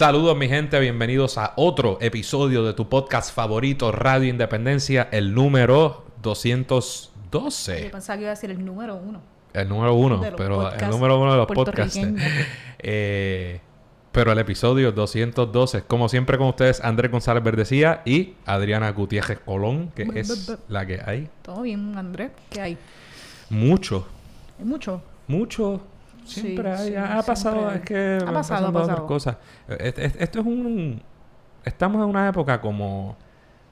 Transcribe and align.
Saludos 0.00 0.34
mi 0.34 0.48
gente, 0.48 0.80
bienvenidos 0.80 1.36
a 1.36 1.52
otro 1.56 1.98
episodio 2.00 2.64
de 2.64 2.72
tu 2.72 2.88
podcast 2.88 3.34
favorito 3.34 3.92
Radio 3.92 4.30
Independencia, 4.30 5.10
el 5.12 5.34
número 5.34 6.06
212. 6.22 7.84
Yo 7.84 7.90
pensaba 7.90 8.16
que 8.16 8.22
iba 8.22 8.30
a 8.30 8.34
decir 8.34 8.50
el 8.50 8.64
número 8.64 8.96
uno. 8.96 9.20
El 9.52 9.68
número 9.68 9.92
uno, 9.92 10.22
pero 10.38 10.72
el 10.72 10.88
número 10.88 11.20
uno 11.20 11.32
de 11.32 11.36
los 11.36 11.46
podcasts. 11.46 12.00
Eh, 12.78 13.60
pero 14.10 14.32
el 14.32 14.38
episodio 14.38 14.90
212, 14.90 15.82
como 15.82 16.08
siempre 16.08 16.38
con 16.38 16.46
ustedes, 16.46 16.82
Andrés 16.82 17.12
González 17.12 17.44
Verdecía 17.44 18.00
y 18.06 18.36
Adriana 18.46 18.90
Gutiérrez 18.92 19.40
Colón, 19.40 19.92
que 19.94 20.08
es 20.14 20.56
la 20.70 20.86
que 20.86 21.02
hay. 21.04 21.28
Todo 21.42 21.60
bien, 21.60 21.98
Andrés. 21.98 22.30
¿Qué 22.48 22.62
hay? 22.62 22.78
Mucho, 23.50 24.08
¿Hay 24.58 24.64
mucho? 24.64 25.02
mucho. 25.28 25.82
Siempre 26.30 26.76
Sí, 26.76 26.82
hay, 26.82 26.88
sí, 26.90 26.96
ha 26.96 27.22
siempre 27.22 27.22
pasado, 27.22 27.68
hay. 27.68 27.76
es 27.76 27.82
que 27.82 28.18
Ha 28.26 28.32
pasado, 28.32 28.68
ha 28.68 28.72
pasando 28.72 28.78
otras 28.80 29.00
pasado. 29.00 29.06
cosas. 29.06 29.36
Esto 29.68 30.40
es 30.40 30.46
un... 30.46 31.02
Estamos 31.64 32.02
en 32.02 32.08
una 32.10 32.28
época 32.28 32.60
como 32.60 33.16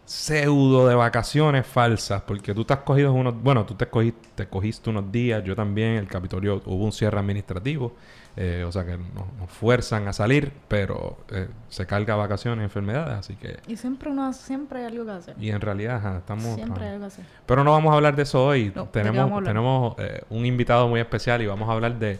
pseudo 0.04 0.88
de 0.88 0.94
vacaciones 0.94 1.66
falsas, 1.66 2.22
porque 2.22 2.54
tú 2.54 2.64
te 2.64 2.72
has 2.72 2.80
cogido 2.80 3.12
unos... 3.12 3.34
Bueno, 3.42 3.66
tú 3.66 3.74
te 3.74 3.86
cogiste, 3.88 4.28
te 4.34 4.46
cogiste 4.46 4.88
unos 4.90 5.12
días, 5.12 5.44
yo 5.44 5.54
también, 5.54 5.96
el 5.96 6.06
Capitolio 6.08 6.62
hubo 6.64 6.84
un 6.84 6.92
cierre 6.92 7.18
administrativo, 7.18 7.94
eh, 8.34 8.64
o 8.66 8.72
sea 8.72 8.86
que 8.86 8.96
nos, 8.96 9.30
nos 9.38 9.50
fuerzan 9.50 10.08
a 10.08 10.14
salir, 10.14 10.50
pero 10.66 11.18
eh, 11.30 11.48
se 11.68 11.86
carga 11.86 12.14
vacaciones 12.16 12.62
y 12.62 12.64
enfermedades, 12.64 13.18
así 13.18 13.34
que... 13.36 13.58
Y 13.66 13.76
siempre 13.76 14.08
uno 14.10 14.32
siempre 14.32 14.78
hay 14.80 14.86
algo 14.86 15.04
que 15.04 15.10
hacer. 15.10 15.36
Y 15.38 15.50
en 15.50 15.60
realidad, 15.60 15.96
ajá, 15.96 16.18
estamos... 16.18 16.54
Siempre 16.54 16.84
hay 16.84 16.90
algo 16.92 17.00
que 17.00 17.06
hacer. 17.08 17.24
Pero 17.44 17.62
no 17.64 17.72
vamos 17.72 17.92
a 17.92 17.96
hablar 17.96 18.16
de 18.16 18.22
eso 18.22 18.46
hoy. 18.46 18.72
No, 18.74 18.84
¿de 18.84 19.02
qué 19.02 19.10
vamos 19.10 19.42
a 19.42 19.44
tenemos 19.44 19.44
tenemos 19.44 19.94
eh, 19.98 20.22
un 20.30 20.46
invitado 20.46 20.88
muy 20.88 21.00
especial 21.00 21.42
y 21.42 21.46
vamos 21.46 21.68
a 21.68 21.72
hablar 21.72 21.98
de 21.98 22.18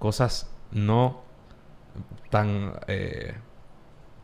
cosas 0.00 0.50
no 0.72 1.22
tan 2.30 2.72
eh, 2.88 3.34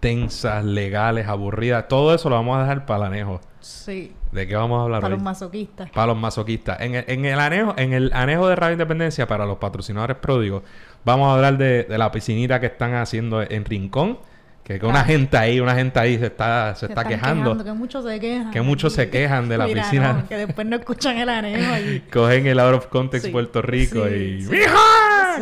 tensas, 0.01 0.65
legales, 0.65 1.27
aburridas. 1.29 1.87
Todo 1.89 2.15
eso 2.15 2.29
lo 2.29 2.37
vamos 2.37 2.59
a 2.59 2.63
dejar 2.63 2.87
para 2.87 3.07
el 3.07 3.13
anejo. 3.13 3.41
Sí. 3.61 4.13
¿De 4.33 4.47
qué 4.47 4.55
vamos 4.55 4.79
a 4.81 4.83
hablar 4.85 5.01
Para 5.01 5.15
hoy? 5.15 5.19
los 5.19 5.25
masoquistas. 5.25 5.91
para 5.91 6.07
los 6.09 6.17
masoquistas. 6.17 6.81
En 6.81 6.95
el, 6.95 7.05
en 7.09 7.25
el 7.25 7.39
anejo, 7.41 7.75
en 7.77 7.93
el 7.93 8.13
anejo 8.13 8.49
de 8.49 8.57
Radio 8.57 8.73
Independencia 8.75 9.27
para 9.27 9.47
los 9.47 9.59
patrocinadores 9.59 10.17
pródigos, 10.19 10.63
vamos 11.05 11.29
a 11.29 11.35
hablar 11.35 11.57
de, 11.59 11.85
de 11.85 11.99
la 11.99 12.11
piscinita 12.13 12.61
que 12.61 12.67
están 12.67 12.95
haciendo 12.95 13.43
en 13.43 13.65
Rincón. 13.65 14.19
Que, 14.63 14.81
que 14.81 14.87
una 14.87 15.01
Ah. 15.01 15.05
gente 15.05 15.37
ahí, 15.39 15.61
una 15.61 15.77
gente 15.77 15.99
ahí 16.01 16.19
se 16.19 16.27
está, 16.27 16.75
se 16.75 16.81
Se 16.81 16.87
está 16.87 17.03
están 17.03 17.13
quejando. 17.21 17.65
Que 17.65 17.73
muchos 17.73 18.05
se 18.05 18.19
quejan. 18.21 18.51
Que 18.51 18.61
muchos 18.63 18.93
se 18.93 19.09
quejan 19.11 19.49
de 19.49 19.59
la 19.59 19.67
Mira, 19.67 19.83
piscina. 19.83 20.13
no, 20.13 20.29
que 20.29 20.37
después 20.37 20.67
no 20.67 20.75
escuchan 20.77 21.17
el 21.19 21.29
anejo 21.29 21.79
y... 21.79 22.01
cogen 22.13 22.47
el 22.49 22.59
out 22.59 22.75
of 22.75 22.87
context 22.89 23.27
Sí, 23.27 23.33
Puerto 23.33 23.63
Rico 23.63 24.07
sí, 24.09 24.15
y 24.15 24.43
sí. 24.43 24.51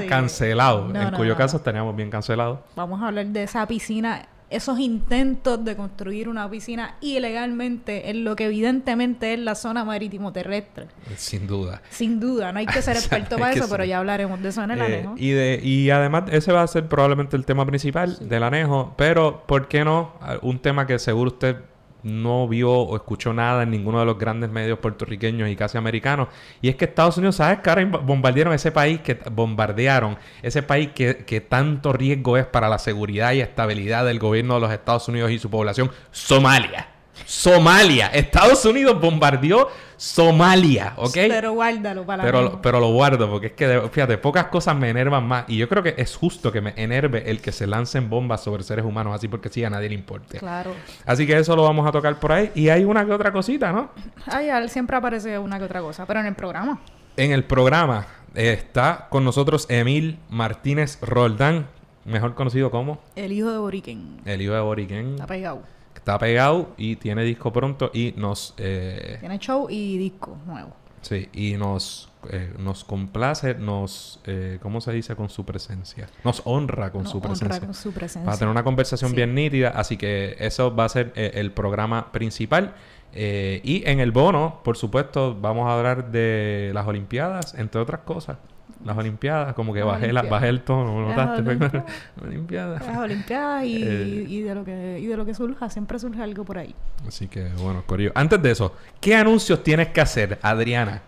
Sí. 0.01 0.07
cancelado 0.07 0.89
No, 0.89 1.01
en 1.01 1.11
no, 1.11 1.17
cuyo 1.17 1.33
no. 1.33 1.37
caso 1.37 1.57
estaríamos 1.59 1.95
bien 1.97 2.11
cancelados 2.11 2.61
Vamos 2.77 3.03
a 3.03 3.09
hablar 3.09 3.27
de 3.27 3.43
esa 3.45 3.67
piscina, 3.67 4.27
esos 4.51 4.79
intentos 4.79 5.65
de 5.65 5.75
construir 5.77 6.29
una 6.29 6.49
piscina 6.49 6.95
ilegalmente 7.01 8.11
en 8.11 8.25
lo 8.25 8.37
que 8.37 8.45
evidentemente 8.47 9.33
es 9.35 9.39
la 9.41 9.55
zona 9.55 9.85
marítimo 9.85 10.33
terrestre. 10.33 10.87
sin 11.17 11.47
duda 11.47 11.83
Sin 11.91 12.21
duda, 12.21 12.53
no 12.53 12.59
hay 12.61 12.67
que 12.67 12.83
ser 12.83 12.97
experto 12.97 13.37
para 13.39 13.53
eso, 13.53 13.67
pero 13.69 13.85
ya 13.85 13.99
hablaremos 13.99 14.41
de 14.43 14.49
eso 14.51 14.63
en 14.63 14.71
el 14.73 14.81
Eh, 14.81 14.85
anejo. 14.85 15.15
y 15.17 15.31
de 15.31 15.61
y 15.63 15.91
además 15.91 16.25
ese 16.31 16.53
va 16.53 16.63
a 16.63 16.67
ser 16.67 16.87
probablemente 16.89 17.37
el 17.37 17.45
tema 17.45 17.65
principal 17.67 18.17
del 18.29 18.43
anejo 18.43 18.95
pero 18.97 19.43
por 19.47 19.69
qué 19.69 19.85
no 19.85 20.13
Ah, 20.21 20.37
un 20.43 20.59
tema 20.59 20.87
que 20.87 20.99
seguro 20.99 21.31
usted 21.31 21.57
no 22.05 22.47
vio 22.47 22.71
o 22.71 22.97
escuchó 22.97 23.33
nada 23.33 23.65
en 23.65 23.71
ninguno 23.71 23.99
de 23.99 24.07
los 24.07 24.19
grandes 24.19 24.51
medios 24.51 24.79
puertorriqueños 24.79 25.49
y 25.49 25.57
casi 25.57 25.77
americanos. 25.77 26.29
Y 26.63 26.69
es 26.69 26.77
que 26.77 26.85
Estados 26.85 27.17
Unidos 27.19 27.37
sabes 27.37 27.61
que 27.61 27.71
ahora 27.71 27.85
bombardearon 27.85 28.55
ese 28.55 28.71
país 28.71 29.01
que 29.01 29.19
bombardearon 29.33 30.17
ese 30.43 30.63
país 30.63 30.91
que, 30.95 31.25
que 31.25 31.41
tanto 31.41 31.93
riesgo 31.93 32.37
es 32.37 32.47
para 32.47 32.69
la 32.69 32.79
seguridad 32.79 33.33
y 33.33 33.41
estabilidad 33.41 34.05
del 34.05 34.19
gobierno 34.19 34.55
de 34.55 34.61
los 34.61 34.73
Estados 34.73 35.09
Unidos 35.09 35.31
y 35.31 35.39
su 35.39 35.51
población 35.51 35.91
Somalia 36.11 36.94
Somalia 37.27 38.09
Estados 38.09 38.65
Unidos 38.65 39.01
bombardeó 39.01 39.69
Somalia 39.97 40.93
¿ok? 40.97 41.13
Pero 41.15 41.53
guárdalo 41.53 42.05
para 42.05 42.23
Pero, 42.25 42.39
anejo. 42.39 42.61
pero 42.63 42.81
lo 42.81 42.93
guardo 42.93 43.31
porque 43.31 43.47
es 43.49 43.53
que, 43.53 43.81
fíjate, 43.91 44.19
pocas 44.19 44.47
cosas 44.47 44.77
me 44.77 44.91
enervan 44.91 45.27
más. 45.27 45.45
Y 45.49 45.57
yo 45.57 45.69
creo 45.69 45.83
que 45.83 45.95
es 45.97 46.15
justo 46.17 46.53
que 46.53 46.61
me 46.61 46.75
enerve 46.77 47.31
el 47.31 47.41
que 47.41 47.53
se 47.53 47.67
lancen 47.67 48.11
bombas 48.11 48.43
sobre 48.43 48.63
seres 48.65 48.85
humanos 48.85 49.15
así 49.15 49.29
porque 49.29 49.49
sí 49.49 49.65
a 49.65 49.71
nadie 49.71 49.89
le 49.89 49.95
importe. 49.95 50.39
Claro. 50.39 50.73
Así 51.07 51.27
que 51.27 51.37
eso 51.39 51.57
lo 51.57 51.63
vamos 51.63 51.87
a 51.87 51.93
tocar 51.93 52.19
por 52.21 52.33
ahí. 52.33 52.51
Y 52.55 52.69
hay 52.69 52.85
una 52.85 53.07
que 53.07 53.13
otra 53.13 53.33
cosita, 53.33 53.73
¿no? 53.73 53.91
Ay, 54.27 54.49
él 54.49 54.69
siempre 54.69 54.97
aparece 54.97 55.39
una 55.39 55.59
que 55.59 55.65
otra 55.65 55.81
cosa, 55.81 56.05
pero 56.07 56.21
en 56.21 56.27
el 56.27 56.35
programa. 56.35 56.81
En 57.17 57.31
el 57.33 57.45
programa 57.45 58.07
eh, 58.35 58.53
está 58.53 59.07
con 59.09 59.25
nosotros 59.25 59.67
Emil 59.71 60.19
Martínez 60.29 60.99
Roldán, 61.01 61.67
mejor 62.05 62.35
conocido 62.35 62.71
como 62.71 62.99
El 63.17 63.33
hijo 63.33 63.51
de 63.53 63.59
Boriken. 63.59 64.21
el 64.25 64.43
hijo 64.43 64.53
de 64.55 64.61
Boriken. 64.61 65.13
Está 65.15 65.27
pegado. 65.27 65.63
Está 66.05 66.19
pegado 66.19 66.75
y 66.77 66.97
tiene 66.97 67.23
disco 67.25 67.51
pronto 67.51 67.91
y 67.95 68.13
nos... 68.19 68.53
eh, 68.59 69.17
Tiene 69.21 69.39
show 69.39 69.69
y 69.71 69.97
disco 69.97 70.37
nuevo. 70.47 70.77
Sí, 71.01 71.31
y 71.33 71.55
nos, 71.55 72.11
eh, 72.31 72.53
nos 72.59 72.85
complace, 72.85 73.55
nos, 73.55 74.21
eh, 74.27 74.59
¿cómo 74.61 74.83
se 74.83 74.93
dice? 74.93 75.17
Con 75.17 75.31
su 75.31 75.47
presencia. 75.47 76.07
Nos 76.23 76.43
honra 76.45 76.93
con 76.93 77.05
Nos 77.05 77.13
su 77.13 77.17
honra 77.19 77.31
presencia. 77.31 77.61
con 77.61 77.73
su 77.75 77.91
presencia. 77.93 78.27
Para 78.27 78.37
tener 78.37 78.51
una 78.53 78.63
conversación 78.65 79.11
Sí. 79.11 79.17
bien 79.17 79.35
nítida, 79.35 79.71
así 79.71 79.97
que 79.97 80.37
eso 80.39 80.77
va 80.77 80.85
a 80.85 80.89
ser 80.91 81.13
eh, 81.17 81.31
el 81.37 81.53
programa 81.53 82.13
principal. 82.13 82.75
Eh, 83.15 83.63
y 83.65 83.83
en 83.89 84.01
el 84.01 84.13
bono, 84.13 84.61
por 84.63 84.77
supuesto, 84.77 85.35
vamos 85.41 85.67
a 85.71 85.79
hablar 85.79 86.11
de 86.11 86.71
las 86.75 86.87
Olimpiadas, 86.87 87.55
entre 87.55 87.81
otras 87.81 88.01
cosas. 88.01 88.37
Las 88.85 88.97
Olimpiadas, 88.99 89.55
como 89.55 89.73
que 89.73 89.81
Las 89.81 89.89
bajé, 89.89 90.13
la, 90.13 90.23
bajé 90.23 90.49
el 90.49 90.61
tono, 90.63 91.01
¿lo 91.01 91.09
Las 91.09 91.17
notaste? 91.17 91.43
Olimpiadas. 91.49 91.85
Olimpiadas. 92.23 92.87
Las 92.87 92.97
Olimpiadas 92.99 93.65
y, 93.65 93.77
Eh. 93.83 94.27
y 94.29 94.41
de 94.43 94.55
lo 94.55 94.65
que 94.65 94.99
y 95.01 95.07
de 95.07 95.17
lo 95.17 95.25
que 95.25 95.35
surja, 95.35 95.71
siempre 95.71 95.99
surge 95.99 96.23
algo 96.23 96.45
por 96.45 96.59
ahí. 96.59 96.75
Así 97.09 97.27
que, 97.29 97.49
bueno, 97.59 97.83
Corillo. 97.87 98.13
Antes 98.15 98.41
de 98.43 98.51
eso, 98.51 98.75
¿qué 99.01 99.17
anuncios 99.17 99.63
tienes 99.63 99.89
que 99.89 100.01
hacer, 100.01 100.39
Adriana? 100.43 101.03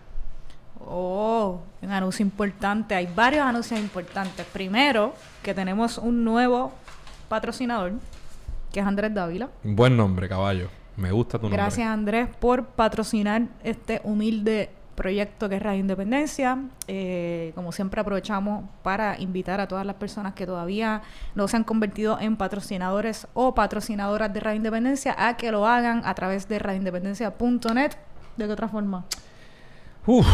Oh, 0.89 1.61
un 1.83 1.91
anuncio 1.91 2.25
importante. 2.25 2.95
Hay 2.95 3.09
varios 3.15 3.45
anuncios 3.45 3.79
importantes. 3.81 4.47
Primero, 4.53 5.15
que 5.43 5.53
tenemos 5.53 5.99
un 5.99 6.25
nuevo 6.25 6.73
patrocinador, 7.29 7.93
que 8.73 8.81
es 8.81 8.87
Andrés 8.87 9.13
Dávila. 9.13 9.49
Buen 9.65 9.97
nombre, 9.97 10.29
caballo. 10.29 10.69
Me 10.97 11.11
gusta 11.11 11.39
tu 11.39 11.43
nombre. 11.45 11.61
Gracias 11.61 11.87
Andrés 11.89 12.29
por 12.41 12.65
patrocinar 12.67 13.43
este 13.63 14.01
humilde 14.05 14.71
proyecto 14.97 15.49
que 15.49 15.57
es 15.57 15.63
Radio 15.63 15.81
Independencia. 15.81 16.59
Eh, 16.89 17.53
como 17.55 17.71
siempre 17.71 18.01
aprovechamos 18.01 18.65
para 18.83 19.21
invitar 19.21 19.61
a 19.61 19.69
todas 19.69 19.87
las 19.87 19.97
personas 19.97 20.35
que 20.35 20.47
todavía 20.47 21.03
no 21.35 21.47
se 21.47 21.57
han 21.57 21.65
convertido 21.65 22.19
en 22.19 22.37
patrocinadores 22.37 23.29
o 23.35 23.55
patrocinadoras 23.55 24.33
de 24.33 24.41
Radio 24.41 24.57
Independencia 24.57 25.15
a 25.17 25.37
que 25.37 25.53
lo 25.53 25.67
hagan 25.67 26.03
a 26.05 26.15
través 26.15 26.49
de 26.49 26.59
radioindependencia.net. 26.59 27.93
¿De 28.37 28.47
qué 28.47 28.53
otra 28.53 28.69
forma? 28.69 29.05
Uf. 30.07 30.27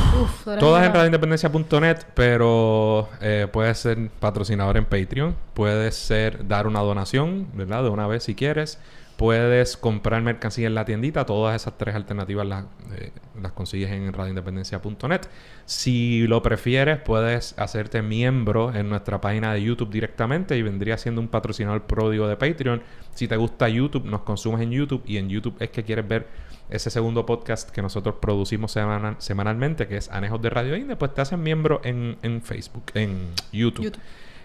Todas 0.44 0.86
en 0.86 0.92
radioindependencia.net, 0.92 1.98
pero 2.14 3.08
eh, 3.22 3.48
puedes 3.50 3.78
ser 3.78 4.10
patrocinador 4.20 4.76
en 4.76 4.84
Patreon, 4.84 5.34
puedes 5.54 5.96
ser 5.96 6.46
dar 6.46 6.66
una 6.66 6.80
donación, 6.80 7.48
¿verdad? 7.54 7.82
De 7.82 7.88
una 7.88 8.06
vez 8.06 8.24
si 8.24 8.34
quieres. 8.34 8.78
Puedes 9.22 9.76
comprar 9.76 10.20
mercancía 10.20 10.66
en 10.66 10.74
la 10.74 10.84
tiendita. 10.84 11.24
Todas 11.24 11.54
esas 11.54 11.78
tres 11.78 11.94
alternativas 11.94 12.44
las, 12.44 12.64
eh, 12.96 13.12
las 13.40 13.52
consigues 13.52 13.92
en 13.92 14.12
radioindependencia.net. 14.12 15.20
Si 15.64 16.26
lo 16.26 16.42
prefieres, 16.42 16.98
puedes 16.98 17.56
hacerte 17.56 18.02
miembro 18.02 18.74
en 18.74 18.88
nuestra 18.88 19.20
página 19.20 19.54
de 19.54 19.62
YouTube 19.62 19.90
directamente 19.90 20.56
y 20.56 20.62
vendría 20.62 20.98
siendo 20.98 21.20
un 21.20 21.28
patrocinador 21.28 21.84
pródigo 21.84 22.26
de 22.26 22.36
Patreon. 22.36 22.82
Si 23.14 23.28
te 23.28 23.36
gusta 23.36 23.68
YouTube, 23.68 24.06
nos 24.06 24.22
consumes 24.22 24.60
en 24.60 24.72
YouTube 24.72 25.04
y 25.06 25.18
en 25.18 25.28
YouTube 25.28 25.54
es 25.60 25.70
que 25.70 25.84
quieres 25.84 26.08
ver 26.08 26.26
ese 26.68 26.90
segundo 26.90 27.24
podcast 27.24 27.70
que 27.70 27.80
nosotros 27.80 28.16
producimos 28.20 28.72
semana- 28.72 29.14
semanalmente, 29.18 29.86
que 29.86 29.98
es 29.98 30.10
Anejos 30.10 30.42
de 30.42 30.50
Radio 30.50 30.74
Inde, 30.74 30.96
pues 30.96 31.14
te 31.14 31.20
haces 31.20 31.38
miembro 31.38 31.80
en, 31.84 32.16
en 32.22 32.42
Facebook, 32.42 32.86
en. 32.94 33.28
YouTube. 33.52 33.84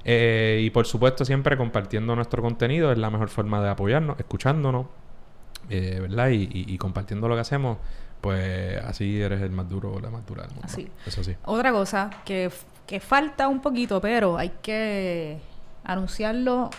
Eh, 0.05 0.61
y 0.63 0.69
por 0.69 0.85
supuesto, 0.85 1.25
siempre 1.25 1.57
compartiendo 1.57 2.15
nuestro 2.15 2.41
contenido 2.41 2.91
es 2.91 2.97
la 2.97 3.09
mejor 3.09 3.29
forma 3.29 3.61
de 3.61 3.69
apoyarnos, 3.69 4.19
escuchándonos, 4.19 4.87
eh, 5.69 5.99
¿verdad? 6.01 6.29
Y, 6.29 6.43
y- 6.43 6.73
y 6.73 6.77
compartiendo 6.77 7.27
lo 7.27 7.35
que 7.35 7.41
hacemos, 7.41 7.77
pues 8.21 8.77
así 8.83 9.21
eres 9.21 9.41
el 9.41 9.51
más 9.51 9.67
duro 9.69 9.93
o 9.93 9.99
la 9.99 10.09
más 10.09 10.25
dura 10.25 10.43
del 10.43 10.51
mundo. 10.51 10.65
Así. 10.65 10.89
Eso 11.05 11.23
sí. 11.23 11.35
Otra 11.45 11.71
cosa 11.71 12.09
que, 12.25 12.49
que 12.85 12.99
falta 12.99 13.47
un 13.47 13.61
poquito, 13.61 13.99
pero 14.01 14.37
hay 14.37 14.53
que 14.61 15.39
anunciarlo 15.83 16.69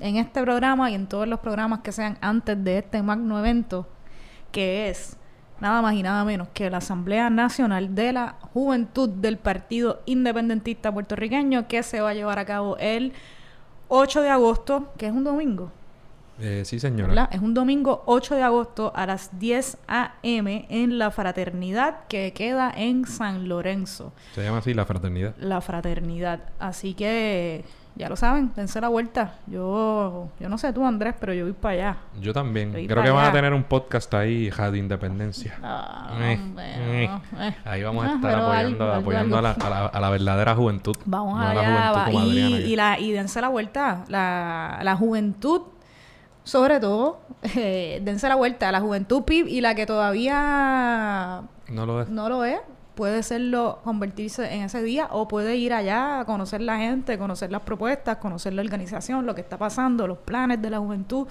en 0.00 0.16
este 0.16 0.40
programa 0.42 0.90
y 0.90 0.94
en 0.94 1.06
todos 1.08 1.26
los 1.26 1.40
programas 1.40 1.80
que 1.80 1.92
sean 1.92 2.16
antes 2.20 2.62
de 2.62 2.78
este 2.78 3.02
magno 3.02 3.38
evento, 3.38 3.88
que 4.52 4.88
es 4.88 5.16
nada 5.60 5.82
más 5.82 5.94
y 5.94 6.02
nada 6.02 6.24
menos 6.24 6.48
que 6.52 6.70
la 6.70 6.78
Asamblea 6.78 7.30
Nacional 7.30 7.94
de 7.94 8.12
la 8.12 8.36
Juventud 8.52 9.08
del 9.08 9.38
Partido 9.38 10.02
Independentista 10.06 10.92
Puertorriqueño, 10.92 11.68
que 11.68 11.82
se 11.82 12.00
va 12.00 12.10
a 12.10 12.14
llevar 12.14 12.38
a 12.38 12.44
cabo 12.44 12.76
el 12.78 13.12
8 13.88 14.22
de 14.22 14.30
agosto, 14.30 14.92
que 14.96 15.06
es 15.06 15.12
un 15.12 15.24
domingo. 15.24 15.70
Eh, 16.38 16.62
sí, 16.66 16.78
señora. 16.78 17.08
¿verdad? 17.08 17.28
Es 17.32 17.40
un 17.40 17.54
domingo 17.54 18.02
8 18.06 18.34
de 18.34 18.42
agosto 18.42 18.92
a 18.94 19.06
las 19.06 19.38
10 19.38 19.78
a.m. 19.88 20.66
en 20.68 20.98
la 20.98 21.10
fraternidad 21.10 22.00
que 22.08 22.32
queda 22.32 22.70
en 22.76 23.06
San 23.06 23.48
Lorenzo. 23.48 24.12
Se 24.34 24.42
llama 24.42 24.58
así 24.58 24.74
la 24.74 24.84
fraternidad. 24.84 25.34
La 25.38 25.60
fraternidad. 25.60 26.40
Así 26.58 26.92
que 26.94 27.64
ya 27.96 28.08
lo 28.10 28.16
saben, 28.16 28.52
dense 28.54 28.80
la 28.80 28.88
vuelta. 28.88 29.34
Yo, 29.46 30.28
yo 30.38 30.48
no 30.48 30.58
sé 30.58 30.72
tú, 30.72 30.84
Andrés, 30.86 31.14
pero 31.18 31.32
yo 31.32 31.44
voy 31.44 31.52
para 31.54 31.72
allá. 31.74 31.96
Yo 32.20 32.32
también. 32.34 32.70
Creo 32.72 33.02
que 33.02 33.10
van 33.10 33.18
a 33.18 33.22
allá. 33.24 33.32
tener 33.32 33.52
un 33.54 33.64
podcast 33.64 34.12
ahí, 34.14 34.50
Radio 34.50 34.78
Independencia. 34.80 35.58
Ah, 35.62 36.10
Eh, 36.20 36.38
hombre, 36.40 36.64
eh. 37.04 37.10
eh. 37.40 37.56
Ahí 37.64 37.82
vamos 37.82 38.04
a 38.04 38.08
Ah, 38.10 38.14
estar 38.16 38.34
apoyando, 38.38 38.84
algo, 38.84 38.94
apoyando 39.00 39.36
algo. 39.38 39.48
A, 39.48 39.54
la, 39.54 39.66
a, 39.66 39.70
la, 39.70 39.86
a 39.86 40.00
la 40.00 40.10
verdadera 40.10 40.54
juventud. 40.54 40.94
Vamos 41.06 41.34
no 41.38 41.40
a 41.40 41.54
la 41.54 41.60
allá. 41.60 41.70
juventud 41.70 41.98
va- 41.98 42.04
como 42.04 42.24
y, 42.26 42.38
y, 42.72 42.76
la, 42.76 42.98
y 43.00 43.12
dense 43.12 43.40
la 43.40 43.48
vuelta. 43.48 44.04
La, 44.08 44.78
la 44.82 44.96
juventud, 44.96 45.62
sobre 46.44 46.78
todo, 46.80 47.20
eh, 47.56 48.00
dense 48.04 48.28
la 48.28 48.34
vuelta. 48.34 48.70
La 48.72 48.80
juventud 48.80 49.22
PIB 49.24 49.46
y 49.48 49.60
la 49.62 49.74
que 49.74 49.86
todavía 49.86 51.42
No 51.70 51.86
lo 51.86 52.02
es. 52.02 52.08
no 52.08 52.28
lo 52.28 52.44
es, 52.44 52.60
puede 52.96 53.22
serlo, 53.22 53.78
convertirse 53.84 54.52
en 54.52 54.62
ese 54.62 54.82
día 54.82 55.08
o 55.12 55.28
puede 55.28 55.54
ir 55.56 55.72
allá 55.74 56.20
a 56.20 56.24
conocer 56.24 56.62
la 56.62 56.78
gente, 56.78 57.18
conocer 57.18 57.52
las 57.52 57.60
propuestas, 57.60 58.16
conocer 58.16 58.54
la 58.54 58.62
organización, 58.62 59.26
lo 59.26 59.34
que 59.34 59.42
está 59.42 59.58
pasando, 59.58 60.08
los 60.08 60.18
planes 60.18 60.60
de 60.60 60.70
la 60.70 60.78
juventud. 60.78 61.28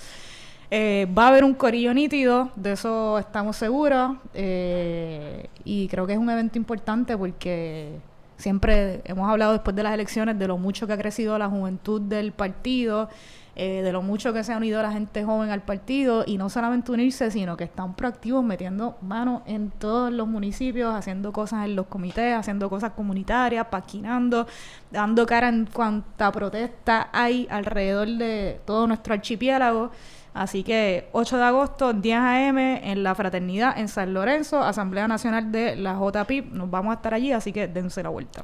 Eh, 0.70 1.08
va 1.18 1.26
a 1.26 1.28
haber 1.30 1.44
un 1.44 1.56
corillo 1.56 1.94
nítido, 1.94 2.52
de 2.56 2.74
eso 2.74 3.18
estamos 3.18 3.58
seguros. 3.58 4.16
eh, 4.34 5.50
y 5.64 5.88
creo 5.88 6.06
que 6.06 6.14
es 6.14 6.20
un 6.20 6.30
evento 6.30 6.58
importante 6.60 7.18
porque 7.18 8.00
siempre 8.38 9.02
hemos 9.04 9.28
hablado 9.28 9.54
después 9.54 9.76
de 9.76 9.84
las 9.84 9.94
elecciones 9.94 10.38
de 10.38 10.48
lo 10.48 10.58
mucho 10.58 10.86
que 10.86 10.94
ha 10.94 10.98
crecido 10.98 11.38
la 11.40 11.50
juventud 11.50 12.00
del 12.00 12.32
partido, 12.32 13.10
eh, 13.58 13.82
de 13.82 13.92
lo 13.94 14.02
mucho 14.02 14.34
que 14.34 14.44
se 14.44 14.52
ha 14.52 14.58
unido 14.58 14.82
la 14.82 14.92
gente 14.92 15.24
joven 15.24 15.50
al 15.50 15.62
partido 15.62 16.24
y 16.28 16.38
no 16.38 16.50
solamente 16.50 16.92
unirse, 16.92 17.32
sino 17.32 17.56
que 17.56 17.64
están 17.64 17.96
proactivos 17.96 18.44
metiendo 18.44 18.98
mano 19.02 19.44
en 19.46 19.72
todos 19.72 20.12
los 20.12 20.28
municipios, 20.28 20.94
haciendo 20.94 21.32
cosas 21.32 21.66
en 21.66 21.76
los 21.76 21.88
comités, 21.88 22.36
haciendo 22.36 22.70
cosas 22.70 22.92
comunitarias, 22.92 23.68
paquinando, 23.68 24.46
dando 24.92 25.26
cara 25.26 25.48
en 25.48 25.68
cuanta 25.68 26.32
protesta 26.32 27.10
hay 27.14 27.48
alrededor 27.50 28.10
de 28.10 28.60
todo 28.66 28.88
nuestro 28.88 29.14
archipiélago. 29.14 29.92
Así 30.34 30.64
que 30.64 31.08
8 31.14 31.38
de 31.38 31.44
agosto, 31.44 31.94
10 31.94 32.20
a.m. 32.20 32.92
en 32.92 33.04
la 33.04 33.16
Fraternidad 33.16 33.80
en 33.80 33.88
San 33.88 34.14
Lorenzo, 34.14 34.62
Asamblea 34.62 35.08
Nacional 35.08 35.50
de 35.50 35.78
la 35.78 35.94
JPIP. 35.94 36.52
Nos 36.52 36.70
vamos 36.70 36.92
a 36.92 36.96
estar 36.96 37.14
allí, 37.14 37.32
así 37.32 37.54
que 37.54 37.70
dense 37.70 38.04
la 38.04 38.10
vuelta. 38.10 38.44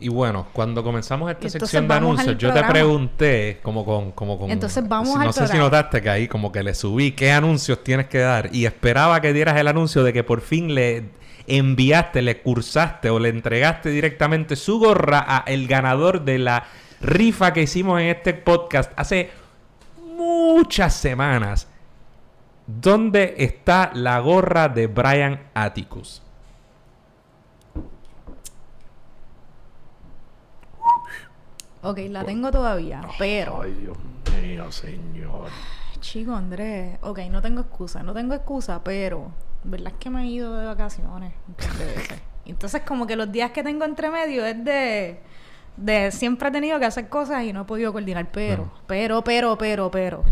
Y 0.00 0.08
bueno, 0.08 0.46
cuando 0.52 0.84
comenzamos 0.84 1.28
esta 1.30 1.46
entonces 1.46 1.60
sección 1.60 1.88
de 1.88 1.94
anuncios, 1.94 2.38
yo 2.38 2.52
te 2.52 2.62
pregunté, 2.62 3.58
como 3.62 3.84
con, 3.84 4.12
como 4.12 4.38
con. 4.38 4.50
Entonces 4.50 4.86
vamos 4.86 5.16
no 5.16 5.20
al 5.22 5.32
sé 5.32 5.48
si 5.48 5.58
notaste 5.58 6.00
que 6.00 6.08
ahí 6.08 6.28
como 6.28 6.52
que 6.52 6.62
le 6.62 6.74
subí 6.74 7.12
qué 7.12 7.32
anuncios 7.32 7.82
tienes 7.82 8.06
que 8.06 8.18
dar 8.18 8.50
y 8.54 8.64
esperaba 8.66 9.20
que 9.20 9.32
dieras 9.32 9.56
el 9.56 9.66
anuncio 9.66 10.04
de 10.04 10.12
que 10.12 10.22
por 10.22 10.40
fin 10.40 10.74
le 10.74 11.10
enviaste, 11.48 12.22
le 12.22 12.40
cursaste 12.42 13.10
o 13.10 13.18
le 13.18 13.30
entregaste 13.30 13.90
directamente 13.90 14.54
su 14.54 14.78
gorra 14.78 15.24
a 15.26 15.44
el 15.46 15.66
ganador 15.66 16.24
de 16.24 16.38
la 16.38 16.64
rifa 17.00 17.52
que 17.52 17.62
hicimos 17.62 18.00
en 18.00 18.08
este 18.08 18.34
podcast 18.34 18.92
hace 18.96 19.30
muchas 20.16 20.94
semanas. 20.94 21.68
¿Dónde 22.66 23.34
está 23.38 23.90
la 23.94 24.20
gorra 24.20 24.68
de 24.68 24.86
Brian 24.86 25.40
Atticus? 25.54 26.22
Ok, 31.82 31.98
la 32.10 32.24
tengo 32.24 32.50
todavía, 32.50 33.00
pero... 33.18 33.62
Ay, 33.62 33.72
Dios 33.72 33.96
mío, 34.42 34.70
señor. 34.72 35.48
Chico, 36.00 36.34
Andrés, 36.34 36.98
ok, 37.02 37.20
no 37.30 37.40
tengo 37.40 37.60
excusa, 37.60 38.02
no 38.02 38.12
tengo 38.12 38.34
excusa, 38.34 38.82
pero... 38.82 39.30
¿Verdad 39.64 39.92
es 39.92 39.98
que 39.98 40.10
me 40.10 40.22
he 40.22 40.26
ido 40.26 40.56
de 40.56 40.66
vacaciones 40.66 41.32
veces? 41.78 42.20
Entonces, 42.46 42.82
como 42.82 43.06
que 43.06 43.16
los 43.16 43.30
días 43.30 43.50
que 43.50 43.62
tengo 43.62 43.84
entre 43.84 44.10
medio 44.10 44.44
es 44.44 44.64
de... 44.64 45.20
De 45.76 46.10
siempre 46.10 46.48
he 46.48 46.50
tenido 46.50 46.78
que 46.80 46.86
hacer 46.86 47.08
cosas 47.08 47.44
y 47.44 47.52
no 47.52 47.60
he 47.60 47.64
podido 47.64 47.92
coordinar, 47.92 48.28
pero, 48.32 48.64
Mm. 48.64 48.70
pero, 48.88 49.22
pero, 49.22 49.56
pero, 49.58 49.90
pero. 49.92 50.24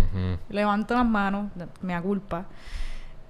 Levanto 0.48 0.94
las 0.94 1.06
manos, 1.06 1.52
me 1.82 2.00
culpa. 2.02 2.46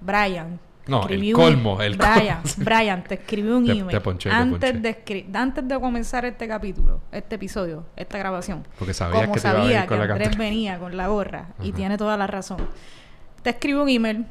Brian. 0.01 0.59
No, 0.87 1.01
escribí 1.01 1.29
el 1.29 1.35
colmo, 1.35 1.81
el 1.81 1.97
Brian, 1.97 2.41
colmo. 2.41 2.53
Brian, 2.57 3.03
te 3.03 3.15
escribí 3.15 3.49
un 3.49 3.65
Te- 3.65 3.71
email. 3.73 3.87
te 3.89 4.01
ponché, 4.01 4.29
te 4.29 4.35
antes, 4.35 4.71
ponché. 4.73 5.23
De 5.27 5.37
antes 5.37 5.67
de 5.67 5.79
comenzar 5.79 6.25
este 6.25 6.47
capítulo, 6.47 7.01
este 7.11 7.35
episodio, 7.35 7.85
esta 7.95 8.17
grabación. 8.17 8.65
Porque 8.79 8.93
sabías 8.93 9.21
como 9.23 9.33
que 9.33 9.39
te 9.41 9.47
iba 9.47 9.57
a 9.57 9.61
sabía 9.61 9.67
venir 9.75 9.81
que 9.83 9.87
con 9.97 9.97
la 10.07 10.13
Andrés 10.13 10.37
venía 10.37 10.79
con 10.79 10.97
la 10.97 11.07
gorra 11.07 11.47
y 11.61 11.71
tiene 11.73 11.97
toda 11.97 12.15
la 12.17 12.27
razón. 12.27 12.57
Te 13.43 13.49
escribo 13.51 13.83
un 13.83 13.89
email, 13.89 14.25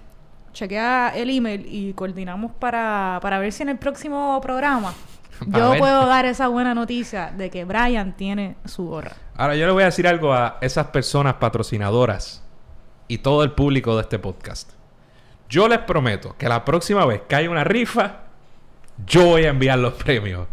chequea 0.53 1.13
el 1.15 1.31
email 1.31 1.67
y 1.71 1.93
coordinamos 1.93 2.53
para, 2.53 3.19
para 3.21 3.39
ver 3.39 3.53
si 3.53 3.63
en 3.63 3.69
el 3.71 3.79
próximo 3.79 4.41
programa 4.41 4.93
yo 5.47 5.71
ver. 5.71 5.79
puedo 5.79 6.07
dar 6.07 6.25
esa 6.25 6.49
buena 6.49 6.75
noticia 6.75 7.31
de 7.37 7.51
que 7.51 7.65
Brian 7.67 8.17
tiene 8.17 8.57
su 8.65 8.87
gorra. 8.87 9.13
Ahora 9.37 9.55
yo 9.55 9.67
le 9.67 9.73
voy 9.73 9.83
a 9.83 9.87
decir 9.87 10.09
algo 10.09 10.33
a 10.33 10.57
esas 10.63 10.87
personas 10.87 11.35
patrocinadoras 11.35 12.43
y 13.09 13.19
todo 13.19 13.45
el 13.45 13.53
público 13.53 13.95
de 13.97 14.03
este 14.03 14.19
podcast. 14.19 14.73
Yo 15.49 15.69
les 15.69 15.79
prometo 15.81 16.35
que 16.37 16.49
la 16.49 16.65
próxima 16.65 17.05
vez 17.07 17.23
que 17.29 17.35
haya 17.37 17.51
una 17.51 17.65
rifa, 17.65 18.21
yo 19.07 19.25
voy 19.27 19.45
a 19.45 19.51
enviar 19.51 19.79
los 19.79 19.95
premios. 19.95 20.47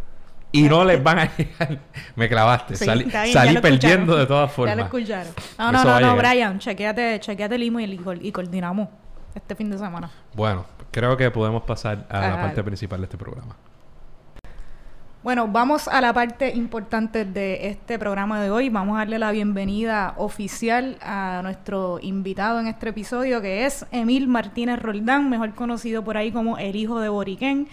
Y 0.52 0.64
no 0.64 0.86
les 0.86 1.02
van 1.02 1.18
a 1.20 1.36
llegar. 1.36 1.80
Me 2.16 2.30
clavaste. 2.30 2.76
Sí, 2.76 2.86
salí 2.86 3.06
bien, 3.06 3.34
salí 3.34 3.54
ya 3.56 3.62
perdiendo 3.62 4.16
de 4.16 4.26
todas 4.28 4.50
Ya 4.52 4.56
formas. 4.56 4.78
lo 4.78 4.84
escucharon. 4.84 5.34
No, 5.58 5.72
no, 5.72 5.84
no, 5.84 6.00
no. 6.00 6.16
Brian, 6.16 6.60
chequéate, 6.60 7.20
chequéate 7.20 7.56
el 7.56 7.64
email 7.64 7.92
y, 7.94 8.28
y 8.28 8.32
coordinamos 8.32 8.88
este 9.34 9.56
fin 9.56 9.72
de 9.72 9.80
semana. 9.80 10.12
Bueno, 10.36 10.66
creo 10.92 11.18
que 11.18 11.32
podemos 11.32 11.64
pasar 11.64 12.06
a 12.08 12.20
la 12.28 12.36
parte 12.36 12.64
principal 12.64 13.00
de 13.00 13.06
este 13.06 13.18
programa. 13.18 13.56
Bueno, 15.24 15.48
vamos 15.48 15.88
a 15.88 16.02
la 16.02 16.12
parte 16.12 16.50
importante 16.54 17.24
de 17.24 17.70
este 17.70 17.98
programa 17.98 18.42
de 18.44 18.52
hoy. 18.52 18.68
Vamos 18.68 18.96
a 18.96 19.00
darle 19.00 19.20
la 19.20 19.32
bienvenida 19.32 20.16
oficial 20.18 20.98
a 21.02 21.40
nuestro 21.44 21.98
invitado 22.02 22.60
en 22.60 22.68
este 22.68 22.90
episodio, 22.90 23.42
que 23.42 23.66
es 23.66 23.86
Emil 23.92 24.28
Martínez 24.28 24.80
Roldán, 24.82 25.30
mejor 25.30 25.54
conocido 25.56 26.04
por 26.04 26.18
ahí 26.18 26.34
como 26.34 26.58
el 26.58 26.76
hijo 26.76 27.00
de 27.00 27.08
Boriquén. 27.08 27.70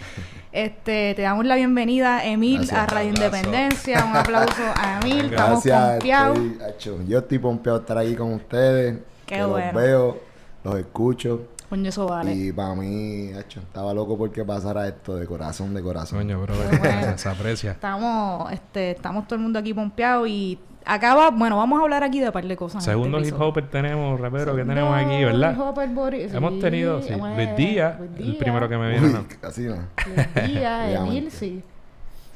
Este, 0.52 1.12
te 1.16 1.22
damos 1.22 1.44
la 1.44 1.56
bienvenida, 1.56 2.24
Emil, 2.24 2.58
Gracias, 2.58 2.78
a 2.78 2.86
Radio. 2.86 3.08
Independencia. 3.08 4.04
Un 4.04 4.16
aplauso 4.16 4.62
a 4.76 5.00
Emil. 5.02 5.24
Estamos 5.26 5.64
Gracias. 5.64 5.90
confiados. 5.94 6.38
estoy- 6.38 6.62
acho, 6.68 6.98
yo 7.08 7.18
estoy 7.18 7.38
pompeado 7.40 7.78
de 7.78 7.82
estar 7.82 7.98
aquí 7.98 8.14
con 8.14 8.32
ustedes. 8.34 8.98
Qué 9.26 9.34
que 9.36 9.44
bueno. 9.44 9.72
Los 9.72 9.82
veo, 9.82 10.18
los 10.62 10.76
escucho. 10.76 11.48
Coño, 11.70 11.88
eso 11.88 12.06
vale. 12.06 12.34
Y 12.34 12.52
para 12.52 12.74
mí, 12.74 13.30
acho, 13.32 13.60
estaba 13.60 13.94
loco 13.94 14.18
porque 14.18 14.44
pasara 14.44 14.88
esto 14.88 15.14
de 15.16 15.24
corazón, 15.26 15.72
de 15.72 15.80
corazón. 15.82 16.18
Coño, 16.18 16.42
bro, 16.42 16.54
bueno. 16.80 17.16
se 17.16 17.28
aprecia. 17.28 17.70
Estamos, 17.72 18.52
este, 18.52 18.90
estamos 18.90 19.26
todo 19.26 19.36
el 19.36 19.42
mundo 19.42 19.58
aquí 19.60 19.72
pompeado 19.72 20.26
y 20.26 20.58
acaba, 20.84 21.30
bueno, 21.30 21.56
vamos 21.56 21.78
a 21.78 21.82
hablar 21.84 22.02
aquí 22.02 22.18
de 22.20 22.26
un 22.26 22.32
par 22.32 22.44
de 22.44 22.56
cosas. 22.56 22.82
en 22.84 22.90
Segundo 22.90 23.18
este 23.18 23.28
hip 23.30 23.40
hopper 23.40 23.70
tenemos, 23.70 24.18
rapero, 24.20 24.56
que 24.56 24.64
tenemos 24.64 24.96
aquí, 24.96 25.24
¿verdad? 25.24 25.52
hip 25.54 25.60
hopper 25.60 25.88
body- 25.90 26.34
Hemos 26.34 26.54
sí, 26.54 26.60
tenido, 26.60 27.02
sí, 27.02 27.14
bueno, 27.14 27.36
Luis 27.36 27.56
Díaz, 27.56 28.00
Luis 28.00 28.28
el 28.30 28.36
primero 28.36 28.68
que 28.68 28.76
me 28.76 28.90
viene. 28.90 29.06
Uy, 29.06 29.12
¿no? 29.12 29.24
así 29.48 29.62
no. 29.62 29.76
Luis 30.06 30.48
Díaz, 30.52 30.90
Emil, 31.06 31.30
sí. 31.30 31.62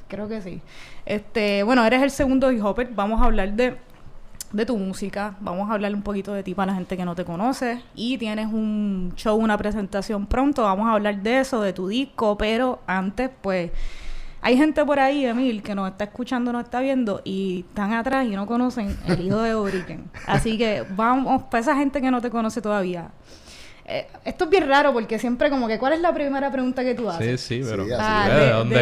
Creo 0.06 0.28
que 0.28 0.40
sí. 0.42 0.60
Este, 1.06 1.64
bueno, 1.64 1.84
eres 1.84 2.02
el 2.02 2.10
segundo 2.12 2.52
hip 2.52 2.64
hopper. 2.64 2.88
Vamos 2.94 3.20
a 3.20 3.24
hablar 3.24 3.52
de, 3.54 3.76
de 4.54 4.64
tu 4.64 4.78
música. 4.78 5.36
Vamos 5.40 5.68
a 5.68 5.74
hablar 5.74 5.92
un 5.94 6.02
poquito 6.02 6.32
de 6.32 6.42
ti 6.42 6.54
para 6.54 6.72
la 6.72 6.78
gente 6.78 6.96
que 6.96 7.04
no 7.04 7.14
te 7.14 7.24
conoce. 7.24 7.82
Y 7.94 8.16
tienes 8.18 8.46
un 8.46 9.12
show, 9.16 9.36
una 9.36 9.58
presentación 9.58 10.26
pronto. 10.26 10.62
Vamos 10.62 10.86
a 10.86 10.92
hablar 10.92 11.22
de 11.22 11.40
eso, 11.40 11.60
de 11.60 11.72
tu 11.72 11.88
disco. 11.88 12.38
Pero 12.38 12.80
antes, 12.86 13.30
pues, 13.42 13.72
hay 14.40 14.56
gente 14.56 14.84
por 14.84 15.00
ahí, 15.00 15.26
Emil, 15.26 15.62
que 15.62 15.74
nos 15.74 15.90
está 15.90 16.04
escuchando, 16.04 16.52
nos 16.52 16.64
está 16.64 16.80
viendo 16.80 17.20
y 17.24 17.64
están 17.68 17.92
atrás 17.92 18.26
y 18.26 18.30
no 18.30 18.46
conocen 18.46 18.96
el 19.06 19.26
hijo 19.26 19.42
de 19.42 19.54
Oriken. 19.54 20.10
Así 20.26 20.56
que 20.56 20.84
vamos, 20.90 21.42
para 21.44 21.60
esa 21.60 21.76
gente 21.76 22.00
que 22.00 22.10
no 22.10 22.20
te 22.20 22.30
conoce 22.30 22.62
todavía. 22.62 23.10
Eh, 23.86 24.06
esto 24.24 24.44
es 24.44 24.50
bien 24.50 24.66
raro 24.66 24.94
porque 24.94 25.18
siempre 25.18 25.50
como 25.50 25.68
que, 25.68 25.78
¿cuál 25.78 25.92
es 25.92 26.00
la 26.00 26.10
primera 26.14 26.50
pregunta 26.50 26.82
que 26.82 26.94
tú 26.94 27.10
haces? 27.10 27.38
Sí, 27.42 27.62
sí, 27.62 27.68
pero 27.68 27.84
Sí, 27.84 27.90
¿de, 27.90 27.96
Ah, 27.98 28.26
eres? 28.30 28.46
de 28.46 28.50
¿Dónde 28.52 28.76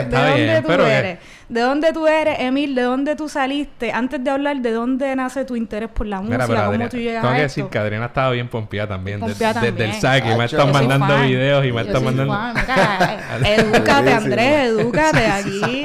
está 0.00 0.24
de 0.24 0.34
bien, 0.34 0.46
dónde 0.46 0.60
tú 0.62 0.66
pero 0.68 0.84
que- 0.84 0.92
eres? 0.94 1.18
¿De 1.50 1.60
dónde 1.60 1.92
tú 1.92 2.06
eres, 2.06 2.40
Emil? 2.40 2.74
¿De 2.74 2.82
dónde 2.82 3.16
tú 3.16 3.28
saliste? 3.28 3.92
Antes 3.92 4.24
de 4.24 4.30
hablar 4.30 4.56
de 4.56 4.72
dónde 4.72 5.14
nace 5.14 5.44
tu 5.44 5.56
interés 5.56 5.90
por 5.90 6.06
la 6.06 6.18
música, 6.20 6.36
Mira, 6.36 6.46
pero 6.46 6.58
cómo 6.60 6.70
Adriana, 6.70 6.88
tú 6.90 6.96
llegas 6.96 7.22
tengo 7.22 7.34
a 7.34 7.36
que 7.36 7.44
esto. 7.44 7.60
decir 7.60 7.70
que 7.70 7.78
Adriana 7.78 8.06
estaba 8.06 8.30
bien 8.30 8.48
pompeada 8.48 8.88
también. 8.88 9.20
de- 9.20 9.26
Pompeada 9.26 9.60
desde 9.60 9.68
el 9.68 9.76
también. 9.92 10.00
saque. 10.00 10.36
Me 10.36 10.44
están 10.46 10.72
mandando 10.72 11.06
fan. 11.06 11.26
videos 11.26 11.66
y 11.66 11.72
me 11.72 11.80
están 11.82 12.04
mandando... 12.04 12.34
edúcate. 13.44 14.12
Andrés, 14.12 14.68
edúcate 14.70 15.26
aquí. 15.26 15.82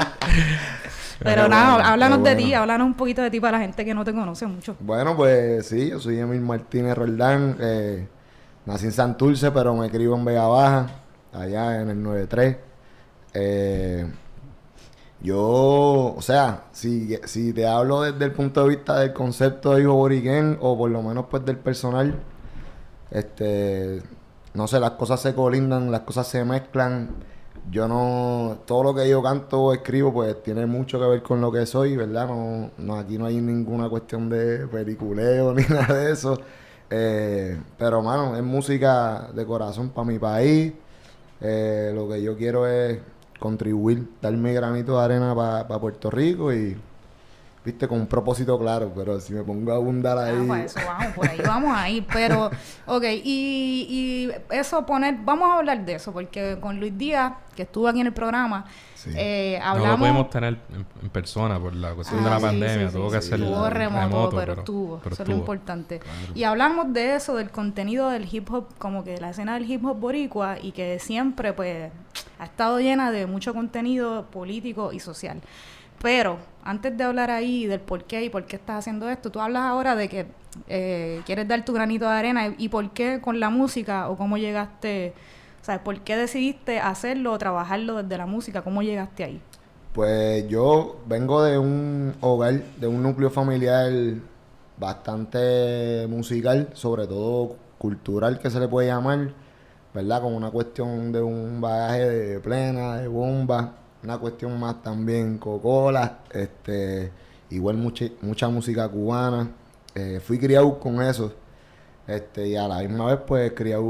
Pero 1.20 1.48
nada, 1.48 1.75
bueno, 1.75 1.89
háblanos 1.89 2.24
de 2.24 2.36
ti, 2.36 2.53
háblanos 2.53 2.86
un 2.88 2.94
poquito 2.96 3.22
de 3.22 3.32
ti 3.32 3.39
para 3.39 3.58
la 3.58 3.63
gente 3.63 3.86
que 3.86 3.94
no 3.94 4.03
te 4.03 4.12
conoce 4.13 4.46
mucho. 4.46 4.75
Bueno, 4.82 5.15
pues 5.15 5.65
sí, 5.68 5.89
yo 5.89 6.00
soy 6.00 6.20
Emil 6.20 6.42
Martínez 6.42 6.96
Roldán. 6.98 7.56
eh, 7.62 8.08
nací 8.65 8.86
en 8.86 8.91
Santurce, 8.91 9.51
pero 9.51 9.75
me 9.75 9.89
crió 9.89 10.15
en 10.15 10.25
Vega 10.25 10.48
Baja, 10.48 10.88
allá 11.32 11.82
en 11.82 11.89
el 11.89 12.01
93. 12.01 12.58
Eh, 13.34 14.08
yo, 15.22 16.13
o 16.17 16.22
sea, 16.22 16.65
si, 16.74 17.17
si 17.25 17.53
te 17.53 17.65
hablo 17.65 18.01
desde 18.01 18.25
el 18.25 18.34
punto 18.34 18.63
de 18.63 18.70
vista 18.75 19.00
del 19.00 19.13
concepto 19.13 19.74
de 19.74 19.82
hijo 19.84 19.93
boriquén, 19.93 20.58
o 20.62 20.77
por 20.77 20.91
lo 20.91 21.01
menos 21.01 21.25
pues 21.29 21.46
del 21.46 21.58
personal, 21.58 22.20
este, 23.10 24.01
no 24.53 24.67
sé, 24.67 24.79
las 24.79 24.91
cosas 24.91 25.22
se 25.22 25.34
colindan, 25.34 25.91
las 25.91 26.01
cosas 26.01 26.27
se 26.27 26.43
mezclan. 26.43 27.10
Yo 27.72 27.88
no, 27.88 28.60
todo 28.65 28.84
lo 28.84 28.96
que 28.96 29.08
yo 29.10 29.24
canto 29.24 29.62
o 29.62 29.74
escribo, 29.74 30.12
pues 30.13 30.43
tiene 30.43 30.65
mucho 30.65 31.00
que 31.00 31.05
ver 31.05 31.24
con 31.24 31.39
lo 31.39 31.51
que 31.51 31.65
soy, 31.65 31.96
¿verdad? 31.96 32.27
No, 32.27 32.72
no 32.77 32.98
aquí 32.98 33.17
no 33.17 33.25
hay 33.25 33.39
ninguna 33.39 33.88
cuestión 33.89 34.29
de 34.29 34.67
peliculeo 34.67 35.53
ni 35.55 35.63
nada 35.63 35.93
de 35.93 36.12
eso. 36.12 36.39
Eh, 36.95 37.59
pero, 37.75 38.03
mano, 38.03 38.35
es 38.35 38.43
música 38.43 39.29
de 39.33 39.45
corazón 39.47 39.89
para 39.89 40.05
mi 40.07 40.19
país. 40.19 40.73
Eh, 41.41 41.91
lo 41.95 42.07
que 42.07 42.21
yo 42.21 42.38
quiero 42.38 42.67
es 42.67 43.00
contribuir, 43.39 44.07
dar 44.21 44.33
mi 44.33 44.53
granito 44.53 45.00
de 45.00 45.03
arena 45.03 45.33
para 45.33 45.79
Puerto 45.79 46.12
Rico 46.12 46.53
y, 46.53 46.77
viste, 47.65 47.88
con 47.88 48.00
un 48.01 48.08
propósito 48.08 48.58
claro. 48.60 48.91
Pero 48.96 49.20
si 49.20 49.34
me 49.34 49.43
pongo 49.43 49.72
a 49.72 49.75
abundar 49.75 50.17
ahí. 50.17 50.36
Ah, 50.39 50.46
para 50.48 50.63
eso 50.65 50.79
vamos, 50.86 51.13
por 51.13 51.27
ahí 51.29 51.39
vamos 51.46 51.77
a 51.77 51.89
ir. 51.89 52.05
Pero, 52.12 52.51
ok, 52.86 53.03
y, 53.24 53.88
y 53.89 54.32
eso 54.55 54.86
poner, 54.86 55.17
vamos 55.24 55.50
a 55.50 55.58
hablar 55.58 55.86
de 55.86 55.96
eso, 55.96 56.12
porque 56.12 56.58
con 56.60 56.79
Luis 56.79 56.98
Díaz, 56.98 57.34
que 57.55 57.63
estuvo 57.63 57.88
aquí 57.88 58.00
en 58.01 58.08
el 58.08 58.13
programa, 58.13 58.65
Sí. 58.96 59.10
eh, 59.17 59.58
No 59.60 59.65
hablamos. 59.72 59.89
lo 59.91 59.98
pudimos 59.98 60.29
tener 60.29 60.58
en, 60.74 60.86
en 61.01 61.10
persona 61.10 61.60
por 61.60 61.75
la 61.75 61.93
cuestión 61.93 62.22
Ah, 62.22 62.24
de 62.24 62.29
la 62.29 62.38
sí, 62.38 62.46
pandemia. 62.46 62.88
sí, 62.89 62.96
tuvo 62.96 63.10
sí, 63.10 63.15
que 63.17 63.22
sí. 63.22 63.29
ser 63.32 63.41
Estuvo 63.41 63.70
remoto, 63.70 64.29
pero, 64.29 64.32
pero- 64.39 64.53
estuvo. 64.53 65.00
pero 65.03 65.13
eso 65.13 65.24
es 65.24 65.29
lo 65.29 65.36
importante. 65.36 66.00
Claro. 66.00 66.17
Y 66.36 66.43
hablamos 66.46 66.93
de 66.93 67.15
eso, 67.15 67.36
del 67.36 67.50
contenido 67.51 68.10
del 68.12 68.34
hip 68.34 68.50
hop, 68.50 68.67
como 68.77 69.03
que 69.03 69.12
de 69.12 69.20
la 69.20 69.32
escena 69.32 69.55
del 69.55 69.70
hip 69.70 69.84
hop 69.84 70.00
boricua, 70.00 70.55
y 70.62 70.72
que 70.72 71.00
siempre, 71.00 71.51
pues, 71.51 71.91
ha 72.39 72.46
estado 72.46 72.79
llena 72.79 73.12
de 73.12 73.25
mucho 73.25 73.53
contenido 73.53 74.25
político 74.32 74.93
y 74.93 75.01
social. 75.01 75.41
Pero, 76.03 76.38
antes 76.65 76.95
de 76.98 77.05
hablar 77.05 77.31
ahí 77.31 77.65
del 77.65 77.79
por 77.79 78.03
qué 78.03 78.25
y 78.25 78.29
por 78.29 78.45
qué 78.45 78.57
estás 78.57 78.79
haciendo 78.79 79.10
esto, 79.10 79.31
tú 79.31 79.39
hablas 79.39 79.63
ahora 79.63 79.95
de 79.95 80.10
que 80.10 80.25
eh, 80.67 81.22
quieres 81.25 81.48
dar 81.48 81.63
tu 81.63 81.72
granito 81.72 82.03
de 82.03 82.12
arena 82.12 82.53
y, 82.57 82.67
por 82.67 82.91
qué 82.91 83.22
con 83.22 83.39
la 83.39 83.50
música 83.50 84.10
o 84.10 84.17
cómo 84.17 84.38
llegaste, 84.38 85.13
o 85.62 85.63
sea, 85.63 85.81
por 85.81 86.01
qué 86.01 86.17
decidiste 86.17 86.81
hacerlo 86.81 87.31
o 87.31 87.38
trabajarlo 87.38 88.03
desde 88.03 88.17
la 88.17 88.25
música, 88.25 88.63
cómo 88.63 88.81
llegaste 88.81 89.24
ahí. 89.24 89.41
Pues 89.93 90.45
yo 90.50 90.98
vengo 91.07 91.41
de 91.41 91.57
un 91.57 92.13
hogar, 92.19 92.62
de 92.81 92.88
un 92.88 93.01
núcleo 93.01 93.29
familiar 93.29 93.89
bastante 94.77 96.05
musical, 96.10 96.67
sobre 96.74 97.07
todo 97.07 97.55
cultural 97.77 98.39
que 98.39 98.50
se 98.50 98.60
le 98.60 98.67
puede 98.67 98.89
llamar, 98.89 99.29
¿verdad? 99.93 100.22
Como 100.22 100.36
una 100.36 100.51
cuestión 100.51 101.13
de 101.13 101.22
un 101.22 101.62
bagaje 101.62 102.10
de 102.10 102.39
plena, 102.41 102.98
de 102.98 103.07
bomba, 103.07 103.75
una 104.03 104.17
cuestión 104.17 104.60
más 104.60 104.81
también 104.81 105.38
cocola, 105.38 106.19
este, 106.31 107.12
igual 107.50 107.77
mucha, 107.77 108.05
mucha 108.22 108.50
música 108.50 108.88
cubana. 108.89 109.50
Eh, 109.95 110.19
fui 110.19 110.39
criado 110.39 110.79
con 110.79 111.01
eso, 111.01 111.33
este, 112.07 112.48
y 112.50 112.55
a 112.55 112.67
la 112.67 112.79
misma 112.79 113.05
vez 113.07 113.19
pues 113.25 113.51
criado, 113.53 113.83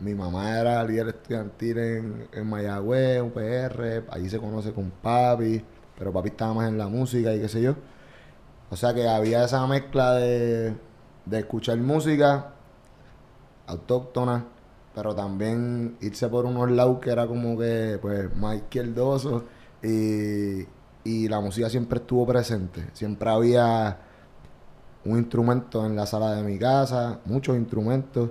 mi 0.00 0.14
mamá 0.14 0.58
era 0.58 0.82
líder 0.84 1.08
estudiantil 1.08 1.78
en, 1.78 2.28
en 2.32 2.46
Mayagüez, 2.48 3.22
UPR, 3.22 4.04
allí 4.10 4.28
se 4.28 4.38
conoce 4.38 4.72
con 4.72 4.90
papi, 4.90 5.62
pero 5.98 6.12
papi 6.12 6.30
estaba 6.30 6.54
más 6.54 6.68
en 6.68 6.78
la 6.78 6.88
música 6.88 7.34
y 7.34 7.40
qué 7.40 7.48
sé 7.48 7.62
yo. 7.62 7.76
O 8.70 8.76
sea 8.76 8.94
que 8.94 9.06
había 9.06 9.44
esa 9.44 9.66
mezcla 9.66 10.14
de, 10.14 10.74
de 11.26 11.38
escuchar 11.38 11.76
música 11.78 12.52
autóctona, 13.66 14.46
pero 14.94 15.14
también 15.14 15.96
irse 16.00 16.28
por 16.28 16.44
unos 16.44 16.70
lados 16.70 16.98
que 17.00 17.10
era 17.10 17.26
como 17.26 17.58
que 17.58 17.98
pues 18.00 18.34
más 18.36 18.56
izquierdoso 18.56 19.44
y, 19.82 20.66
y 21.04 21.28
la 21.28 21.40
música 21.40 21.68
siempre 21.70 21.98
estuvo 21.98 22.26
presente. 22.26 22.88
Siempre 22.92 23.30
había 23.30 23.98
un 25.04 25.18
instrumento 25.18 25.84
en 25.86 25.96
la 25.96 26.06
sala 26.06 26.34
de 26.34 26.42
mi 26.42 26.58
casa, 26.58 27.20
muchos 27.24 27.56
instrumentos 27.56 28.30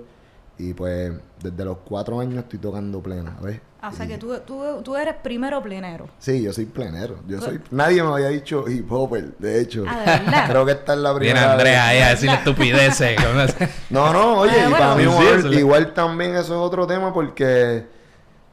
y 0.70 0.74
pues 0.74 1.12
desde 1.42 1.64
los 1.64 1.78
cuatro 1.84 2.20
años 2.20 2.38
estoy 2.44 2.58
tocando 2.58 3.00
plena, 3.02 3.36
¿ves? 3.42 3.60
O 3.82 3.90
sea 3.90 4.04
Y- 4.04 4.08
que 4.10 4.18
tú, 4.18 4.32
tú, 4.46 4.62
tú 4.84 4.94
eres 4.96 5.14
primero 5.22 5.60
plenero. 5.60 6.06
Sí, 6.18 6.40
yo 6.42 6.52
soy 6.52 6.66
plenero. 6.66 7.16
Yo 7.26 7.40
soy... 7.40 7.60
Nadie 7.72 8.00
me 8.02 8.10
había 8.10 8.28
dicho 8.28 8.64
hip 8.68 8.90
hopper, 8.92 9.36
de 9.38 9.60
hecho. 9.60 9.84
Ah. 9.88 10.44
Creo 10.48 10.64
que 10.64 10.72
esta 10.72 10.92
es 10.94 11.00
la 11.00 11.12
Viene 11.14 11.32
primera 11.34 11.52
Andrea 11.52 11.72
vez. 11.82 11.90
ahí 11.90 11.98
a 12.00 12.08
decirle 12.10 12.34
estupideces. 12.38 13.16
No, 13.90 14.12
no, 14.12 14.38
oye, 14.38 14.52
Ah, 14.52 14.66
y 14.66 14.70
bueno. 14.70 14.78
para 14.78 14.94
mí 14.94 15.02
Sí, 15.02 15.08
igual, 15.10 15.54
igual 15.54 15.94
también 15.94 16.30
eso 16.36 16.40
es 16.42 16.50
otro 16.60 16.86
tema 16.86 17.12
porque, 17.12 17.84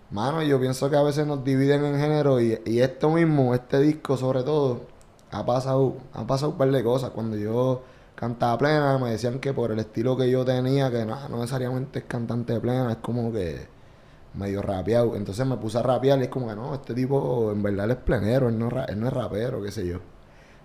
mano, 0.09 0.41
yo 0.41 0.59
pienso 0.59 0.89
que 0.89 0.95
a 0.95 1.03
veces 1.03 1.27
nos 1.27 1.43
dividen 1.43 1.85
en 1.85 1.99
género 1.99 2.41
y, 2.41 2.59
y 2.65 2.79
esto 2.81 3.11
mismo, 3.11 3.53
este 3.53 3.79
disco 3.79 4.17
sobre 4.17 4.41
todo, 4.43 4.81
ha 5.31 5.45
pasado, 5.45 5.97
ha 6.13 6.25
pasado 6.25 6.53
un 6.53 6.57
par 6.57 6.71
de 6.71 6.83
cosas. 6.83 7.11
Cuando 7.11 7.37
yo 7.37 7.83
cantaba 8.19 8.57
plena, 8.57 8.97
me 8.97 9.11
decían 9.11 9.39
que 9.39 9.53
por 9.53 9.71
el 9.71 9.79
estilo 9.79 10.17
que 10.17 10.29
yo 10.29 10.43
tenía, 10.43 10.91
que 10.91 11.05
no, 11.05 11.29
no 11.29 11.37
necesariamente 11.37 11.99
es 11.99 12.05
cantante 12.05 12.59
plena, 12.59 12.91
es 12.91 12.97
como 12.97 13.31
que 13.31 13.65
medio 14.33 14.61
rapeado. 14.61 15.15
Entonces 15.15 15.45
me 15.47 15.55
puse 15.55 15.77
a 15.77 15.83
rapear 15.83 16.19
y 16.19 16.23
es 16.23 16.27
como 16.27 16.49
que 16.49 16.55
no, 16.55 16.73
este 16.75 16.93
tipo 16.93 17.49
en 17.53 17.63
verdad 17.63 17.85
él 17.85 17.91
es 17.91 17.97
plenero, 17.97 18.49
él 18.49 18.59
no, 18.59 18.69
él 18.85 18.99
no 18.99 19.07
es 19.07 19.13
rapero, 19.13 19.63
qué 19.63 19.71
sé 19.71 19.87
yo. 19.87 19.99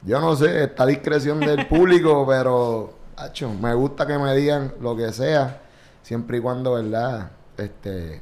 Yo 0.02 0.20
no 0.20 0.34
sé, 0.34 0.64
está 0.64 0.82
a 0.82 0.86
discreción 0.86 1.38
del 1.38 1.66
público, 1.68 2.26
pero 2.28 2.92
acho, 3.16 3.48
me 3.50 3.72
gusta 3.74 4.04
que 4.04 4.18
me 4.18 4.34
digan 4.34 4.74
lo 4.80 4.96
que 4.96 5.12
sea, 5.12 5.62
siempre 6.02 6.38
y 6.38 6.40
cuando, 6.40 6.72
¿verdad? 6.72 7.30
Este 7.56 8.20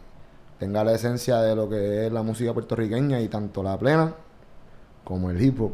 tenga 0.59 0.85
la 0.85 0.93
esencia 0.93 1.39
de 1.39 1.57
lo 1.57 1.71
que 1.71 2.07
es 2.07 2.13
la 2.13 2.23
música 2.23 2.53
puertorriqueña 2.53 3.19
y 3.21 3.29
tanto 3.29 3.63
la 3.63 3.79
plena 3.79 4.15
como 5.05 5.31
el 5.31 5.41
hip 5.41 5.59
hop. 5.61 5.73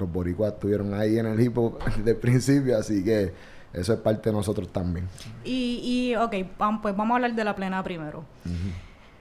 Los 0.00 0.12
boricuas 0.12 0.52
estuvieron 0.54 0.92
ahí 0.94 1.18
en 1.18 1.26
el 1.26 1.40
hip 1.40 1.56
hop 1.58 1.78
desde 1.96 2.10
el 2.10 2.16
principio, 2.16 2.76
así 2.76 3.04
que 3.04 3.32
eso 3.72 3.92
es 3.92 4.00
parte 4.00 4.30
de 4.30 4.36
nosotros 4.36 4.68
también. 4.72 5.06
Y, 5.44 5.80
y 6.10 6.16
ok, 6.16 6.34
pues 6.82 6.96
vamos 6.96 7.12
a 7.12 7.16
hablar 7.16 7.34
de 7.34 7.44
la 7.44 7.54
plena 7.54 7.82
primero. 7.84 8.24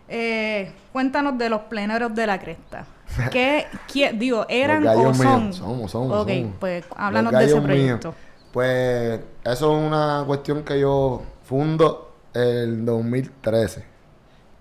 Eh, 0.07 0.71
cuéntanos 0.91 1.38
de 1.38 1.50
los 1.50 1.62
pleneros 1.62 2.15
de 2.15 2.25
la 2.25 2.39
cresta. 2.39 2.86
¿Qué, 3.31 3.65
qué- 3.91 4.12
digo, 4.13 4.45
eran 4.50 4.86
o 4.88 5.13
son? 5.13 5.43
míos. 5.43 5.55
Somos, 5.57 5.91
somos, 5.91 6.17
Ok, 6.24 6.29
somos. 6.29 6.53
pues 6.59 6.86
háblanos 6.95 7.31
de 7.33 7.43
ese 7.45 7.53
míos. 7.55 7.63
proyecto. 7.65 8.15
Pues 8.51 9.19
eso 9.43 9.77
es 9.79 9.88
una 9.88 10.24
cuestión 10.25 10.63
que 10.63 10.79
yo 10.79 11.21
fundo 11.43 12.15
el 12.33 12.83
2013 12.86 13.83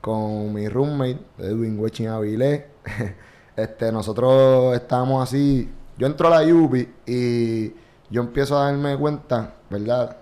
con 0.02 0.52
mi 0.52 0.68
roommate 0.68 1.18
Edwin 1.38 1.78
Wechin 1.78 2.08
Avilés. 2.08 2.64
este, 3.56 3.90
nosotros 3.90 4.74
estábamos 4.76 5.22
así. 5.22 5.70
Yo 5.98 6.06
entro 6.06 6.28
a 6.28 6.30
la 6.30 6.44
Yupi 6.44 6.88
y 7.06 7.68
yo 8.10 8.22
empiezo 8.22 8.58
a 8.58 8.66
darme 8.66 8.96
cuenta, 8.96 9.54
¿verdad? 9.68 10.16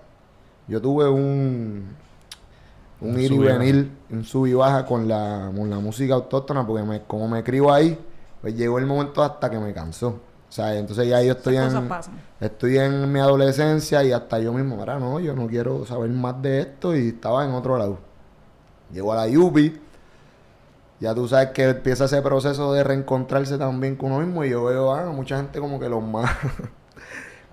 Yo 0.67 0.81
tuve 0.81 1.09
un 1.09 1.95
un 3.01 3.11
Un 3.11 3.21
ir 3.21 3.33
y 3.33 3.39
venir, 3.39 3.91
un 4.11 4.25
sub 4.25 4.47
y 4.47 4.55
baja 4.55 4.87
con 4.87 5.07
la, 5.07 5.53
con 5.55 5.69
la 5.69 5.79
música 5.79 6.15
autóctona, 6.15 6.67
porque 6.67 6.83
me, 6.83 7.03
como 7.03 7.29
me 7.29 7.45
cribo 7.45 7.73
ahí, 7.73 7.99
pues 8.41 8.57
llegó 8.57 8.79
el 8.79 8.87
momento 8.87 9.23
hasta 9.23 9.51
que 9.51 9.59
me 9.59 9.73
cansó. 9.75 10.09
O 10.49 10.53
sea, 10.57 10.75
entonces 10.75 11.09
ya 11.09 11.23
yo 11.23 11.33
estoy 11.33 11.57
en, 11.57 11.91
estoy 12.41 12.79
en 12.79 13.13
mi 13.13 13.19
adolescencia 13.21 14.03
y 14.03 14.13
hasta 14.13 14.39
yo 14.39 14.53
mismo, 14.53 14.77
ahora 14.77 14.99
no, 14.99 15.21
yo 15.21 15.35
no 15.35 15.47
quiero 15.47 15.85
saber 15.85 16.09
más 16.11 16.41
de 16.41 16.61
esto 16.61 16.97
y 16.97 17.09
estaba 17.09 17.45
en 17.45 17.51
otro 17.53 17.77
lado. 17.77 17.99
Llego 18.93 19.13
a 19.13 19.17
la 19.17 19.29
Yupi, 19.29 19.79
ya 21.01 21.15
tú 21.15 21.29
sabes 21.29 21.51
que 21.51 21.65
empieza 21.65 22.07
ese 22.07 22.23
proceso 22.23 22.73
de 22.73 22.83
reencontrarse 22.83 23.59
también 23.59 23.97
con 23.97 24.13
uno 24.13 24.25
mismo 24.25 24.45
y 24.45 24.51
yo 24.51 24.65
veo 24.65 24.93
a 24.95 25.07
mucha 25.13 25.37
gente 25.37 25.61
como 25.61 25.79
que 25.79 25.89
los 25.89 26.03
más, 26.03 26.31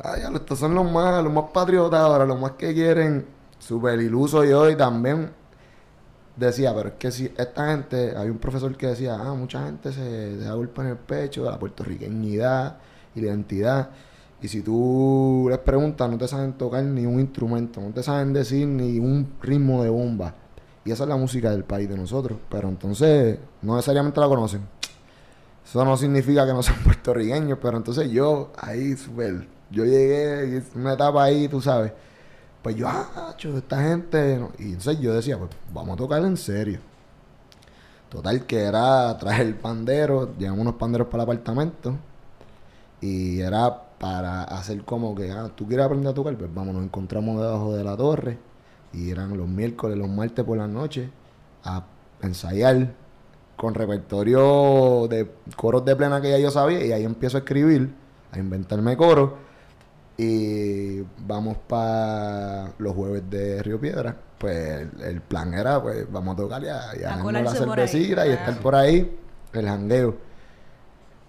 ay, 0.04 0.22
ya, 0.24 0.30
estos 0.30 0.60
son 0.60 0.74
los 0.76 0.90
más, 0.90 1.24
los 1.24 1.34
más 1.34 1.46
patriotas 1.54 2.00
ahora, 2.00 2.26
los 2.26 2.40
más 2.40 2.52
que 2.52 2.74
quieren, 2.74 3.26
súper 3.60 4.00
iluso 4.00 4.44
yo 4.44 4.70
y 4.70 4.76
también 4.76 5.32
decía, 6.36 6.74
pero 6.74 6.90
es 6.90 6.96
que 6.96 7.12
si 7.12 7.26
esta 7.38 7.72
gente, 7.72 8.16
hay 8.16 8.30
un 8.30 8.38
profesor 8.38 8.76
que 8.76 8.88
decía, 8.88 9.16
ah, 9.20 9.34
mucha 9.34 9.66
gente 9.66 9.92
se, 9.92 10.40
se 10.40 10.44
da 10.44 10.54
golpe 10.54 10.82
en 10.82 10.88
el 10.88 10.98
pecho 10.98 11.44
de 11.44 11.52
la 11.52 11.60
puertorriqueñidad 11.60 12.78
y 13.16 13.22
la 13.22 13.28
identidad. 13.28 13.90
Y 14.42 14.48
si 14.48 14.62
tú 14.62 15.48
les 15.50 15.60
preguntas, 15.60 16.10
no 16.10 16.18
te 16.18 16.28
saben 16.28 16.54
tocar 16.54 16.84
ni 16.84 17.06
un 17.06 17.20
instrumento, 17.20 17.80
no 17.80 17.92
te 17.92 18.04
saben 18.04 18.34
decir 18.34 18.68
ni 18.68 19.00
un 19.00 19.34
ritmo 19.42 19.84
de 19.84 19.90
bomba. 19.90 20.36
Y 20.86 20.92
esa 20.92 21.04
es 21.04 21.10
la 21.10 21.16
música 21.16 21.52
del 21.52 21.64
país 21.64 21.90
de 21.90 21.98
nosotros. 21.98 22.38
Pero 22.50 22.70
entonces, 22.70 23.40
no 23.62 23.76
necesariamente 23.76 24.20
la 24.20 24.28
conocen. 24.28 24.62
Eso 25.66 25.86
no 25.86 25.98
significa 25.98 26.46
que 26.46 26.54
no 26.54 26.62
sean 26.64 26.80
puertorriqueños, 26.84 27.58
pero 27.62 27.78
entonces 27.78 28.12
yo, 28.12 28.52
ahí, 28.58 28.96
súper, 28.96 29.48
yo 29.72 29.86
llegué, 29.86 30.62
una 30.76 30.94
etapa 30.94 31.24
ahí, 31.24 31.48
tú 31.48 31.62
sabes. 31.62 31.92
Pues 32.62 32.76
yo, 32.76 32.88
ah, 32.88 33.36
esta 33.38 33.82
gente. 33.82 34.38
no". 34.38 34.52
Y 34.60 34.74
entonces 34.74 35.00
yo 35.00 35.14
decía, 35.14 35.38
pues 35.38 35.52
vamos 35.74 35.96
a 35.96 35.98
tocar 35.98 36.24
en 36.24 36.38
serio. 36.38 36.80
Total, 38.10 38.46
que 38.46 38.60
era 38.60 39.18
traer 39.18 39.48
el 39.48 39.56
pandero, 39.56 40.36
llevamos 40.38 40.62
unos 40.62 40.76
panderos 40.76 41.08
para 41.08 41.24
el 41.24 41.30
apartamento. 41.30 41.98
Y 43.02 43.40
era 43.42 43.84
para 44.00 44.44
hacer 44.44 44.84
como 44.86 45.16
que, 45.16 45.32
ah, 45.32 45.50
tú 45.56 45.68
quieres 45.68 45.86
aprender 45.86 46.12
a 46.12 46.14
tocar, 46.14 46.38
pues 46.38 46.54
vamos, 46.54 46.76
nos 46.76 46.84
encontramos 46.84 47.42
debajo 47.42 47.76
de 47.76 47.84
la 47.84 47.98
torre. 47.98 48.38
Y 48.94 49.10
eran 49.10 49.36
los 49.36 49.48
miércoles, 49.48 49.98
los 49.98 50.10
martes 50.10 50.46
por 50.46 50.58
la 50.58 50.68
noche, 50.68 51.10
a 51.64 51.84
ensayar 52.22 52.94
con 53.56 53.74
repertorio 53.74 55.08
de 55.10 55.30
coros 55.56 55.84
de 55.86 55.96
plena 55.96 56.22
que 56.22 56.30
ya 56.30 56.38
yo 56.38 56.52
sabía. 56.52 56.86
Y 56.86 56.92
ahí 56.92 57.04
empiezo 57.04 57.38
a 57.38 57.40
escribir, 57.40 57.94
a 58.32 58.40
inventarme 58.40 58.96
coros. 58.96 59.32
Y 60.18 61.02
vamos 61.26 61.58
para 61.68 62.72
los 62.78 62.94
jueves 62.94 63.24
de 63.30 63.64
Río 63.64 63.80
Piedra. 63.80 64.16
Pues 64.38 64.88
el, 65.02 65.22
plan 65.22 65.54
era, 65.54 65.82
pues 65.82 66.12
vamos 66.12 66.34
a 66.34 66.38
tocar 66.38 66.64
y 66.64 66.68
a, 66.68 66.82
y 67.00 67.04
a 67.04 67.16
la 67.42 67.52
cervecita 67.52 68.26
y 68.26 68.30
claro. 68.30 68.32
estar 68.32 68.58
por 68.60 68.76
ahí, 68.76 69.18
el 69.54 69.66
jangueo. 69.66 70.18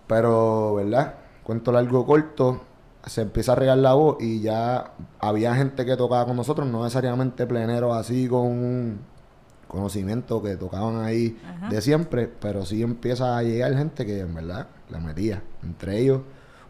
Pero, 0.07 0.75
¿verdad? 0.75 1.15
Cuento 1.45 1.73
largo 1.73 2.05
corto, 2.05 2.61
se 3.07 3.23
empieza 3.23 3.53
a 3.53 3.55
regar 3.57 3.79
la 3.79 3.95
voz 3.95 4.17
y 4.21 4.41
ya 4.41 4.93
había 5.19 5.55
gente 5.55 5.85
que 5.85 5.97
tocaba 5.97 6.25
con 6.27 6.37
nosotros, 6.37 6.67
no 6.67 6.85
necesariamente 6.85 7.47
pleneros 7.47 7.97
así 7.97 8.29
con 8.29 8.47
un 8.47 8.99
conocimiento 9.69 10.43
que 10.43 10.57
tocaban 10.57 11.05
ahí 11.05 11.37
Ajá. 11.47 11.69
de 11.69 11.81
siempre, 11.81 12.29
pero 12.29 12.65
sí 12.65 12.83
empieza 12.83 13.37
a 13.37 13.43
llegar 13.43 13.77
gente 13.77 14.07
que 14.07 14.21
en 14.21 14.35
verdad 14.35 14.69
la 14.91 15.01
metía. 15.01 15.43
Entre 15.63 16.01
ellos, 16.01 16.23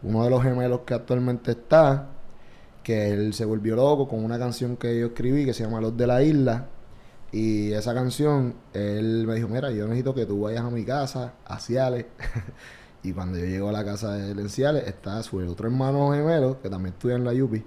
uno 0.03 0.23
de 0.23 0.29
los 0.29 0.43
gemelos 0.43 0.81
que 0.85 0.93
actualmente 0.93 1.51
está, 1.51 2.07
que 2.83 3.11
él 3.11 3.33
se 3.33 3.45
volvió 3.45 3.75
loco 3.75 4.07
con 4.07 4.23
una 4.23 4.37
canción 4.37 4.77
que 4.77 4.99
yo 4.99 5.07
escribí 5.07 5.45
que 5.45 5.53
se 5.53 5.63
llama 5.63 5.81
Los 5.81 5.95
de 5.95 6.07
la 6.07 6.23
Isla. 6.23 6.67
Y 7.31 7.73
esa 7.73 7.93
canción, 7.93 8.55
él 8.73 9.25
me 9.27 9.35
dijo, 9.35 9.47
mira, 9.47 9.71
yo 9.71 9.85
necesito 9.85 10.13
que 10.13 10.25
tú 10.25 10.41
vayas 10.41 10.63
a 10.63 10.69
mi 10.69 10.85
casa, 10.85 11.33
a 11.45 11.59
Ciales. 11.59 12.05
y 13.05 13.13
cuando 13.13 13.37
yo 13.37 13.45
llego 13.45 13.69
a 13.69 13.71
la 13.71 13.85
casa 13.85 14.13
de 14.13 14.31
él 14.31 14.39
en 14.39 14.49
Ciales, 14.49 14.87
está 14.87 15.21
su 15.21 15.37
otro 15.37 15.67
hermano 15.67 16.11
gemelo, 16.11 16.59
que 16.59 16.69
también 16.69 16.93
estudia 16.95 17.15
en 17.15 17.23
la 17.23 17.33
Yupi, 17.33 17.63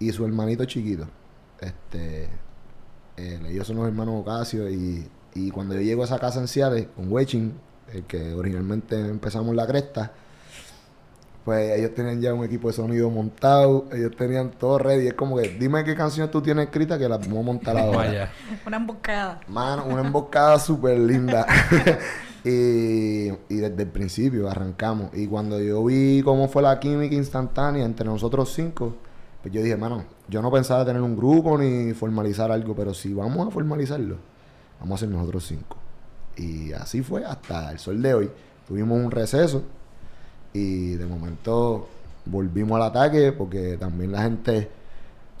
y 0.00 0.10
su 0.10 0.24
hermanito 0.24 0.64
chiquito. 0.64 1.06
Este, 1.60 2.28
eh, 3.16 3.40
ellos 3.46 3.68
son 3.68 3.76
los 3.76 3.86
hermanos 3.86 4.16
Ocasio 4.20 4.68
y, 4.68 5.08
y 5.34 5.50
cuando 5.52 5.74
yo 5.74 5.80
llego 5.80 6.02
a 6.02 6.06
esa 6.06 6.18
casa 6.18 6.40
en 6.40 6.48
Ciales 6.48 6.88
con 6.96 7.10
Wechin, 7.12 7.54
el 7.92 8.02
que 8.02 8.34
originalmente 8.34 8.98
empezamos 8.98 9.54
la 9.54 9.64
cresta, 9.64 10.10
pues 11.44 11.78
ellos 11.78 11.94
tenían 11.94 12.20
ya 12.20 12.34
un 12.34 12.44
equipo 12.44 12.66
de 12.66 12.74
sonido 12.74 13.08
montado, 13.10 13.86
ellos 13.92 14.16
tenían 14.16 14.50
todo 14.50 14.78
ready. 14.78 15.06
Es 15.06 15.14
como 15.14 15.36
que, 15.36 15.50
dime 15.50 15.84
qué 15.84 15.94
canciones 15.94 16.32
tú 16.32 16.42
tienes 16.42 16.64
escritas 16.64 16.98
que 16.98 17.08
las 17.08 17.20
vamos 17.20 17.38
a 17.38 17.42
montar 17.42 17.78
ahora. 17.78 17.98
Vaya. 17.98 18.32
Una 18.66 18.76
emboscada. 18.78 19.40
Mano, 19.46 19.84
una 19.84 20.00
emboscada 20.00 20.58
súper 20.58 20.98
linda. 20.98 21.46
y, 22.44 23.30
desde 23.48 23.82
el 23.82 23.88
principio 23.88 24.48
arrancamos. 24.48 25.10
Y 25.14 25.26
cuando 25.26 25.58
yo 25.60 25.84
vi 25.84 26.22
cómo 26.22 26.48
fue 26.48 26.62
la 26.62 26.78
química 26.78 27.14
instantánea 27.14 27.84
entre 27.84 28.04
nosotros 28.06 28.52
cinco, 28.52 28.94
pues 29.42 29.52
yo 29.54 29.62
dije, 29.62 29.76
mano, 29.76 30.04
yo 30.28 30.42
no 30.42 30.50
pensaba 30.50 30.84
tener 30.84 31.02
un 31.02 31.16
grupo 31.16 31.56
ni 31.56 31.94
formalizar 31.94 32.52
algo, 32.52 32.74
pero 32.74 32.92
si 32.92 33.14
vamos 33.14 33.48
a 33.48 33.50
formalizarlo, 33.50 34.16
vamos 34.80 35.00
a 35.00 35.06
ser 35.06 35.14
nosotros 35.14 35.46
cinco. 35.46 35.76
Y 36.36 36.72
así 36.72 37.02
fue 37.02 37.24
hasta 37.24 37.70
el 37.70 37.78
sol 37.78 38.02
de 38.02 38.14
hoy. 38.14 38.30
Tuvimos 38.68 38.98
un 38.98 39.10
receso 39.10 39.62
y 40.52 40.94
de 40.96 41.06
momento 41.06 41.88
volvimos 42.26 42.76
al 42.76 42.88
ataque 42.88 43.32
porque 43.32 43.76
también 43.78 44.12
la 44.12 44.22
gente, 44.22 44.70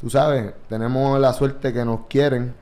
tú 0.00 0.08
sabes, 0.08 0.52
tenemos 0.68 1.18
la 1.20 1.32
suerte 1.32 1.72
que 1.72 1.84
nos 1.84 2.06
quieren 2.06 2.54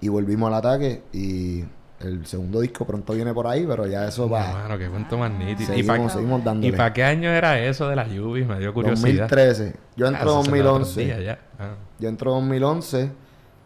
y 0.00 0.08
volvimos 0.08 0.48
al 0.48 0.54
ataque 0.54 1.02
y 1.12 1.64
el 2.04 2.26
segundo 2.26 2.60
disco 2.60 2.84
pronto 2.86 3.12
viene 3.14 3.32
por 3.34 3.46
ahí, 3.46 3.64
pero 3.66 3.86
ya 3.86 4.06
eso 4.06 4.28
va. 4.28 4.52
Mano, 4.52 4.78
qué 4.78 4.88
cuento 4.88 5.16
más 5.18 5.30
nítido. 5.32 5.62
¿Y 5.74 5.82
Seguimos, 5.82 5.96
para 5.98 6.08
seguimos 6.10 6.44
dándole. 6.44 6.68
¿Y 6.68 6.72
para 6.76 6.92
qué 6.92 7.04
año 7.04 7.30
era 7.30 7.58
eso 7.60 7.88
de 7.88 7.96
las 7.96 8.10
lluvias? 8.10 8.46
Me 8.48 8.58
dio 8.58 8.72
curiosidad. 8.74 9.28
2013. 9.28 9.74
Yo 9.96 10.06
Ah, 10.06 10.08
entro 10.10 10.22
otros 10.38 10.44
2011. 10.46 11.00
días 11.04 11.20
ya. 11.24 11.38
Ah. 11.58 11.74
Yo 11.98 12.08
entro 12.08 12.32
2011, 12.32 13.10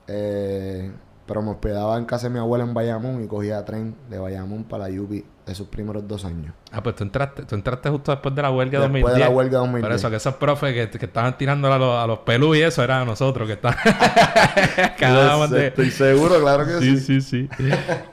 eh, 0.07 0.91
pero 1.27 1.43
me 1.43 1.51
hospedaba 1.51 1.99
en 1.99 2.05
casa 2.05 2.29
de 2.29 2.35
mi 2.35 2.39
abuela 2.39 2.65
en 2.65 2.75
Bayamón 2.75 3.23
y 3.23 3.27
cogía 3.27 3.65
tren 3.65 3.95
de 4.09 4.19
Bayamón 4.19 4.65
para 4.65 4.85
la 4.85 4.91
Yupi 4.91 5.25
esos 5.49 5.69
primeros 5.69 6.07
dos 6.07 6.25
años. 6.25 6.53
Ah, 6.73 6.83
pues 6.83 6.97
tú 6.97 7.05
entraste, 7.05 7.43
tú 7.45 7.55
entraste 7.55 7.89
justo 7.91 8.11
después 8.13 8.35
de 8.35 8.43
la 8.43 8.51
huelga 8.51 8.81
Después 8.81 9.03
2010. 9.03 9.15
de 9.15 9.21
la 9.21 9.31
huelga 9.31 9.59
2010. 9.59 9.83
Por 9.87 9.93
eso 9.97 10.11
que 10.11 10.17
esos 10.17 10.35
profes 10.35 10.75
que, 10.91 10.99
que 10.99 11.07
estaban 11.07 11.37
tirando 11.39 11.73
a 11.73 11.79
los, 11.79 11.99
a 12.03 12.07
los 12.07 12.19
pelú 12.21 12.55
y 12.55 12.61
eso 12.63 12.83
eran 12.85 13.07
nosotros 13.07 13.47
que 13.47 13.55
estaban... 13.55 13.79
Yo 15.01 15.49
de... 15.49 15.67
Estoy 15.69 15.91
seguro, 15.91 16.41
claro 16.41 16.67
que 16.67 16.79
sí. 16.81 16.99
Sí, 16.99 17.21
sí, 17.21 17.49
sí. 17.49 17.49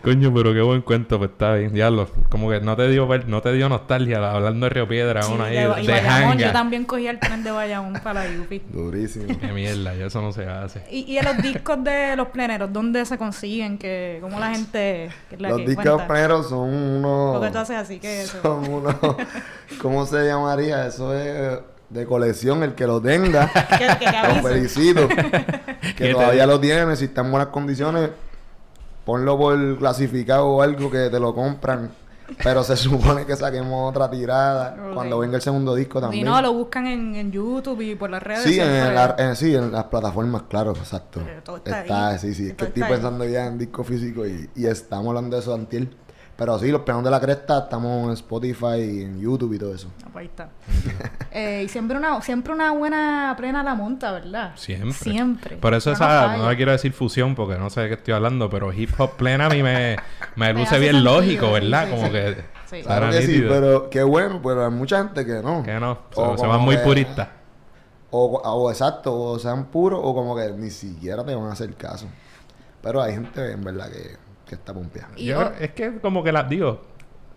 Coño, 0.03 0.33
pero 0.33 0.53
qué 0.53 0.61
buen 0.61 0.81
cuento, 0.81 1.17
pues 1.17 1.31
está 1.31 1.53
bien. 1.55 1.73
Diablo, 1.73 2.07
como 2.29 2.49
que 2.49 2.61
no 2.61 2.75
te 2.75 2.87
dio 2.89 3.07
ver- 3.07 3.27
no 3.27 3.41
te 3.41 3.51
dio 3.53 3.67
nostalgia 3.69 4.31
hablando 4.31 4.65
de 4.65 4.69
Río 4.69 4.87
Piedra, 4.87 5.21
Sí, 5.23 5.31
uno 5.33 5.43
ahí 5.43 5.55
de, 5.55 5.67
de, 5.67 5.81
y 5.83 5.87
de 5.87 5.93
Bayamón, 5.93 6.37
yo 6.37 6.45
hanga. 6.45 6.53
también 6.53 6.85
cogía 6.85 7.11
el 7.11 7.19
tren 7.19 7.43
de 7.43 7.51
Bayamón 7.51 7.93
para 8.03 8.23
la 8.25 8.33
Yupi. 8.35 8.61
Durísimo. 8.69 9.25
Qué 9.39 9.47
mierda, 9.51 9.95
y 9.95 10.01
eso 10.01 10.21
no 10.21 10.31
se 10.31 10.45
hace. 10.45 10.83
Y, 10.91 11.11
y 11.11 11.17
en 11.17 11.25
los 11.25 11.37
discos 11.37 11.83
de 11.83 12.15
los 12.15 12.27
pleneros, 12.29 12.71
¿dónde 12.71 13.05
se 13.05 13.17
consiguen? 13.17 13.77
que 13.77 14.19
¿Cómo 14.21 14.39
la 14.39 14.51
gente...? 14.53 15.09
que 15.29 15.37
la 15.37 15.49
Los 15.49 15.59
que 15.59 15.67
discos 15.67 16.01
primeros 16.03 16.49
son 16.49 16.69
unos... 16.73 17.24
Porque 17.33 17.51
tú 17.51 17.57
haces 17.59 17.77
así, 17.77 17.99
que 17.99 18.21
eso. 18.23 18.41
Son 18.41 18.67
unos... 18.71 18.95
¿Cómo 19.81 20.05
se 20.05 20.25
llamaría? 20.25 20.87
Eso 20.87 21.13
es 21.15 21.59
de 21.89 22.05
colección. 22.05 22.63
El 22.63 22.73
que 22.75 22.87
lo 22.87 23.01
tenga, 23.01 23.51
Que, 23.77 23.87
que, 23.99 24.05
que 24.05 24.11
lo 24.11 24.17
avise. 24.17 24.41
felicito. 24.41 25.07
¿Qué 25.07 25.93
que 25.95 26.13
todavía 26.13 26.45
lo 26.45 26.59
tiene. 26.59 26.95
Si 26.95 27.05
está 27.05 27.21
en 27.21 27.31
buenas 27.31 27.49
condiciones, 27.49 28.09
ponlo 29.05 29.37
por 29.37 29.77
clasificado 29.77 30.47
o 30.47 30.61
algo 30.61 30.89
que 30.89 31.09
te 31.09 31.19
lo 31.19 31.33
compran. 31.35 31.91
Pero 32.43 32.63
se 32.63 32.75
supone 32.75 33.23
que 33.27 33.35
saquemos 33.35 33.91
otra 33.91 34.09
tirada 34.09 34.75
cuando 34.95 35.19
venga 35.19 35.35
el 35.35 35.43
segundo 35.43 35.75
disco 35.75 35.99
Y 35.99 36.01
también. 36.01 36.25
no, 36.25 36.41
lo 36.41 36.53
buscan 36.53 36.87
en, 36.87 37.15
en 37.15 37.31
YouTube 37.31 37.81
y 37.81 37.93
por 37.93 38.09
las 38.09 38.23
redes. 38.23 38.41
Sí, 38.41 38.59
en, 38.59 38.95
la- 38.95 39.15
en- 39.19 39.35
sí, 39.35 39.53
en 39.55 39.71
las 39.71 39.83
plataformas, 39.83 40.41
claro, 40.49 40.71
exacto. 40.71 41.21
Pero 41.23 41.43
todo 41.43 41.57
está 41.57 42.07
ahí. 42.07 42.17
sí, 42.17 42.33
sí. 42.33 42.47
Es 42.47 42.53
que 42.55 42.65
estoy 42.65 42.81
ahí. 42.81 42.89
pensando 42.89 43.25
ya 43.25 43.45
en 43.45 43.59
disco 43.59 43.83
físico 43.83 44.25
y, 44.25 44.49
y 44.55 44.65
estamos 44.65 45.09
hablando 45.09 45.35
de 45.35 45.41
eso 45.43 45.53
antier. 45.53 45.87
Pero 46.37 46.59
sí, 46.59 46.69
los 46.69 46.81
planos 46.81 47.03
de 47.05 47.11
la 47.11 47.19
cresta 47.21 47.59
estamos 47.59 48.07
en 48.07 48.11
Spotify 48.11 48.77
y 48.77 49.01
en 49.03 49.21
YouTube 49.21 49.53
y 49.53 49.57
todo 49.57 49.73
eso. 49.73 49.89
Ah, 50.03 50.09
pues 50.11 50.23
ahí 50.23 50.27
está. 50.27 50.49
Eh, 51.37 51.63
y 51.65 51.67
siempre 51.67 51.97
una, 51.97 52.21
siempre 52.21 52.53
una 52.53 52.71
buena 52.71 53.33
plena 53.37 53.61
la 53.61 53.75
monta, 53.75 54.13
¿verdad? 54.13 54.53
Siempre. 54.55 54.93
Siempre. 54.93 55.57
Por 55.57 55.73
eso 55.73 55.89
No 55.89 55.95
esa, 55.97 56.37
no 56.37 56.49
le 56.49 56.55
quiero 56.55 56.71
decir 56.71 56.93
fusión 56.93 57.35
porque 57.35 57.57
no 57.57 57.69
sé 57.69 57.81
de 57.81 57.87
qué 57.89 57.93
estoy 57.95 58.13
hablando, 58.13 58.49
pero 58.49 58.71
hip 58.71 58.91
hop 58.97 59.17
plena 59.17 59.47
a 59.47 59.49
mí 59.49 59.61
me, 59.61 59.97
me 60.37 60.53
luce 60.53 60.79
bien 60.79 60.93
sentido, 60.93 61.15
lógico, 61.15 61.51
¿verdad? 61.51 61.87
sí, 61.87 61.91
Como 61.91 62.05
sí. 62.05 62.11
que 62.13 62.55
Sí. 62.65 62.81
Claro 62.81 63.11
que 63.11 63.21
sí, 63.21 63.43
pero 63.47 63.89
qué 63.89 64.01
bueno, 64.03 64.41
pero 64.41 64.65
hay 64.65 64.71
mucha 64.71 64.97
gente 64.97 65.25
que 65.25 65.41
no. 65.41 65.61
Que 65.63 65.79
no, 65.79 65.99
se, 66.11 66.21
O 66.21 66.37
se 66.37 66.47
van 66.47 66.61
muy 66.61 66.77
puristas. 66.77 67.29
O, 68.11 68.41
o 68.43 68.71
exacto, 68.71 69.13
o 69.13 69.39
sean 69.39 69.65
puros, 69.65 69.99
o 70.01 70.15
como 70.15 70.35
que 70.35 70.51
ni 70.51 70.69
siquiera 70.69 71.23
te 71.23 71.35
van 71.35 71.47
a 71.47 71.51
hacer 71.51 71.75
caso. 71.75 72.07
Pero 72.81 73.01
hay 73.01 73.13
gente 73.13 73.51
en 73.51 73.63
verdad 73.63 73.89
que, 73.89 74.17
que 74.47 74.55
está 74.55 74.73
pompeada. 74.73 75.09
Y 75.15 75.25
Yo- 75.25 75.51
es 75.59 75.71
que 75.71 75.99
como 75.99 76.23
que 76.23 76.31
las 76.31 76.47
digo, 76.49 76.83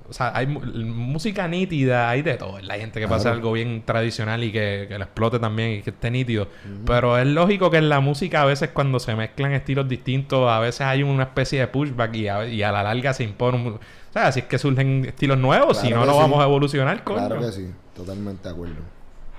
o 0.09 0.13
sea, 0.13 0.33
hay 0.35 0.47
música 0.47 1.47
nítida, 1.49 2.09
hay 2.09 2.23
de 2.23 2.35
todo. 2.35 2.57
Hay 2.57 2.81
gente 2.81 2.99
que 2.99 3.07
pasa 3.07 3.25
Claro. 3.25 3.37
algo 3.37 3.53
bien 3.53 3.83
tradicional 3.85 4.43
y 4.43 4.51
que, 4.53 4.87
que 4.89 4.97
lo 4.99 5.05
explote 5.05 5.39
también 5.39 5.73
y 5.73 5.83
que 5.83 5.91
esté 5.91 6.11
nítido. 6.11 6.49
Pero 6.87 7.19
es 7.19 7.27
lógico 7.27 7.71
que 7.71 7.77
en 7.77 7.91
la 7.91 8.01
música 8.01 8.41
a 8.43 8.45
veces 8.47 8.71
cuando 8.71 9.01
se 9.01 9.15
mezclan 9.15 9.53
estilos 9.53 9.87
distintos, 9.87 10.51
a 10.51 10.61
veces 10.61 10.81
hay 10.83 11.03
una 11.03 11.25
especie 11.25 11.61
de 11.61 11.67
pushback 11.69 12.15
y 12.15 12.29
a, 12.29 12.47
y 12.47 12.63
a 12.63 12.73
la 12.73 12.83
larga 12.83 13.13
se 13.13 13.25
impone 13.25 13.59
un... 13.59 13.67
O 13.75 13.81
sea, 14.13 14.33
si 14.33 14.41
es 14.41 14.47
que 14.47 14.57
surgen 14.59 15.05
estilos 15.05 15.37
nuevos, 15.37 15.77
si 15.79 15.91
no, 15.91 16.07
no 16.07 16.13
sí. 16.13 16.19
vamos 16.19 16.41
a 16.41 16.45
evolucionar, 16.45 17.05
coño. 17.05 17.27
Claro 17.27 17.41
que 17.43 17.53
sí, 17.53 17.71
totalmente 17.95 18.45
de 18.49 18.55
acuerdo. 18.55 18.77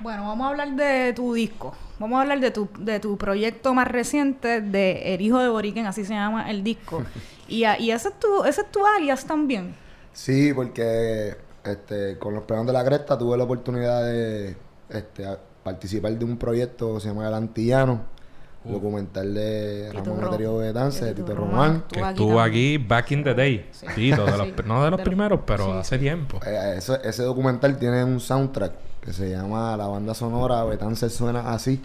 Bueno, 0.02 0.28
vamos 0.28 0.46
a 0.46 0.50
hablar 0.50 0.76
de 0.76 1.14
tu 1.14 1.34
disco. 1.34 1.74
Vamos 2.00 2.18
a 2.18 2.22
hablar 2.22 2.40
de 2.40 2.52
tu, 2.52 2.70
de 2.80 3.00
tu 3.00 3.18
proyecto 3.18 3.74
más 3.74 3.88
reciente, 3.88 4.62
de 4.62 5.14
El 5.16 5.22
Hijo 5.22 5.40
de 5.40 5.50
Boriken, 5.50 5.86
así 5.86 6.06
se 6.06 6.14
llama 6.14 6.50
el 6.50 6.64
disco. 6.64 7.04
y, 7.48 7.66
a- 7.66 7.78
y 7.80 7.92
ese, 7.92 8.10
es 8.10 8.20
tu, 8.20 8.44
ese 8.46 8.62
es 8.62 8.72
tu 8.72 8.80
alias 8.86 9.26
también. 9.26 9.76
Sí, 10.14 10.54
porque 10.54 11.36
este, 11.66 12.18
con 12.18 12.34
los 12.34 12.44
Peones 12.44 12.68
de 12.68 12.74
la 12.74 12.86
Cresta 12.86 13.18
tuve 13.18 13.38
la 13.38 13.44
oportunidad 13.44 14.06
de 14.06 14.56
este, 14.90 15.26
a- 15.26 15.38
participar 15.64 16.14
de 16.18 16.24
un 16.24 16.38
proyecto 16.38 16.96
que 16.96 17.02
se 17.02 17.10
llama 17.10 17.28
El 17.28 17.34
Antillano, 17.34 18.02
documental 18.64 19.34
de 19.34 19.92
Ramón 19.94 20.24
Eterio 20.28 20.58
Betance, 20.58 21.04
de 21.06 21.14
Tito 21.14 21.36
Román. 21.36 21.52
Román. 21.56 21.84
Que 21.92 22.00
Estuvo 22.02 22.40
aquí 22.40 22.78
back 22.78 23.12
in 23.12 23.24
the 23.26 23.34
day. 23.34 23.68
Sí. 23.72 23.86
Tito, 23.96 24.26
de 24.26 24.38
los, 24.38 24.48
Sí. 24.48 24.54
no 24.66 24.84
de 24.86 24.92
los 24.92 24.98
De 25.00 25.04
primeros, 25.04 25.42
pero 25.46 25.66
sí. 25.66 25.72
hace 25.80 25.98
tiempo. 25.98 26.40
Eh, 26.46 26.76
ese, 26.78 27.00
ese 27.04 27.24
documental 27.24 27.78
tiene 27.78 28.04
un 28.06 28.20
soundtrack 28.22 28.72
que 29.02 29.14
se 29.14 29.30
llama 29.30 29.76
La 29.78 29.88
banda 29.88 30.14
sonora 30.14 30.64
Betance 30.64 31.10
suena 31.10 31.54
así. 31.54 31.82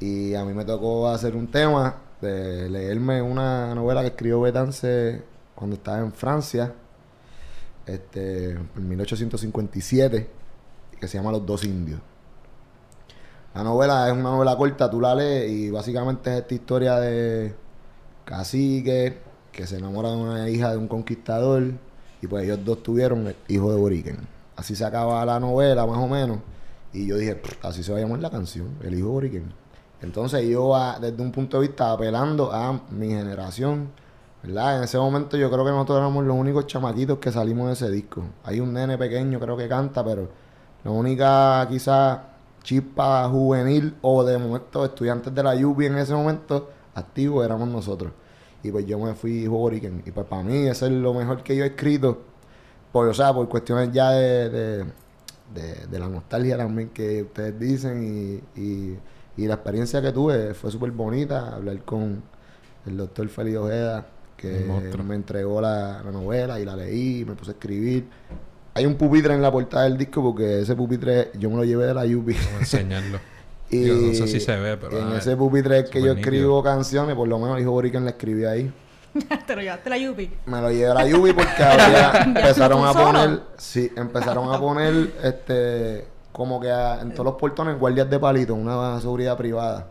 Y 0.00 0.34
a 0.34 0.44
mí 0.44 0.52
me 0.52 0.64
tocó 0.64 1.08
hacer 1.08 1.36
un 1.36 1.46
tema 1.48 1.96
de 2.20 2.68
leerme 2.68 3.22
una 3.22 3.74
novela 3.74 4.02
que 4.02 4.08
escribió 4.08 4.40
Betance 4.40 5.22
cuando 5.54 5.76
estaba 5.76 5.98
en 5.98 6.12
Francia, 6.12 6.72
este, 7.86 8.50
en 8.50 8.88
1857, 8.88 10.28
que 11.00 11.08
se 11.08 11.18
llama 11.18 11.32
Los 11.32 11.46
dos 11.46 11.64
indios. 11.64 12.00
La 13.54 13.62
novela 13.64 14.06
es 14.06 14.12
una 14.12 14.30
novela 14.30 14.54
corta, 14.56 14.90
tú 14.90 15.00
la 15.00 15.14
lees 15.14 15.50
y 15.50 15.70
básicamente 15.70 16.30
es 16.30 16.42
esta 16.42 16.54
historia 16.54 17.00
de 17.00 17.54
cacique 18.26 19.18
que 19.50 19.66
se 19.66 19.78
enamora 19.78 20.10
de 20.10 20.16
una 20.16 20.50
hija 20.50 20.70
de 20.72 20.76
un 20.76 20.88
conquistador 20.88 21.62
y 22.20 22.26
pues 22.26 22.44
ellos 22.44 22.62
dos 22.62 22.82
tuvieron 22.82 23.26
el 23.26 23.36
hijo 23.48 23.72
de 23.72 23.78
Boriken. 23.78 24.35
Así 24.56 24.74
se 24.74 24.84
acaba 24.84 25.24
la 25.24 25.38
novela 25.38 25.86
más 25.86 25.98
o 25.98 26.08
menos. 26.08 26.38
Y 26.92 27.06
yo 27.06 27.16
dije, 27.16 27.40
así 27.62 27.82
se 27.82 27.92
va 27.92 27.98
a 27.98 28.00
llamar 28.00 28.20
la 28.20 28.30
canción, 28.30 28.76
El 28.82 28.98
Hijo. 28.98 29.20
Entonces 30.02 30.46
yo 30.48 30.74
desde 31.00 31.22
un 31.22 31.32
punto 31.32 31.60
de 31.60 31.68
vista 31.68 31.92
apelando 31.92 32.52
a 32.52 32.80
mi 32.90 33.08
generación, 33.08 33.90
¿verdad? 34.42 34.78
En 34.78 34.84
ese 34.84 34.98
momento 34.98 35.36
yo 35.36 35.50
creo 35.50 35.64
que 35.64 35.70
nosotros 35.70 35.98
éramos 35.98 36.24
los 36.24 36.36
únicos 36.36 36.66
chamaquitos 36.66 37.18
que 37.18 37.32
salimos 37.32 37.66
de 37.66 37.72
ese 37.74 37.90
disco. 37.90 38.22
Hay 38.44 38.60
un 38.60 38.72
nene 38.72 38.96
pequeño 38.98 39.38
creo 39.40 39.56
que 39.56 39.68
canta, 39.68 40.04
pero 40.04 40.28
la 40.84 40.90
única 40.90 41.66
quizás 41.68 42.18
chispa 42.62 43.28
juvenil 43.28 43.94
o 44.02 44.24
de 44.24 44.38
momento 44.38 44.84
estudiantes 44.84 45.34
de 45.34 45.42
la 45.42 45.54
lluvia 45.54 45.88
en 45.88 45.98
ese 45.98 46.14
momento 46.14 46.70
activo 46.94 47.44
éramos 47.44 47.68
nosotros. 47.68 48.12
Y 48.62 48.70
pues 48.70 48.86
yo 48.86 48.98
me 48.98 49.14
fui 49.14 49.46
boriquen. 49.46 50.02
Y 50.04 50.10
pues 50.10 50.26
para 50.26 50.42
mí 50.42 50.66
eso 50.66 50.86
es 50.86 50.92
lo 50.92 51.14
mejor 51.14 51.42
que 51.42 51.56
yo 51.56 51.64
he 51.64 51.68
escrito. 51.68 52.22
Por, 52.96 53.08
o 53.08 53.14
sea, 53.14 53.32
por 53.34 53.48
cuestiones 53.48 53.92
ya 53.92 54.10
de, 54.10 54.84
de, 55.54 55.98
la 55.98 56.08
nostalgia 56.08 56.56
también 56.56 56.88
que 56.90 57.22
ustedes 57.22 57.58
dicen 57.58 58.42
y 58.54 58.96
y 59.36 59.46
la 59.46 59.54
experiencia 59.54 60.00
que 60.00 60.12
tuve 60.12 60.54
fue 60.54 60.70
súper 60.70 60.90
bonita. 60.90 61.54
Hablar 61.54 61.82
con 61.84 62.22
el 62.86 62.96
doctor 62.96 63.28
Félix 63.28 63.56
Ojeda, 63.58 64.06
que 64.36 64.66
me 65.04 65.14
entregó 65.14 65.60
la, 65.60 66.02
novela 66.10 66.58
y 66.58 66.64
la 66.64 66.76
leí, 66.76 67.24
me 67.24 67.34
puse 67.34 67.50
a 67.50 67.54
escribir. 67.54 68.08
Hay 68.74 68.86
un 68.86 68.94
pupitre 68.94 69.34
en 69.34 69.42
la 69.42 69.50
portada 69.50 69.84
del 69.84 69.96
disco 69.96 70.22
porque 70.22 70.60
ese 70.60 70.74
pupitre 70.74 71.30
yo 71.38 71.50
me 71.50 71.56
lo 71.56 71.64
llevé 71.64 71.86
de 71.86 71.94
la 71.94 72.06
Yupi. 72.06 72.32
Vamos 72.32 72.52
a 72.52 72.58
enseñarlo. 72.58 73.18
y 73.70 73.76
no 73.78 74.14
sé 74.14 74.26
si 74.26 74.40
se 74.40 74.56
ve, 74.56 74.76
pero. 74.76 74.98
En 74.98 75.16
ese 75.16 75.36
pupitre 75.36 75.84
que 75.84 76.02
yo 76.02 76.12
escribo 76.12 76.62
canciones, 76.62 77.14
por 77.14 77.28
lo 77.28 77.38
menos 77.38 77.56
el 77.56 77.62
hijo 77.62 77.72
Borican 77.72 78.04
la 78.04 78.10
escribí 78.10 78.44
ahí. 78.44 78.72
¿Te 79.46 79.56
lo 79.56 79.62
llevaste 79.62 79.90
la 79.90 79.98
Yupi? 79.98 80.30
Me 80.46 80.60
lo 80.60 80.70
llevé 80.70 80.90
a 80.90 80.94
la 80.94 81.06
Yupi 81.06 81.32
porque 81.32 81.62
ahora 81.62 82.22
empezaron 82.24 82.86
a 82.86 82.92
poner. 82.92 83.40
Sí, 83.56 83.90
empezaron 83.96 84.52
a 84.52 84.58
poner 84.58 85.12
este 85.22 86.08
como 86.32 86.60
que 86.60 86.68
en 86.68 87.12
todos 87.12 87.24
los 87.24 87.34
portones 87.36 87.78
guardias 87.78 88.10
de 88.10 88.18
palito, 88.18 88.54
una 88.54 89.00
seguridad 89.00 89.36
privada. 89.38 89.86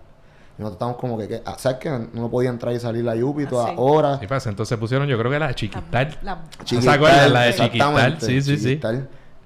Y 0.57 0.61
nosotros 0.61 0.75
estamos 0.75 0.97
como 0.97 1.17
que, 1.17 1.41
ah, 1.43 1.55
¿sabes 1.57 1.79
qué? 1.79 2.07
No 2.13 2.29
podía 2.29 2.49
entrar 2.49 2.73
y 2.73 2.79
salir 2.79 3.03
la 3.03 3.15
Yupi 3.15 3.45
todas 3.45 3.71
ah, 3.71 3.75
horas. 3.77 4.19
Sí, 4.19 4.27
pasa. 4.27 4.49
Entonces 4.49 4.77
pusieron, 4.77 5.07
yo 5.07 5.17
creo 5.17 5.31
que 5.31 5.39
la 5.39 5.47
de 5.47 5.55
Chiquital. 5.55 6.17
La, 6.21 6.35
la, 6.35 7.27
La 7.29 7.41
de 7.41 7.53
Chiquital. 7.55 8.21
Sí, 8.21 8.41
sí, 8.41 8.57
sí. 8.57 8.79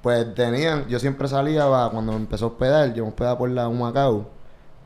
Pues 0.02 0.34
tenían, 0.36 0.88
yo 0.88 1.00
siempre 1.00 1.28
salía, 1.28 1.65
cuando 1.92 2.13
empezó 2.13 2.46
a 2.46 2.48
hospedar, 2.50 2.94
yo 2.94 3.04
me 3.04 3.10
hospedaba 3.10 3.38
por 3.38 3.50
la 3.50 3.68
Humacao. 3.68 4.30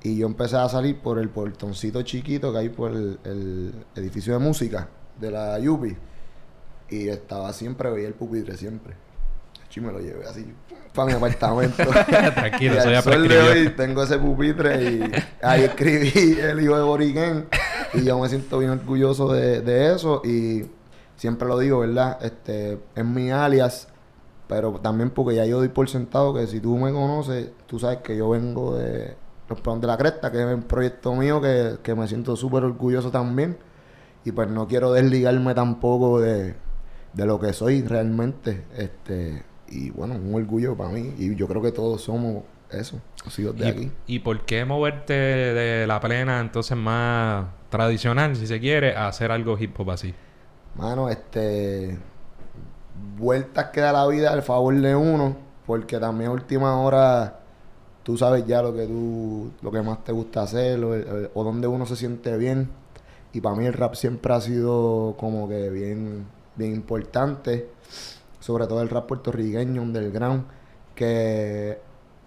Y 0.04 0.18
yo 0.18 0.28
empecé 0.28 0.58
a 0.58 0.68
salir 0.68 1.00
por 1.00 1.18
el 1.18 1.30
portoncito 1.30 2.02
chiquito 2.02 2.52
que 2.52 2.60
hay 2.60 2.70
por 2.70 2.92
el, 2.92 3.74
edificio 3.96 4.34
de 4.34 4.40
música 4.40 4.90
de 5.20 5.32
la 5.32 5.58
Yupi. 5.60 5.96
Y 6.90 7.08
estaba 7.08 7.52
siempre, 7.54 7.90
veía 7.90 8.10
el 8.10 8.14
pupitre 8.14 8.58
siempre. 8.58 8.96
Y 9.76 9.80
me 9.80 9.92
lo 9.92 10.00
llevé 10.00 10.24
así 10.28 10.46
para 10.94 11.08
mi 11.08 11.14
apartamento. 11.14 11.84
Tranquilo, 12.36 12.76
soy 13.02 13.28
de 13.28 13.42
hoy 13.42 13.70
tengo 13.70 14.04
ese 14.04 14.20
pupitre 14.20 14.84
y 14.84 15.12
ahí 15.42 15.64
escribí 15.64 16.38
El 16.40 16.62
hijo 16.62 16.78
de 16.78 16.84
Boriquén 16.84 17.48
y 17.94 18.04
yo 18.04 18.20
me 18.20 18.30
siento 18.30 18.60
bien 18.60 18.72
orgulloso 18.72 19.32
de, 19.34 19.94
eso 19.94 20.22
y 20.24 20.66
siempre 21.16 21.48
lo 21.48 21.58
digo, 21.58 21.80
¿verdad? 21.80 22.24
Este, 22.24 22.80
es 22.96 23.06
mi 23.06 23.32
alias, 23.32 23.88
pero 24.48 24.74
también 24.74 25.10
porque 25.10 25.36
ya 25.36 25.46
yo 25.46 25.58
doy 25.58 25.70
por 25.70 25.90
sentado 25.90 26.34
que 26.34 26.46
si 26.48 26.60
tú 26.60 26.78
me 26.78 26.92
conoces, 26.92 27.50
tú 27.66 27.80
sabes 27.80 28.00
que 28.00 28.16
yo 28.16 28.30
vengo 28.30 28.78
de 28.78 29.16
Los 29.50 29.62
Peones 29.62 29.82
de 29.82 29.88
la 29.88 29.98
Cresta, 29.98 30.32
que 30.32 30.40
es 30.40 30.46
un 30.46 30.64
proyecto 30.64 31.14
mío 31.14 31.42
que, 31.42 31.78
que 31.84 31.96
me 31.96 32.08
siento 32.08 32.36
súper 32.36 32.64
orgulloso 32.64 33.12
también 33.12 33.58
y 34.26 34.32
pues 34.32 34.50
no 34.50 34.68
quiero 34.68 34.94
desligarme 34.94 35.54
tampoco 35.54 36.20
de, 36.20 36.56
de 37.14 37.26
lo 37.26 37.40
que 37.40 37.54
soy 37.54 37.82
realmente, 37.82 38.64
este 38.78 39.44
y 39.68 39.90
bueno, 39.90 40.16
un 40.16 40.36
orgullo 40.36 40.78
para 40.78 40.90
mí. 40.90 41.14
Y 41.18 41.36
yo 41.36 41.48
creo 41.48 41.62
que 41.62 41.72
todos 41.72 42.02
somos 42.02 42.44
eso, 42.70 43.00
sido 43.30 43.54
de 43.54 43.68
aquí. 43.68 43.92
¿Y 44.08 44.20
por 44.20 44.42
qué 44.46 44.66
moverte 44.66 45.14
de 45.14 45.88
la 45.88 46.00
plena 46.00 46.40
entonces 46.40 46.78
más 46.78 47.48
tradicional, 47.70 48.36
si 48.36 48.48
se 48.48 48.60
quiere, 48.60 48.96
a 48.96 49.08
hacer 49.08 49.32
algo 49.32 49.58
hip 49.58 49.80
hop 49.80 49.92
así? 49.92 50.14
Mano, 50.76 51.10
este. 51.10 51.98
Vueltas 53.18 53.66
que 53.66 53.82
da 53.82 53.92
la 53.92 54.08
vida 54.08 54.32
al 54.32 54.44
favor 54.44 54.76
de 54.80 54.96
uno, 54.96 55.36
porque 55.66 56.00
también 56.00 56.30
a 56.30 56.34
última 56.34 56.80
hora 56.80 57.40
tú 58.04 58.18
sabes 58.18 58.46
ya 58.46 58.62
lo 58.62 58.74
que 58.74 58.86
tú, 58.86 59.52
lo 59.62 59.72
que 59.72 59.82
más 59.82 60.04
te 60.04 60.12
gusta 60.12 60.44
hacer, 60.44 60.84
o, 60.84 60.92
o 61.34 61.44
donde 61.44 61.68
uno 61.68 61.86
se 61.86 61.96
siente 61.96 62.38
bien. 62.38 62.70
Y 63.34 63.42
para 63.42 63.56
mí 63.56 63.66
el 63.66 63.74
rap 63.74 63.96
siempre 63.96 64.34
ha 64.34 64.42
sido 64.42 65.16
como 65.18 65.50
que 65.50 65.70
bien, 65.70 66.26
bien 66.56 66.74
importante 66.74 67.68
sobre 68.44 68.68
todo 68.68 68.82
el 68.82 68.90
rap 68.90 69.08
puertorriqueño, 69.08 69.82
underground, 69.82 70.44
que 70.96 71.80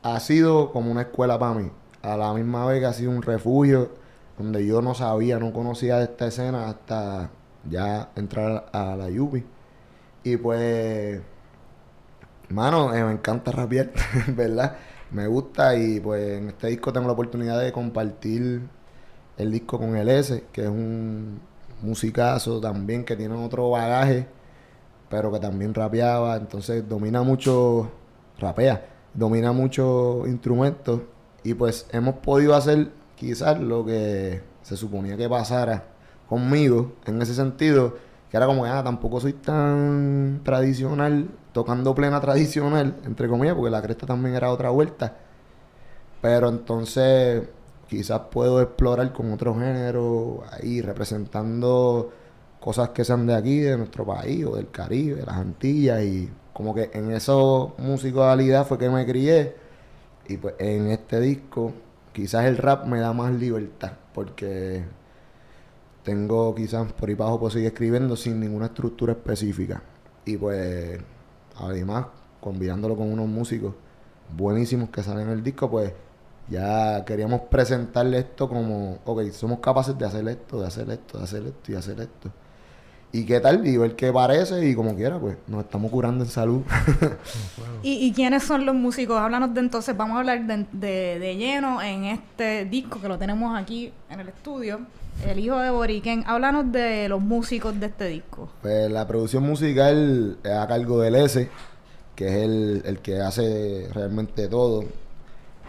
ha 0.02 0.18
sido 0.20 0.72
como 0.72 0.90
una 0.90 1.02
escuela 1.02 1.38
para 1.38 1.54
mí. 1.54 1.70
A 2.00 2.16
la 2.16 2.32
misma 2.32 2.64
vez 2.64 2.80
que 2.80 2.86
ha 2.86 2.92
sido 2.94 3.10
un 3.10 3.20
refugio 3.20 3.90
donde 4.38 4.66
yo 4.66 4.80
no 4.80 4.94
sabía, 4.94 5.38
no 5.38 5.52
conocía 5.52 6.02
esta 6.02 6.26
escena 6.26 6.68
hasta 6.70 7.30
ya 7.68 8.10
entrar 8.16 8.66
a 8.72 8.96
la 8.96 9.10
Yupi. 9.10 9.44
Y 10.24 10.38
pues, 10.38 11.20
mano, 12.48 12.94
eh, 12.94 13.04
me 13.04 13.12
encanta 13.12 13.52
rapear, 13.52 13.92
¿verdad? 14.28 14.78
Me 15.10 15.26
gusta 15.26 15.76
y 15.76 16.00
pues 16.00 16.38
en 16.38 16.48
este 16.48 16.68
disco 16.68 16.92
tengo 16.92 17.06
la 17.06 17.12
oportunidad 17.12 17.60
de 17.60 17.72
compartir 17.72 18.62
el 19.38 19.52
disco 19.52 19.78
con 19.78 19.96
el 19.96 20.08
S, 20.08 20.44
que 20.52 20.62
es 20.62 20.68
un 20.68 21.40
musicazo 21.82 22.60
también 22.60 23.04
que 23.04 23.16
tiene 23.16 23.34
otro 23.34 23.70
bagaje 23.70 24.26
pero 25.08 25.32
que 25.32 25.38
también 25.38 25.74
rapeaba, 25.74 26.36
entonces 26.36 26.88
domina 26.88 27.22
mucho, 27.22 27.90
rapea, 28.38 28.86
domina 29.14 29.52
muchos 29.52 30.26
instrumentos 30.28 31.02
y 31.44 31.54
pues 31.54 31.86
hemos 31.92 32.16
podido 32.16 32.54
hacer 32.54 32.90
quizás 33.14 33.60
lo 33.60 33.84
que 33.84 34.42
se 34.62 34.76
suponía 34.76 35.16
que 35.16 35.28
pasara 35.28 35.84
conmigo 36.28 36.92
en 37.06 37.22
ese 37.22 37.34
sentido, 37.34 37.96
que 38.36 38.38
era 38.38 38.46
como 38.46 38.64
que 38.64 38.68
ah, 38.68 38.84
tampoco 38.84 39.18
soy 39.20 39.32
tan 39.32 40.40
tradicional, 40.44 41.28
tocando 41.52 41.94
plena 41.94 42.20
tradicional, 42.20 42.96
entre 43.06 43.28
comillas, 43.28 43.54
porque 43.54 43.70
la 43.70 43.80
cresta 43.80 44.06
también 44.06 44.34
era 44.34 44.50
otra 44.50 44.68
vuelta. 44.70 45.16
Pero 46.20 46.48
entonces 46.50 47.48
quizás 47.88 48.20
puedo 48.30 48.60
explorar 48.60 49.12
con 49.12 49.32
otro 49.32 49.54
género 49.54 50.42
ahí, 50.52 50.82
representando 50.82 52.12
cosas 52.60 52.90
que 52.90 53.04
sean 53.04 53.26
de 53.26 53.34
aquí, 53.34 53.60
de 53.60 53.78
nuestro 53.78 54.04
país 54.04 54.44
o 54.44 54.56
del 54.56 54.70
Caribe, 54.70 55.16
de 55.16 55.26
las 55.26 55.36
Antillas 55.36 56.02
y 56.02 56.30
como 56.52 56.74
que 56.74 56.90
en 56.92 57.12
esa 57.12 57.32
musicalidad 57.78 58.66
fue 58.66 58.78
que 58.78 58.90
me 58.90 59.06
crié 59.06 59.56
y 60.28 60.36
pues 60.36 60.54
en 60.58 60.88
este 60.88 61.20
disco 61.20 61.72
quizás 62.12 62.46
el 62.46 62.56
rap 62.58 62.86
me 62.86 63.00
da 63.00 63.12
más 63.12 63.32
libertad 63.34 63.92
porque 64.14 64.84
tengo 66.06 66.54
quizás 66.54 66.92
por 66.92 67.08
ahí 67.08 67.16
abajo 67.16 67.40
puedo 67.40 67.50
seguir 67.50 67.66
escribiendo 67.66 68.14
sin 68.16 68.38
ninguna 68.38 68.66
estructura 68.66 69.12
específica 69.12 69.82
y 70.24 70.36
pues 70.36 71.00
además 71.56 72.06
combinándolo 72.40 72.96
con 72.96 73.12
unos 73.12 73.26
músicos 73.26 73.74
buenísimos 74.36 74.90
que 74.90 75.02
salen 75.02 75.26
en 75.26 75.32
el 75.32 75.42
disco 75.42 75.68
pues 75.68 75.92
ya 76.48 77.04
queríamos 77.04 77.40
presentarle 77.50 78.20
esto 78.20 78.48
como, 78.48 79.00
ok, 79.04 79.30
somos 79.32 79.58
capaces 79.58 79.98
de 79.98 80.06
hacer 80.06 80.28
esto, 80.28 80.60
de 80.60 80.66
hacer 80.68 80.88
esto, 80.90 81.18
de 81.18 81.24
hacer 81.24 81.42
esto 81.44 81.72
y 81.72 81.74
hacer 81.74 82.00
esto 82.00 82.30
y 83.12 83.24
qué 83.24 83.40
tal, 83.40 83.66
y 83.66 83.76
ver 83.76 83.96
qué 83.96 84.12
parece, 84.12 84.68
y 84.68 84.74
como 84.74 84.94
quiera, 84.94 85.18
pues 85.18 85.38
nos 85.46 85.64
estamos 85.64 85.90
curando 85.90 86.24
en 86.24 86.30
salud. 86.30 86.62
¿Y, 87.82 88.12
quiénes 88.12 88.42
son 88.42 88.66
los 88.66 88.74
músicos? 88.74 89.18
Háblanos 89.18 89.54
de 89.54 89.60
entonces, 89.60 89.96
vamos 89.96 90.16
a 90.16 90.20
hablar 90.20 90.44
de, 90.44 91.18
de, 91.18 91.36
lleno 91.36 91.80
en 91.80 92.04
este 92.04 92.66
disco 92.66 93.00
que 93.00 93.08
lo 93.08 93.16
tenemos 93.16 93.58
aquí 93.58 93.92
en 94.10 94.20
el 94.20 94.28
estudio. 94.28 94.80
El 95.24 95.38
hijo 95.38 95.58
de 95.58 95.70
Boriken, 95.70 96.24
háblanos 96.26 96.70
de 96.72 97.08
los 97.08 97.20
músicos 97.20 97.78
de 97.80 97.86
este 97.86 98.08
disco. 98.08 98.48
Pues 98.62 98.90
la 98.90 99.06
producción 99.06 99.42
musical 99.42 100.38
es 100.42 100.50
a 100.52 100.66
cargo 100.66 101.00
del 101.00 101.14
S, 101.16 101.48
que 102.14 102.28
es 102.28 102.34
el, 102.44 102.82
el 102.84 102.98
que 103.00 103.20
hace 103.20 103.88
realmente 103.92 104.48
todo. 104.48 104.84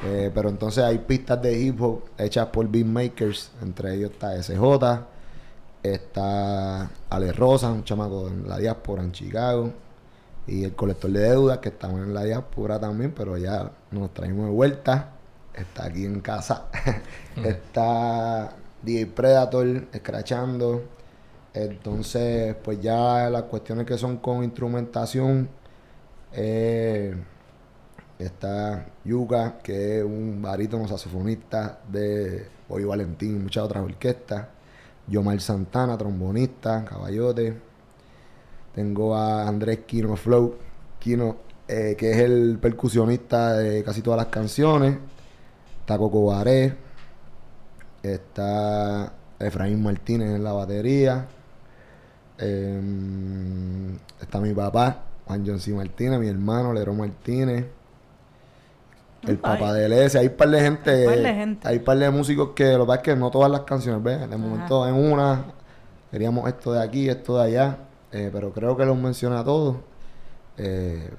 Eh, 0.05 0.31
pero 0.33 0.49
entonces 0.49 0.83
hay 0.83 0.99
pistas 0.99 1.41
de 1.41 1.59
hip 1.59 1.81
hop 1.81 2.03
hechas 2.17 2.47
por 2.47 2.67
beatmakers, 2.67 3.51
entre 3.61 3.95
ellos 3.95 4.11
está 4.11 4.41
SJ, 4.41 5.07
Está 5.83 6.89
Ale 7.09 7.31
Rosa, 7.31 7.71
un 7.71 7.83
chamaco 7.83 8.27
en 8.27 8.47
la 8.47 8.57
diáspora 8.57 9.03
en 9.03 9.11
Chicago. 9.11 9.71
Y 10.45 10.63
el 10.63 10.75
colector 10.75 11.11
de 11.11 11.21
deudas, 11.21 11.59
que 11.59 11.69
estamos 11.69 12.01
en 12.01 12.13
la 12.13 12.23
diáspora 12.23 12.79
también, 12.79 13.13
pero 13.15 13.37
ya 13.37 13.71
nos 13.91 14.13
traemos 14.13 14.47
de 14.47 14.51
vuelta. 14.51 15.11
Está 15.53 15.85
aquí 15.85 16.05
en 16.05 16.21
casa. 16.21 16.65
está 17.43 18.53
DJ 18.83 19.07
Predator 19.07 19.87
escrachando. 19.91 20.83
Entonces, 21.53 22.55
pues 22.63 22.79
ya 22.81 23.29
las 23.29 23.43
cuestiones 23.43 23.85
que 23.85 23.97
son 23.97 24.17
con 24.17 24.43
instrumentación. 24.43 25.49
Eh, 26.33 27.15
está 28.19 28.87
Yuka, 29.05 29.59
que 29.59 29.99
es 29.99 30.03
un 30.03 30.41
barítono 30.41 30.87
saxofonista 30.87 31.79
de 31.87 32.47
Hoy 32.69 32.83
Valentín 32.83 33.37
y 33.37 33.39
muchas 33.39 33.63
otras 33.63 33.83
orquestas. 33.83 34.47
Yomar 35.07 35.39
Santana, 35.39 35.97
trombonista, 35.97 36.83
caballote. 36.85 37.55
Tengo 38.75 39.15
a 39.15 39.47
Andrés 39.47 39.79
Kino 39.87 40.15
Flow. 40.15 40.55
Kino 40.99 41.47
eh, 41.67 41.95
que 41.97 42.11
es 42.11 42.17
el 42.19 42.59
percusionista 42.61 43.53
de 43.57 43.83
casi 43.83 44.01
todas 44.01 44.17
las 44.17 44.27
canciones. 44.27 44.97
Está 45.81 45.97
Coco 45.97 46.33
Está 48.13 49.13
Efraín 49.39 49.83
Martínez 49.83 50.35
en 50.35 50.43
la 50.43 50.53
batería. 50.53 51.27
Em, 52.37 53.95
está 54.21 54.39
mi 54.39 54.53
papá, 54.53 55.03
Juan 55.25 55.43
John 55.45 55.59
C. 55.59 55.73
Martínez, 55.73 56.19
mi 56.19 56.27
hermano, 56.27 56.73
Lero 56.73 56.93
Martínez. 56.93 57.65
El 59.23 59.39
papá 59.39 59.73
de 59.73 59.89
Lesia, 59.89 60.21
hay 60.21 60.27
un 60.27 60.33
par 60.35 60.49
de 60.49 60.61
gente, 60.61 60.91
Hay 60.91 61.05
par 61.05 61.17
de 61.17 61.33
gente. 61.33 61.67
hay 61.67 61.77
un 61.77 61.83
par 61.83 61.97
de 61.97 62.09
músicos 62.11 62.49
que 62.55 62.73
lo 62.73 62.85
que 62.85 62.87
pasa 62.87 62.97
es 62.97 63.03
que 63.03 63.15
no 63.15 63.31
todas 63.31 63.51
las 63.51 63.61
canciones, 63.61 64.01
¿ves? 64.01 64.29
De 64.29 64.37
momento 64.37 64.87
en 64.87 64.93
una 64.93 65.45
queríamos 66.11 66.47
esto 66.47 66.71
de 66.73 66.81
aquí, 66.81 67.09
esto 67.09 67.37
de 67.37 67.43
allá, 67.43 67.77
eh, 68.11 68.29
pero 68.31 68.53
creo 68.53 68.77
que 68.77 68.85
los 68.85 68.97
menciona 68.97 69.39
a 69.39 69.43
todos. 69.43 69.77
Eh, 70.57 71.09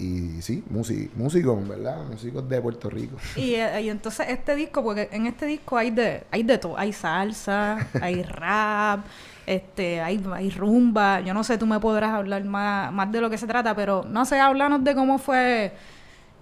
y 0.00 0.40
sí, 0.42 0.64
músic- 0.72 1.10
músicos, 1.14 1.68
¿verdad? 1.68 2.04
Músicos 2.10 2.48
de 2.48 2.60
Puerto 2.60 2.88
Rico. 2.90 3.16
Y, 3.36 3.54
eh, 3.54 3.82
y 3.82 3.88
entonces 3.90 4.26
este 4.30 4.54
disco, 4.54 4.82
porque 4.82 5.08
en 5.12 5.26
este 5.26 5.46
disco 5.46 5.76
hay 5.76 5.90
de, 5.90 6.24
hay 6.30 6.42
de 6.42 6.58
todo, 6.58 6.78
hay 6.78 6.92
salsa, 6.92 7.86
hay 8.00 8.22
rap, 8.22 9.00
este, 9.46 10.00
hay, 10.00 10.22
hay 10.34 10.50
rumba, 10.50 11.20
yo 11.20 11.34
no 11.34 11.44
sé, 11.44 11.58
tú 11.58 11.66
me 11.66 11.78
podrás 11.80 12.12
hablar 12.12 12.44
más, 12.44 12.92
más 12.92 13.10
de 13.12 13.20
lo 13.20 13.28
que 13.28 13.36
se 13.38 13.46
trata, 13.46 13.74
pero 13.74 14.04
no 14.08 14.24
sé, 14.24 14.38
háblanos 14.38 14.82
de 14.84 14.94
cómo 14.94 15.18
fue, 15.18 15.72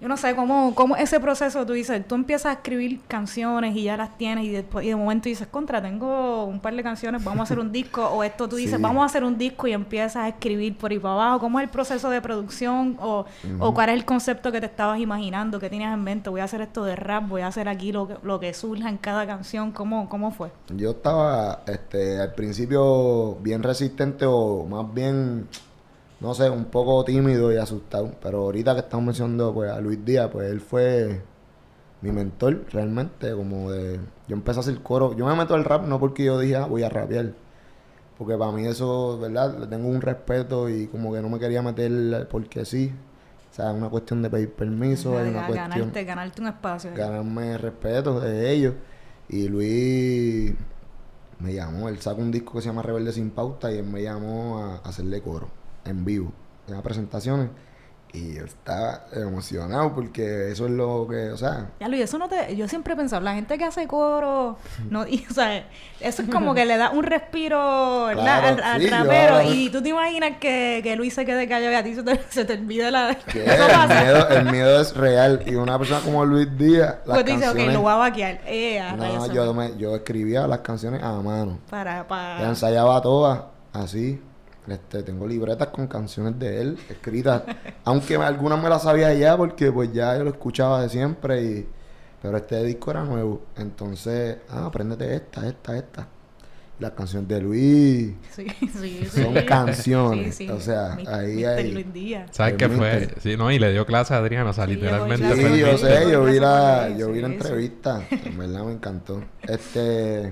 yo 0.01 0.07
no 0.07 0.17
sé, 0.17 0.35
cómo, 0.35 0.73
cómo 0.75 0.95
ese 0.95 1.19
proceso, 1.19 1.65
tú 1.65 1.73
dices, 1.73 2.07
tú 2.07 2.15
empiezas 2.15 2.47
a 2.47 2.51
escribir 2.53 3.01
canciones 3.07 3.75
y 3.75 3.83
ya 3.83 3.97
las 3.97 4.17
tienes 4.17 4.45
y, 4.45 4.49
después, 4.49 4.85
y 4.85 4.89
de 4.89 4.95
momento 4.95 5.27
dices, 5.29 5.47
contra, 5.47 5.81
tengo 5.81 6.45
un 6.45 6.59
par 6.59 6.75
de 6.75 6.83
canciones, 6.83 7.23
vamos 7.23 7.41
a 7.41 7.43
hacer 7.43 7.59
un 7.59 7.71
disco, 7.71 8.05
o 8.07 8.23
esto 8.23 8.47
tú 8.47 8.55
dices, 8.55 8.77
Sí. 8.77 8.81
vamos 8.81 9.03
a 9.03 9.05
hacer 9.05 9.23
un 9.23 9.37
disco 9.37 9.67
y 9.67 9.73
empiezas 9.73 10.17
a 10.17 10.27
escribir 10.29 10.77
por 10.77 10.91
ahí 10.91 10.99
para 10.99 11.13
abajo, 11.15 11.39
¿cómo 11.39 11.59
es 11.59 11.63
el 11.65 11.69
proceso 11.69 12.09
de 12.09 12.21
producción 12.21 12.97
o, 13.01 13.25
o 13.59 13.73
cuál 13.73 13.89
es 13.89 13.95
el 13.95 14.05
concepto 14.05 14.51
que 14.51 14.59
te 14.59 14.67
estabas 14.67 14.99
imaginando, 14.99 15.59
que 15.59 15.69
tenías 15.69 15.93
en 15.93 16.03
mente? 16.03 16.29
Voy 16.29 16.41
a 16.41 16.45
hacer 16.45 16.61
esto 16.61 16.83
de 16.83 16.95
rap, 16.95 17.27
voy 17.27 17.41
a 17.41 17.47
hacer 17.47 17.67
aquí 17.67 17.91
lo 17.91 18.07
que, 18.07 18.15
lo 18.23 18.39
que 18.39 18.53
surja 18.53 18.89
en 18.89 18.97
cada 18.97 19.25
canción, 19.27 19.71
¿cómo, 19.71 20.07
cómo 20.07 20.31
fue? 20.31 20.49
Yo 20.75 20.91
estaba 20.91 21.61
este, 21.67 22.19
al 22.21 22.33
principio 22.33 23.35
bien 23.41 23.63
resistente 23.63 24.25
o 24.25 24.65
más 24.69 24.93
bien, 24.93 25.47
no 26.19 26.33
sé, 26.33 26.49
un 26.49 26.65
poco 26.65 27.03
tímido 27.05 27.51
y 27.53 27.57
asustado. 27.57 28.11
Pero 28.21 28.39
ahorita 28.39 28.73
que 28.73 28.81
estamos 28.81 29.05
mencionando 29.05 29.53
pues, 29.53 29.71
a 29.71 29.79
Luis 29.79 30.03
Díaz, 30.03 30.29
pues 30.31 30.51
él 30.51 30.59
fue 30.59 31.21
mi 32.01 32.11
mentor 32.11 32.65
realmente. 32.71 33.31
Como 33.33 33.71
de. 33.71 33.99
Yo 34.27 34.35
empecé 34.35 34.59
a 34.59 34.61
hacer 34.61 34.81
coro. 34.81 35.15
Yo 35.15 35.25
me 35.25 35.35
meto 35.35 35.55
al 35.55 35.63
rap 35.63 35.85
no 35.85 35.99
porque 35.99 36.25
yo 36.25 36.39
dije, 36.39 36.57
ah, 36.57 36.65
voy 36.65 36.83
a 36.83 36.89
rapear. 36.89 37.33
Porque 38.17 38.37
para 38.37 38.51
mí 38.51 38.67
eso, 38.67 39.17
¿verdad? 39.17 39.57
Le 39.59 39.67
tengo 39.67 39.87
un 39.87 40.01
respeto 40.01 40.69
y 40.69 40.87
como 40.87 41.13
que 41.13 41.21
no 41.21 41.29
me 41.29 41.39
quería 41.39 41.61
meter 41.61 42.27
porque 42.29 42.65
sí. 42.65 42.93
O 43.49 43.53
sea, 43.53 43.71
es 43.71 43.77
una 43.77 43.89
cuestión 43.89 44.21
de 44.21 44.29
pedir 44.29 44.53
permiso, 44.53 45.19
es 45.19 45.27
una 45.27 45.47
cuestión 45.47 45.69
ganarte, 45.69 46.03
ganarte 46.03 46.41
un 46.41 46.47
espacio. 46.47 46.91
ganarme 46.95 47.57
respeto 47.57 48.19
de 48.19 48.51
ellos. 48.51 48.73
Y 49.29 49.47
Luis 49.47 50.53
me 51.39 51.53
llamó, 51.53 51.89
él 51.89 51.99
sacó 51.99 52.21
un 52.21 52.31
disco 52.31 52.53
que 52.53 52.61
se 52.61 52.67
llama 52.67 52.81
Rebelde 52.81 53.13
sin 53.13 53.31
pauta 53.31 53.71
y 53.71 53.77
él 53.77 53.85
me 53.85 54.03
llamó 54.03 54.59
a, 54.59 54.75
a 54.75 54.89
hacerle 54.89 55.21
coro 55.21 55.58
en 55.85 56.05
vivo, 56.05 56.31
en 56.67 56.73
las 56.75 56.83
presentaciones. 56.83 57.49
Y 58.11 58.33
yo 58.33 58.45
estaba 58.45 59.03
emocionado 59.13 59.93
porque 59.93 60.51
eso 60.51 60.65
es 60.65 60.71
lo 60.71 61.05
que, 61.07 61.29
o 61.29 61.37
sea, 61.37 61.69
Ya 61.79 61.87
Luis, 61.87 62.01
eso 62.01 62.17
no 62.17 62.27
te... 62.27 62.55
Yo 62.55 62.67
siempre 62.67 62.93
he 62.93 62.97
pensado, 62.97 63.21
la 63.21 63.35
gente 63.35 63.55
que 63.59 63.65
hace 63.65 63.85
coro, 63.85 64.57
no, 64.89 65.05
y, 65.05 65.23
o 65.29 65.33
sea, 65.35 65.63
eso 65.99 66.23
es 66.23 66.29
como 66.29 66.55
que 66.55 66.65
le 66.65 66.77
da 66.77 66.89
un 66.89 67.03
respiro, 67.03 68.05
¿verdad? 68.07 68.55
Claro, 68.55 68.63
al, 68.63 68.81
sí, 68.81 68.89
rapero. 68.89 69.53
Y 69.53 69.69
tú 69.69 69.83
te 69.83 69.89
imaginas 69.89 70.37
que, 70.39 70.79
que 70.81 70.95
Luis 70.95 71.13
se 71.13 71.23
quede 71.23 71.47
callado 71.47 71.71
y 71.71 71.75
a 71.75 71.83
ti 71.83 71.93
se 71.93 72.01
te, 72.01 72.19
se 72.29 72.45
te 72.45 72.53
olvide 72.53 72.89
la... 72.89 73.11
Eso 73.11 73.27
el 73.35 73.87
miedo, 74.03 74.29
el 74.29 74.51
miedo 74.51 74.81
es 74.81 74.95
real. 74.97 75.43
Y 75.45 75.53
una 75.53 75.77
persona 75.77 76.01
como 76.03 76.25
Luis 76.25 76.47
Díaz, 76.57 76.95
las 77.05 77.15
Pues 77.15 77.25
tú 77.25 77.31
dices, 77.33 77.47
ok, 77.49 77.57
canciones... 77.57 77.73
lo 77.75 77.81
voy 77.81 77.91
a 77.91 77.95
vaquear. 77.97 78.41
Eh, 78.47 78.79
a 78.79 78.95
no, 78.95 79.31
yo, 79.31 79.53
me- 79.53 79.77
yo 79.77 79.95
escribía 79.95 80.47
las 80.47 80.61
canciones 80.61 81.03
a 81.03 81.11
mano. 81.21 81.59
Para, 81.69 82.07
para... 82.07 82.49
ensayaba 82.49 82.99
todas 83.03 83.41
así. 83.71 84.19
Este, 84.71 85.03
tengo 85.03 85.27
libretas 85.27 85.67
con 85.69 85.87
canciones 85.87 86.37
de 86.39 86.61
él 86.61 86.77
escritas. 86.89 87.43
aunque 87.85 88.15
algunas 88.15 88.61
me 88.61 88.69
las 88.69 88.83
sabía 88.83 89.13
ya 89.13 89.35
porque 89.37 89.71
pues 89.71 89.91
ya 89.93 90.17
yo 90.17 90.23
lo 90.23 90.29
escuchaba 90.31 90.81
de 90.81 90.89
siempre. 90.89 91.43
Y, 91.43 91.67
pero 92.21 92.37
este 92.37 92.63
disco 92.63 92.91
era 92.91 93.03
nuevo. 93.03 93.41
Entonces, 93.57 94.37
ah, 94.49 94.65
apréndete 94.65 95.15
esta, 95.15 95.47
esta, 95.47 95.77
esta. 95.77 96.07
Las 96.79 96.91
canciones 96.91 97.27
de 97.27 97.41
Luis 97.41 98.13
Sí, 98.31 98.47
sí, 98.61 99.05
sí. 99.11 99.23
son 99.23 99.33
canciones. 99.45 100.33
Sí, 100.35 100.45
sí. 100.47 100.49
O 100.49 100.61
sea, 100.61 100.95
Mi- 100.95 101.05
ahí 101.07 101.43
hay... 101.43 101.71
Luis 101.73 101.91
Díaz. 101.93 102.29
¿Sabes 102.31 102.53
qué 102.53 102.69
fue? 102.69 103.09
Sí, 103.19 103.35
no, 103.35 103.51
y 103.51 103.59
le 103.59 103.73
dio 103.73 103.85
clase 103.85 104.13
a 104.13 104.17
Adriana, 104.17 104.51
o 104.51 104.53
sea, 104.53 104.65
Sí, 104.65 104.75
literalmente 104.75 105.35
Sí, 105.35 105.59
yo 105.59 105.77
sé, 105.77 106.09
yo 106.09 106.23
vi 106.23 106.39
la, 106.39 106.89
yo 106.97 107.11
vi 107.11 107.19
la 107.19 107.27
entrevista, 107.27 108.01
en 108.09 108.37
verdad 108.37 108.63
me 108.63 108.71
encantó. 108.71 109.21
Este, 109.41 110.31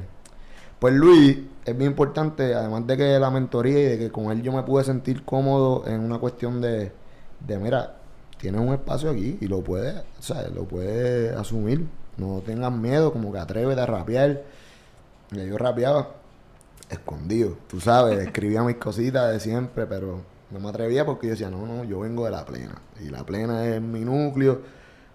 pues 0.80 0.94
Luis 0.94 1.38
es 1.68 1.78
bien 1.78 1.92
importante, 1.92 2.56
además 2.56 2.88
de 2.88 2.96
que 2.96 3.20
la 3.20 3.30
mentoría 3.30 3.78
y 3.78 3.84
de 3.84 4.00
que 4.00 4.10
con 4.10 4.32
él 4.32 4.42
yo 4.42 4.54
me 4.54 4.64
pude 4.64 4.86
sentir 4.86 5.26
cómodo 5.26 5.86
en 5.86 6.00
una 6.00 6.18
cuestión 6.18 6.62
de, 6.62 6.94
de 7.42 7.60
mira, 7.60 7.98
tienes 8.40 8.62
un 8.62 8.74
espacio 8.74 9.10
aquí 9.10 9.38
y 9.42 9.48
lo 9.48 9.62
puedes, 9.62 9.96
o 10.18 10.22
sea, 10.22 10.48
lo 10.48 10.64
puedes 10.64 11.36
asumir, 11.36 11.86
no 12.16 12.42
tengas 12.46 12.72
miedo, 12.72 13.12
como 13.12 13.34
que 13.34 13.40
atrévete 13.40 13.82
a 13.82 13.86
rapear. 13.86 14.44
Y 15.34 15.46
yo 15.46 15.58
rapeaba 15.58 16.12
escondido, 16.90 17.58
tú 17.68 17.82
sabes, 17.82 18.18
escribía 18.26 18.64
mis 18.64 18.78
cositas 18.78 19.30
de 19.34 19.42
siempre, 19.42 19.86
pero 19.88 20.22
no 20.50 20.60
me 20.62 20.70
atrevía 20.70 21.06
porque 21.06 21.28
yo 21.28 21.32
decía, 21.32 21.50
no, 21.50 21.66
no, 21.66 21.84
yo 21.84 22.00
vengo 22.00 22.24
de 22.24 22.32
la 22.32 22.46
plena. 22.46 22.82
Y 23.02 23.10
la 23.10 23.26
plena 23.26 23.68
es 23.68 23.82
mi 23.82 24.06
núcleo, 24.06 24.62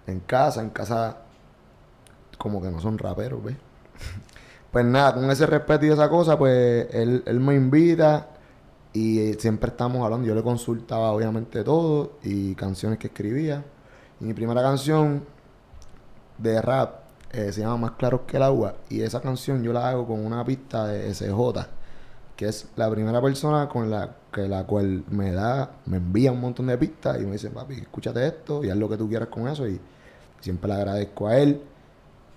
en 0.07 0.21
casa, 0.21 0.61
en 0.61 0.69
casa 0.69 1.17
como 2.37 2.61
que 2.61 2.71
no 2.71 2.79
son 2.79 2.99
raperos, 2.99 3.43
¿ves? 3.43 3.57
Pues 4.73 4.85
nada, 4.87 5.15
con 5.15 5.31
ese 5.31 5.47
respeto 5.47 5.87
y 5.87 5.91
esa 5.91 6.09
cosa, 6.09 6.39
pues 6.39 6.89
él, 6.95 7.23
él 7.27 7.41
me 7.41 7.55
invita 7.55 8.29
y 8.93 9.35
siempre 9.35 9.71
estamos 9.71 10.03
hablando. 10.05 10.27
Yo 10.27 10.35
le 10.35 10.43
consultaba 10.43 11.13
obviamente 11.13 11.63
todo 11.63 12.13
y 12.23 12.55
canciones 12.55 12.99
que 12.99 13.09
escribía. 13.09 13.65
Y 14.21 14.25
mi 14.25 14.35
primera 14.35 14.63
canción 14.63 15.25
de 16.39 16.61
rap 16.63 17.03
eh, 17.33 17.53
se 17.53 17.61
llama 17.61 17.77
Más 17.77 17.91
Claros 17.93 18.23
que 18.27 18.37
el 18.37 18.43
Agua. 18.43 18.77
Y 18.89 19.03
esa 19.03 19.21
canción 19.21 19.63
yo 19.63 19.73
la 19.73 19.89
hago 19.89 20.07
con 20.07 20.25
una 20.25 20.45
pista 20.45 20.87
de 20.87 21.13
SJ, 21.15 21.33
que 22.37 22.49
es 22.49 22.69
la 22.77 22.91
primera 22.91 23.21
persona 23.23 23.69
con 23.69 23.91
la 23.91 24.17
que 24.33 24.49
la 24.49 24.65
cual 24.65 25.05
me 25.11 25.33
da, 25.33 25.73
me 25.87 25.99
envía 25.99 26.33
un 26.33 26.41
montón 26.41 26.67
de 26.67 26.79
pistas 26.79 27.21
y 27.21 27.27
me 27.27 27.33
dice, 27.33 27.51
papi, 27.51 27.75
escúchate 27.75 28.27
esto 28.27 28.65
y 28.65 28.71
haz 28.71 28.77
lo 28.77 28.89
que 28.89 28.97
tú 28.97 29.09
quieras 29.09 29.29
con 29.29 29.49
eso. 29.49 29.67
Y 29.67 29.81
siempre 30.41 30.69
le 30.69 30.75
agradezco 30.75 31.29
a 31.29 31.39
él. 31.39 31.63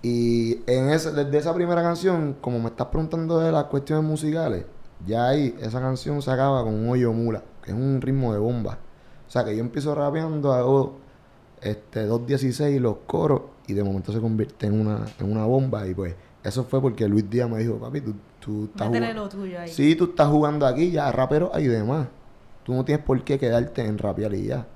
Y 0.02 0.60
en 0.66 0.90
ese, 0.90 1.10
desde 1.10 1.38
esa 1.38 1.54
primera 1.54 1.82
canción, 1.82 2.36
como 2.40 2.58
me 2.58 2.68
estás 2.68 2.88
preguntando 2.88 3.40
de 3.40 3.50
las 3.50 3.64
cuestiones 3.64 4.04
musicales, 4.04 4.64
ya 5.04 5.28
ahí 5.28 5.54
esa 5.60 5.80
canción 5.80 6.22
se 6.22 6.30
acaba 6.30 6.62
con 6.62 6.74
un 6.74 6.88
hoyo 6.88 7.12
mula, 7.12 7.42
que 7.62 7.72
es 7.72 7.76
un 7.76 8.00
ritmo 8.00 8.32
de 8.32 8.38
bomba. 8.38 8.78
O 9.26 9.30
sea 9.30 9.44
que 9.44 9.56
yo 9.56 9.60
empiezo 9.60 9.94
rapeando, 9.94 10.52
hago 10.52 10.98
este 11.60 12.08
2.16 12.08 12.78
los 12.78 12.98
coros 13.06 13.42
y 13.66 13.74
de 13.74 13.82
momento 13.82 14.12
se 14.12 14.20
convierte 14.20 14.66
en 14.66 14.80
una, 14.80 15.04
en 15.18 15.30
una 15.30 15.44
bomba. 15.44 15.86
Y 15.86 15.94
pues 15.94 16.14
eso 16.44 16.64
fue 16.64 16.80
porque 16.80 17.08
Luis 17.08 17.28
Díaz 17.28 17.50
me 17.50 17.58
dijo, 17.58 17.74
papi, 17.74 18.00
tú, 18.00 18.14
tú 18.40 18.64
estás 18.64 18.88
jugando. 18.88 19.14
lo 19.14 19.28
tuyo 19.28 19.60
ahí. 19.60 19.68
Sí, 19.68 19.96
tú 19.96 20.04
estás 20.04 20.28
jugando 20.28 20.66
aquí, 20.66 20.90
ya 20.90 21.10
rapero 21.10 21.50
hay 21.52 21.66
demás. 21.66 22.08
Tú 22.62 22.74
no 22.74 22.84
tienes 22.84 23.04
por 23.04 23.22
qué 23.22 23.38
quedarte 23.38 23.84
en 23.84 23.98
rapear 23.98 24.34
y 24.34 24.46
ya. 24.46 24.66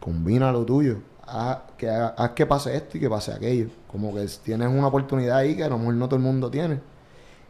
Combina 0.00 0.50
lo 0.52 0.64
tuyo. 0.64 0.98
Haz 1.24 1.58
que, 1.76 1.88
haz 1.88 2.30
que 2.30 2.46
pase 2.46 2.76
esto 2.76 2.98
y 2.98 3.00
que 3.00 3.08
pase 3.08 3.32
aquello. 3.32 3.68
Como 3.92 4.14
que 4.14 4.26
tienes 4.42 4.68
una 4.68 4.86
oportunidad 4.88 5.36
ahí 5.38 5.54
que 5.54 5.64
a 5.64 5.68
lo 5.68 5.78
mejor 5.78 5.94
no 5.94 6.06
todo 6.08 6.16
el 6.16 6.22
mundo 6.22 6.50
tiene. 6.50 6.80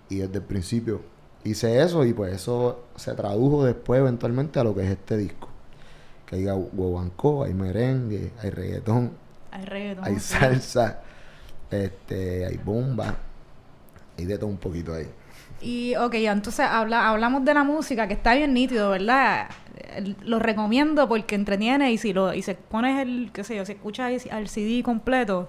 Y 0.08 0.16
desde 0.16 0.38
el 0.38 0.42
principio 0.44 1.00
hice 1.44 1.80
eso 1.82 2.04
y 2.04 2.12
pues 2.12 2.34
eso 2.34 2.84
se 2.96 3.14
tradujo 3.14 3.64
después 3.64 4.00
eventualmente 4.00 4.58
a 4.60 4.64
lo 4.64 4.74
que 4.74 4.82
es 4.84 4.90
este 4.90 5.16
disco. 5.16 5.48
Que 6.26 6.36
hay 6.36 6.44
guaguancó, 6.44 7.44
hay 7.44 7.54
merengue, 7.54 8.32
hay 8.42 8.50
reggaetón, 8.50 9.12
Hay 9.50 9.64
reggaetón. 9.64 10.04
hay 10.04 10.18
salsa, 10.18 11.00
este, 11.70 12.46
hay 12.46 12.56
bomba, 12.58 13.16
hay 14.18 14.24
de 14.24 14.36
todo 14.38 14.48
un 14.50 14.56
poquito 14.58 14.94
ahí. 14.94 15.06
Y, 15.60 15.94
ok, 15.94 16.14
entonces 16.14 16.66
habla, 16.68 17.08
hablamos 17.08 17.44
de 17.44 17.54
la 17.54 17.62
música, 17.62 18.08
que 18.08 18.14
está 18.14 18.34
bien 18.34 18.52
nítido, 18.52 18.90
¿verdad? 18.90 19.48
Lo 20.24 20.38
recomiendo 20.38 21.08
porque 21.08 21.34
entretiene 21.34 21.92
y 21.92 21.98
si 21.98 22.12
lo 22.12 22.34
y 22.34 22.42
se 22.42 22.54
pones 22.54 23.00
el, 23.00 23.30
qué 23.32 23.44
sé 23.44 23.56
yo, 23.56 23.64
si 23.64 23.72
escuchas 23.72 24.26
el- 24.26 24.48
CD 24.48 24.82
completo, 24.82 25.48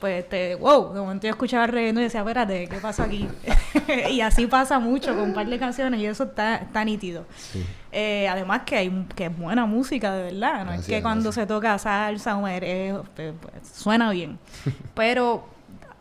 pues 0.00 0.28
te, 0.28 0.54
wow, 0.56 0.92
de 0.92 1.00
momento 1.00 1.26
yo 1.26 1.30
escuchaba 1.30 1.66
reggaetón 1.66 2.00
y 2.00 2.04
decía, 2.04 2.20
espérate, 2.20 2.68
¿qué 2.68 2.76
pasa 2.78 3.04
aquí? 3.04 3.28
y 4.10 4.20
así 4.20 4.46
pasa 4.46 4.78
mucho 4.78 5.14
con 5.14 5.24
un 5.24 5.34
par 5.34 5.46
de 5.46 5.58
canciones 5.58 6.00
y 6.00 6.06
eso 6.06 6.24
está, 6.24 6.56
está 6.56 6.84
nítido. 6.84 7.24
Sí. 7.36 7.64
Eh, 7.92 8.28
además 8.28 8.62
que 8.66 8.76
hay 8.76 9.06
que 9.14 9.26
es 9.26 9.38
buena 9.38 9.64
música 9.64 10.14
de 10.14 10.24
verdad, 10.24 10.66
no 10.66 10.72
es 10.72 10.86
que 10.86 11.00
cuando 11.00 11.30
gracias. 11.30 11.44
se 11.44 11.46
toca 11.46 11.78
salsa 11.78 12.36
o 12.36 12.42
merengue, 12.42 13.00
pues, 13.14 13.34
pues, 13.40 13.68
suena 13.72 14.10
bien. 14.10 14.38
Pero 14.94 15.46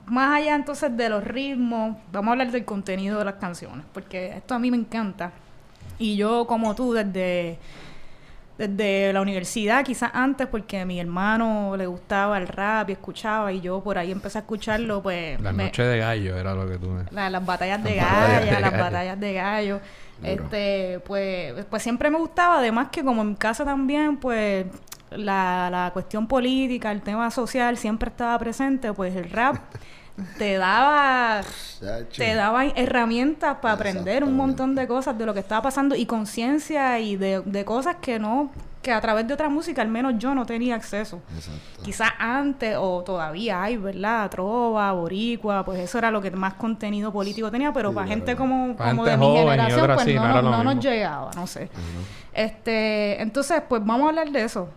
más 0.06 0.38
allá 0.38 0.56
entonces 0.56 0.96
de 0.96 1.10
los 1.10 1.24
ritmos, 1.24 1.98
vamos 2.12 2.30
a 2.30 2.32
hablar 2.34 2.52
del 2.52 2.66
contenido 2.66 3.20
de 3.20 3.26
las 3.26 3.36
canciones, 3.36 3.86
porque 3.94 4.36
esto 4.36 4.56
a 4.56 4.60
mí 4.60 4.72
me 4.72 4.78
encanta. 4.78 5.32
Y 5.98 6.18
yo 6.18 6.46
como 6.48 6.76
tú 6.76 6.94
desde 6.94 7.58
desde 8.58 9.12
la 9.12 9.22
universidad, 9.22 9.84
quizás 9.84 10.12
antes, 10.14 10.48
porque 10.48 10.80
a 10.80 10.86
mi 10.86 11.00
hermano 11.00 11.76
le 11.78 11.88
gustaba 11.88 12.38
el 12.38 12.48
rap 12.48 12.90
y 12.90 12.94
escuchaba, 12.94 13.52
y 13.52 13.60
yo 13.62 13.82
por 13.84 13.98
ahí 13.98 14.12
empecé 14.12 14.38
a 14.38 14.42
escucharlo, 14.42 15.02
pues... 15.04 15.40
La 15.42 15.52
me- 15.52 15.66
noche 15.66 15.84
de 15.84 15.98
gallo 15.98 16.38
era 16.38 16.54
lo 16.54 16.68
que 16.68 16.78
tú... 16.78 16.90
la- 17.12 17.30
las 17.30 17.46
batallas 17.46 17.84
de 17.84 17.96
Las 17.98 18.06
batallas 18.06 18.30
gallo, 18.40 18.46
de 18.56 18.62
las 18.62 18.72
gallo. 18.72 18.84
batallas 18.84 19.20
de 19.20 19.34
gallo. 19.34 19.80
Duro. 20.20 20.32
Este, 20.32 21.00
pues, 21.06 21.66
pues 21.70 21.84
siempre 21.84 22.10
me 22.10 22.18
gustaba, 22.18 22.60
además 22.60 22.88
que 22.92 23.04
como 23.04 23.22
en 23.24 23.30
mi 23.30 23.36
casa 23.36 23.66
también, 23.66 24.16
pues 24.18 24.66
la, 25.12 25.70
la 25.70 25.92
cuestión 25.94 26.26
política, 26.28 26.92
el 26.94 27.02
tema 27.02 27.30
social 27.32 27.78
siempre 27.78 28.10
estaba 28.10 28.40
presente, 28.40 28.94
pues 28.94 29.14
el 29.16 29.30
rap 29.30 29.58
te 30.38 30.58
daba 30.58 31.42
te 32.16 32.36
daba 32.36 32.66
herramientas 32.66 33.58
para 33.62 33.74
aprender 33.74 34.24
un 34.24 34.36
montón 34.36 34.76
de 34.76 34.88
cosas 34.88 35.18
de 35.18 35.26
lo 35.26 35.34
que 35.34 35.42
estaba 35.42 35.62
pasando 35.62 35.96
y 35.96 36.06
conciencia 36.06 37.00
y 37.00 37.18
de, 37.18 37.42
de 37.42 37.66
cosas 37.66 37.98
que 38.02 38.18
no, 38.18 38.50
que 38.82 38.92
a 38.92 39.02
través 39.02 39.28
de 39.28 39.34
otra 39.34 39.50
música 39.50 39.82
al 39.82 39.90
menos 39.90 40.14
yo 40.18 40.34
no 40.34 40.46
tenía 40.46 40.76
acceso. 40.76 41.20
Exacto. 41.36 41.84
Quizás 41.84 42.12
antes 42.18 42.78
o 42.80 43.04
todavía 43.04 43.64
hay, 43.64 43.78
¿verdad? 43.78 44.30
Trova, 44.30 44.92
boricua, 44.94 45.66
pues 45.66 45.80
eso 45.80 45.98
era 45.98 46.12
lo 46.12 46.22
que 46.22 46.32
más 46.32 46.54
contenido 46.54 47.12
político 47.12 47.52
tenía, 47.52 47.74
pero 47.74 47.90
Sí, 47.90 47.96
para 47.96 48.08
gente 48.08 48.36
como, 48.36 48.76
para 48.76 48.92
como 48.92 49.06
gente 49.06 49.26
de 49.26 49.32
mi 49.32 49.38
generación, 49.38 49.92
pues 49.96 50.16
no, 50.16 50.42
no 50.44 50.64
nos 50.64 50.84
llegaba, 50.84 51.32
no 51.36 51.46
sé. 51.46 51.70
Este, 52.32 53.22
entonces, 53.22 53.62
pues 53.68 53.84
vamos 53.84 54.06
a 54.06 54.10
hablar 54.10 54.30
de 54.30 54.44
eso. 54.44 54.70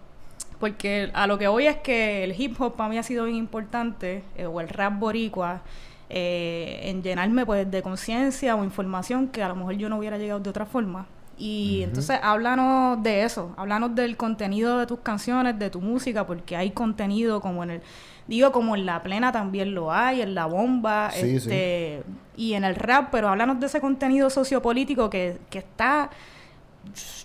Porque 0.58 1.10
a 1.14 1.26
lo 1.26 1.38
que 1.38 1.48
voy 1.48 1.66
es 1.66 1.76
que 1.76 2.24
el 2.24 2.40
hip 2.40 2.60
hop 2.60 2.74
para 2.74 2.88
mí 2.88 2.98
ha 2.98 3.02
sido 3.02 3.24
bien 3.24 3.36
importante, 3.36 4.24
eh, 4.36 4.46
o 4.46 4.60
el 4.60 4.68
rap 4.68 4.98
boricua, 4.98 5.62
eh, 6.10 6.80
en 6.84 7.02
llenarme 7.02 7.44
pues 7.44 7.70
de 7.70 7.82
conciencia 7.82 8.56
o 8.56 8.64
información 8.64 9.28
que 9.28 9.42
a 9.42 9.48
lo 9.48 9.56
mejor 9.56 9.74
yo 9.74 9.88
no 9.88 9.98
hubiera 9.98 10.18
llegado 10.18 10.40
de 10.40 10.50
otra 10.50 10.66
forma. 10.66 11.06
Y 11.36 11.82
entonces 11.84 12.18
háblanos 12.20 13.00
de 13.02 13.22
eso, 13.22 13.54
háblanos 13.56 13.94
del 13.94 14.16
contenido 14.16 14.78
de 14.78 14.86
tus 14.86 14.98
canciones, 15.00 15.56
de 15.56 15.70
tu 15.70 15.80
música, 15.80 16.26
porque 16.26 16.56
hay 16.56 16.72
contenido 16.72 17.40
como 17.40 17.62
en 17.62 17.70
el, 17.70 17.80
digo 18.26 18.50
como 18.50 18.74
en 18.74 18.86
la 18.86 19.02
plena 19.04 19.30
también 19.30 19.72
lo 19.72 19.92
hay, 19.92 20.20
en 20.20 20.34
la 20.34 20.46
bomba, 20.46 21.10
Sí, 21.12 21.36
este, 21.36 22.02
y 22.36 22.54
en 22.54 22.64
el 22.64 22.74
rap, 22.74 23.10
pero 23.12 23.28
háblanos 23.28 23.60
de 23.60 23.66
ese 23.66 23.80
contenido 23.80 24.30
sociopolítico 24.30 25.08
que, 25.10 25.38
que 25.48 25.58
está 25.58 26.10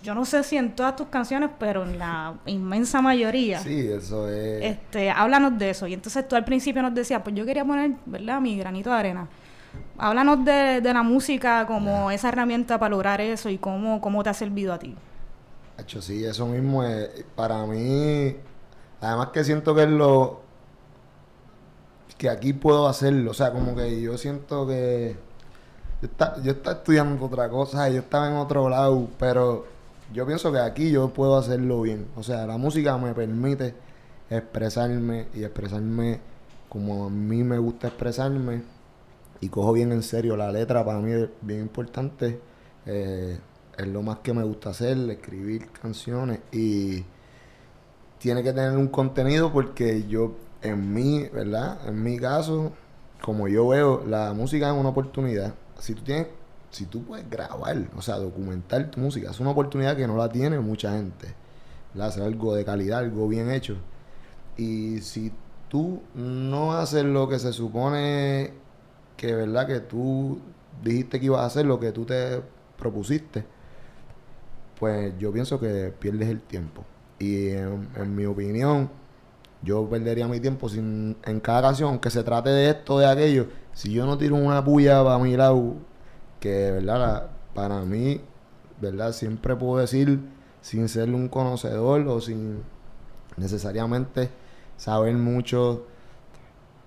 yo 0.02 0.14
no 0.14 0.24
sé 0.24 0.42
si 0.42 0.56
en 0.56 0.74
todas 0.74 0.96
tus 0.96 1.08
canciones, 1.08 1.50
pero 1.58 1.82
en 1.84 1.98
la 1.98 2.34
inmensa 2.46 3.00
mayoría. 3.00 3.60
Sí, 3.60 3.88
eso 3.88 4.28
es. 4.28 4.64
Este, 4.64 5.10
háblanos 5.10 5.58
de 5.58 5.70
eso. 5.70 5.86
Y 5.86 5.94
entonces 5.94 6.26
tú 6.28 6.36
al 6.36 6.44
principio 6.44 6.82
nos 6.82 6.94
decías, 6.94 7.22
pues 7.22 7.34
yo 7.34 7.44
quería 7.44 7.64
poner, 7.64 7.92
¿verdad? 8.06 8.40
Mi 8.40 8.56
granito 8.56 8.90
de 8.90 8.96
arena. 8.96 9.28
Háblanos 9.98 10.44
de, 10.44 10.80
de 10.80 10.94
la 10.94 11.02
música 11.02 11.66
como 11.66 12.10
esa 12.10 12.28
herramienta 12.28 12.78
para 12.78 12.90
lograr 12.90 13.20
eso 13.20 13.48
y 13.48 13.58
cómo, 13.58 14.00
cómo 14.00 14.22
te 14.22 14.30
ha 14.30 14.34
servido 14.34 14.72
a 14.72 14.78
ti. 14.78 14.94
Hacho, 15.78 16.00
sí, 16.00 16.24
eso 16.24 16.46
mismo 16.46 16.84
es. 16.84 17.24
Para 17.34 17.64
mí. 17.66 18.36
Además 19.00 19.28
que 19.28 19.44
siento 19.44 19.74
que 19.74 19.82
es 19.84 19.88
lo. 19.88 20.42
Que 22.18 22.28
aquí 22.28 22.52
puedo 22.52 22.86
hacerlo. 22.88 23.32
O 23.32 23.34
sea, 23.34 23.52
como 23.52 23.74
que 23.74 24.00
yo 24.00 24.16
siento 24.18 24.66
que. 24.66 25.16
Yo, 26.04 26.10
está- 26.10 26.36
yo 26.42 26.52
estaba 26.52 26.76
estudiando 26.76 27.24
otra 27.24 27.48
cosa, 27.48 27.88
yo 27.88 28.00
estaba 28.00 28.28
en 28.28 28.36
otro 28.36 28.68
lado, 28.68 29.08
pero 29.18 29.64
yo 30.12 30.26
pienso 30.26 30.52
que 30.52 30.58
aquí 30.58 30.90
yo 30.90 31.08
puedo 31.14 31.38
hacerlo 31.38 31.80
bien. 31.80 32.08
O 32.14 32.22
sea, 32.22 32.46
la 32.46 32.58
música 32.58 32.98
me 32.98 33.14
permite 33.14 33.74
expresarme 34.28 35.28
y 35.34 35.44
expresarme 35.44 36.20
como 36.68 37.06
a 37.06 37.10
mí 37.10 37.42
me 37.42 37.56
gusta 37.58 37.88
expresarme. 37.88 38.62
Y 39.40 39.48
cojo 39.48 39.72
bien 39.72 39.92
en 39.92 40.02
serio 40.02 40.36
la 40.36 40.52
letra, 40.52 40.84
para 40.84 40.98
mí 41.00 41.10
es 41.12 41.28
bien 41.40 41.60
importante. 41.62 42.38
Eh, 42.86 43.38
es 43.78 43.86
lo 43.88 44.02
más 44.02 44.18
que 44.18 44.34
me 44.34 44.42
gusta 44.44 44.70
hacer, 44.70 44.98
escribir 45.10 45.70
canciones. 45.70 46.40
Y 46.52 47.04
tiene 48.18 48.42
que 48.42 48.52
tener 48.52 48.76
un 48.76 48.88
contenido 48.88 49.52
porque 49.52 50.04
yo, 50.08 50.32
en 50.62 50.92
mí, 50.94 51.28
¿verdad? 51.32 51.78
En 51.88 52.02
mi 52.02 52.18
caso, 52.18 52.72
como 53.22 53.48
yo 53.48 53.68
veo, 53.68 54.04
la 54.06 54.32
música 54.34 54.68
es 54.70 54.74
una 54.78 54.90
oportunidad. 54.90 55.54
Si 55.78 55.94
tú 55.94 56.02
tienes, 56.02 56.28
si 56.70 56.86
tú 56.86 57.04
puedes 57.04 57.28
grabar, 57.28 57.76
o 57.96 58.02
sea, 58.02 58.16
documentar 58.16 58.90
tu 58.90 59.00
música, 59.00 59.30
es 59.30 59.40
una 59.40 59.50
oportunidad 59.50 59.96
que 59.96 60.06
no 60.06 60.16
la 60.16 60.28
tiene 60.28 60.58
mucha 60.60 60.92
gente. 60.92 61.34
¿verdad? 61.92 62.08
Hacer 62.08 62.22
algo 62.24 62.54
de 62.54 62.64
calidad, 62.64 63.00
algo 63.00 63.28
bien 63.28 63.50
hecho. 63.50 63.76
Y 64.56 65.00
si 65.00 65.32
tú 65.68 66.02
no 66.14 66.72
haces 66.74 67.04
lo 67.04 67.28
que 67.28 67.38
se 67.38 67.52
supone 67.52 68.52
que, 69.16 69.34
¿verdad? 69.34 69.66
Que 69.66 69.80
tú 69.80 70.40
dijiste 70.82 71.20
que 71.20 71.26
ibas 71.26 71.40
a 71.42 71.46
hacer, 71.46 71.66
lo 71.66 71.80
que 71.80 71.92
tú 71.92 72.04
te 72.04 72.40
propusiste, 72.78 73.44
pues 74.78 75.14
yo 75.18 75.32
pienso 75.32 75.60
que 75.60 75.92
pierdes 75.98 76.28
el 76.28 76.40
tiempo. 76.40 76.84
Y 77.18 77.50
en, 77.50 77.88
en 77.96 78.14
mi 78.14 78.26
opinión, 78.26 78.90
yo 79.64 79.88
perdería 79.88 80.28
mi 80.28 80.40
tiempo 80.40 80.68
sin, 80.68 81.16
en 81.24 81.40
cada 81.40 81.62
canción, 81.62 81.90
aunque 81.90 82.10
se 82.10 82.22
trate 82.22 82.50
de 82.50 82.70
esto, 82.70 82.98
de 82.98 83.06
aquello, 83.06 83.46
si 83.72 83.92
yo 83.92 84.06
no 84.06 84.18
tiro 84.18 84.36
una 84.36 84.64
puya 84.64 85.02
para 85.02 85.18
mi 85.18 85.36
lado, 85.36 85.74
que 86.40 86.70
verdad, 86.70 87.30
para 87.54 87.80
mí, 87.82 88.20
verdad, 88.80 89.12
siempre 89.12 89.56
puedo 89.56 89.80
decir, 89.80 90.20
sin 90.60 90.88
ser 90.88 91.10
un 91.10 91.28
conocedor 91.28 92.06
o 92.08 92.20
sin 92.20 92.62
necesariamente 93.36 94.30
saber 94.76 95.14
mucho 95.14 95.86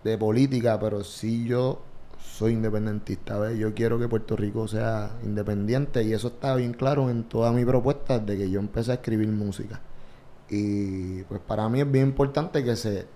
de 0.03 0.17
política, 0.17 0.79
pero 0.79 1.03
sí 1.03 1.45
yo 1.45 1.81
soy 2.19 2.53
independentista, 2.53 3.39
¿ves? 3.39 3.57
Yo 3.57 3.73
quiero 3.73 3.99
que 3.99 4.07
Puerto 4.07 4.35
Rico 4.35 4.67
sea 4.67 5.11
independiente 5.23 6.03
y 6.03 6.13
eso 6.13 6.27
está 6.27 6.55
bien 6.55 6.73
claro 6.73 7.09
en 7.09 7.23
toda 7.23 7.51
mi 7.51 7.65
propuesta 7.65 8.19
desde 8.19 8.43
que 8.43 8.49
yo 8.49 8.59
empecé 8.59 8.91
a 8.91 8.95
escribir 8.95 9.29
música. 9.29 9.81
Y 10.49 11.23
pues 11.23 11.41
para 11.41 11.67
mí 11.69 11.81
es 11.81 11.91
bien 11.91 12.07
importante 12.09 12.63
que 12.63 12.75
se 12.75 13.07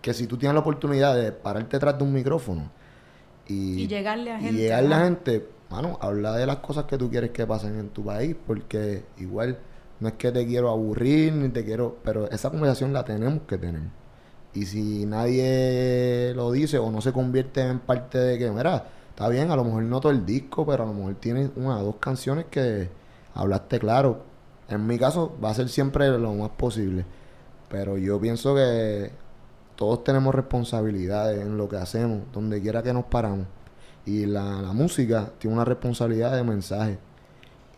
que 0.00 0.14
si 0.14 0.26
tú 0.26 0.36
tienes 0.36 0.54
la 0.54 0.60
oportunidad 0.60 1.14
de 1.16 1.32
pararte 1.32 1.76
detrás 1.76 1.96
de 1.98 2.04
un 2.04 2.12
micrófono 2.12 2.70
y, 3.46 3.82
Y 3.82 3.88
llegarle 3.88 4.32
a 4.32 4.40
y 4.40 4.42
gente, 4.42 4.62
llegarle 4.62 4.94
a 4.94 4.98
¿no? 4.98 5.04
gente, 5.04 5.48
mano, 5.70 5.98
habla 6.00 6.36
de 6.36 6.46
las 6.46 6.56
cosas 6.58 6.84
que 6.86 6.98
tú 6.98 7.10
quieres 7.10 7.30
que 7.30 7.46
pasen 7.46 7.78
en 7.78 7.90
tu 7.90 8.04
país, 8.04 8.36
porque 8.46 9.04
igual 9.18 9.58
no 10.00 10.08
es 10.08 10.14
que 10.14 10.32
te 10.32 10.46
quiero 10.46 10.70
aburrir 10.70 11.32
ni 11.34 11.48
te 11.50 11.64
quiero, 11.64 11.98
pero 12.04 12.30
esa 12.30 12.50
conversación 12.50 12.92
la 12.92 13.04
tenemos 13.04 13.42
que 13.46 13.58
tener. 13.58 13.82
Y 14.54 14.66
si 14.66 15.06
nadie 15.06 16.32
lo 16.34 16.52
dice 16.52 16.78
o 16.78 16.90
no 16.90 17.00
se 17.00 17.12
convierte 17.12 17.62
en 17.62 17.80
parte 17.80 18.18
de 18.18 18.38
que, 18.38 18.50
mira, 18.50 18.86
está 19.10 19.28
bien, 19.28 19.50
a 19.50 19.56
lo 19.56 19.64
mejor 19.64 19.84
no 19.84 20.00
todo 20.00 20.12
el 20.12 20.26
disco, 20.26 20.66
pero 20.66 20.84
a 20.84 20.86
lo 20.86 20.92
mejor 20.94 21.14
tienes 21.16 21.50
una 21.56 21.78
o 21.80 21.84
dos 21.84 21.96
canciones 21.96 22.46
que 22.50 22.90
hablaste 23.34 23.78
claro. 23.78 24.24
En 24.72 24.86
mi 24.86 24.98
caso 24.98 25.36
va 25.42 25.50
a 25.50 25.54
ser 25.54 25.68
siempre 25.68 26.08
lo 26.18 26.32
más 26.34 26.50
posible. 26.50 27.04
Pero 27.68 27.98
yo 27.98 28.20
pienso 28.20 28.54
que 28.54 29.10
todos 29.76 30.04
tenemos 30.04 30.34
responsabilidades 30.34 31.40
en 31.40 31.56
lo 31.56 31.68
que 31.68 31.76
hacemos, 31.76 32.20
donde 32.32 32.60
quiera 32.60 32.82
que 32.82 32.92
nos 32.92 33.04
paramos. 33.04 33.46
Y 34.06 34.26
la, 34.26 34.72
música 34.72 35.30
tiene 35.38 35.56
una 35.56 35.64
responsabilidad 35.64 36.34
de 36.34 36.42
mensaje. 36.42 36.98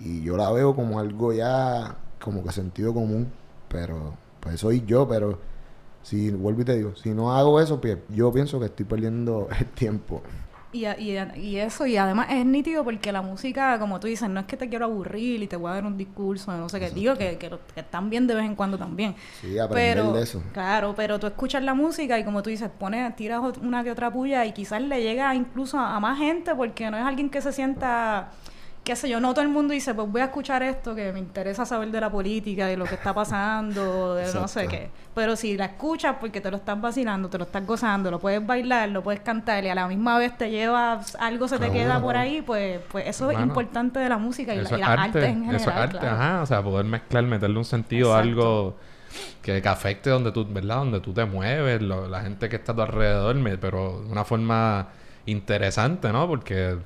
Y 0.01 0.23
yo 0.23 0.37
la 0.37 0.51
veo 0.53 0.75
como 0.75 0.99
algo 0.99 1.33
ya, 1.33 1.97
como 2.21 2.43
que 2.45 2.53
sentido 2.53 2.95
común. 2.95 3.33
Pero, 3.69 4.15
pues 4.41 4.61
soy 4.61 4.85
yo, 4.87 5.09
pero 5.09 5.39
si, 6.03 6.31
vuelvo 6.31 6.63
y 6.63 6.65
te 6.65 6.77
digo, 6.77 6.95
si 6.97 7.11
no 7.11 7.37
hago 7.37 7.61
eso, 7.61 7.81
pues 7.81 7.99
yo 8.09 8.33
pienso 8.33 8.61
que 8.61 8.67
estoy 8.67 8.87
perdiendo 8.87 9.49
el 9.59 9.67
tiempo. 9.67 10.23
Y, 10.75 10.87
y, 10.87 11.17
y 11.37 11.57
eso, 11.59 11.87
y 11.87 11.97
además 11.97 12.27
es 12.31 12.45
nítido 12.45 12.83
porque 12.83 13.13
la 13.13 13.23
música, 13.23 13.79
como 13.79 14.01
tú 14.01 14.09
dices, 14.09 14.29
no 14.29 14.41
es 14.41 14.47
que 14.47 14.57
te 14.57 14.69
quiero 14.69 14.87
aburrir 14.87 15.41
y 15.41 15.47
te 15.47 15.55
voy 15.55 15.71
a 15.71 15.75
dar 15.75 15.87
un 15.87 15.97
discurso, 15.97 16.51
no 16.57 16.69
sé 16.69 16.81
qué, 16.81 16.91
digo 16.91 17.17
que, 17.17 17.39
que, 17.39 17.49
que 17.75 17.81
están 17.81 18.11
bien 18.11 18.27
de 18.27 18.35
vez 18.35 18.45
en 18.45 18.57
cuando 18.57 18.77
también. 18.77 19.15
Sí, 19.41 19.57
aprender 19.57 19.97
Pero, 19.99 20.13
de 20.13 20.23
eso. 20.25 20.43
claro, 20.53 20.93
pero 20.97 21.21
tú 21.21 21.29
escuchas 21.29 21.63
la 21.63 21.75
música 21.75 22.19
y 22.19 22.25
como 22.25 22.43
tú 22.43 22.51
dices, 22.51 22.69
pones, 22.77 23.15
tiras 23.15 23.41
una 23.63 23.85
que 23.85 23.93
otra 23.93 24.13
puya 24.13 24.45
y 24.47 24.53
quizás 24.53 24.83
le 24.83 25.01
llega 25.01 25.33
incluso 25.37 25.79
a, 25.79 25.95
a 25.95 26.01
más 26.01 26.19
gente 26.19 26.55
porque 26.57 26.91
no 26.91 26.97
es 26.97 27.05
alguien 27.05 27.31
que 27.31 27.41
se 27.41 27.53
sienta, 27.53 28.33
qué 28.85 28.95
sé 28.97 29.09
yo, 29.09 29.19
no 29.19 29.33
todo 29.33 29.43
el 29.43 29.49
mundo 29.49 29.73
dice, 29.73 29.95
pues 29.95 30.07
voy 30.11 30.21
a 30.21 30.25
escuchar 30.25 30.63
esto 30.63 30.95
que 30.95 31.11
me 31.13 31.19
interesa 31.19 31.65
saber 31.65 31.91
de 31.91 32.01
la 32.01 32.11
política, 32.11 32.67
de 32.67 32.77
lo 32.77 32.85
que 32.85 32.95
está 32.97 33.15
pasando, 33.15 34.15
de 34.15 34.33
no 34.35 34.47
sé 34.47 34.69
qué. 34.69 34.91
Pero 35.15 35.37
si 35.37 35.57
la 35.57 35.65
escuchas 35.65 36.17
porque 36.21 36.41
te 36.41 36.51
lo 36.51 36.59
estás 36.59 36.79
vacilando, 36.81 37.29
te 37.31 37.39
lo 37.39 37.45
estás 37.45 37.67
gozando, 37.67 38.11
lo 38.11 38.19
puedes 38.21 38.45
bailar, 38.47 38.91
lo 38.91 39.03
puedes 39.03 39.21
cantar 39.23 39.65
y 39.65 39.69
a 39.69 39.75
la 39.75 39.89
misma 39.89 40.19
vez 40.19 40.37
te 40.37 40.51
llevas 40.51 41.17
algo 41.17 41.49
se 41.49 41.57
te 41.59 41.65
Seguro, 41.65 41.81
queda 41.83 42.01
por 42.01 42.17
ahí, 42.17 42.43
pues, 42.43 42.79
pues 42.91 43.07
eso 43.09 43.31
es 43.31 43.39
importante 43.41 43.99
de 44.01 44.09
la 44.09 44.19
música 44.19 44.55
y, 44.55 44.61
la, 44.61 44.69
y 44.77 44.81
las 44.81 44.89
arte, 44.91 45.03
artes 45.03 45.25
en 45.25 45.35
general. 45.41 45.57
eso 45.57 45.71
es 45.71 45.77
arte, 45.77 45.99
claro. 45.99 46.17
ajá, 46.17 46.43
o 46.43 46.47
sea, 46.47 46.63
poder 46.63 46.85
mezclar, 46.85 47.25
meterle 47.25 47.57
un 47.59 47.65
sentido 47.65 48.15
a 48.15 48.19
algo 48.19 48.77
que, 49.41 49.63
que 49.63 49.69
afecte 49.69 50.11
donde 50.11 50.31
tú, 50.33 50.47
¿verdad? 50.47 50.77
Donde 50.79 51.01
tú 51.01 51.13
te 51.15 51.25
mueves, 51.25 51.81
lo- 51.81 52.07
la 52.09 52.21
gente 52.21 52.49
que 52.51 52.57
está 52.57 52.73
a 52.73 52.75
tu 52.75 52.83
alrededor, 52.83 53.35
me- 53.37 53.57
pero 53.57 54.03
de 54.03 54.11
una 54.13 54.25
forma 54.25 54.89
interesante, 55.25 56.13
¿no? 56.13 56.27
Porque, 56.27 56.77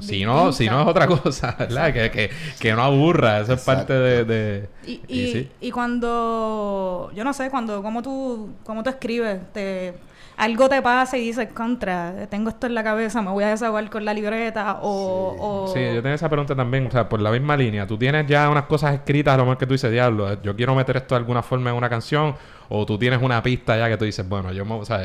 si 0.00 0.24
no, 0.24 0.52
si 0.52 0.66
no 0.68 0.82
es 0.82 0.88
otra 0.88 1.06
cosa, 1.06 1.56
¿verdad? 1.58 1.92
Que, 1.92 2.10
que, 2.10 2.30
que, 2.58 2.72
no 2.72 2.82
aburra, 2.82 3.40
eso 3.40 3.54
es 3.54 3.62
parte 3.62 3.92
de... 3.92 4.24
de 4.24 4.68
y, 4.86 5.00
y, 5.08 5.50
y, 5.60 5.70
cuando, 5.70 7.10
yo 7.14 7.24
no 7.24 7.32
sé, 7.32 7.50
cuando, 7.50 7.82
cómo 7.82 8.02
tú, 8.02 8.50
cómo 8.64 8.82
tú 8.82 8.90
escribes, 8.90 9.40
te 9.52 9.94
algo 10.40 10.70
te 10.70 10.80
pasa 10.80 11.18
y 11.18 11.20
dices, 11.20 11.48
contra, 11.52 12.26
tengo 12.30 12.48
esto 12.48 12.66
en 12.66 12.74
la 12.74 12.82
cabeza, 12.82 13.20
me 13.20 13.30
voy 13.30 13.44
a 13.44 13.48
desahogar 13.48 13.90
con 13.90 14.06
la 14.06 14.14
libreta 14.14 14.78
o... 14.80 15.70
Sí, 15.74 15.80
yo 15.80 16.02
tengo 16.02 16.14
esa 16.14 16.30
pregunta 16.30 16.56
también, 16.56 16.86
o 16.86 16.90
sea, 16.90 17.10
por 17.10 17.20
la 17.20 17.30
misma 17.30 17.58
línea. 17.58 17.86
Tú 17.86 17.98
tienes 17.98 18.26
ya 18.26 18.48
unas 18.48 18.64
cosas 18.64 18.94
escritas, 18.94 19.34
a 19.34 19.36
lo 19.36 19.42
mejor 19.44 19.58
que 19.58 19.66
tú 19.66 19.74
dices, 19.74 19.92
diablo, 19.92 20.40
yo 20.42 20.56
quiero 20.56 20.74
meter 20.74 20.96
esto 20.96 21.14
de 21.14 21.18
alguna 21.18 21.42
forma 21.42 21.68
en 21.68 21.76
una 21.76 21.90
canción, 21.90 22.34
o 22.70 22.86
tú 22.86 22.96
tienes 22.96 23.20
una 23.20 23.42
pista 23.42 23.76
ya 23.76 23.90
que 23.90 23.98
tú 23.98 24.06
dices, 24.06 24.26
bueno, 24.26 24.50
yo, 24.50 24.64
o 24.66 24.84
sea, 24.86 25.00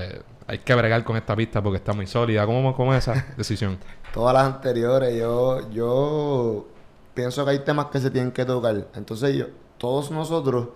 hay 0.48 0.60
que 0.60 0.76
bregar 0.76 1.04
con 1.04 1.18
esta 1.18 1.36
pista 1.36 1.62
porque 1.62 1.78
está 1.78 1.94
muy 1.94 2.08
sólida. 2.08 2.46
¿Cómo, 2.46 2.76
cómo 2.76 2.94
es 2.94 3.08
esa 3.08 3.26
decisión? 3.38 3.78
Todas 4.14 4.34
las 4.34 4.46
anteriores, 4.46 5.16
yo, 5.18 5.70
yo 5.72 6.68
pienso 7.14 7.44
que 7.46 7.52
hay 7.52 7.60
temas 7.60 7.88
que 7.88 8.00
se 8.00 8.12
tienen 8.12 8.32
que 8.32 8.46
tocar. 8.46 8.88
Entonces 8.96 9.36
yo, 9.36 9.46
todos 9.78 10.12
nosotros 10.12 10.70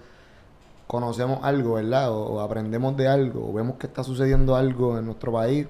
conocemos 0.88 1.40
algo, 1.44 1.76
¿verdad? 1.76 2.12
O, 2.12 2.42
aprendemos 2.42 2.98
de 2.98 3.08
algo, 3.08 3.50
o 3.50 3.54
vemos 3.54 3.78
que 3.78 3.86
está 3.86 4.04
sucediendo 4.04 4.56
algo 4.56 4.98
en 4.98 5.06
nuestro 5.06 5.32
país 5.32 5.68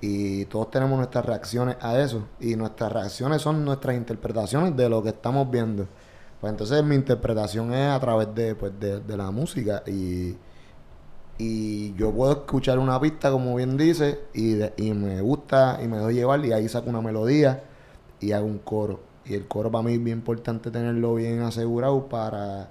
y 0.00 0.46
todos 0.46 0.70
tenemos 0.70 0.96
nuestras 0.96 1.26
reacciones 1.26 1.76
a 1.80 2.00
eso. 2.00 2.22
Y 2.40 2.56
nuestras 2.56 2.90
reacciones 2.90 3.42
son 3.42 3.64
nuestras 3.64 3.96
interpretaciones 3.96 4.74
de 4.74 4.88
lo 4.88 5.02
que 5.02 5.10
estamos 5.10 5.50
viendo. 5.50 5.86
Pues 6.40 6.50
entonces 6.50 6.82
mi 6.84 6.94
interpretación 6.94 7.72
es 7.74 7.90
a 7.90 8.00
través 8.00 8.34
de, 8.34 8.54
pues, 8.54 8.72
de, 8.78 9.16
la 9.16 9.30
música 9.30 9.82
y, 9.86 10.36
y 11.38 11.94
yo 11.94 12.12
puedo 12.12 12.32
escuchar 12.32 12.78
una 12.78 13.00
pista, 13.00 13.30
como 13.30 13.54
bien 13.56 13.76
dice, 13.76 14.20
y, 14.32 14.56
y 14.76 14.94
me 14.94 15.20
gusta 15.20 15.78
y 15.82 15.88
me 15.88 15.98
doy 15.98 16.14
llevar 16.14 16.44
y 16.44 16.52
ahí 16.52 16.68
saco 16.68 16.90
una 16.90 17.00
melodía 17.00 17.62
y 18.20 18.32
hago 18.32 18.46
un 18.46 18.58
coro. 18.58 19.00
Y 19.24 19.34
el 19.34 19.46
coro 19.46 19.70
para 19.70 19.82
mí 19.84 19.94
es 19.94 20.02
bien 20.02 20.18
importante 20.18 20.70
tenerlo 20.70 21.14
bien 21.16 21.42
asegurado 21.42 22.08
para 22.08 22.70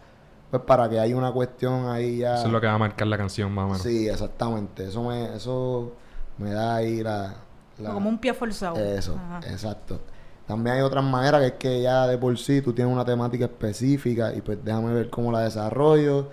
pues 0.49 0.61
para 0.63 0.89
que 0.89 0.99
haya 0.99 1.15
una 1.15 1.31
cuestión 1.31 1.89
ahí 1.89 2.19
ya. 2.19 2.35
Eso 2.35 2.47
es 2.47 2.51
lo 2.51 2.61
que 2.61 2.67
va 2.67 2.73
a 2.73 2.77
marcar 2.77 3.07
la 3.07 3.17
canción 3.17 3.51
más 3.51 3.65
o 3.65 3.67
menos. 3.67 3.81
Sí, 3.81 4.07
exactamente. 4.07 4.87
Eso 4.87 5.03
me, 5.03 5.35
eso 5.35 5.93
me 6.37 6.51
da 6.51 6.75
ahí 6.75 7.03
la. 7.03 7.35
Como 7.77 8.09
un 8.09 8.17
pie 8.17 8.33
forzado. 8.33 8.77
Eso, 8.77 9.19
exacto. 9.47 9.99
También 10.47 10.77
hay 10.77 10.81
otras 10.83 11.03
maneras 11.03 11.41
que 11.41 11.47
es 11.47 11.53
que 11.53 11.81
ya 11.81 12.07
de 12.07 12.17
por 12.17 12.37
sí 12.37 12.61
tú 12.61 12.71
tienes 12.71 12.93
una 12.93 13.03
temática 13.03 13.45
específica 13.45 14.33
y 14.33 14.41
pues 14.41 14.63
déjame 14.63 14.93
ver 14.93 15.09
cómo 15.09 15.31
la 15.31 15.41
desarrollo. 15.41 16.29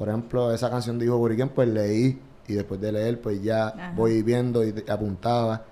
Por 0.00 0.08
ejemplo, 0.08 0.50
esa 0.50 0.70
canción 0.70 0.98
de 0.98 1.04
Hijo 1.04 1.18
Boriquén, 1.18 1.50
pues 1.50 1.68
leí 1.68 2.18
y 2.48 2.54
después 2.54 2.80
de 2.80 2.90
leer 2.90 3.20
pues 3.20 3.42
ya 3.42 3.92
voy 3.94 4.22
viendo 4.22 4.64
y 4.64 4.74
apuntaba. 4.88 5.66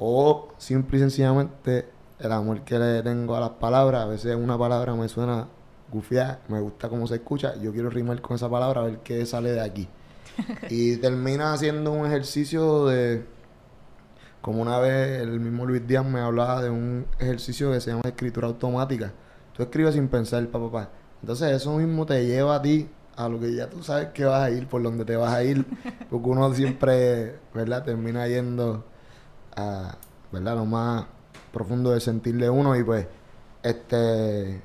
O 0.00 0.48
simple 0.58 0.98
y 0.98 1.00
sencillamente 1.00 1.88
el 2.18 2.32
amor 2.32 2.62
que 2.62 2.76
le 2.76 3.04
tengo 3.04 3.36
a 3.36 3.40
las 3.40 3.50
palabras, 3.50 4.02
a 4.02 4.06
veces 4.06 4.34
una 4.34 4.58
palabra 4.58 4.96
me 4.96 5.08
suena 5.08 5.46
gufiar, 5.92 6.40
me 6.48 6.58
gusta 6.58 6.88
cómo 6.88 7.06
se 7.06 7.14
escucha, 7.14 7.54
yo 7.60 7.72
quiero 7.72 7.88
rimar 7.88 8.20
con 8.20 8.34
esa 8.34 8.50
palabra 8.50 8.80
a 8.80 8.84
ver 8.84 8.98
qué 9.04 9.24
sale 9.24 9.52
de 9.52 9.60
aquí. 9.60 9.88
y 10.70 10.96
termina 10.96 11.52
haciendo 11.52 11.92
un 11.92 12.04
ejercicio 12.04 12.86
de, 12.86 13.26
como 14.40 14.60
una 14.60 14.80
vez 14.80 15.20
el 15.20 15.38
mismo 15.38 15.66
Luis 15.66 15.86
Díaz 15.86 16.04
me 16.04 16.18
hablaba 16.18 16.62
de 16.62 16.70
un 16.70 17.06
ejercicio 17.20 17.70
que 17.70 17.80
se 17.80 17.92
llama 17.92 18.02
escritura 18.06 18.48
automática. 18.48 19.12
Tú 19.56 19.62
escribes 19.62 19.94
sin 19.94 20.08
pensar, 20.08 20.44
papá. 20.48 20.68
Pa. 20.72 20.90
Entonces 21.20 21.52
eso 21.52 21.76
mismo 21.76 22.06
te 22.06 22.26
lleva 22.26 22.56
a 22.56 22.62
ti 22.62 22.88
a 23.18 23.28
lo 23.28 23.40
que 23.40 23.52
ya 23.52 23.68
tú 23.68 23.82
sabes 23.82 24.08
que 24.14 24.24
vas 24.24 24.42
a 24.44 24.50
ir, 24.50 24.68
por 24.68 24.80
donde 24.80 25.04
te 25.04 25.16
vas 25.16 25.34
a 25.34 25.42
ir, 25.42 25.66
porque 26.10 26.28
uno 26.28 26.54
siempre, 26.54 27.40
¿verdad? 27.52 27.84
Termina 27.84 28.28
yendo 28.28 28.84
a, 29.56 29.96
¿verdad? 30.30 30.54
Lo 30.54 30.64
más 30.64 31.04
profundo 31.52 31.90
de 31.90 32.00
sentirle 32.00 32.48
uno 32.48 32.76
y 32.76 32.84
pues, 32.84 33.08
este, 33.64 34.62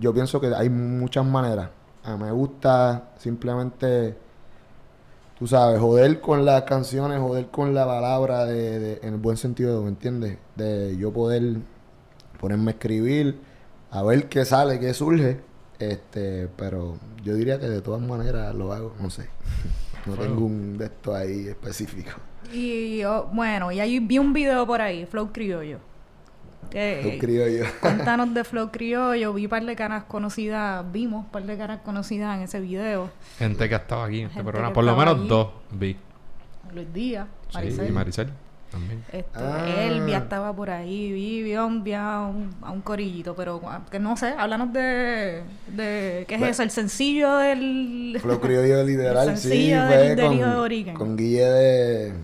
yo 0.00 0.12
pienso 0.12 0.40
que 0.40 0.48
hay 0.52 0.68
muchas 0.68 1.24
maneras. 1.24 1.70
A 2.02 2.16
mí 2.16 2.24
me 2.24 2.32
gusta 2.32 3.10
simplemente, 3.18 4.16
tú 5.38 5.46
sabes, 5.46 5.78
joder 5.78 6.20
con 6.20 6.44
las 6.44 6.62
canciones, 6.62 7.20
joder 7.20 7.50
con 7.50 7.72
la 7.72 7.86
palabra 7.86 8.46
de, 8.46 8.98
en 9.00 9.14
el 9.14 9.20
buen 9.20 9.36
sentido, 9.36 9.80
¿me 9.82 9.90
entiendes? 9.90 10.38
De 10.56 10.96
yo 10.96 11.12
poder 11.12 11.58
ponerme 12.40 12.72
a 12.72 12.74
escribir, 12.74 13.38
a 13.92 14.02
ver 14.02 14.28
qué 14.28 14.44
sale, 14.44 14.80
qué 14.80 14.92
surge. 14.92 15.49
Este, 15.80 16.48
pero 16.56 16.98
yo 17.24 17.34
diría 17.34 17.58
que 17.58 17.66
de 17.66 17.80
todas 17.80 18.00
maneras 18.00 18.54
lo 18.54 18.72
hago, 18.72 18.94
no 19.00 19.10
sé. 19.10 19.28
No 20.06 20.14
tengo 20.14 20.46
un 20.46 20.78
de 20.78 20.86
esto 20.86 21.14
ahí 21.14 21.46
específico. 21.48 22.12
Y 22.50 23.00
yo, 23.00 23.28
bueno, 23.34 23.70
y 23.70 23.80
ahí 23.80 23.98
vi 23.98 24.18
un 24.18 24.32
video 24.32 24.66
por 24.66 24.80
ahí, 24.80 25.04
Flow 25.04 25.30
Criollo 25.30 25.78
Flow 26.70 27.18
Criollo. 27.18 27.64
Cuéntanos 27.80 28.32
de 28.34 28.44
Flow 28.44 28.70
Criollo. 28.70 29.32
Vi 29.34 29.44
un 29.44 29.50
par 29.50 29.64
de 29.64 29.76
caras 29.76 30.04
conocidas, 30.04 30.84
vimos 30.92 31.24
un 31.24 31.30
par 31.30 31.42
de 31.44 31.56
caras 31.56 31.80
conocidas 31.82 32.36
en 32.36 32.42
ese 32.42 32.60
video. 32.60 33.10
Gente 33.38 33.68
que 33.68 33.74
ha 33.74 33.78
estado 33.78 34.02
aquí 34.02 34.20
en 34.20 34.28
este 34.28 34.42
programa. 34.42 34.72
Por 34.72 34.84
lo 34.84 34.96
menos 34.96 35.26
dos 35.28 35.48
vi. 35.72 35.96
Luis 36.72 36.92
Díaz, 36.92 37.26
Maricel. 37.52 37.86
Sí, 37.86 37.90
y 37.90 37.92
Maricel. 37.92 38.30
También. 38.70 39.02
Este, 39.12 39.38
ah. 39.38 39.66
Elvia 39.78 40.18
estaba 40.18 40.54
por 40.54 40.70
ahí, 40.70 41.12
vi, 41.12 41.42
vi 41.42 41.54
a 41.54 41.64
un, 41.64 41.82
a 42.62 42.70
un, 42.70 42.80
corillito, 42.82 43.34
pero 43.34 43.60
ah, 43.64 43.80
que 43.90 43.98
no 43.98 44.16
sé, 44.16 44.28
háblanos 44.38 44.72
de, 44.72 45.42
de 45.68 46.24
¿qué 46.28 46.36
es 46.36 46.42
eso? 46.42 46.62
El 46.62 46.70
sencillo 46.70 47.36
del... 47.38 48.18
Flow 48.20 48.40
Criollo 48.40 48.82
literal, 48.84 49.36
sí, 49.36 49.72
fue 49.74 50.16
con, 50.16 50.94
con 50.94 51.16
Guille 51.16 51.44
de 51.44 52.14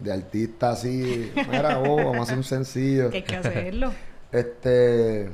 de 0.00 0.12
artista 0.12 0.70
así. 0.70 1.32
Mira, 1.50 1.78
oh, 1.78 1.96
vamos 2.04 2.18
a 2.18 2.22
hacer 2.22 2.38
un 2.38 2.44
sencillo. 2.44 3.10
Que 3.10 3.18
hay 3.18 3.22
que 3.22 3.36
hacerlo. 3.36 3.92
este. 4.32 5.30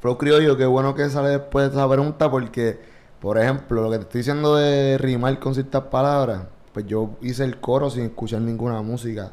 Flow 0.00 0.18
Criollo, 0.18 0.56
qué 0.56 0.66
bueno 0.66 0.94
que 0.94 1.08
sale 1.08 1.30
después 1.30 1.70
de 1.70 1.76
esa 1.76 1.88
pregunta, 1.88 2.30
porque, 2.30 2.78
por 3.20 3.38
ejemplo, 3.38 3.82
lo 3.82 3.90
que 3.90 3.96
te 3.98 4.02
estoy 4.04 4.18
diciendo 4.20 4.54
de 4.54 4.96
rimar 4.98 5.38
con 5.40 5.54
ciertas 5.54 5.84
palabras, 5.84 6.42
pues 6.72 6.86
yo 6.86 7.16
hice 7.20 7.42
el 7.44 7.58
coro 7.58 7.90
sin 7.90 8.04
escuchar 8.04 8.40
ninguna 8.42 8.80
música. 8.82 9.32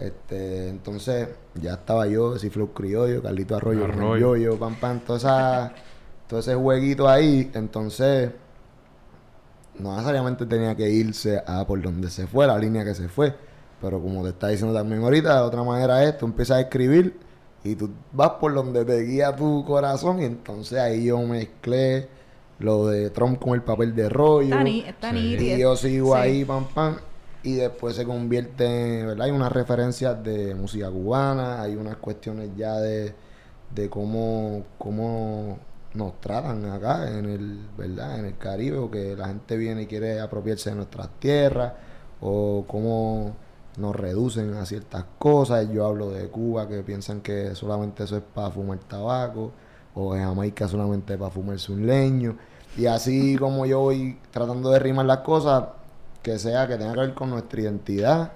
Este, 0.00 0.68
entonces, 0.68 1.28
ya 1.54 1.74
estaba 1.74 2.06
yo, 2.06 2.38
si 2.38 2.50
Flow 2.50 2.72
Criollo, 2.72 3.22
Carlito 3.22 3.56
Arroyo, 3.56 3.84
Arroyo, 3.84 4.36
yo, 4.36 4.58
pam, 4.58 4.76
pam, 4.76 5.00
toda 5.00 5.18
esa, 5.18 5.74
todo 6.26 6.40
ese 6.40 6.54
jueguito 6.54 7.08
ahí. 7.08 7.50
Entonces, 7.54 8.30
no 9.78 9.92
necesariamente 9.92 10.46
tenía 10.46 10.74
que 10.74 10.88
irse 10.88 11.42
a 11.46 11.66
por 11.66 11.80
donde 11.80 12.10
se 12.10 12.26
fue, 12.26 12.46
la 12.46 12.58
línea 12.58 12.84
que 12.84 12.94
se 12.94 13.08
fue 13.08 13.34
pero 13.80 14.00
como 14.00 14.22
te 14.22 14.30
está 14.30 14.48
diciendo 14.48 14.74
también 14.74 15.02
ahorita, 15.02 15.36
de 15.36 15.42
otra 15.42 15.62
manera 15.62 16.04
es, 16.04 16.18
tú 16.18 16.26
empiezas 16.26 16.58
a 16.58 16.60
escribir 16.60 17.18
y 17.64 17.74
tú 17.74 17.90
vas 18.12 18.30
por 18.32 18.54
donde 18.54 18.84
te 18.84 19.00
guía 19.02 19.34
tu 19.34 19.64
corazón 19.64 20.20
y 20.20 20.24
entonces 20.24 20.78
ahí 20.78 21.06
yo 21.06 21.18
mezclé 21.20 22.08
lo 22.58 22.86
de 22.88 23.10
Trump 23.10 23.38
con 23.40 23.54
el 23.54 23.62
papel 23.62 23.94
de 23.94 24.08
rollo. 24.08 24.54
Está, 24.54 25.12
Y 25.14 25.58
yo 25.58 25.76
sigo 25.76 26.14
ahí, 26.14 26.44
pam, 26.44 26.66
pam. 26.74 26.96
Y 27.42 27.54
después 27.54 27.96
se 27.96 28.04
convierte, 28.04 29.04
¿verdad? 29.04 29.26
Hay 29.26 29.30
unas 29.30 29.50
referencias 29.50 30.22
de 30.22 30.54
música 30.54 30.90
cubana, 30.90 31.62
hay 31.62 31.74
unas 31.74 31.96
cuestiones 31.96 32.50
ya 32.56 32.74
de, 32.76 33.14
de 33.74 33.88
cómo, 33.88 34.64
cómo 34.76 35.58
nos 35.94 36.20
tratan 36.20 36.66
acá 36.66 37.10
en 37.10 37.24
el, 37.24 37.66
¿verdad? 37.78 38.18
En 38.18 38.26
el 38.26 38.36
Caribe, 38.36 38.76
o 38.78 38.90
que 38.90 39.16
la 39.16 39.28
gente 39.28 39.56
viene 39.56 39.82
y 39.82 39.86
quiere 39.86 40.20
apropiarse 40.20 40.70
de 40.70 40.76
nuestras 40.76 41.08
tierras, 41.18 41.72
o 42.20 42.64
cómo 42.66 43.34
nos 43.78 43.96
reducen 43.96 44.54
a 44.54 44.66
ciertas 44.66 45.04
cosas. 45.18 45.68
Yo 45.70 45.86
hablo 45.86 46.10
de 46.10 46.28
Cuba 46.28 46.68
que 46.68 46.82
piensan 46.82 47.22
que 47.22 47.54
solamente 47.54 48.04
eso 48.04 48.18
es 48.18 48.22
para 48.22 48.50
fumar 48.50 48.78
tabaco, 48.80 49.52
o 49.94 50.14
de 50.14 50.20
Jamaica 50.20 50.68
solamente 50.68 51.16
para 51.16 51.30
fumarse 51.30 51.72
un 51.72 51.86
leño. 51.86 52.36
Y 52.76 52.86
así 52.86 53.36
como 53.36 53.66
yo 53.66 53.80
voy 53.80 54.18
tratando 54.30 54.70
de 54.70 54.78
rimar 54.78 55.06
las 55.06 55.18
cosas, 55.18 55.64
que 56.22 56.38
sea 56.38 56.66
que 56.66 56.76
tenga 56.76 56.92
que 56.92 57.00
ver 57.00 57.14
con 57.14 57.30
nuestra 57.30 57.60
identidad. 57.60 58.32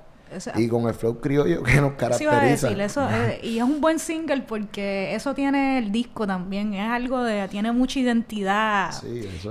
y 0.57 0.67
con 0.67 0.89
el 0.89 0.95
flow 0.95 1.21
criollo 1.21 1.63
que 1.63 1.81
nos 1.81 1.93
caracteriza. 1.93 2.71
eso, 2.71 3.09
eh, 3.09 3.41
y 3.43 3.59
es 3.59 3.63
un 3.63 3.81
buen 3.81 4.01
single 4.01 4.43
porque 4.43 5.15
eso 5.15 5.33
tiene 5.33 5.79
el 5.79 5.93
disco 5.93 6.27
también, 6.27 6.75
es 6.75 6.91
algo 6.91 7.23
de, 7.23 7.47
tiene 7.49 7.71
mucha 7.71 8.01
identidad 8.01 8.91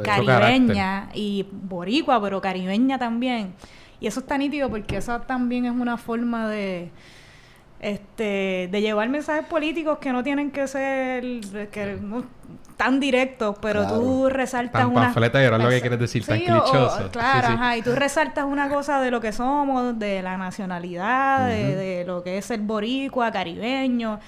caribeña 0.03 1.09
y 1.13 1.47
boricua, 1.51 2.21
pero 2.21 2.41
caribeña 2.41 2.99
también. 2.99 3.53
Y 4.01 4.07
eso 4.07 4.19
está 4.19 4.37
nítido 4.37 4.69
porque 4.69 4.97
eso 4.97 5.17
también 5.21 5.65
es 5.65 5.71
una 5.71 5.95
forma 5.95 6.49
de 6.49 6.91
este 7.83 8.69
de 8.71 8.81
llevar 8.81 9.09
mensajes 9.09 9.45
políticos 9.45 9.97
que 9.99 10.11
no 10.11 10.23
tienen 10.23 10.51
que 10.51 10.67
ser 10.67 11.23
que, 11.69 11.99
tan 12.77 12.99
directos, 12.99 13.55
pero 13.61 13.87
tú 13.87 14.29
resaltas 14.29 14.81
tan 14.81 14.91
una 14.91 15.13
y 15.15 15.37
era 15.37 15.57
lo 15.57 15.69
que 15.69 15.81
quieres 15.81 15.99
decir, 15.99 16.25
tan 16.25 16.39
clichoso. 16.39 17.09
claro, 17.11 17.47
ajá, 17.49 17.77
y 17.77 17.81
tú 17.81 17.93
resaltas 17.93 18.45
una 18.45 18.69
cosa 18.69 19.01
de 19.01 19.11
lo 19.11 19.21
que 19.21 19.31
somos, 19.31 19.97
de 19.99 20.21
la 20.21 20.37
nacionalidad, 20.37 21.47
de, 21.47 21.75
de 21.75 22.05
lo 22.05 22.23
que 22.23 22.37
es 22.37 22.51
el 22.51 22.61
boricua, 22.61 23.31
caribeño. 23.31 24.19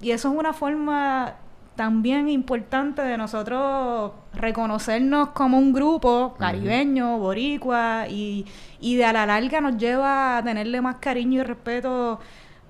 Y 0.00 0.10
eso 0.10 0.28
es 0.28 0.38
una 0.38 0.52
forma 0.52 1.34
también 1.78 2.28
importante 2.28 3.02
de 3.02 3.16
nosotros 3.16 4.10
reconocernos 4.34 5.30
como 5.30 5.58
un 5.58 5.72
grupo 5.72 6.34
caribeño, 6.36 7.18
boricua, 7.18 8.06
y, 8.08 8.46
y 8.80 8.96
de 8.96 9.04
a 9.04 9.12
la 9.12 9.26
larga 9.26 9.60
nos 9.60 9.76
lleva 9.76 10.38
a 10.38 10.42
tenerle 10.42 10.80
más 10.80 10.96
cariño 10.96 11.40
y 11.40 11.44
respeto 11.44 12.18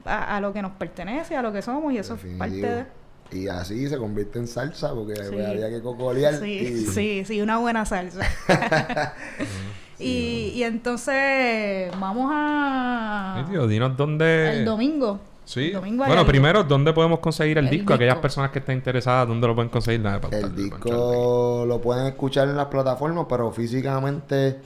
a, 0.09 0.37
a 0.37 0.41
lo 0.41 0.53
que 0.53 0.63
nos 0.63 0.73
pertenece, 0.73 1.37
a 1.37 1.43
lo 1.43 1.53
que 1.53 1.63
somos, 1.63 1.93
y 1.93 1.99
eso 1.99 2.15
es 2.15 2.21
parte 2.37 2.57
de... 2.57 2.87
Y 3.31 3.47
así 3.49 3.87
se 3.89 3.99
convierte 3.99 4.39
en 4.39 4.47
salsa 4.47 4.95
porque 4.95 5.15
Sí. 5.17 5.31
pues, 5.33 5.47
había 5.47 5.69
que 5.69 5.83
cocolear. 5.83 6.35
Sí, 6.37 6.51
y- 6.51 6.87
sí, 6.93 7.25
sí, 7.27 7.41
una 7.43 7.59
buena 7.59 7.85
salsa. 7.85 8.21
y, 9.99 10.53
y 10.55 10.63
entonces 10.63 11.91
vamos 12.01 12.31
a... 12.33 13.43
Nítido, 13.45 13.67
dinos 13.69 13.97
dónde... 13.97 14.61
El 14.61 14.65
domingo. 14.65 15.21
Sí. 15.45 15.67
El 15.69 15.73
domingo 15.75 16.05
hay 16.05 16.09
bueno, 16.09 16.27
primero, 16.27 16.65
¿dónde 16.65 16.93
podemos 16.93 17.19
conseguir 17.21 17.59
el, 17.59 17.67
El 17.67 17.71
disco? 17.71 17.95
Aquellas 17.95 18.19
personas 18.19 18.51
que 18.51 18.59
estén 18.61 18.77
interesadas, 18.77 19.29
¿dónde 19.29 19.47
lo 19.47 19.55
pueden 19.55 19.71
conseguir? 19.71 20.01
Nada, 20.01 20.21
para 20.21 20.37
El 20.37 20.43
para 20.45 20.55
disco 20.55 21.65
lo 21.67 21.81
pueden 21.81 22.07
escuchar 22.07 22.49
en 22.49 22.57
las 22.57 22.67
plataformas, 22.67 23.27
pero 23.29 23.51
físicamente 23.51 24.59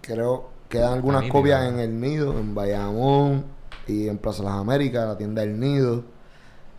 creo 0.00 0.50
quedan 0.68 0.92
algunas 0.94 1.24
copias 1.30 1.68
en 1.68 1.78
El 1.78 2.00
Nido, 2.00 2.38
en 2.38 2.54
Bayamón 2.54 3.44
y 3.86 4.08
en 4.08 4.18
Plaza 4.18 4.42
Las 4.42 4.54
Américas, 4.54 5.06
la 5.06 5.16
tienda 5.16 5.42
El 5.42 5.58
Nido. 5.60 6.04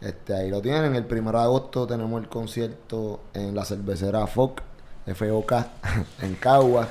Este, 0.02 0.36
ahí 0.36 0.50
lo 0.50 0.62
tienen. 0.62 0.96
El 0.96 1.06
1 1.10 1.32
de 1.32 1.38
agosto 1.40 1.88
tenemos 1.88 2.22
el 2.22 2.28
concierto 2.30 3.22
en 3.34 3.56
la 3.56 3.64
cervecera 3.66 4.28
FOC, 4.28 4.62
FOK, 5.14 5.54
en 6.22 6.36
Cagua. 6.36 6.88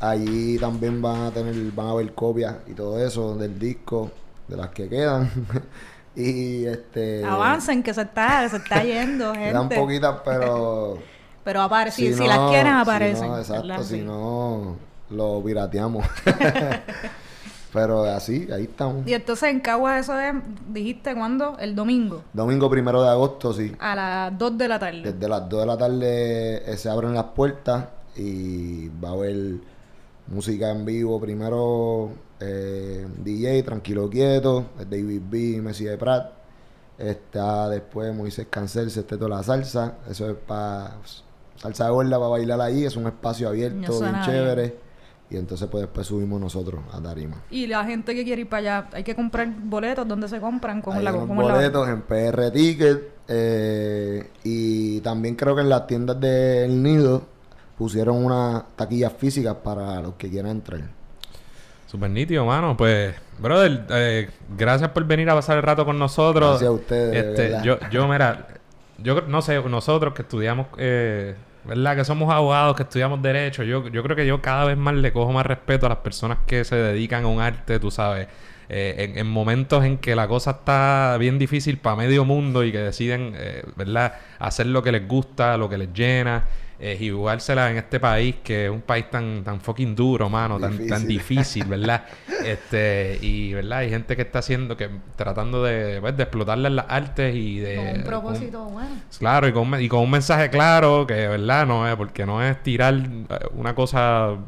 Allí 0.00 0.58
también 0.58 1.02
van 1.02 1.22
a 1.26 1.30
tener, 1.30 1.54
van 1.72 1.88
a 1.88 1.94
ver 1.94 2.14
copias 2.14 2.56
y 2.66 2.72
todo 2.72 2.98
eso 3.04 3.34
del 3.36 3.58
disco, 3.58 4.10
de 4.46 4.56
las 4.56 4.68
que 4.70 4.88
quedan. 4.88 5.30
y 6.16 6.64
este 6.66 7.24
Avancen, 7.24 7.82
que 7.82 7.92
se 7.94 8.02
está, 8.02 8.48
se 8.48 8.56
está 8.56 8.82
yendo, 8.84 9.32
Quedan 9.32 9.62
gente. 9.68 9.76
poquitas, 9.76 10.16
pero 10.24 10.98
Pero 11.44 11.62
aparecen, 11.62 12.14
si, 12.14 12.20
no- 12.20 12.26
las 12.26 12.50
quieren, 12.50 12.74
si 12.74 12.80
aparecen. 12.80 13.28
no, 13.28 13.38
exacto, 13.38 13.66
¿verdad? 13.68 13.82
si 13.84 14.00
no, 14.00 14.76
lo 15.10 15.42
pirateamos. 15.44 16.06
Pero 17.78 18.02
así, 18.04 18.48
ahí 18.52 18.64
estamos. 18.64 19.06
Y 19.06 19.14
entonces 19.14 19.50
en 19.50 19.60
Caguas 19.60 20.00
eso 20.00 20.18
es, 20.18 20.34
dijiste, 20.68 21.14
¿cuándo? 21.14 21.56
El 21.60 21.76
domingo, 21.76 22.24
Domingo 22.32 22.68
primero 22.68 23.04
de 23.04 23.08
agosto, 23.08 23.52
sí. 23.52 23.72
a 23.78 23.94
las 23.94 24.36
2 24.36 24.58
de 24.58 24.68
la 24.68 24.78
tarde. 24.80 25.12
Desde 25.12 25.28
las 25.28 25.48
2 25.48 25.60
de 25.60 25.66
la 25.66 25.78
tarde 25.78 26.72
eh, 26.72 26.76
se 26.76 26.90
abren 26.90 27.14
las 27.14 27.26
puertas 27.26 27.86
y 28.16 28.88
va 28.88 29.10
a 29.10 29.12
haber 29.12 29.36
música 30.26 30.70
en 30.70 30.84
vivo. 30.84 31.20
Primero 31.20 32.10
eh, 32.40 33.06
DJ, 33.18 33.62
Tranquilo 33.62 34.10
Quieto, 34.10 34.70
David 34.90 35.22
B, 35.30 35.60
Messi 35.62 35.84
de 35.84 35.96
Prat. 35.96 36.32
Está 36.98 37.68
después 37.68 38.12
Moisés 38.12 38.48
Cancel, 38.50 38.90
Sesteto 38.90 39.28
La 39.28 39.44
Salsa. 39.44 39.98
Eso 40.10 40.28
es 40.28 40.36
para 40.36 40.96
salsa 41.54 41.84
de 41.84 41.90
gorda 41.92 42.18
para 42.18 42.28
bailar 42.28 42.60
ahí. 42.60 42.84
Es 42.84 42.96
un 42.96 43.06
espacio 43.06 43.48
abierto, 43.48 44.00
bien 44.00 44.20
chévere. 44.24 44.87
Y 45.30 45.36
entonces 45.36 45.68
pues 45.70 45.82
después 45.82 46.06
subimos 46.06 46.40
nosotros 46.40 46.80
a 46.92 47.00
Tarima. 47.02 47.42
Y 47.50 47.66
la 47.66 47.84
gente 47.84 48.14
que 48.14 48.24
quiere 48.24 48.42
ir 48.42 48.48
para 48.48 48.60
allá, 48.80 48.88
hay 48.94 49.04
que 49.04 49.14
comprar 49.14 49.46
boletos. 49.62 50.08
¿Dónde 50.08 50.26
se 50.28 50.40
compran? 50.40 50.80
¿Cómo 50.80 50.98
Hay 50.98 51.04
la, 51.04 51.12
unos 51.12 51.26
cómo 51.26 51.42
la- 51.46 51.54
boletos 51.54 51.88
en 51.88 52.02
PR 52.02 52.50
Ticket 52.50 53.10
eh, 53.28 54.30
y 54.44 55.00
también 55.00 55.34
creo 55.36 55.54
que 55.54 55.60
en 55.60 55.68
las 55.68 55.86
tiendas 55.86 56.18
del 56.18 56.82
Nido 56.82 57.22
pusieron 57.76 58.24
unas 58.24 58.64
taquillas 58.74 59.12
físicas 59.12 59.54
para 59.62 60.00
los 60.00 60.14
que 60.14 60.30
quieran 60.30 60.52
entrar. 60.52 60.80
Super 61.86 62.10
nítido, 62.10 62.44
mano. 62.44 62.76
Pues, 62.76 63.14
brother, 63.38 63.86
eh, 63.90 64.30
gracias 64.56 64.90
por 64.90 65.04
venir 65.04 65.28
a 65.30 65.34
pasar 65.34 65.56
el 65.58 65.62
rato 65.62 65.84
con 65.84 65.98
nosotros. 65.98 66.50
Gracias 66.60 66.68
a 66.68 66.72
ustedes, 66.72 67.12
de 67.36 67.46
Este, 67.48 67.66
yo, 67.66 67.78
yo, 67.90 68.08
mira, 68.08 68.48
yo 68.98 69.22
no 69.22 69.40
sé, 69.42 69.62
nosotros 69.62 70.12
que 70.14 70.22
estudiamos, 70.22 70.66
eh, 70.76 71.34
¿verdad? 71.64 71.96
Que 71.96 72.04
somos 72.04 72.32
abogados, 72.32 72.76
que 72.76 72.82
estudiamos 72.84 73.20
Derecho, 73.22 73.62
yo, 73.62 73.88
yo 73.88 74.02
creo 74.02 74.16
que 74.16 74.26
yo 74.26 74.40
cada 74.42 74.64
vez 74.64 74.76
más 74.76 74.94
le 74.94 75.12
cojo 75.12 75.32
más 75.32 75.46
respeto 75.46 75.86
a 75.86 75.88
las 75.90 75.98
personas 75.98 76.38
que 76.46 76.64
se 76.64 76.76
dedican 76.76 77.24
a 77.24 77.28
un 77.28 77.40
arte, 77.40 77.78
tú 77.78 77.90
sabes. 77.90 78.28
eh, 78.68 78.96
en, 78.98 79.18
en 79.18 79.26
momentos 79.26 79.84
en 79.84 79.98
que 79.98 80.14
la 80.14 80.28
cosa 80.28 80.50
está 80.52 81.16
bien 81.18 81.38
difícil 81.38 81.78
para 81.78 81.96
medio 81.96 82.24
mundo 82.24 82.64
y 82.64 82.72
que 82.72 82.78
deciden, 82.78 83.32
eh, 83.36 83.62
¿verdad? 83.76 84.14
Hacer 84.38 84.66
lo 84.66 84.82
que 84.82 84.92
les 84.92 85.06
gusta, 85.08 85.56
lo 85.56 85.68
que 85.68 85.78
les 85.78 85.92
llena. 85.92 86.44
Eh, 86.80 86.96
y 87.00 87.10
jugársela 87.10 87.70
en 87.70 87.78
este 87.78 87.98
país 87.98 88.36
que 88.42 88.66
es 88.66 88.70
un 88.70 88.82
país 88.82 89.10
tan 89.10 89.42
tan 89.44 89.60
fucking 89.60 89.96
duro, 89.96 90.28
mano, 90.28 90.58
tan, 90.60 90.76
tan 90.86 91.06
Difícil. 91.06 91.64
difícil, 91.64 91.64
¿verdad? 91.68 92.04
este, 92.44 93.18
y 93.20 93.52
verdad, 93.52 93.78
hay 93.78 93.90
gente 93.90 94.14
que 94.16 94.22
está 94.22 94.38
haciendo 94.38 94.76
que 94.76 94.88
tratando 95.16 95.62
de, 95.64 96.00
pues, 96.00 96.16
de 96.16 96.22
explotarle 96.22 96.70
las 96.70 96.86
artes 96.88 97.34
y 97.34 97.58
de 97.58 97.76
Con 97.76 97.88
un 97.88 98.04
propósito 98.04 98.64
bueno. 98.64 98.90
Claro, 99.18 99.48
y 99.48 99.52
con, 99.52 99.72
un 99.72 99.80
y 99.80 99.88
con 99.88 100.00
un 100.00 100.10
mensaje 100.10 100.50
claro 100.50 101.06
que, 101.06 101.14
¿verdad? 101.14 101.66
No 101.66 101.88
es, 101.88 101.96
porque 101.96 102.24
no 102.24 102.42
es 102.42 102.62
tirar 102.62 102.94
eh, 102.94 103.38
una 103.54 103.74
cosa, 103.74 104.28
un 104.30 104.46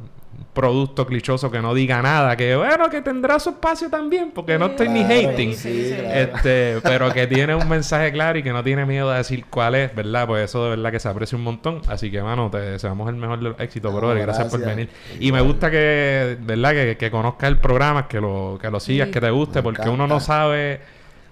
producto 0.53 1.07
clichoso 1.07 1.49
que 1.51 1.63
no 1.63 1.73
diga 1.75 2.03
nada, 2.03 2.37
que 2.37 2.57
bueno, 2.57 2.91
que 2.91 3.01
tendrá 3.03 3.39
su 3.39 3.51
espacio 3.51 3.89
también, 3.89 4.33
porque 4.33 4.59
no 4.59 4.67
estoy 4.67 4.89
ni 4.89 5.03
hating. 5.05 5.55
sí, 5.55 5.85
Sí, 5.91 5.95
claro. 5.97 6.11
Este, 6.21 6.81
pero 6.83 7.13
que 7.13 7.27
tiene 7.29 7.55
un 7.55 7.69
mensaje 7.69 8.11
claro 8.13 8.39
y 8.39 8.43
que 8.43 8.53
no 8.53 8.63
tiene 8.65 8.85
miedo 8.85 9.09
de 9.11 9.19
decir 9.19 9.45
cuál 9.49 9.77
es, 9.77 9.95
¿verdad? 9.95 10.27
Pues 10.27 10.45
eso 10.47 10.65
de 10.65 10.71
verdad 10.71 10.91
que 10.91 10.99
se 10.99 11.09
aprecia 11.09 11.39
un 11.39 11.45
montón. 11.45 11.81
Así 11.89 12.11
que, 12.11 12.21
mano, 12.21 12.51
te 12.51 12.59
deseamos 12.59 13.09
el 13.09 13.15
mejor 13.15 13.39
de 13.39 13.45
los 13.51 13.61
éxitos, 13.61 13.93
No, 13.93 13.99
brother. 14.01 14.23
Gracias, 14.23 14.49
por 14.49 14.61
venir. 14.61 14.89
Y 15.21 15.31
me 15.31 15.41
gusta 15.41 15.71
que, 15.71 16.37
¿verdad? 16.41 16.73
Que, 16.73 16.97
que 16.97 17.11
conozcas 17.13 17.49
el 17.49 17.59
programa, 17.59 18.09
que 18.09 18.21
lo, 18.21 18.59
que 18.61 18.71
lo 18.71 18.81
sigas, 18.81 19.07
Sí. 19.07 19.13
que 19.13 19.21
te 19.21 19.31
guste, 19.31 19.61
Me 19.61 19.63
porque 19.63 19.83
encanta. 19.83 19.95
uno 19.95 20.07
no 20.09 20.19
sabe, 20.19 20.81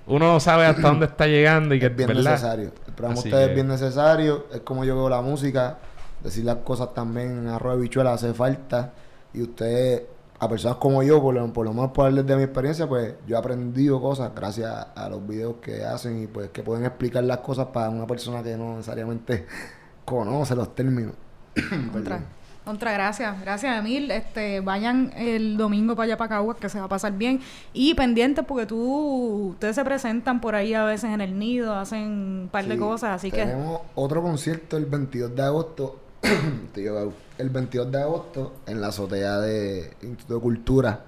uno 0.06 0.32
no 0.32 0.38
sabe 0.38 0.66
hasta 0.66 0.82
dónde 0.82 1.06
está 1.06 1.26
llegando 1.26 1.74
y 1.74 1.80
que, 1.80 1.86
Es 1.86 1.96
bien 1.96 2.06
¿verdad? 2.08 2.30
necesario. 2.32 2.72
El 2.86 2.92
programa 2.94 3.20
Así 3.20 3.30
que- 3.30 3.44
es 3.44 3.54
bien 3.54 3.66
necesario. 3.66 4.46
Es 4.54 4.60
como 4.60 4.84
yo 4.84 4.94
veo 4.94 5.08
la 5.08 5.20
música. 5.22 5.78
Decir 6.22 6.44
las 6.44 6.56
cosas 6.58 6.94
también 6.94 7.30
en 7.38 7.48
arroz 7.48 7.76
de 7.76 7.82
bichuela 7.82 8.12
hace 8.12 8.32
falta. 8.32 8.92
Y 9.32 9.42
ustedes, 9.42 10.02
a 10.38 10.48
personas 10.48 10.78
como 10.78 11.02
yo, 11.02 11.20
por 11.20 11.34
lo, 11.34 11.52
por 11.52 11.66
lo 11.66 11.72
menos 11.72 11.92
por 11.92 12.06
hablarles 12.06 12.26
de 12.26 12.36
mi 12.36 12.42
experiencia, 12.44 12.88
pues 12.88 13.14
yo 13.26 13.36
he 13.36 13.38
aprendido 13.38 14.00
cosas 14.00 14.32
gracias 14.34 14.86
a 14.94 15.08
los 15.08 15.26
videos 15.26 15.56
que 15.60 15.84
hacen 15.84 16.22
y 16.22 16.26
pues 16.26 16.50
que 16.50 16.62
pueden 16.62 16.84
explicar 16.84 17.24
las 17.24 17.38
cosas 17.38 17.66
para 17.66 17.90
una 17.90 18.06
persona 18.06 18.42
que 18.42 18.56
no 18.56 18.76
necesariamente 18.76 19.46
conoce 20.04 20.54
los 20.54 20.74
términos. 20.74 21.14
Contra, 21.92 22.20
contra, 22.68 22.92
gracias. 22.92 23.40
Gracias, 23.40 23.78
Emil. 23.78 24.10
Este, 24.10 24.60
vayan 24.60 25.10
el 25.16 25.56
domingo 25.56 25.96
para 25.96 26.04
allá 26.04 26.16
para 26.18 26.28
Caguas, 26.28 26.58
que 26.58 26.68
se 26.68 26.78
va 26.78 26.84
a 26.84 26.88
pasar 26.88 27.14
bien. 27.14 27.40
Y 27.72 27.94
pendientes, 27.94 28.44
porque 28.44 28.66
tú, 28.66 29.52
ustedes 29.52 29.74
se 29.74 29.84
presentan 29.84 30.40
por 30.40 30.54
ahí 30.54 30.74
a 30.74 30.84
veces 30.84 31.10
en 31.10 31.22
el 31.22 31.38
nido, 31.38 31.74
hacen 31.74 32.02
un 32.42 32.48
par 32.52 32.66
de 32.66 32.76
cosas, 32.76 33.16
así 33.16 33.30
que 33.30 33.46
Tenemos 33.46 33.80
otro 33.94 34.22
concierto 34.22 34.76
el 34.76 34.84
22 34.84 35.34
de 35.34 35.42
agosto. 35.42 36.00
Tío 36.74 37.12
el 37.38 37.50
22 37.50 37.92
de 37.92 38.02
agosto 38.02 38.56
en 38.66 38.80
la 38.80 38.88
azotea 38.88 39.38
de 39.38 39.92
Instituto 40.02 40.34
de 40.34 40.40
Cultura 40.40 41.04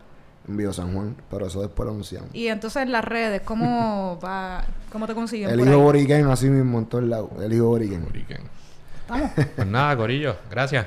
en 0.49 0.57
Vío 0.57 0.73
San 0.73 0.95
Juan. 0.95 1.17
Pero 1.31 1.47
eso 1.47 1.61
después 1.61 1.87
lo 1.87 1.93
anunciamos. 1.93 2.31
Y 2.33 2.49
entonces 2.49 2.89
las 2.89 3.05
redes, 3.05 3.43
¿cómo, 3.43 4.19
va, 4.25 4.65
cómo 4.91 5.07
te 5.07 5.15
consiguen? 5.15 5.51
El 5.51 5.61
hijo 5.61 6.31
así 6.31 6.49
mismo 6.49 6.79
en 6.79 6.87
todos 6.87 7.05
lados. 7.05 7.31
El 7.43 7.53
hijo. 7.53 7.77
Estamos. 7.77 9.31
Pues 9.57 9.67
nada, 9.67 9.97
Corillo, 9.97 10.37
gracias. 10.51 10.87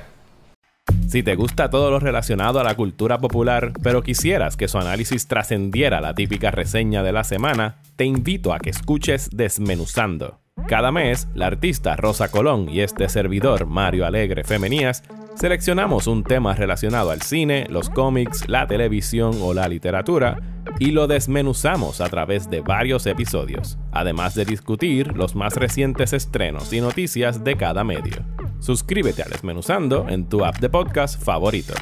Si 1.08 1.22
te 1.22 1.34
gusta 1.34 1.70
todo 1.70 1.90
lo 1.90 2.00
relacionado 2.00 2.58
a 2.58 2.64
la 2.64 2.74
cultura 2.74 3.18
popular, 3.18 3.72
pero 3.82 4.02
quisieras 4.02 4.56
que 4.56 4.68
su 4.68 4.78
análisis 4.78 5.28
trascendiera 5.28 6.00
la 6.00 6.14
típica 6.14 6.50
reseña 6.50 7.02
de 7.02 7.12
la 7.12 7.24
semana, 7.24 7.76
te 7.96 8.04
invito 8.04 8.52
a 8.52 8.58
que 8.58 8.70
escuches 8.70 9.28
Desmenuzando. 9.30 10.40
Cada 10.68 10.90
mes, 10.92 11.28
la 11.34 11.48
artista 11.48 11.94
Rosa 11.94 12.30
Colón 12.30 12.70
y 12.70 12.80
este 12.80 13.08
servidor 13.10 13.66
Mario 13.66 14.06
Alegre 14.06 14.44
Femenías 14.44 15.02
seleccionamos 15.34 16.06
un 16.06 16.24
tema 16.24 16.54
relacionado 16.54 17.10
al 17.10 17.20
cine, 17.20 17.66
los 17.68 17.90
cómics, 17.90 18.48
la 18.48 18.66
televisión 18.66 19.34
o 19.42 19.52
la 19.52 19.68
literatura 19.68 20.38
y 20.78 20.92
lo 20.92 21.06
desmenuzamos 21.06 22.00
a 22.00 22.08
través 22.08 22.48
de 22.48 22.62
varios 22.62 23.04
episodios, 23.06 23.76
además 23.92 24.34
de 24.34 24.46
discutir 24.46 25.14
los 25.14 25.34
más 25.34 25.54
recientes 25.54 26.14
estrenos 26.14 26.72
y 26.72 26.80
noticias 26.80 27.44
de 27.44 27.56
cada 27.56 27.84
medio. 27.84 28.24
Suscríbete 28.60 29.22
a 29.22 29.26
Desmenuzando 29.26 30.08
en 30.08 30.30
tu 30.30 30.46
app 30.46 30.56
de 30.60 30.70
podcast 30.70 31.22
favorito. 31.22 31.74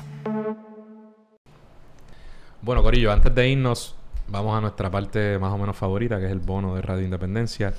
Bueno, 2.63 2.83
Corillo, 2.83 3.13
antes 3.13 3.33
de 3.33 3.49
irnos, 3.49 3.95
vamos 4.27 4.59
a 4.59 4.61
nuestra 4.61 4.91
parte 4.91 5.39
más 5.39 5.53
o 5.53 5.59
menos 5.59 5.77
favorita, 5.77 6.19
que 6.19 6.27
es 6.27 6.33
el 6.33 6.41
bono 6.41 6.75
de 6.75 6.83
Radio 6.83 7.05
Independencia. 7.05 7.73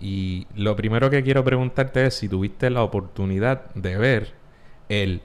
Y 0.00 0.46
lo 0.54 0.74
primero 0.76 1.08
que 1.10 1.22
quiero 1.22 1.44
preguntarte 1.44 2.06
es 2.06 2.14
si 2.16 2.28
tuviste 2.28 2.68
la 2.70 2.82
oportunidad 2.82 3.66
de 3.74 3.96
ver 3.96 4.34
el 4.88 5.22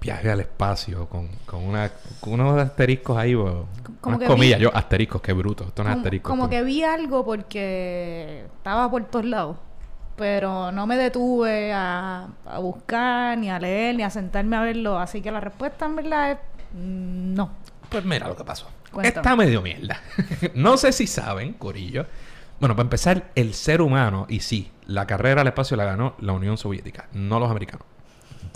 viaje 0.00 0.30
al 0.30 0.40
espacio 0.40 1.08
con, 1.08 1.28
con, 1.46 1.62
una, 1.62 1.90
con 2.20 2.34
unos 2.34 2.58
asteriscos 2.58 3.16
ahí, 3.18 3.34
como 3.34 4.16
unas 4.16 4.28
comillas. 4.28 4.58
vi- 4.58 4.64
Yo, 4.64 4.74
asteriscos, 4.74 5.20
qué 5.20 5.32
bruto. 5.32 5.64
Esto 5.64 5.82
no 5.84 5.90
es 5.90 5.96
asteriscos. 5.96 6.30
como 6.30 6.48
que 6.48 6.62
vi 6.62 6.82
algo 6.84 7.24
porque 7.24 8.44
estaba 8.58 8.90
por 8.90 9.04
todos 9.04 9.24
lados. 9.24 9.56
Pero 10.16 10.70
no 10.70 10.86
me 10.86 10.96
detuve 10.98 11.72
a, 11.72 12.28
a 12.44 12.58
buscar, 12.58 13.38
ni 13.38 13.50
a 13.50 13.58
leer, 13.58 13.94
ni 13.96 14.02
a 14.02 14.10
sentarme 14.10 14.56
a 14.56 14.60
verlo. 14.60 14.98
Así 14.98 15.22
que 15.22 15.30
la 15.30 15.40
respuesta 15.40 15.86
en 15.86 15.96
verdad 15.96 16.32
es 16.32 16.38
no. 16.74 17.50
Pues 17.88 18.04
mira 18.04 18.28
lo 18.28 18.36
que 18.36 18.44
pasó. 18.44 18.68
Cuéntame. 18.92 19.16
Está 19.20 19.34
medio 19.36 19.62
mierda. 19.62 19.98
no 20.54 20.76
sé 20.76 20.92
si 20.92 21.06
saben, 21.06 21.54
Corillo. 21.54 22.04
Bueno, 22.60 22.76
para 22.76 22.84
empezar, 22.84 23.30
el 23.34 23.54
ser 23.54 23.80
humano, 23.82 24.26
y 24.28 24.40
sí, 24.40 24.70
la 24.86 25.06
carrera 25.06 25.40
al 25.40 25.46
espacio 25.48 25.76
la 25.76 25.84
ganó 25.84 26.14
la 26.20 26.32
Unión 26.34 26.56
Soviética, 26.58 27.08
no 27.12 27.40
los 27.40 27.50
americanos. 27.50 27.86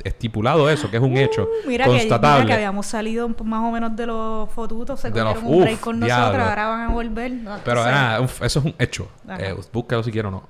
estipulado 0.03 0.69
eso, 0.71 0.91
que 0.91 0.97
es 0.97 1.03
un 1.03 1.17
hecho 1.17 1.45
Uh, 1.45 1.69
mira 1.69 1.85
que, 1.85 1.91
constatable. 1.93 2.43
mira 2.45 2.47
que 2.57 2.63
habíamos 2.65 2.87
salido 2.87 3.29
más 3.45 3.61
o 3.65 3.71
menos 3.71 3.95
de 3.97 4.07
los 4.07 4.51
fotutos, 4.51 4.99
se 5.01 5.11
De 5.11 5.23
los- 5.23 5.37
un 5.43 5.61
break 5.63 5.81
con 5.81 6.01
diablo. 6.01 6.27
nosotros, 6.27 6.49
ahora 6.49 6.67
van 6.67 6.81
a 6.83 6.89
volver. 6.89 7.31
No, 7.33 7.57
Pero 7.65 7.81
o 7.81 7.85
sea, 7.85 7.93
nada, 7.93 8.21
uf, 8.21 8.43
eso 8.43 8.59
es 8.59 8.65
un 8.65 8.75
hecho. 8.79 9.09
Eh, 9.39 9.55
búscalo 9.73 10.03
si 10.03 10.11
quiero 10.11 10.29
o 10.29 10.33
no. 10.33 10.49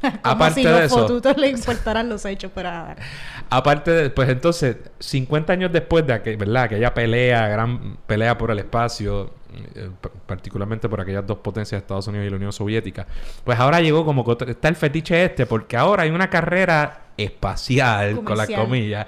como 0.00 0.34
aparte 0.34 0.60
si 0.60 0.66
de 0.66 0.72
los 0.72 0.80
eso- 0.82 0.98
fotutos 1.00 1.36
le 1.36 1.48
importaran 1.50 2.08
los 2.08 2.24
hechos, 2.24 2.50
pero 2.54 2.70
nada. 2.70 2.96
Aparte 3.48 3.90
de, 3.92 4.10
pues 4.10 4.28
entonces, 4.28 4.76
50 4.98 5.52
años 5.52 5.70
después 5.72 6.06
de 6.06 6.12
aquel, 6.14 6.36
¿verdad? 6.36 6.64
aquella 6.64 6.92
pelea, 6.92 7.46
gran 7.48 7.96
pelea 8.06 8.36
por 8.38 8.50
el 8.50 8.58
espacio, 8.58 9.32
particularmente 10.26 10.88
por 10.88 11.00
aquellas 11.00 11.26
dos 11.26 11.38
potencias, 11.38 11.82
Estados 11.82 12.06
Unidos 12.06 12.26
y 12.26 12.30
la 12.30 12.36
Unión 12.36 12.52
Soviética, 12.52 13.06
pues 13.44 13.58
ahora 13.58 13.80
llegó 13.80 14.04
como 14.04 14.24
que 14.24 14.50
está 14.50 14.68
el 14.68 14.76
fetiche 14.76 15.24
este, 15.24 15.46
porque 15.46 15.76
ahora 15.76 16.04
hay 16.04 16.10
una 16.10 16.30
carrera 16.30 17.06
espacial, 17.16 18.22
con 18.22 18.36
las 18.36 18.48
comillas, 18.50 19.06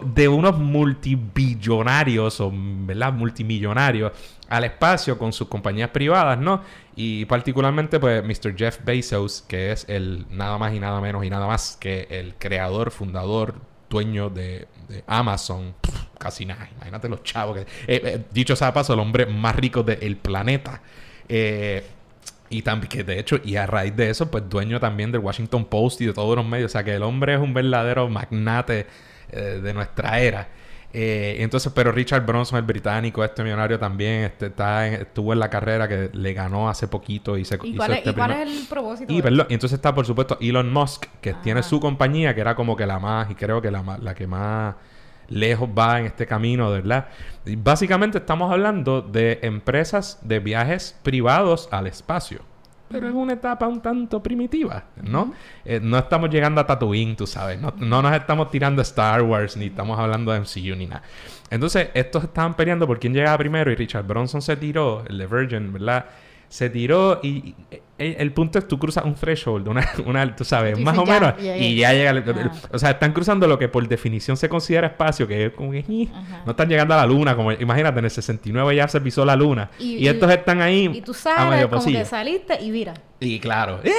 de 0.00 0.28
unos 0.28 0.58
multibillonarios 0.58 2.40
o, 2.40 2.50
¿verdad? 2.52 3.12
Multimillonarios 3.12 4.12
al 4.48 4.64
espacio 4.64 5.18
con 5.18 5.32
sus 5.32 5.48
compañías 5.48 5.90
privadas, 5.90 6.38
¿no? 6.38 6.62
Y 6.94 7.24
particularmente, 7.24 7.98
pues, 7.98 8.22
Mr. 8.22 8.56
Jeff 8.56 8.78
Bezos, 8.84 9.42
que 9.48 9.72
es 9.72 9.86
el 9.88 10.26
nada 10.30 10.58
más 10.58 10.74
y 10.74 10.80
nada 10.80 11.00
menos 11.00 11.24
y 11.24 11.30
nada 11.30 11.46
más 11.46 11.76
que 11.80 12.06
el 12.10 12.34
creador, 12.38 12.90
fundador, 12.90 13.54
dueño 13.92 14.30
de, 14.30 14.66
Amazon. 15.06 15.74
Casi 16.18 16.46
nada. 16.46 16.68
Imagínate 16.76 17.08
los 17.08 17.22
chavos. 17.22 17.56
Que, 17.56 17.62
eh, 17.62 17.66
eh, 18.04 18.24
dicho 18.30 18.56
sea 18.56 18.72
paso, 18.72 18.94
el 18.94 19.00
hombre 19.00 19.26
más 19.26 19.54
rico 19.54 19.82
del 19.82 20.16
planeta. 20.16 20.80
Eh, 21.28 21.84
y 22.48 22.62
también, 22.62 22.88
que 22.88 23.04
de 23.04 23.18
hecho, 23.18 23.40
y 23.44 23.56
a 23.56 23.66
raíz 23.66 23.94
de 23.96 24.10
eso, 24.10 24.30
pues 24.30 24.48
dueño 24.48 24.80
también 24.80 25.12
del 25.12 25.20
Washington 25.20 25.64
Post 25.66 26.00
y 26.00 26.06
de 26.06 26.12
todos 26.12 26.36
los 26.36 26.46
medios. 26.46 26.70
O 26.70 26.72
sea, 26.72 26.84
que 26.84 26.94
el 26.94 27.02
hombre 27.02 27.34
es 27.34 27.40
un 27.40 27.54
verdadero 27.54 28.08
magnate 28.08 28.86
de 29.30 29.72
nuestra 29.72 30.20
era. 30.20 30.48
Eh, 30.94 31.36
entonces, 31.40 31.72
pero 31.74 31.90
Richard 31.90 32.26
Bronson, 32.26 32.58
el 32.58 32.64
británico, 32.64 33.24
este 33.24 33.42
millonario 33.42 33.78
también, 33.78 34.24
este, 34.24 34.46
está 34.46 34.86
en- 34.86 34.94
estuvo 35.02 35.32
en 35.32 35.38
la 35.38 35.48
carrera 35.48 35.88
que 35.88 36.10
le 36.12 36.34
ganó 36.34 36.68
hace 36.68 36.86
poquito 36.86 37.38
y 37.38 37.46
se 37.46 37.58
¿Y 37.62 37.68
hizo 37.68 37.76
cuál, 37.78 37.92
es, 37.92 37.98
este 37.98 38.10
y 38.10 38.14
cuál 38.14 38.28
primer- 38.30 38.48
es 38.48 38.60
el 38.60 38.66
propósito? 38.68 39.12
y, 39.12 39.16
de 39.16 39.22
perdón, 39.22 39.46
y 39.48 39.54
entonces 39.54 39.76
está, 39.78 39.94
por 39.94 40.04
supuesto, 40.04 40.36
Elon 40.40 40.70
Musk, 40.70 41.06
que 41.22 41.30
Ah. 41.30 41.40
tiene 41.42 41.62
su 41.62 41.80
compañía, 41.80 42.34
que 42.34 42.42
era 42.42 42.54
como 42.54 42.76
que 42.76 42.84
la 42.84 42.98
más, 42.98 43.30
y 43.30 43.34
creo 43.34 43.62
que 43.62 43.70
la, 43.70 43.82
más- 43.82 44.00
la 44.00 44.14
que 44.14 44.26
más 44.26 44.74
lejos 45.28 45.66
va 45.70 45.98
en 45.98 46.04
este 46.06 46.26
camino, 46.26 46.70
¿verdad? 46.70 47.08
Y 47.46 47.56
básicamente 47.56 48.18
estamos 48.18 48.52
hablando 48.52 49.00
de 49.00 49.38
empresas 49.42 50.18
de 50.20 50.40
viajes 50.40 50.98
privados 51.02 51.68
al 51.72 51.86
espacio. 51.86 52.40
Pero 52.92 53.08
en 53.08 53.16
una 53.16 53.32
etapa 53.32 53.66
un 53.66 53.80
tanto 53.80 54.22
primitiva, 54.22 54.84
¿no? 55.02 55.32
Eh, 55.64 55.80
no 55.82 55.98
estamos 55.98 56.30
llegando 56.30 56.60
a 56.60 56.66
Tatooine, 56.66 57.16
tú 57.16 57.26
sabes. 57.26 57.60
No, 57.60 57.72
no 57.78 58.02
nos 58.02 58.12
estamos 58.14 58.50
tirando 58.50 58.80
a 58.80 58.84
Star 58.84 59.22
Wars, 59.22 59.56
ni 59.56 59.66
estamos 59.66 59.98
hablando 59.98 60.30
de 60.32 60.40
MCU, 60.40 60.76
ni 60.76 60.86
nada. 60.86 61.02
Entonces, 61.50 61.88
estos 61.94 62.24
estaban 62.24 62.54
peleando 62.54 62.86
por 62.86 62.98
quién 63.00 63.12
llegaba 63.14 63.36
primero 63.38 63.70
y 63.72 63.74
Richard 63.74 64.06
Bronson 64.06 64.42
se 64.42 64.56
tiró, 64.56 65.04
el 65.08 65.18
de 65.18 65.26
Virgin, 65.26 65.72
¿verdad? 65.72 66.06
Se 66.48 66.68
tiró 66.70 67.20
y, 67.22 67.28
y- 67.28 67.54
el, 68.02 68.32
punto 68.32 68.58
es 68.58 68.68
tú 68.68 68.78
cruzas 68.78 69.04
un 69.04 69.14
threshold, 69.14 69.68
una, 69.68 69.88
una 70.06 70.34
tú 70.36 70.44
sabes, 70.44 70.78
más 70.78 70.96
o 70.98 71.04
ya, 71.06 71.12
menos, 71.20 71.42
ya, 71.42 71.56
y 71.56 71.76
ya. 71.76 71.92
llega... 71.92 72.10
el- 72.10 72.22
Ah. 72.22 72.52
o 72.72 72.78
sea, 72.78 72.90
están 72.90 73.12
cruzando 73.12 73.46
lo 73.46 73.58
que 73.58 73.68
por 73.68 73.86
definición 73.88 74.36
se 74.36 74.48
considera 74.48 74.86
espacio, 74.88 75.26
que 75.28 75.46
es 75.46 75.52
como 75.52 75.72
que... 75.72 75.84
No 76.46 76.50
están 76.52 76.68
llegando 76.68 76.94
a 76.94 76.98
la 76.98 77.06
luna, 77.06 77.36
como 77.36 77.52
imagínate, 77.52 77.98
en 77.98 78.04
el 78.06 78.10
69 78.10 78.74
ya 78.76 78.88
se 78.88 79.00
pisó 79.00 79.24
la 79.24 79.36
luna. 79.36 79.70
Y, 79.78 79.96
Y- 79.96 80.04
y- 80.04 80.08
estos 80.08 80.30
están 80.30 80.60
ahí 80.60 80.90
Y 80.92 81.00
tú 81.02 81.12
a 81.12 81.14
sabes 81.14 81.50
medio 81.50 81.70
como 81.70 81.84
que 81.84 82.04
saliste 82.04 82.62
y 82.62 82.70
mira. 82.70 82.94
Y 83.20 83.38
claro, 83.38 83.78
¡eh! 83.84 83.92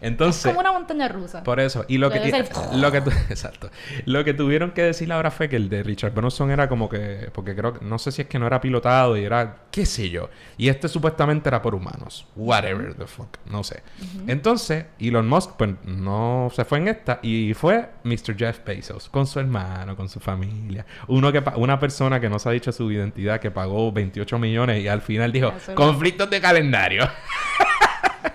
entonces... 0.00 0.46
como 0.46 0.58
una 0.60 0.72
montaña 0.72 1.06
rusa. 1.08 1.42
Por 1.44 1.60
eso. 1.60 1.84
Y 1.88 1.98
lo 1.98 2.10
que, 2.10 2.18
y- 2.28 2.76
lo 2.80 2.90
que 2.92 2.98
exacto. 2.98 3.70
Lo 4.06 4.24
que 4.24 4.34
tuvieron 4.34 4.72
que 4.72 4.82
decir 4.82 5.12
ahora 5.12 5.30
fue 5.30 5.48
que 5.48 5.56
el 5.56 5.68
de 5.68 5.82
Richard 5.84 6.12
Bronson 6.12 6.50
era 6.50 6.68
como 6.68 6.88
que 6.88 7.28
porque 7.32 7.54
creo 7.54 7.74
que 7.78 7.84
no 7.84 7.98
sé 7.98 8.10
si 8.10 8.22
es 8.22 8.28
que 8.28 8.38
no 8.38 8.46
era 8.46 8.60
pilotado 8.60 9.16
y 9.16 9.24
era 9.24 9.58
qué 9.70 9.86
sé 9.86 10.10
yo. 10.10 10.30
Y 10.58 10.68
este 10.68 10.88
supuestamente 10.88 11.48
era 11.48 11.62
por 11.62 11.74
humanos. 11.76 12.26
Whatever 12.34 12.94
the 12.94 13.06
fuck, 13.06 13.19
no 13.46 13.64
sé. 13.64 13.82
Entonces, 14.26 14.86
Elon 14.98 15.28
Musk 15.28 15.52
pues 15.56 15.70
no 15.84 16.50
se 16.54 16.64
fue 16.64 16.78
en 16.78 16.88
esta 16.88 17.20
y 17.22 17.54
fue 17.54 17.90
Mr. 18.04 18.36
Jeff 18.36 18.64
Bezos 18.64 19.08
con 19.08 19.26
su 19.26 19.40
hermano, 19.40 19.96
con 19.96 20.08
su 20.08 20.20
familia. 20.20 20.86
Uno 21.08 21.32
que 21.32 21.42
una 21.56 21.78
persona 21.78 22.20
que 22.20 22.28
no 22.28 22.38
se 22.38 22.48
ha 22.48 22.52
dicho 22.52 22.72
su 22.72 22.90
identidad 22.90 23.40
que 23.40 23.50
pagó 23.50 23.92
28 23.92 24.38
millones 24.38 24.82
y 24.82 24.88
al 24.88 25.02
final 25.02 25.32
dijo, 25.32 25.52
Eso 25.56 25.74
"Conflictos 25.74 26.30
de 26.30 26.40
calendario." 26.40 27.08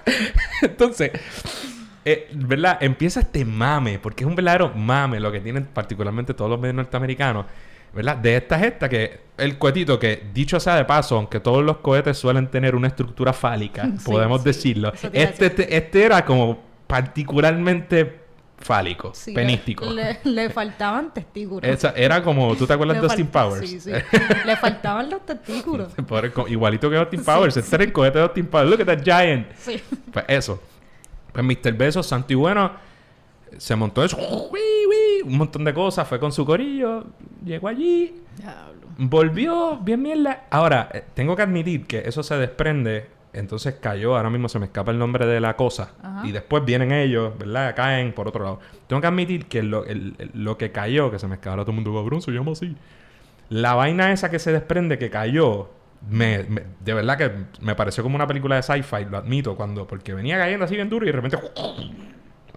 Entonces, 0.61 1.11
eh, 2.07 2.29
¿verdad? 2.33 2.77
Empieza 2.81 3.21
este 3.21 3.43
mame, 3.43 3.97
porque 3.97 4.23
es 4.23 4.27
un 4.27 4.36
verdadero 4.36 4.71
mame 4.75 5.19
lo 5.19 5.31
que 5.31 5.39
tienen 5.39 5.65
particularmente 5.65 6.36
todos 6.36 6.51
los 6.51 6.59
medios 6.59 6.75
norteamericanos, 6.75 7.47
¿verdad? 7.95 8.17
De 8.17 8.35
esta 8.35 8.59
gesta 8.59 8.89
que 8.89 9.21
el 9.37 9.57
cohetito 9.57 9.97
que, 9.97 10.23
dicho 10.33 10.59
sea 10.59 10.75
de 10.75 10.85
paso, 10.85 11.15
aunque 11.17 11.39
todos 11.39 11.63
los 11.63 11.77
cohetes 11.77 12.17
suelen 12.17 12.47
tener 12.49 12.75
una 12.75 12.87
estructura 12.87 13.33
fálica, 13.33 13.85
Sí, 13.97 14.05
podemos 14.05 14.41
sí. 14.41 14.47
decirlo, 14.49 14.93
este, 14.93 15.45
este, 15.47 15.75
este 15.77 16.03
era 16.03 16.23
como 16.25 16.59
particularmente 16.87 18.19
fálico, 18.57 19.11
Sí, 19.13 19.33
penístico. 19.33 19.85
Le, 19.85 20.19
le 20.23 20.49
faltaban 20.49 21.13
testículos. 21.13 21.69
Esa- 21.69 21.91
era 21.95 22.21
como, 22.23 22.55
¿tú 22.55 22.65
te 22.65 22.73
acuerdas 22.73 22.97
de 23.01 23.07
Austin 23.07 23.27
Powers? 23.27 23.69
Sí, 23.69 23.79
sí. 23.79 23.91
le 24.45 24.55
faltaban 24.57 25.09
los 25.09 25.25
testículos. 25.25 25.89
Igualito 26.47 26.89
que 26.89 26.97
Austin 26.97 27.23
Powers, 27.23 27.57
este 27.57 27.75
era 27.75 27.83
el 27.85 27.91
cohete 27.93 28.17
de 28.19 28.23
Austin 28.25 28.45
Powers. 28.47 28.69
Look 28.69 28.81
at 28.81 28.85
that 28.97 29.03
giant. 29.03 29.47
Sí. 29.57 29.81
Pues 30.11 30.25
eso. 30.27 30.61
Pues 31.31 31.45
Mr. 31.45 31.73
Besos, 31.73 32.07
santo 32.07 32.31
y 32.31 32.35
bueno, 32.35 32.71
se 33.57 33.75
montó 33.75 34.03
eso, 34.03 34.17
¡uy, 34.17 34.59
uy! 34.87 34.95
Un 35.26 35.38
montón 35.38 35.63
de 35.65 35.73
cosas, 35.73 36.07
fue 36.07 36.19
con 36.19 36.32
su 36.32 36.45
corillo, 36.45 37.05
llegó 37.43 37.67
allí, 37.67 38.15
Diablo. 38.38 38.88
volvió 38.97 39.78
bien 39.78 40.01
mierda. 40.01 40.45
Ahora, 40.49 40.89
eh, 40.93 41.03
tengo 41.13 41.36
que 41.36 41.41
admitir 41.41 41.86
que 41.86 41.99
eso 42.05 42.23
se 42.23 42.36
desprende, 42.38 43.07
entonces 43.34 43.76
cayó, 43.82 44.15
ahora 44.15 44.30
mismo 44.30 44.47
se 44.47 44.59
me 44.59 44.65
escapa 44.67 44.91
el 44.91 44.97
nombre 44.99 45.26
de 45.26 45.39
la 45.41 45.55
cosa, 45.55 45.93
Ajá. 46.01 46.26
y 46.26 46.32
después 46.32 46.63
vienen 46.63 46.91
ellos, 46.91 47.38
¿verdad? 47.38 47.76
Caen 47.76 48.13
por 48.13 48.28
otro 48.28 48.43
lado. 48.43 48.59
Tengo 48.88 49.01
que 49.01 49.07
admitir 49.07 49.45
que 49.47 49.61
lo, 49.63 49.84
el- 49.86 50.15
el- 50.19 50.32
lo 50.34 50.57
que 50.57 50.71
cayó, 50.71 51.11
que 51.11 51.19
se 51.19 51.28
me 51.28 51.36
escapa 51.36 51.57
todo 51.63 51.71
el 51.71 51.76
mundo, 51.76 51.93
cabrón, 51.93 52.21
se 52.21 52.32
llama 52.32 52.51
así. 52.53 52.76
La 53.49 53.73
vaina 53.76 54.11
esa 54.11 54.30
que 54.32 54.39
se 54.39 54.51
desprende 54.51 54.97
que 54.97 55.09
cayó, 55.09 55.69
me, 56.09 56.43
me- 56.43 56.63
de 56.80 56.93
verdad 56.93 57.17
que 57.17 57.32
me 57.61 57.76
pareció 57.76 58.03
como 58.03 58.15
una 58.15 58.28
película 58.28 58.55
de 58.55 58.63
sci-fi, 58.63 59.05
lo 59.09 59.17
admito, 59.17 59.55
cuando 59.55 59.86
porque 59.88 60.13
venía 60.13 60.38
cayendo 60.38 60.65
así 60.65 60.76
bien 60.76 60.89
duro 60.89 61.05
y 61.05 61.07
de 61.07 61.11
repente 61.13 61.38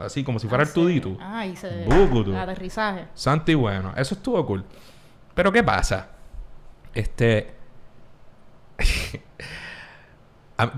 así 0.00 0.24
como 0.24 0.38
si 0.38 0.48
fuera 0.48 0.64
el 0.64 0.72
tudito. 0.72 1.16
Ah, 1.20 1.46
y 1.46 1.56
se... 1.56 1.86
Aterrizaje. 2.36 3.04
Santo 3.14 3.50
y 3.52 3.54
bueno, 3.54 3.92
eso 3.96 4.14
estuvo 4.14 4.44
cool. 4.46 4.64
Pero 5.34 5.52
¿qué 5.52 5.62
pasa? 5.62 6.08
Este 6.94 7.54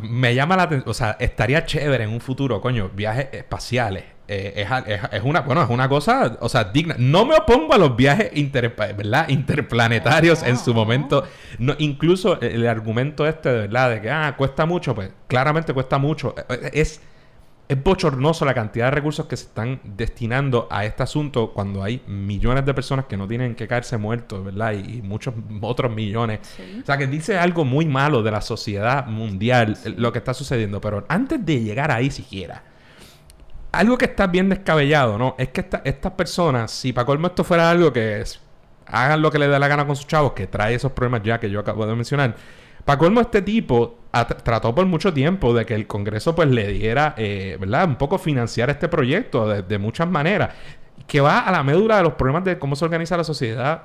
me 0.02 0.34
llama 0.34 0.56
la 0.56 0.64
atención, 0.64 0.90
o 0.90 0.94
sea, 0.94 1.16
estaría 1.18 1.64
chévere 1.64 2.04
en 2.04 2.10
un 2.10 2.20
futuro, 2.20 2.60
coño, 2.60 2.90
viajes 2.94 3.28
espaciales. 3.32 4.04
Eh, 4.28 4.52
es, 4.62 4.70
a- 4.70 4.78
es- 4.80 5.00
es 5.12 5.22
una, 5.24 5.40
bueno, 5.40 5.62
es 5.62 5.70
una 5.70 5.88
cosa, 5.88 6.36
o 6.40 6.48
sea, 6.48 6.64
digna. 6.64 6.94
No 6.98 7.24
me 7.24 7.34
opongo 7.34 7.74
a 7.74 7.78
los 7.78 7.96
viajes 7.96 8.30
inter, 8.34 8.74
¿verdad? 8.76 9.28
interplanetarios 9.28 10.42
en 10.44 10.56
su 10.56 10.70
No. 10.70 10.76
momento. 10.76 11.24
No, 11.58 11.74
incluso 11.78 12.40
el, 12.40 12.52
el 12.62 12.68
argumento 12.68 13.26
este, 13.26 13.48
de 13.48 13.58
verdad, 13.62 13.90
de 13.90 14.00
que, 14.02 14.10
ah, 14.10 14.34
cuesta 14.36 14.66
mucho, 14.66 14.94
pues 14.94 15.10
claramente 15.26 15.72
cuesta 15.74 15.98
mucho. 15.98 16.34
Eh, 16.48 16.70
Es, 16.74 17.00
es 17.70 17.82
bochornoso 17.82 18.44
la 18.44 18.52
cantidad 18.52 18.86
de 18.86 18.90
recursos 18.90 19.26
que 19.26 19.36
se 19.36 19.44
están 19.46 19.80
destinando 19.84 20.66
a 20.70 20.84
este 20.84 21.02
asunto 21.04 21.52
cuando 21.52 21.82
hay 21.84 22.02
millones 22.08 22.66
de 22.66 22.74
personas 22.74 23.04
que 23.06 23.16
no 23.16 23.28
tienen 23.28 23.54
que 23.54 23.68
caerse 23.68 23.96
muertos, 23.96 24.44
¿verdad? 24.44 24.72
Y, 24.72 24.98
y 24.98 25.02
muchos 25.02 25.32
otros 25.60 25.94
millones. 25.94 26.40
Sí. 26.56 26.80
O 26.82 26.84
sea, 26.84 26.98
que 26.98 27.06
dice 27.06 27.38
algo 27.38 27.64
muy 27.64 27.86
malo 27.86 28.22
de 28.22 28.30
la 28.32 28.40
sociedad 28.40 29.06
mundial, 29.06 29.76
eh, 29.84 29.94
lo 29.96 30.12
que 30.12 30.18
está 30.18 30.34
sucediendo. 30.34 30.80
Pero 30.80 31.04
antes 31.08 31.44
de 31.46 31.60
llegar 31.62 31.90
ahí 31.90 32.10
siquiera, 32.10 32.64
algo 33.72 33.96
que 33.96 34.06
está 34.06 34.26
bien 34.26 34.48
descabellado, 34.48 35.16
¿no? 35.16 35.36
Es 35.38 35.50
que 35.50 35.60
esta- 35.60 35.82
estas 35.84 36.12
personas, 36.12 36.72
si 36.72 36.92
para 36.92 37.06
colmo 37.06 37.28
esto 37.28 37.44
fuera 37.44 37.70
algo 37.70 37.92
que 37.92 38.20
es, 38.20 38.40
hagan 38.86 39.22
lo 39.22 39.30
que 39.30 39.38
les 39.38 39.48
dé 39.48 39.58
la 39.60 39.68
gana 39.68 39.86
con 39.86 39.94
sus 39.94 40.08
chavos, 40.08 40.32
que 40.32 40.48
trae 40.48 40.74
esos 40.74 40.90
problemas 40.92 41.22
ya 41.22 41.38
que 41.38 41.48
yo 41.48 41.60
acabo 41.60 41.86
de 41.86 41.94
mencionar. 41.94 42.34
Para 42.84 42.98
colmo, 42.98 43.20
este 43.20 43.42
tipo 43.42 43.98
trató 44.42 44.74
por 44.74 44.86
mucho 44.86 45.12
tiempo 45.12 45.54
de 45.54 45.64
que 45.66 45.74
el 45.74 45.86
Congreso 45.86 46.34
pues 46.34 46.48
le 46.48 46.66
diera, 46.68 47.14
eh, 47.16 47.56
¿verdad? 47.60 47.86
Un 47.86 47.96
poco 47.96 48.18
financiar 48.18 48.70
este 48.70 48.88
proyecto 48.88 49.48
de, 49.48 49.62
de 49.62 49.78
muchas 49.78 50.08
maneras. 50.08 50.54
Que 51.06 51.20
va 51.20 51.40
a 51.40 51.50
la 51.52 51.62
médula 51.62 51.96
de 51.98 52.02
los 52.04 52.14
problemas 52.14 52.44
de 52.44 52.58
cómo 52.58 52.76
se 52.76 52.84
organiza 52.84 53.16
la 53.16 53.24
sociedad 53.24 53.82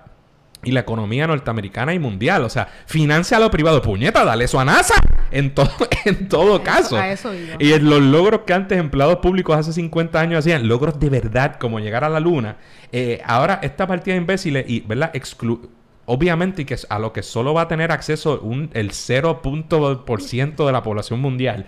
y 0.63 0.71
la 0.71 0.79
economía 0.81 1.27
norteamericana 1.27 1.93
y 1.93 1.99
mundial. 1.99 2.43
O 2.43 2.49
sea, 2.49 2.67
financia 2.87 3.37
a 3.37 3.39
lo 3.39 3.51
privado. 3.51 3.81
Puñeta, 3.81 4.25
dale 4.25 4.45
eso 4.45 4.59
a 4.59 4.65
NASA. 4.65 4.95
En 5.31 5.53
todo, 5.53 5.69
en 6.05 6.27
todo 6.27 6.61
caso. 6.63 6.97
a 6.97 7.11
eso. 7.11 7.31
Y 7.59 7.73
en 7.73 7.89
los 7.89 8.01
logros 8.01 8.41
que 8.45 8.53
antes 8.53 8.77
empleados 8.77 9.17
públicos 9.17 9.55
hace 9.57 9.73
50 9.73 10.19
años 10.19 10.39
hacían, 10.39 10.67
logros 10.67 10.99
de 10.99 11.09
verdad, 11.09 11.57
como 11.59 11.79
llegar 11.79 12.03
a 12.03 12.09
la 12.09 12.19
luna. 12.19 12.57
eh, 12.91 13.21
ahora, 13.25 13.59
esta 13.61 13.85
partida 13.87 14.15
de 14.15 14.21
imbéciles, 14.21 14.65
y, 14.67 14.81
¿verdad? 14.81 15.11
Exclu 15.13 15.69
Obviamente, 16.05 16.61
y 16.61 16.65
que 16.65 16.75
es 16.75 16.85
a 16.89 16.99
lo 16.99 17.13
que 17.13 17.23
solo 17.23 17.53
va 17.53 17.63
a 17.63 17.67
tener 17.67 17.91
acceso 17.91 18.39
un, 18.41 18.69
el 18.73 18.91
0% 18.91 20.65
de 20.65 20.71
la 20.71 20.83
población 20.83 21.19
mundial. 21.19 21.65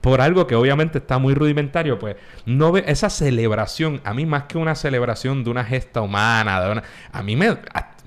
por 0.00 0.20
algo 0.20 0.46
que 0.46 0.54
obviamente 0.54 0.98
está 0.98 1.18
muy 1.18 1.34
rudimentario, 1.34 1.98
pues 1.98 2.14
no 2.46 2.70
ve 2.70 2.84
esa 2.86 3.10
celebración, 3.10 4.00
a 4.04 4.14
mí 4.14 4.26
más 4.26 4.44
que 4.44 4.56
una 4.56 4.76
celebración 4.76 5.42
de 5.42 5.50
una 5.50 5.64
gesta 5.64 6.02
humana, 6.02 6.60
de 6.60 6.70
una, 6.70 6.82
a 7.10 7.22
mí 7.24 7.34
me 7.34 7.56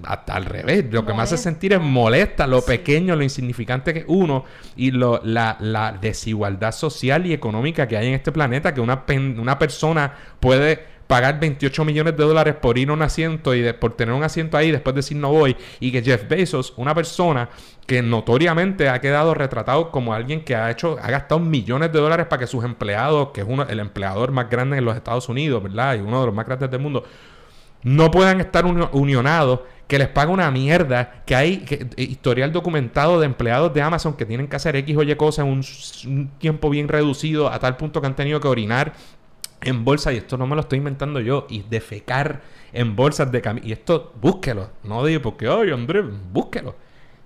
hasta 0.03 0.33
al 0.33 0.45
revés, 0.45 0.85
lo 0.89 1.05
que 1.05 1.13
me 1.13 1.21
hace 1.21 1.37
sentir 1.37 1.73
es 1.73 1.81
molesta 1.81 2.47
lo 2.47 2.61
pequeño, 2.61 3.15
lo 3.15 3.23
insignificante 3.23 3.93
que 3.93 3.99
es 3.99 4.05
uno 4.07 4.45
y 4.75 4.91
lo, 4.91 5.21
la, 5.23 5.57
la, 5.59 5.91
desigualdad 5.91 6.71
social 6.71 7.25
y 7.25 7.33
económica 7.33 7.87
que 7.87 7.97
hay 7.97 8.07
en 8.07 8.13
este 8.13 8.31
planeta, 8.31 8.73
que 8.73 8.81
una, 8.81 9.03
una 9.37 9.59
persona 9.59 10.13
puede 10.39 10.85
pagar 11.11 11.41
28 11.41 11.83
millones 11.83 12.15
de 12.15 12.23
dólares 12.23 12.55
por 12.55 12.77
ir 12.77 12.89
a 12.89 12.93
un 12.93 13.01
asiento 13.01 13.53
y 13.53 13.73
por 13.73 13.97
tener 13.97 14.15
un 14.15 14.23
asiento 14.23 14.55
ahí 14.55 14.71
después 14.71 14.95
decir 14.95 15.17
no 15.17 15.29
voy 15.29 15.57
y 15.81 15.91
que 15.91 16.01
Jeff 16.01 16.25
Bezos, 16.25 16.73
una 16.77 16.95
persona 16.95 17.49
que 17.85 18.01
notoriamente 18.01 18.87
ha 18.87 19.01
quedado 19.01 19.33
retratado 19.33 19.91
como 19.91 20.13
alguien 20.13 20.45
que 20.45 20.55
ha 20.55 20.71
hecho 20.71 20.97
ha 21.01 21.11
gastado 21.11 21.41
millones 21.41 21.91
de 21.91 21.99
dólares 21.99 22.27
para 22.27 22.39
que 22.39 22.47
sus 22.47 22.63
empleados, 22.63 23.31
que 23.33 23.41
es 23.41 23.47
uno 23.49 23.63
el 23.63 23.81
empleador 23.81 24.31
más 24.31 24.49
grande 24.49 24.77
en 24.77 24.85
los 24.85 24.95
Estados 24.95 25.27
Unidos, 25.27 25.61
¿verdad? 25.61 25.95
Y 25.95 25.99
uno 25.99 26.21
de 26.21 26.27
los 26.27 26.33
más 26.33 26.45
grandes 26.45 26.71
del 26.71 26.79
mundo, 26.79 27.03
no 27.83 28.09
puedan 28.09 28.39
estar 28.39 28.65
unionados, 28.65 29.59
que 29.87 29.99
les 29.99 30.07
paga 30.07 30.31
una 30.31 30.49
mierda, 30.49 31.23
que 31.25 31.35
hay 31.35 31.65
eh, 31.69 31.89
historial 31.97 32.53
documentado 32.53 33.19
de 33.19 33.25
empleados 33.25 33.73
de 33.73 33.81
Amazon 33.81 34.13
que 34.13 34.25
tienen 34.25 34.47
que 34.47 34.55
hacer 34.55 34.77
X 34.77 34.95
o 34.95 35.03
Y 35.03 35.13
cosas 35.15 35.45
en 35.45 35.51
un 35.51 36.31
tiempo 36.37 36.69
bien 36.69 36.87
reducido 36.87 37.51
a 37.51 37.59
tal 37.59 37.75
punto 37.75 37.99
que 37.99 38.07
han 38.07 38.15
tenido 38.15 38.39
que 38.39 38.47
orinar 38.47 38.93
en 39.63 39.85
bolsa, 39.85 40.11
y 40.13 40.17
esto 40.17 40.37
no 40.37 40.47
me 40.47 40.55
lo 40.55 40.61
estoy 40.61 40.77
inventando 40.79 41.19
yo, 41.19 41.47
y 41.49 41.63
defecar 41.63 42.41
en 42.73 42.95
bolsas 42.95 43.31
de 43.31 43.41
camino. 43.41 43.67
Y 43.67 43.71
esto, 43.71 44.13
búsquelo. 44.19 44.69
No 44.83 45.05
digo 45.05 45.21
porque, 45.21 45.47
oye, 45.47 45.73
Andrés, 45.73 46.05
búsquelo. 46.31 46.75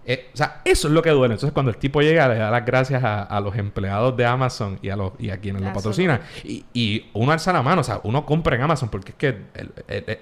Eh, 0.07 0.29
o 0.33 0.37
sea, 0.37 0.61
eso 0.65 0.87
es 0.87 0.93
lo 0.93 1.01
que 1.01 1.09
duele. 1.09 1.33
Entonces, 1.33 1.53
cuando 1.53 1.71
el 1.71 1.77
tipo 1.77 2.01
llega, 2.01 2.27
le 2.27 2.35
da 2.35 2.51
las 2.51 2.65
gracias 2.65 3.03
a, 3.03 3.39
los 3.39 3.55
empleados 3.55 4.15
de 4.15 4.25
Amazon 4.25 4.77
y 4.81 4.89
a, 4.89 4.95
los, 4.95 5.13
y 5.17 5.31
a 5.31 5.37
quienes 5.37 5.63
lo 5.63 5.73
patrocinan. 5.73 6.21
Y, 6.43 6.65
y, 6.73 7.09
uno 7.13 7.31
alza 7.31 7.51
la 7.51 7.63
mano, 7.63 7.81
o 7.81 7.83
sea, 7.83 8.01
uno 8.03 8.25
compra 8.25 8.55
en 8.55 8.61
Amazon 8.61 8.89
porque 8.89 9.11
es 9.11 9.17
que 9.17 10.19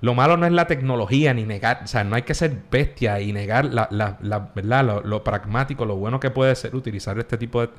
lo 0.00 0.14
malo 0.14 0.36
no 0.36 0.46
es 0.46 0.52
la 0.52 0.66
tecnología 0.66 1.34
ni 1.34 1.44
negar, 1.44 1.80
o 1.84 1.86
sea, 1.86 2.04
no 2.04 2.16
hay 2.16 2.22
que 2.22 2.34
ser 2.34 2.56
bestia 2.70 3.20
y 3.20 3.32
negar 3.32 3.64
la, 3.66 3.88
la, 3.90 4.18
la 4.20 4.50
¿verdad? 4.54 4.84
Lo, 4.84 5.00
lo, 5.02 5.24
pragmático, 5.24 5.84
lo 5.84 5.96
bueno 5.96 6.20
que 6.20 6.30
puede 6.30 6.54
ser 6.54 6.74
utilizar 6.74 7.18
este 7.18 7.38
tipo 7.38 7.60
de, 7.62 7.70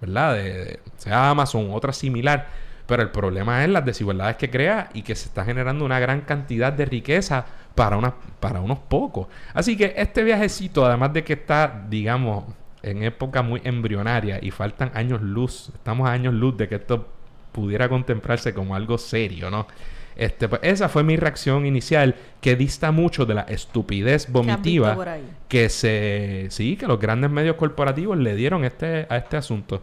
¿verdad? 0.00 0.34
De, 0.34 0.80
sea 0.96 1.30
Amazon 1.30 1.70
u 1.70 1.74
otra 1.74 1.92
similar 1.92 2.46
pero 2.86 3.02
el 3.02 3.10
problema 3.10 3.64
es 3.64 3.70
las 3.70 3.84
desigualdades 3.84 4.36
que 4.36 4.50
crea 4.50 4.90
y 4.94 5.02
que 5.02 5.14
se 5.14 5.28
está 5.28 5.44
generando 5.44 5.84
una 5.84 5.98
gran 5.98 6.22
cantidad 6.22 6.72
de 6.72 6.84
riqueza 6.84 7.46
para, 7.74 7.96
una, 7.96 8.14
para 8.40 8.60
unos 8.60 8.78
pocos. 8.78 9.28
Así 9.52 9.76
que 9.76 9.94
este 9.96 10.22
viajecito, 10.22 10.84
además 10.84 11.12
de 11.12 11.24
que 11.24 11.32
está, 11.34 11.84
digamos, 11.88 12.44
en 12.82 13.02
época 13.02 13.42
muy 13.42 13.60
embrionaria 13.64 14.38
y 14.42 14.50
faltan 14.50 14.90
años 14.94 15.22
luz, 15.22 15.70
estamos 15.74 16.08
a 16.08 16.12
años 16.12 16.34
luz 16.34 16.56
de 16.56 16.68
que 16.68 16.76
esto 16.76 17.08
pudiera 17.52 17.88
contemplarse 17.88 18.52
como 18.52 18.74
algo 18.74 18.98
serio, 18.98 19.50
¿no? 19.50 19.66
Este, 20.16 20.48
pues 20.48 20.60
esa 20.62 20.88
fue 20.88 21.02
mi 21.02 21.16
reacción 21.16 21.66
inicial, 21.66 22.14
que 22.40 22.54
dista 22.54 22.92
mucho 22.92 23.26
de 23.26 23.34
la 23.34 23.42
estupidez 23.42 24.30
vomitiva 24.30 24.96
que 25.48 25.68
se 25.68 26.46
sí, 26.50 26.76
que 26.76 26.86
los 26.86 27.00
grandes 27.00 27.30
medios 27.30 27.56
corporativos 27.56 28.16
le 28.16 28.36
dieron 28.36 28.64
este, 28.64 29.06
a 29.08 29.16
este 29.16 29.36
asunto. 29.36 29.82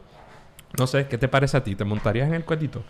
No 0.78 0.88
sé, 0.88 1.08
¿qué 1.08 1.18
te 1.18 1.28
parece 1.28 1.58
a 1.58 1.64
ti? 1.64 1.76
¿Te 1.76 1.84
montarías 1.84 2.28
en 2.28 2.34
el 2.34 2.46
cuetito? 2.46 2.84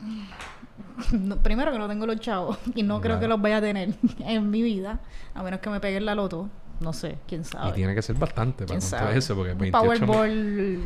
primero 1.42 1.72
que 1.72 1.78
no 1.78 1.88
tengo 1.88 2.06
los 2.06 2.20
chavos 2.20 2.58
y 2.74 2.82
no 2.82 3.00
creo 3.00 3.20
que 3.20 3.28
los 3.28 3.40
vaya 3.40 3.58
a 3.58 3.60
tener 3.60 3.94
en 4.20 4.50
mi 4.50 4.62
vida, 4.62 5.00
a 5.34 5.42
menos 5.42 5.60
que 5.60 5.70
me 5.70 5.80
pegue 5.80 6.00
la 6.00 6.14
loto. 6.14 6.48
No 6.80 6.94
sé, 6.94 7.18
quién 7.28 7.44
sabe. 7.44 7.68
Y 7.68 7.72
tiene 7.74 7.94
que 7.94 8.00
ser 8.00 8.16
bastante 8.16 8.64
para 8.64 8.80
contar 8.80 9.14
eso, 9.14 9.36
porque 9.36 9.52
28 9.52 10.06
Powerball 10.06 10.82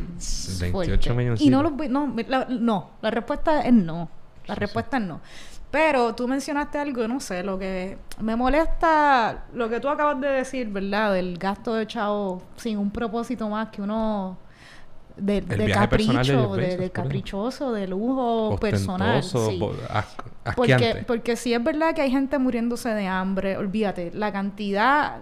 28 0.59 1.15
millones. 1.15 1.41
Y 1.41 1.49
no 1.49 1.63
los 1.63 1.71
no, 1.89 2.13
la, 2.27 2.47
no, 2.49 2.89
la 3.01 3.11
respuesta 3.11 3.61
es 3.61 3.71
no. 3.71 4.09
La 4.45 4.55
respuesta 4.55 4.97
es 4.97 5.03
no. 5.03 5.21
Pero 5.71 6.13
tú 6.13 6.27
mencionaste 6.27 6.79
algo, 6.79 7.07
no 7.07 7.21
sé, 7.21 7.43
lo 7.43 7.57
que 7.57 7.97
me 8.19 8.35
molesta, 8.35 9.45
lo 9.53 9.69
que 9.69 9.79
tú 9.79 9.87
acabas 9.87 10.19
de 10.19 10.27
decir, 10.27 10.67
¿verdad? 10.67 11.13
Del 11.13 11.37
gasto 11.37 11.73
de 11.73 11.87
chavo 11.87 12.41
sin 12.57 12.77
un 12.77 12.91
propósito 12.91 13.47
más 13.47 13.69
que 13.69 13.81
uno 13.81 14.37
de, 15.17 15.41
de 15.41 15.71
capricho, 15.71 16.55
de, 16.55 16.89
caprichoso, 16.91 17.71
de 17.71 17.87
lujo 17.87 18.57
personal. 18.59 19.23
Sí. 19.23 19.59
Porque, 20.55 21.03
porque 21.07 21.35
sí 21.35 21.53
es 21.53 21.63
verdad 21.63 21.93
que 21.93 22.01
hay 22.01 22.11
gente 22.11 22.37
muriéndose 22.37 22.89
de 22.89 23.07
hambre, 23.07 23.57
olvídate, 23.57 24.11
la 24.13 24.31
cantidad 24.31 25.21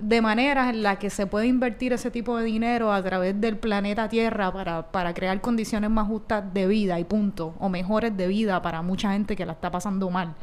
de 0.00 0.20
maneras 0.20 0.68
en 0.70 0.82
las 0.82 0.98
que 0.98 1.10
se 1.10 1.26
puede 1.26 1.46
invertir 1.46 1.92
ese 1.92 2.10
tipo 2.10 2.36
de 2.36 2.44
dinero 2.44 2.92
a 2.92 3.02
través 3.02 3.40
del 3.40 3.56
planeta 3.56 4.08
Tierra 4.08 4.52
para, 4.52 4.90
para 4.90 5.14
crear 5.14 5.40
condiciones 5.40 5.90
más 5.90 6.06
justas 6.06 6.52
de 6.52 6.66
vida 6.66 7.00
y 7.00 7.04
punto, 7.04 7.54
o 7.58 7.68
mejores 7.68 8.16
de 8.16 8.28
vida 8.28 8.60
para 8.62 8.82
mucha 8.82 9.12
gente 9.12 9.36
que 9.36 9.46
la 9.46 9.52
está 9.52 9.70
pasando 9.70 10.10
mal. 10.10 10.34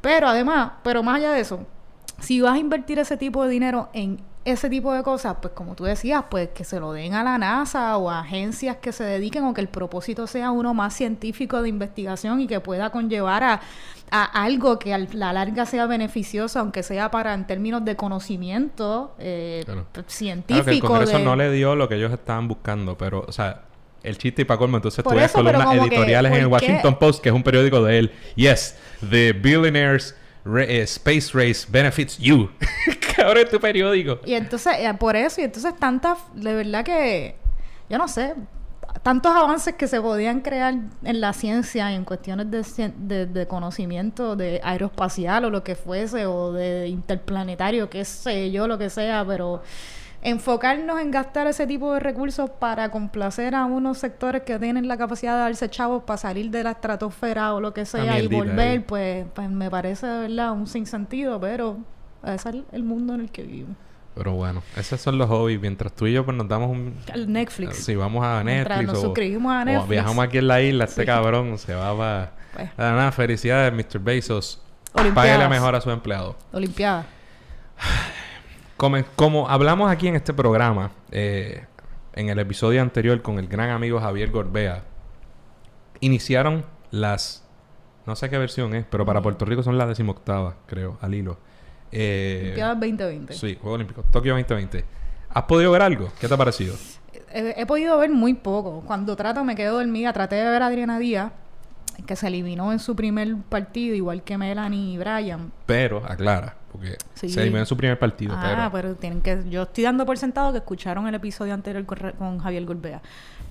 Pero 0.00 0.28
además, 0.28 0.72
pero 0.82 1.02
más 1.02 1.16
allá 1.16 1.32
de 1.32 1.40
eso, 1.40 1.66
si 2.20 2.40
vas 2.40 2.54
a 2.54 2.58
invertir 2.58 2.98
ese 2.98 3.16
tipo 3.16 3.44
de 3.44 3.50
dinero 3.50 3.88
en 3.92 4.20
ese 4.46 4.70
tipo 4.70 4.92
de 4.94 5.02
cosas, 5.02 5.36
pues 5.42 5.52
como 5.54 5.74
tú 5.74 5.84
decías, 5.84 6.22
pues 6.30 6.50
que 6.50 6.62
se 6.62 6.78
lo 6.78 6.92
den 6.92 7.14
a 7.14 7.24
la 7.24 7.36
NASA 7.36 7.96
o 7.96 8.08
a 8.08 8.20
agencias 8.20 8.76
que 8.76 8.92
se 8.92 9.02
dediquen 9.02 9.42
o 9.44 9.52
que 9.52 9.60
el 9.60 9.66
propósito 9.66 10.28
sea 10.28 10.52
uno 10.52 10.72
más 10.72 10.94
científico 10.94 11.62
de 11.62 11.68
investigación 11.68 12.40
y 12.40 12.46
que 12.46 12.60
pueda 12.60 12.90
conllevar 12.90 13.42
a, 13.42 13.60
algo 14.10 14.78
que 14.78 14.94
a 14.94 14.98
la 14.98 15.32
larga 15.32 15.66
sea 15.66 15.86
beneficioso, 15.86 16.60
aunque 16.60 16.84
sea 16.84 17.10
para 17.10 17.34
en 17.34 17.44
términos 17.48 17.84
de 17.84 17.96
conocimiento 17.96 19.16
eh, 19.18 19.64
científico. 20.06 20.62
Claro 20.64 20.72
el 20.72 20.80
Congreso 20.80 21.18
no 21.18 21.34
le 21.34 21.50
dio 21.50 21.74
lo 21.74 21.88
que 21.88 21.96
ellos 21.96 22.12
estaban 22.12 22.46
buscando, 22.46 22.96
pero, 22.96 23.24
o 23.26 23.32
sea, 23.32 23.62
el 24.04 24.16
chiste 24.16 24.42
y 24.42 24.44
para 24.44 24.58
colmo, 24.58 24.76
entonces 24.76 25.02
tú 25.02 25.10
ves 25.10 25.32
columnas 25.32 25.74
editoriales 25.74 26.30
en 26.30 26.38
el 26.38 26.46
Washington 26.46 26.96
Post, 27.00 27.20
que 27.20 27.30
es 27.30 27.34
un 27.34 27.42
periódico 27.42 27.82
de 27.82 27.98
él. 27.98 28.12
Yes, 28.36 28.76
the 29.10 29.32
billionaires 29.32 30.14
eh, 30.58 30.82
Space 30.82 31.30
Race 31.32 31.66
Benefits 31.68 32.18
You. 32.18 32.50
que 33.16 33.22
ahora 33.22 33.40
es 33.40 33.50
tu 33.50 33.60
periódico. 33.60 34.20
Y 34.24 34.34
entonces, 34.34 34.74
eh, 34.78 34.94
por 34.94 35.16
eso, 35.16 35.40
y 35.40 35.44
entonces 35.44 35.76
tantas, 35.76 36.18
de 36.34 36.54
verdad 36.54 36.84
que, 36.84 37.36
yo 37.88 37.98
no 37.98 38.08
sé, 38.08 38.34
tantos 39.02 39.34
avances 39.34 39.74
que 39.74 39.86
se 39.86 40.00
podían 40.00 40.40
crear 40.40 40.74
en 41.04 41.20
la 41.20 41.32
ciencia 41.32 41.92
en 41.92 42.04
cuestiones 42.04 42.50
de, 42.50 43.26
de, 43.26 43.46
conocimiento 43.46 44.36
de 44.36 44.60
aeroespacial 44.62 45.44
o 45.44 45.50
lo 45.50 45.62
que 45.62 45.74
fuese, 45.74 46.26
o 46.26 46.52
de 46.52 46.88
interplanetario, 46.88 47.90
qué 47.90 48.04
sé 48.04 48.50
yo, 48.50 48.66
lo 48.66 48.78
que 48.78 48.90
sea, 48.90 49.24
pero 49.26 49.62
enfocarnos 50.26 51.00
en 51.00 51.12
gastar 51.12 51.46
ese 51.46 51.68
tipo 51.68 51.94
de 51.94 52.00
recursos 52.00 52.50
para 52.50 52.90
complacer 52.90 53.54
a 53.54 53.64
unos 53.64 53.98
sectores 53.98 54.42
que 54.42 54.58
tienen 54.58 54.88
la 54.88 54.96
capacidad 54.96 55.34
de 55.34 55.38
darse 55.38 55.70
chavos 55.70 56.02
para 56.02 56.16
salir 56.16 56.50
de 56.50 56.64
la 56.64 56.72
estratosfera 56.72 57.54
o 57.54 57.60
lo 57.60 57.72
que 57.72 57.86
sea 57.86 58.18
y 58.18 58.26
volver, 58.26 58.84
pues, 58.84 59.24
pues 59.32 59.48
me 59.48 59.70
parece 59.70 60.08
de 60.08 60.28
verdad 60.28 60.50
un 60.50 60.66
sinsentido, 60.66 61.38
pero 61.38 61.78
ese 62.24 62.48
es 62.48 62.56
el 62.72 62.82
mundo 62.82 63.14
en 63.14 63.20
el 63.20 63.30
que 63.30 63.44
vivimos. 63.44 63.76
Pero 64.16 64.32
bueno, 64.32 64.64
esos 64.76 65.00
son 65.00 65.16
los 65.16 65.28
hobbies. 65.28 65.60
Mientras 65.60 65.92
tú 65.92 66.08
y 66.08 66.14
yo 66.14 66.24
pues 66.24 66.36
nos 66.36 66.48
damos 66.48 66.70
un... 66.70 66.96
El 67.14 67.32
Netflix. 67.32 67.84
Si 67.84 67.94
vamos 67.94 68.24
a 68.24 68.42
Netflix. 68.42 68.82
nos 68.82 69.00
suscribimos 69.00 69.52
a 69.52 69.64
Netflix. 69.64 69.84
O 69.84 69.88
viajamos 69.88 70.24
aquí 70.24 70.38
en 70.38 70.48
la 70.48 70.60
isla, 70.60 70.84
este 70.86 71.04
cabrón 71.04 71.56
se 71.56 71.72
va 71.72 71.96
para... 71.96 72.32
Pues. 72.52 72.70
Nada, 72.76 73.12
felicidades, 73.12 73.72
Mr. 73.72 74.00
Bezos. 74.00 74.60
Págale 75.14 75.48
mejor 75.48 75.76
a 75.76 75.80
su 75.80 75.90
empleado. 75.92 76.36
Olimpiada. 76.50 77.06
Como, 78.76 78.98
como 79.16 79.48
hablamos 79.48 79.90
aquí 79.90 80.08
en 80.08 80.16
este 80.16 80.34
programa, 80.34 80.90
eh, 81.10 81.64
en 82.14 82.28
el 82.28 82.38
episodio 82.38 82.82
anterior 82.82 83.22
con 83.22 83.38
el 83.38 83.48
gran 83.48 83.70
amigo 83.70 84.00
Javier 84.00 84.30
Gorbea, 84.30 84.84
iniciaron 86.00 86.64
las... 86.90 87.42
No 88.04 88.14
sé 88.16 88.30
qué 88.30 88.38
versión 88.38 88.74
es, 88.74 88.84
pero 88.88 89.04
para 89.04 89.22
Puerto 89.22 89.44
Rico 89.44 89.62
son 89.62 89.78
las 89.78 89.88
decimoctavas, 89.88 90.54
creo, 90.66 90.98
al 91.00 91.14
hilo. 91.14 91.38
Eh, 91.90 92.40
Olimpiadas 92.42 92.80
2020. 92.80 93.34
Sí, 93.34 93.56
Juegos 93.60 93.76
Olímpicos. 93.76 94.10
Tokio 94.10 94.32
2020. 94.32 94.84
¿Has 95.30 95.44
podido 95.44 95.72
ver 95.72 95.82
algo? 95.82 96.08
¿Qué 96.20 96.28
te 96.28 96.34
ha 96.34 96.36
parecido? 96.36 96.74
He, 97.32 97.54
he, 97.60 97.66
podido 97.66 97.98
ver 97.98 98.10
muy 98.10 98.34
poco. 98.34 98.82
Cuando 98.86 99.16
trato 99.16 99.42
me 99.42 99.56
quedo 99.56 99.78
dormida. 99.78 100.12
Traté 100.12 100.36
de 100.36 100.48
ver 100.48 100.62
a 100.62 100.66
Adriana 100.66 100.98
Díaz, 100.98 101.32
que 102.06 102.14
se 102.14 102.28
eliminó 102.28 102.72
en 102.72 102.78
su 102.78 102.94
primer 102.94 103.36
partido, 103.48 103.94
igual 103.94 104.22
que 104.22 104.38
Melanie 104.38 104.94
y 104.94 104.98
Brian. 104.98 105.52
Pero, 105.66 106.04
aclara, 106.06 106.56
porque 106.76 106.98
se 107.14 107.26
eliminó 107.40 107.60
en 107.60 107.66
su 107.66 107.76
primer 107.76 107.98
partido. 107.98 108.34
Ah, 108.36 108.68
pero... 108.72 108.94
tienen 108.94 109.22
que... 109.22 109.44
Yo 109.48 109.62
estoy 109.62 109.84
dando 109.84 110.04
por 110.04 110.18
sentado 110.18 110.52
que 110.52 110.58
escucharon 110.58 111.06
el 111.08 111.14
episodio 111.14 111.54
anterior 111.54 111.84
con, 111.86 112.38
Javier 112.38 112.66
Golbea. 112.66 113.00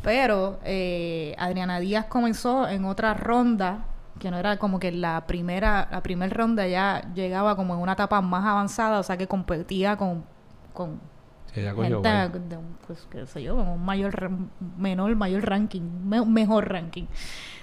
Pero 0.03 0.59
eh, 0.63 1.35
Adriana 1.37 1.79
Díaz 1.79 2.05
comenzó 2.05 2.67
en 2.67 2.85
otra 2.85 3.13
ronda 3.13 3.85
que 4.19 4.31
no 4.31 4.37
era 4.37 4.57
como 4.57 4.79
que 4.79 4.91
la 4.93 5.25
primera 5.27 5.89
la 5.91 6.01
primera 6.01 6.33
ronda 6.33 6.65
ya 6.67 7.11
llegaba 7.13 7.57
como 7.57 7.73
en 7.73 7.81
una 7.81 7.93
etapa 7.93 8.21
más 8.21 8.45
avanzada, 8.45 8.99
o 8.99 9.03
sea 9.03 9.17
que 9.17 9.27
competía 9.27 9.97
con, 9.97 10.23
con 10.73 11.01
gente 11.53 12.39
de, 12.39 12.59
pues 12.85 13.07
qué 13.09 13.25
sé 13.25 13.43
yo, 13.43 13.55
un 13.55 13.83
mayor 13.83 14.29
menor, 14.77 15.15
mayor 15.15 15.43
ranking, 15.43 15.81
mejor 16.05 16.69
ranking. 16.69 17.05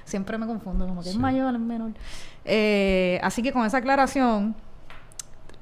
Siempre 0.05 0.37
me 0.37 0.47
confundo, 0.47 0.87
como 0.87 1.03
que 1.03 1.11
es 1.11 1.17
mayor, 1.17 1.55
es 1.55 1.61
menor. 1.61 1.93
Eh, 2.45 3.21
así 3.23 3.43
que 3.43 3.53
con 3.53 3.65
esa 3.65 3.79
aclaración, 3.79 4.55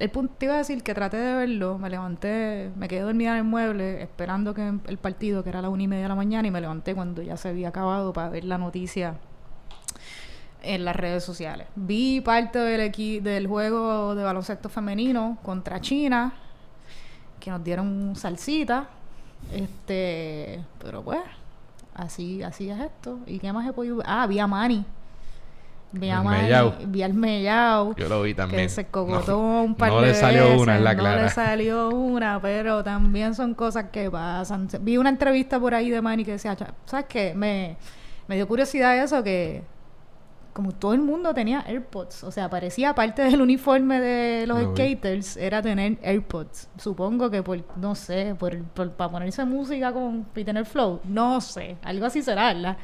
el 0.01 0.11
punto 0.11 0.35
te 0.39 0.47
iba 0.47 0.55
a 0.55 0.59
decir 0.59 0.83
que 0.83 0.95
traté 0.95 1.19
de 1.19 1.35
verlo, 1.35 1.77
me 1.77 1.91
levanté, 1.91 2.71
me 2.75 2.89
quedé 2.89 3.03
dormida 3.03 3.33
en 3.33 3.37
el 3.37 3.45
mueble 3.45 4.03
esperando 4.03 4.55
que 4.55 4.73
el 4.87 4.97
partido, 4.97 5.45
que 5.45 5.51
era 5.51 5.59
a 5.59 5.63
las 5.63 5.71
una 5.71 5.83
y 5.83 5.89
media 5.89 6.05
de 6.05 6.09
la 6.09 6.15
mañana, 6.15 6.49
y 6.49 6.51
me 6.51 6.61
levanté 6.61 6.95
cuando 6.95 7.21
ya 7.21 7.37
se 7.37 7.51
había 7.51 7.69
acabado 7.69 8.15
para 8.15 8.31
ver 8.31 8.45
la 8.45 8.57
noticia 8.57 9.17
en 10.63 10.87
las 10.87 10.97
redes 10.97 11.23
sociales. 11.23 11.67
Vi 11.77 12.23
parte 12.23 12.59
del, 12.59 13.23
del 13.23 13.47
juego 13.47 14.15
de 14.15 14.25
baloncesto 14.25 14.71
femenino 14.71 15.37
contra 15.43 15.83
China, 15.83 16.33
que 17.39 17.51
nos 17.51 17.63
dieron 17.63 18.17
salsita, 18.17 18.89
este, 19.53 20.65
pero 20.83 21.03
pues, 21.03 21.21
así, 21.95 22.43
así 22.43 22.71
es 22.71 22.81
esto. 22.81 23.19
¿Y 23.27 23.39
qué 23.39 23.53
más 23.53 23.69
he 23.69 23.73
podido 23.75 23.99
ver? 23.99 24.07
Ah, 24.09 24.27
vi 24.27 24.39
a 24.39 24.47
Manny 24.47 24.83
Vi 25.93 26.09
a 26.11 26.75
vi 26.87 27.03
al 27.03 27.15
Mellao. 27.15 27.95
Yo 27.97 28.09
lo 28.09 28.23
vi 28.23 28.35
también. 28.35 28.63
Que 28.63 28.69
se 28.69 28.87
cogotó 28.87 29.39
un 29.39 29.75
par 29.75 29.91
no 29.91 30.01
de 30.01 30.09
le 30.09 30.15
salió 30.15 30.61
una, 30.61 30.77
es 30.77 30.83
la 30.83 30.97
clara. 30.97 31.17
No 31.17 31.23
le 31.25 31.31
salió 31.31 31.89
una, 31.91 32.41
pero 32.41 32.85
también 32.85 33.35
son 33.35 33.55
cosas 33.55 33.87
que 33.91 34.11
pasan. 34.11 34.69
Vi 34.83 34.97
una 34.97 35.11
entrevista 35.11 35.59
por 35.59 35.75
ahí 35.75 35.91
de 35.91 36.01
Manny 36.01 36.25
que 36.25 36.33
decía, 36.33 36.57
¿sabes 36.85 37.07
qué? 37.09 37.35
Me, 37.35 37.77
me 38.29 38.37
dio 38.37 38.47
curiosidad 38.47 38.97
eso 39.03 39.23
que 39.25 39.65
como 40.53 40.73
todo 40.73 40.95
el 40.95 41.01
mundo 41.01 41.33
tenía 41.33 41.65
AirPods, 41.67 42.25
o 42.25 42.31
sea, 42.31 42.51
parecía 42.51 42.95
parte 42.95 43.23
del 43.31 43.41
uniforme 43.41 44.01
de 44.01 44.47
los 44.47 44.61
skaters 44.73 45.37
era 45.37 45.63
tener 45.63 45.99
AirPods. 46.03 46.69
Supongo 46.79 47.31
que 47.31 47.43
por, 47.43 47.63
no 47.77 47.95
sé, 47.95 48.35
por, 48.39 48.63
para 48.65 49.11
ponerse 49.11 49.45
música 49.45 49.93
con 49.93 50.27
y 50.35 50.45
tener 50.45 50.67
flow, 50.67 51.01
no 51.05 51.41
sé, 51.41 51.77
algo 51.83 52.07
así 52.07 52.23
será, 52.23 52.53
¿verdad? 52.53 52.77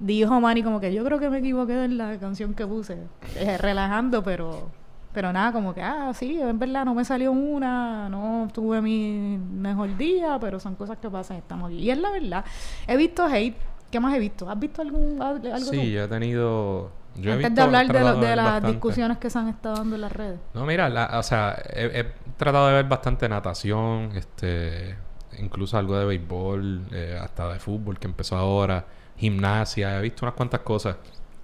Dijo 0.00 0.40
Manny 0.40 0.62
como 0.62 0.80
que 0.80 0.92
yo 0.92 1.04
creo 1.04 1.18
que 1.18 1.28
me 1.28 1.38
equivoqué 1.38 1.84
en 1.84 1.98
la 1.98 2.18
canción 2.18 2.54
que 2.54 2.66
puse, 2.66 2.98
eh, 3.36 3.58
relajando, 3.58 4.22
pero 4.22 4.70
pero 5.12 5.32
nada, 5.32 5.52
como 5.52 5.74
que, 5.74 5.82
ah, 5.82 6.12
sí, 6.14 6.38
en 6.40 6.58
verdad 6.58 6.84
no 6.84 6.94
me 6.94 7.04
salió 7.04 7.32
una, 7.32 8.08
no 8.08 8.46
tuve 8.52 8.80
mi 8.80 9.38
mejor 9.38 9.96
día, 9.96 10.38
pero 10.40 10.60
son 10.60 10.76
cosas 10.76 10.98
que 10.98 11.10
pasan, 11.10 11.38
estamos 11.38 11.70
aquí. 11.70 11.78
Y 11.78 11.90
es 11.90 11.98
la 11.98 12.10
verdad. 12.10 12.44
He 12.86 12.96
visto 12.96 13.26
hate 13.26 13.56
¿Qué 13.90 14.00
más 14.00 14.14
he 14.14 14.18
visto? 14.18 14.50
¿Has 14.50 14.58
visto 14.58 14.82
algún 14.82 15.20
algo 15.22 15.58
Sí, 15.58 15.92
yo 15.92 16.04
he 16.04 16.08
tenido... 16.08 16.90
Yo 17.16 17.32
Antes 17.32 17.50
he 17.50 17.54
de 17.54 17.62
hablar 17.62 17.88
de, 18.20 18.36
las 18.36 18.62
discusiones 18.62 19.18
que 19.18 19.28
se 19.28 19.38
han 19.38 19.48
estado 19.48 19.76
dando 19.76 19.96
en 19.96 20.02
las 20.02 20.12
redes. 20.12 20.38
No, 20.54 20.64
mira, 20.66 21.18
o 21.18 21.22
sea, 21.22 21.60
he, 21.70 22.12
tratado 22.36 22.68
de 22.68 22.74
ver 22.74 22.86
bastante 22.86 23.28
natación, 23.28 24.10
este, 24.14 24.96
incluso 25.40 25.78
algo 25.78 25.98
de 25.98 26.04
béisbol, 26.04 26.86
eh, 26.92 27.18
hasta 27.20 27.52
de 27.52 27.58
fútbol 27.58 27.98
que 27.98 28.06
empezó 28.06 28.36
ahora, 28.36 28.86
gimnasia, 29.16 29.98
he 29.98 30.02
visto 30.02 30.24
unas 30.24 30.34
cuantas 30.34 30.60
cosas. 30.60 30.96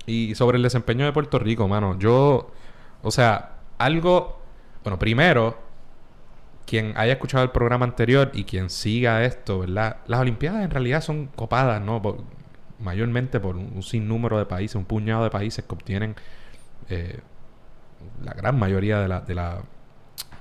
Y 0.07 0.35
sobre 0.35 0.57
el 0.59 0.63
desempeño 0.63 1.05
de 1.05 1.13
Puerto 1.13 1.39
Rico, 1.39 1.67
mano, 1.69 1.99
yo, 1.99 2.51
o 3.03 3.11
sea, 3.11 3.57
algo, 3.79 4.41
bueno, 4.83 4.99
primero, 4.99 5.59
quien 6.67 6.95
haya 6.97 7.15
escuchado 7.15 7.45
el 7.45 7.51
programa 7.51 7.85
anterior 7.85 8.31
y 8.35 8.45
quien 8.45 8.71
siga 8.71 9.25
esto, 9.25 9.61
¿verdad? 9.61 9.99
Las 10.07 10.21
Olimpiadas 10.21 10.65
en 10.65 10.71
realidad 10.71 11.01
son 11.03 11.27
copadas, 11.27 11.81
¿no? 11.81 12.01
mayormente 12.81 13.41
por 13.41 13.57
un, 13.57 13.83
sinnúmero 13.83 14.39
de 14.39 14.47
países, 14.47 14.77
un 14.77 14.85
puñado 14.85 15.25
de 15.25 15.31
países 15.31 15.65
que 15.65 15.75
obtienen 15.75 16.17
eh, 16.89 17.21
la 18.23 18.35
gran 18.35 18.59
mayoría 18.59 19.01
de, 19.01 19.09
la, 19.09 19.21
de, 19.21 19.35
la, 19.35 19.63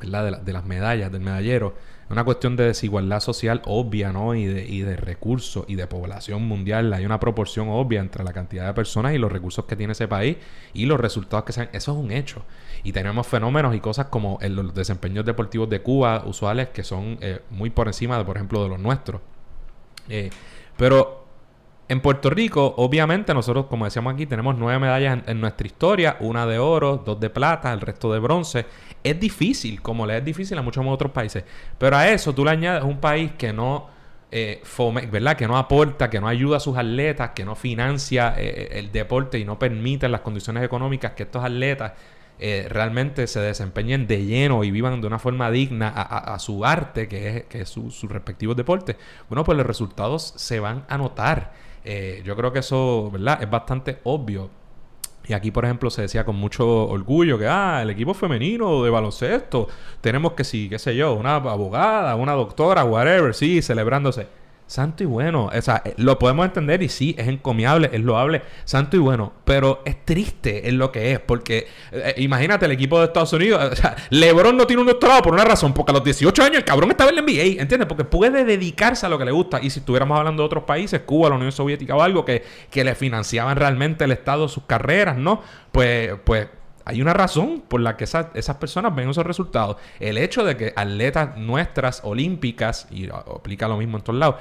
de, 0.01 0.53
las 0.53 0.65
medallas, 0.65 1.11
del 1.11 1.21
medallero. 1.21 1.75
Una 2.09 2.23
cuestión 2.23 2.55
de 2.55 2.65
desigualdad 2.65 3.19
social 3.19 3.61
obvia, 3.65 4.11
¿no? 4.11 4.35
Y 4.35 4.45
de, 4.45 4.65
y 4.65 4.81
de 4.81 4.95
recursos 4.95 5.65
y 5.67 5.75
de 5.75 5.87
población 5.87 6.43
mundial. 6.43 6.93
Hay 6.93 7.05
una 7.05 7.19
proporción 7.19 7.69
obvia 7.69 8.01
entre 8.01 8.23
la 8.23 8.33
cantidad 8.33 8.67
de 8.67 8.73
personas 8.73 9.13
y 9.13 9.17
los 9.17 9.31
recursos 9.31 9.65
que 9.65 9.75
tiene 9.75 9.93
ese 9.93 10.07
país 10.07 10.37
y 10.73 10.85
los 10.85 10.99
resultados 10.99 11.45
que 11.45 11.53
sean. 11.53 11.69
Eso 11.73 11.91
es 11.93 11.97
un 11.97 12.11
hecho. 12.11 12.43
Y 12.83 12.91
tenemos 12.91 13.25
fenómenos 13.25 13.73
y 13.75 13.79
cosas 13.79 14.07
como 14.07 14.37
los 14.41 14.73
desempeños 14.73 15.25
deportivos 15.25 15.69
de 15.69 15.81
Cuba, 15.81 16.23
usuales, 16.25 16.69
que 16.69 16.83
son 16.83 17.17
eh, 17.21 17.41
muy 17.49 17.69
por 17.69 17.87
encima, 17.87 18.17
de, 18.17 18.25
por 18.25 18.35
ejemplo, 18.35 18.63
de 18.63 18.69
los 18.69 18.79
nuestros. 18.79 19.21
Eh, 20.09 20.29
pero 20.77 21.22
en 21.89 22.01
Puerto 22.01 22.29
Rico, 22.29 22.73
obviamente, 22.77 23.33
nosotros, 23.33 23.65
como 23.65 23.85
decíamos 23.85 24.13
aquí, 24.13 24.25
tenemos 24.25 24.57
nueve 24.57 24.79
medallas 24.79 25.19
en, 25.27 25.41
nuestra 25.41 25.67
historia, 25.67 26.17
una 26.21 26.45
de 26.45 26.57
oro, 26.57 27.03
dos 27.05 27.19
de 27.19 27.29
plata, 27.29 27.73
el 27.73 27.81
resto 27.81 28.11
de 28.13 28.19
bronce. 28.19 28.65
Es 29.03 29.19
difícil, 29.19 29.81
como 29.81 30.05
le 30.05 30.17
es 30.17 30.25
difícil 30.25 30.57
a 30.57 30.61
muchos 30.61 30.85
otros 30.87 31.11
países. 31.11 31.43
Pero 31.77 31.97
a 31.97 32.07
eso 32.07 32.33
tú 32.33 32.45
le 32.45 32.51
añades 32.51 32.83
un 32.83 32.99
país 32.99 33.31
que 33.37 33.51
no 33.51 33.91
eh, 34.35 34.63
¿verdad? 35.11 35.37
Que 35.37 35.47
no 35.47 35.57
aporta, 35.57 36.09
que 36.09 36.19
no 36.19 36.27
ayuda 36.27 36.57
a 36.57 36.59
sus 36.59 36.75
atletas, 36.75 37.31
que 37.35 37.45
no 37.45 37.55
financia 37.55 38.33
eh, 38.35 38.79
el 38.79 38.91
deporte 38.91 39.37
y 39.37 39.45
no 39.45 39.59
permite 39.59 40.09
las 40.09 40.21
condiciones 40.21 40.63
económicas 40.63 41.11
que 41.11 41.23
estos 41.23 41.43
atletas 41.43 41.91
eh, 42.39 42.65
realmente 42.67 43.27
se 43.27 43.39
desempeñen 43.39 44.07
de 44.07 44.25
lleno 44.25 44.63
y 44.63 44.71
vivan 44.71 44.99
de 45.01 45.05
una 45.05 45.19
forma 45.19 45.51
digna 45.51 45.89
a, 45.89 46.39
su 46.39 46.65
arte, 46.65 47.07
que 47.07 47.37
es, 47.37 47.43
que 47.43 47.65
su, 47.65 47.91
sus 47.91 48.11
respectivos 48.11 48.57
deportes, 48.57 48.95
bueno, 49.29 49.43
pues 49.43 49.55
los 49.55 49.67
resultados 49.67 50.33
se 50.35 50.59
van 50.59 50.83
a 50.89 50.97
notar. 50.97 51.62
Eh, 51.85 52.21
yo 52.25 52.35
creo 52.35 52.51
que 52.51 52.59
eso, 52.59 53.09
¿verdad? 53.11 53.41
Es 53.41 53.49
bastante 53.49 53.99
obvio. 54.03 54.49
Y 55.25 55.33
aquí, 55.33 55.51
por 55.51 55.63
ejemplo, 55.65 55.89
se 55.89 56.01
decía 56.01 56.25
con 56.25 56.35
mucho 56.35 56.87
orgullo 56.87 57.37
que, 57.37 57.47
ah, 57.47 57.81
el 57.81 57.89
equipo 57.89 58.13
femenino 58.13 58.83
de 58.83 58.89
baloncesto, 58.89 59.67
tenemos 60.01 60.33
que, 60.33 60.43
sí, 60.43 60.67
qué 60.69 60.77
sé 60.79 60.95
yo, 60.95 61.13
una 61.13 61.35
abogada, 61.35 62.15
una 62.15 62.33
doctora, 62.33 62.83
whatever, 62.83 63.33
sí, 63.33 63.61
celebrándose 63.61 64.27
santo 64.73 65.03
y 65.03 65.05
bueno. 65.05 65.51
O 65.53 65.61
sea, 65.61 65.83
eh, 65.85 65.93
lo 65.97 66.17
podemos 66.17 66.45
entender 66.45 66.81
y 66.81 66.89
sí, 66.89 67.15
es 67.17 67.27
encomiable, 67.27 67.91
es 67.93 68.01
loable, 68.01 68.41
santo 68.65 68.97
y 68.97 68.99
bueno. 68.99 69.31
Pero 69.45 69.83
es 69.85 70.03
triste 70.03 70.67
en 70.67 70.79
lo 70.79 70.91
que 70.91 71.11
es, 71.11 71.19
porque 71.19 71.67
eh, 71.91 72.15
imagínate 72.17 72.65
el 72.65 72.71
equipo 72.71 72.97
de 72.99 73.05
Estados 73.05 73.33
Unidos. 73.33 73.61
O 73.71 73.75
sea, 73.75 73.95
LeBron 74.09 74.57
no 74.57 74.65
tiene 74.65 74.81
un 74.81 74.87
doctorado 74.87 75.21
por 75.21 75.33
una 75.33 75.45
razón, 75.45 75.73
porque 75.73 75.91
a 75.91 75.93
los 75.93 76.03
18 76.03 76.43
años 76.43 76.57
el 76.57 76.65
cabrón 76.65 76.89
estaba 76.89 77.11
en 77.11 77.17
la 77.17 77.21
NBA, 77.21 77.61
¿entiendes? 77.61 77.87
Porque 77.87 78.03
puede 78.03 78.45
dedicarse 78.45 79.05
a 79.05 79.09
lo 79.09 79.19
que 79.19 79.25
le 79.25 79.31
gusta. 79.31 79.59
Y 79.61 79.69
si 79.69 79.79
estuviéramos 79.79 80.17
hablando 80.17 80.41
de 80.41 80.47
otros 80.47 80.63
países, 80.63 81.01
Cuba, 81.01 81.29
la 81.29 81.35
Unión 81.35 81.51
Soviética 81.51 81.95
o 81.95 82.01
algo, 82.01 82.25
que, 82.25 82.43
que 82.71 82.83
le 82.83 82.95
financiaban 82.95 83.55
realmente 83.57 84.05
el 84.05 84.11
Estado 84.11 84.47
sus 84.47 84.63
carreras, 84.63 85.17
¿no? 85.17 85.41
Pues, 85.71 86.13
pues 86.23 86.47
hay 86.85 87.01
una 87.01 87.13
razón 87.13 87.63
por 87.67 87.81
la 87.81 87.95
que 87.95 88.03
esas 88.03 88.55
personas 88.59 88.93
ven 88.95 89.09
esos 89.09 89.25
resultados. 89.25 89.77
El 89.99 90.17
hecho 90.17 90.43
de 90.43 90.57
que 90.57 90.73
atletas 90.75 91.37
nuestras 91.37 92.01
olímpicas, 92.03 92.87
y 92.91 93.09
aplica 93.09 93.67
lo 93.67 93.77
mismo 93.77 93.97
en 93.97 94.03
todos 94.03 94.19
lados, 94.19 94.35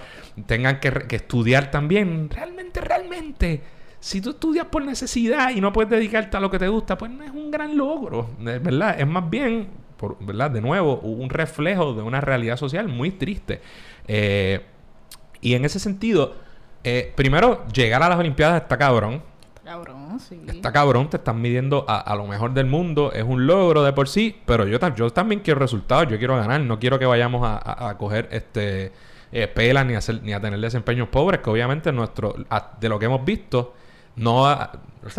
tengan 0.47 0.81
que, 0.81 1.07
estudiar 1.11 1.71
también, 1.71 2.29
realmente, 2.31 2.81
realmente, 2.81 3.63
si 4.01 4.21
tú 4.21 4.31
estudias 4.31 4.67
por 4.67 4.85
necesidad 4.85 5.51
y 5.51 5.61
no 5.61 5.73
puedes 5.73 5.91
dedicarte 5.91 6.37
a 6.37 6.41
lo 6.41 6.51
que 6.51 6.59
te 6.59 6.67
gusta, 6.67 6.99
pues 6.99 7.11
no 7.11 7.23
es 7.23 7.31
un 7.31 7.51
gran 7.51 7.77
logro, 7.77 8.31
¿verdad? 8.41 9.01
Es 9.01 9.07
más 9.07 9.31
bien, 9.31 9.69
¿verdad? 10.21 10.51
De 10.51 10.61
nuevo, 10.61 10.99
un 10.99 11.31
reflejo 11.31 11.95
de 11.95 12.03
una 12.03 12.21
realidad 12.21 12.57
social 12.57 12.89
muy 12.89 13.13
triste. 13.13 13.61
Eh, 14.09 14.61
y 15.41 15.55
en 15.55 15.65
ese 15.65 15.79
sentido, 15.79 16.35
eh, 16.83 17.13
primero, 17.15 17.65
llegar 17.69 18.03
a 18.03 18.09
las 18.09 18.19
Olimpiadas 18.19 18.63
está 18.63 18.77
cabrón. 18.77 19.23
Cabrón, 19.65 20.19
sí. 20.19 20.43
Está 20.49 20.73
cabrón, 20.73 21.09
te 21.09 21.19
están 21.19 21.41
midiendo 21.41 21.85
a, 21.89 22.15
lo 22.17 22.27
mejor 22.27 22.53
del 22.53 22.67
mundo, 22.67 23.13
es 23.13 23.23
un 23.23 23.47
logro 23.47 23.85
de 23.85 23.93
por 23.93 24.09
sí, 24.09 24.37
pero 24.45 24.67
yo, 24.67 24.79
yo 24.97 25.11
también 25.11 25.41
quiero 25.41 25.61
resultados, 25.61 26.09
yo 26.09 26.19
quiero 26.19 26.37
ganar, 26.37 26.61
no 26.61 26.81
quiero 26.81 26.99
que 26.99 27.07
vayamos 27.07 27.43
a, 27.45 27.97
coger 27.97 28.29
este 28.33 28.93
eh, 29.31 29.47
pelas 29.47 29.87
ni 29.87 29.95
a, 29.95 30.01
ni 30.23 30.33
a 30.33 30.41
tener 30.41 30.59
desempeños 30.59 31.09
pobres, 31.09 31.41
que 31.41 31.51
obviamente 31.51 31.93
nuestro, 31.93 32.35
de 32.81 32.89
lo 32.89 32.99
que 32.99 33.07
hemos 33.07 33.25
visto, 33.25 33.75
no, 34.17 34.53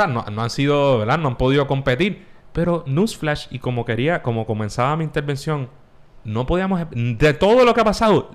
no, 0.08 0.26
no 0.30 0.42
han 0.42 0.50
sido, 0.50 1.00
¿verdad? 1.00 1.18
No 1.18 1.30
han 1.30 1.38
podido 1.38 1.66
competir. 1.66 2.26
Pero 2.52 2.84
Newsflash, 2.86 3.48
y 3.50 3.60
como 3.60 3.84
quería, 3.84 4.22
como 4.22 4.46
comenzaba 4.46 4.96
mi 4.96 5.04
intervención, 5.04 5.70
no 6.24 6.46
podíamos, 6.46 6.82
de 6.92 7.34
todo 7.34 7.66
lo 7.66 7.74
que 7.74 7.82
ha 7.82 7.86
pasado, 7.86 8.32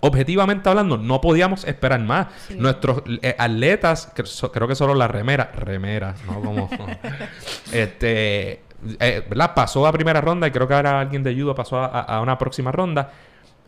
objetivamente 0.00 0.68
hablando, 0.68 0.96
no 0.98 1.20
podíamos 1.20 1.64
esperar 1.64 2.00
más. 2.00 2.28
Nuestros 2.56 3.02
eh, 3.22 3.34
atletas, 3.38 4.12
creo 4.52 4.68
que 4.68 4.74
solo 4.74 4.94
la 4.94 5.08
remera, 5.08 5.50
remera, 5.54 6.14
¿no? 6.26 6.40
Como, 6.40 6.68
este, 7.72 8.62
eh, 9.00 9.24
¿verdad? 9.28 9.54
Pasó 9.54 9.86
a 9.86 9.92
primera 9.92 10.20
ronda 10.20 10.46
y 10.46 10.50
creo 10.50 10.68
que 10.68 10.74
ahora 10.74 11.00
alguien 11.00 11.22
de 11.22 11.34
judo 11.34 11.54
pasó 11.54 11.78
a, 11.78 12.20
una 12.20 12.36
próxima 12.38 12.72
ronda. 12.72 13.12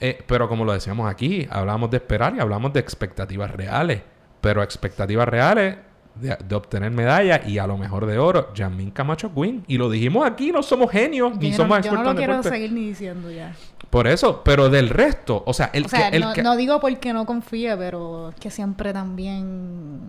Eh, 0.00 0.22
pero 0.26 0.48
como 0.48 0.64
lo 0.64 0.72
decíamos 0.72 1.10
aquí, 1.10 1.46
hablamos 1.50 1.90
de 1.90 1.96
esperar 1.96 2.34
y 2.36 2.40
hablamos 2.40 2.72
de 2.72 2.80
expectativas 2.80 3.50
reales. 3.50 4.02
Pero 4.40 4.62
expectativas 4.62 5.28
reales 5.28 5.76
de, 6.14 6.54
obtener 6.54 6.90
medalla 6.90 7.42
y 7.46 7.58
a 7.58 7.66
lo 7.66 7.76
mejor 7.76 8.06
de 8.06 8.18
oro, 8.18 8.52
Jamin 8.56 8.90
Camacho 8.90 9.32
Quinn. 9.34 9.64
Y 9.66 9.78
lo 9.78 9.90
dijimos 9.90 10.26
aquí, 10.26 10.52
no 10.52 10.62
somos 10.62 10.90
genios, 10.90 11.36
ni 11.38 11.52
somos 11.52 11.78
expertos 11.78 12.04
Yo 12.04 12.12
no 12.12 12.12
lo 12.12 12.16
quiero 12.16 12.42
seguir 12.42 12.72
ni 12.72 12.88
diciendo 12.88 13.30
ya. 13.30 13.54
Por 13.90 14.06
eso, 14.06 14.42
pero 14.44 14.68
del 14.68 14.90
resto, 14.90 15.42
o 15.46 15.54
sea, 15.54 15.70
el, 15.72 15.86
que, 15.86 16.18
no, 16.18 16.34
no, 16.34 16.56
digo 16.56 16.78
porque 16.78 17.14
no 17.14 17.24
confíe, 17.24 17.74
pero 17.78 18.34
que 18.38 18.50
siempre 18.50 18.92
también 18.92 20.00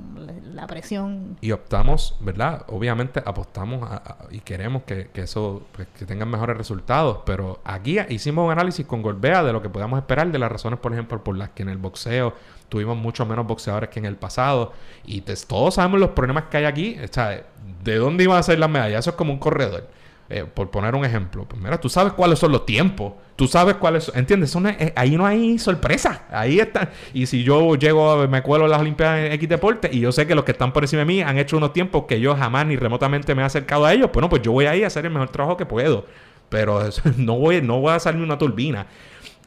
la 0.54 0.68
presión. 0.68 1.38
Y 1.40 1.52
optamos, 1.54 2.18
¿verdad? 2.20 2.66
Obviamente 2.68 3.24
apostamos 3.26 3.90
y 4.32 4.40
queremos 4.42 4.84
que, 4.84 5.10
eso, 5.14 5.64
pues, 5.72 5.88
que 5.98 6.06
tengan 6.06 6.30
mejores 6.30 6.58
resultados, 6.58 7.20
pero 7.26 7.62
aquí 7.64 7.98
hicimos 8.10 8.46
un 8.46 8.52
análisis 8.52 8.86
con 8.86 9.02
Golbea 9.02 9.44
de 9.44 9.54
lo 9.54 9.62
que 9.62 9.70
podíamos 9.70 9.98
esperar, 9.98 10.30
de 10.30 10.40
las 10.40 10.52
razones, 10.52 10.80
por 10.80 10.92
ejemplo, 10.92 11.24
por 11.24 11.38
las 11.38 11.52
que 11.52 11.64
en 11.64 11.70
el 11.70 11.78
boxeo 11.78 12.34
tuvimos 12.68 12.98
mucho 12.98 13.26
menos 13.26 13.48
boxeadores 13.48 13.90
que 13.90 14.00
en 14.00 14.06
el 14.06 14.18
pasado, 14.18 14.74
y 15.06 15.22
todos 15.22 15.76
sabemos 15.76 16.02
los 16.02 16.10
problemas 16.10 16.46
que 16.46 16.58
hay 16.58 16.66
aquí, 16.66 16.98
o 17.02 17.08
sea, 17.08 17.46
¿de 17.84 17.96
dónde 17.96 18.26
iban 18.26 18.38
a 18.40 18.44
ser 18.44 18.60
las 18.60 18.70
medallas? 18.70 19.00
Eso 19.00 19.12
es 19.12 19.16
como 19.16 19.32
un 19.32 19.40
corredor 19.40 19.99
eh, 20.32 20.46
por 20.46 20.70
poner 20.70 20.94
un 20.94 21.04
ejemplo, 21.04 21.46
pues 21.48 21.60
mira, 21.60 21.80
tú 21.80 21.90
sabes 21.90 22.14
cuáles 22.14 22.38
son 22.38 22.52
los 22.52 22.64
tiempos, 22.64 23.14
tú 23.36 23.48
sabes 23.48 23.76
cuáles 23.76 24.04
son, 24.04 24.16
¿entiendes? 24.16 24.56
No 24.56 24.70
eh, 24.70 24.94
ahí 24.96 25.18
no 25.18 25.26
hay 25.26 25.58
sorpresa, 25.58 26.26
ahí 26.30 26.60
está. 26.60 26.92
Y 27.16 27.26
si 27.26 27.44
yo 27.44 27.74
llego, 27.76 28.28
me 28.28 28.44
cuelo 28.44 28.66
a 28.66 28.68
las 28.68 28.80
Olimpiadas 28.80 29.22
en 29.22 29.32
X 29.32 29.50
Deporte 29.50 29.90
y 29.92 30.02
yo 30.02 30.12
sé 30.12 30.28
que 30.28 30.36
los 30.36 30.44
que 30.44 30.52
están 30.52 30.72
por 30.72 30.84
encima 30.84 31.00
de 31.00 31.06
mí 31.06 31.22
han 31.24 31.40
hecho 31.40 31.58
unos 31.58 31.74
tiempos 31.74 32.04
que 32.08 32.20
yo 32.20 32.36
jamás 32.36 32.68
ni 32.68 32.76
remotamente 32.76 33.34
me 33.34 33.42
he 33.42 33.46
acercado 33.46 33.86
a 33.86 33.94
ellos, 33.94 34.12
bueno, 34.14 34.30
pues 34.30 34.44
yo 34.44 34.52
voy 34.52 34.68
ahí 34.68 34.84
a 34.84 34.88
hacer 34.88 35.04
el 35.06 35.12
mejor 35.12 35.30
trabajo 35.30 35.58
que 35.58 35.66
puedo. 35.66 36.06
Pero 36.50 36.80
no 37.18 37.36
voy, 37.38 37.62
no 37.62 37.80
voy 37.80 37.94
a 37.94 38.00
salirme 38.00 38.26
una 38.26 38.38
turbina. 38.38 38.86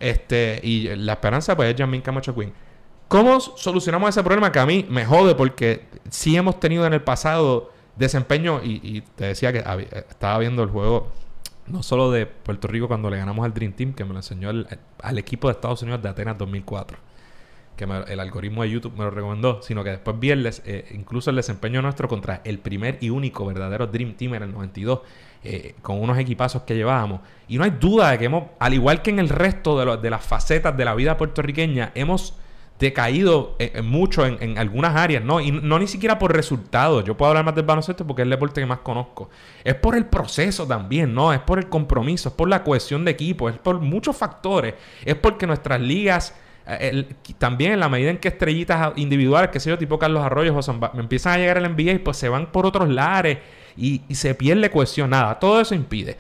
Este, 0.01 0.59
y 0.65 0.89
la 0.97 1.13
esperanza, 1.13 1.55
pues, 1.55 1.73
es 1.73 1.77
Janmin 1.79 2.01
Camacho 2.01 2.35
Queen. 2.35 2.53
¿Cómo 3.07 3.39
solucionamos 3.39 4.09
ese 4.09 4.23
problema 4.25 4.51
que 4.51 4.59
a 4.59 4.67
mí 4.67 4.87
me 4.89 5.05
jode? 5.05 5.35
Porque 5.35 5.87
sí 6.11 6.35
hemos 6.35 6.59
tenido 6.59 6.87
en 6.87 6.93
el 6.93 7.03
pasado 7.03 7.72
desempeño, 7.97 8.61
y, 8.63 8.81
y 8.83 9.01
te 9.03 9.27
decía 9.27 9.53
que 9.53 9.63
había- 9.65 9.87
estaba 10.09 10.39
viendo 10.39 10.63
el 10.63 10.71
juego, 10.71 11.11
no 11.67 11.83
solo 11.83 12.11
de 12.11 12.27
Puerto 12.27 12.69
Rico 12.69 12.89
cuando 12.89 13.11
le 13.11 13.19
ganamos 13.19 13.45
al 13.45 13.55
Dream 13.55 13.73
Team, 13.73 13.93
que 13.93 14.05
me 14.05 14.11
lo 14.13 14.19
enseñó 14.19 14.51
el- 14.51 14.67
al 15.01 15.19
equipo 15.19 15.49
de 15.49 15.53
Estados 15.53 15.83
Unidos 15.83 16.03
de 16.03 16.09
Atenas 16.09 16.37
2004, 16.39 16.99
que 17.77 17.87
me- 17.87 18.01
el 18.09 18.21
algoritmo 18.21 18.63
de 18.63 18.71
YouTube 18.71 18.93
me 18.97 19.05
lo 19.05 19.11
recomendó, 19.11 19.63
sino 19.63 19.83
que 19.85 19.91
después 19.91 20.19
vi 20.19 20.31
el 20.31 20.47
eh, 20.65 20.87
incluso 20.95 21.31
el 21.31 21.37
desempeño 21.37 21.81
nuestro 21.83 22.09
contra 22.09 22.41
el 22.45 22.59
primer 22.59 22.99
y 23.01 23.11
único 23.11 23.47
verdadero 23.47 23.87
Dream 23.87 24.15
Team 24.15 24.35
en 24.35 24.43
el 24.45 24.53
92, 24.53 25.01
eh, 25.45 25.75
con 25.83 26.01
unos 26.01 26.19
equipazos 26.19 26.63
que 26.63 26.75
llevábamos. 26.75 27.21
Y 27.49 27.59
no 27.59 27.65
hay 27.65 27.71
duda 27.71 28.11
de 28.11 28.19
que 28.19 28.25
hemos, 28.27 28.45
al 28.59 28.75
igual 28.75 29.03
que 29.03 29.11
en 29.11 29.19
el 29.19 29.29
resto 29.29 29.79
de, 29.79 29.85
lo- 29.85 29.97
de 29.97 30.11
las 30.11 30.25
facetas 30.25 30.77
de 30.77 30.85
la 30.85 30.95
vida 30.95 31.17
puertorriqueña, 31.17 31.93
hemos 31.95 32.37
decaído 32.83 33.57
eh, 33.59 33.73
eh, 33.77 33.81
mucho 33.83 34.27
en, 34.27 34.37
en 34.43 34.59
algunas 34.59 34.95
áreas, 34.95 35.25
¿no? 35.25 35.41
Y 35.41 35.51
no 35.51 35.79
ni 35.79 35.87
siquiera 35.87 36.19
por 36.19 36.35
resultados. 36.37 37.05
Yo 37.05 37.17
puedo 37.17 37.31
hablar 37.31 37.47
más 37.47 37.55
del 37.55 37.65
baloncesto 37.65 38.07
porque 38.07 38.21
es 38.23 38.25
el 38.25 38.31
deporte 38.31 38.61
que 38.61 38.67
más 38.67 38.81
conozco. 38.81 39.31
Es 39.65 39.75
por 39.77 39.97
el 39.97 40.05
proceso 40.05 40.67
también, 40.67 41.15
¿no? 41.15 41.33
Es 41.33 41.41
por 41.41 41.59
el 41.59 41.71
compromiso, 41.71 42.29
es 42.29 42.35
por 42.35 42.49
la 42.51 42.63
cohesión 42.63 43.05
de 43.07 43.13
equipo, 43.13 43.49
es 43.49 43.57
por 43.57 43.81
muchos 43.81 44.15
factores. 44.15 44.75
Es 45.05 45.15
porque 45.15 45.47
nuestras 45.47 45.81
ligas... 45.81 46.35
eh, 46.67 47.07
también 47.39 47.73
en 47.73 47.81
la 47.81 47.89
medida 47.89 48.11
en 48.11 48.19
que 48.19 48.29
estrellitas 48.29 48.93
individuales, 48.97 49.51
que 49.51 49.59
sé 49.61 49.71
yo, 49.71 49.79
tipo 49.79 49.99
Carlos 49.99 50.23
Arroyo, 50.23 50.55
José 50.55 50.73
empiezan 50.95 51.33
a 51.35 51.39
llegar 51.39 51.59
al 51.59 51.75
NBA, 51.75 52.05
pues 52.05 52.17
se 52.17 52.29
van 52.29 52.53
por 52.53 52.67
otros 52.67 52.89
lares 52.89 53.39
y, 53.77 54.03
y 54.09 54.15
se 54.15 54.35
pierde 54.35 54.71
cohesión. 54.71 55.11
Nada, 55.11 55.39
todo 55.39 55.61
eso 55.61 55.75
impide. 55.75 56.19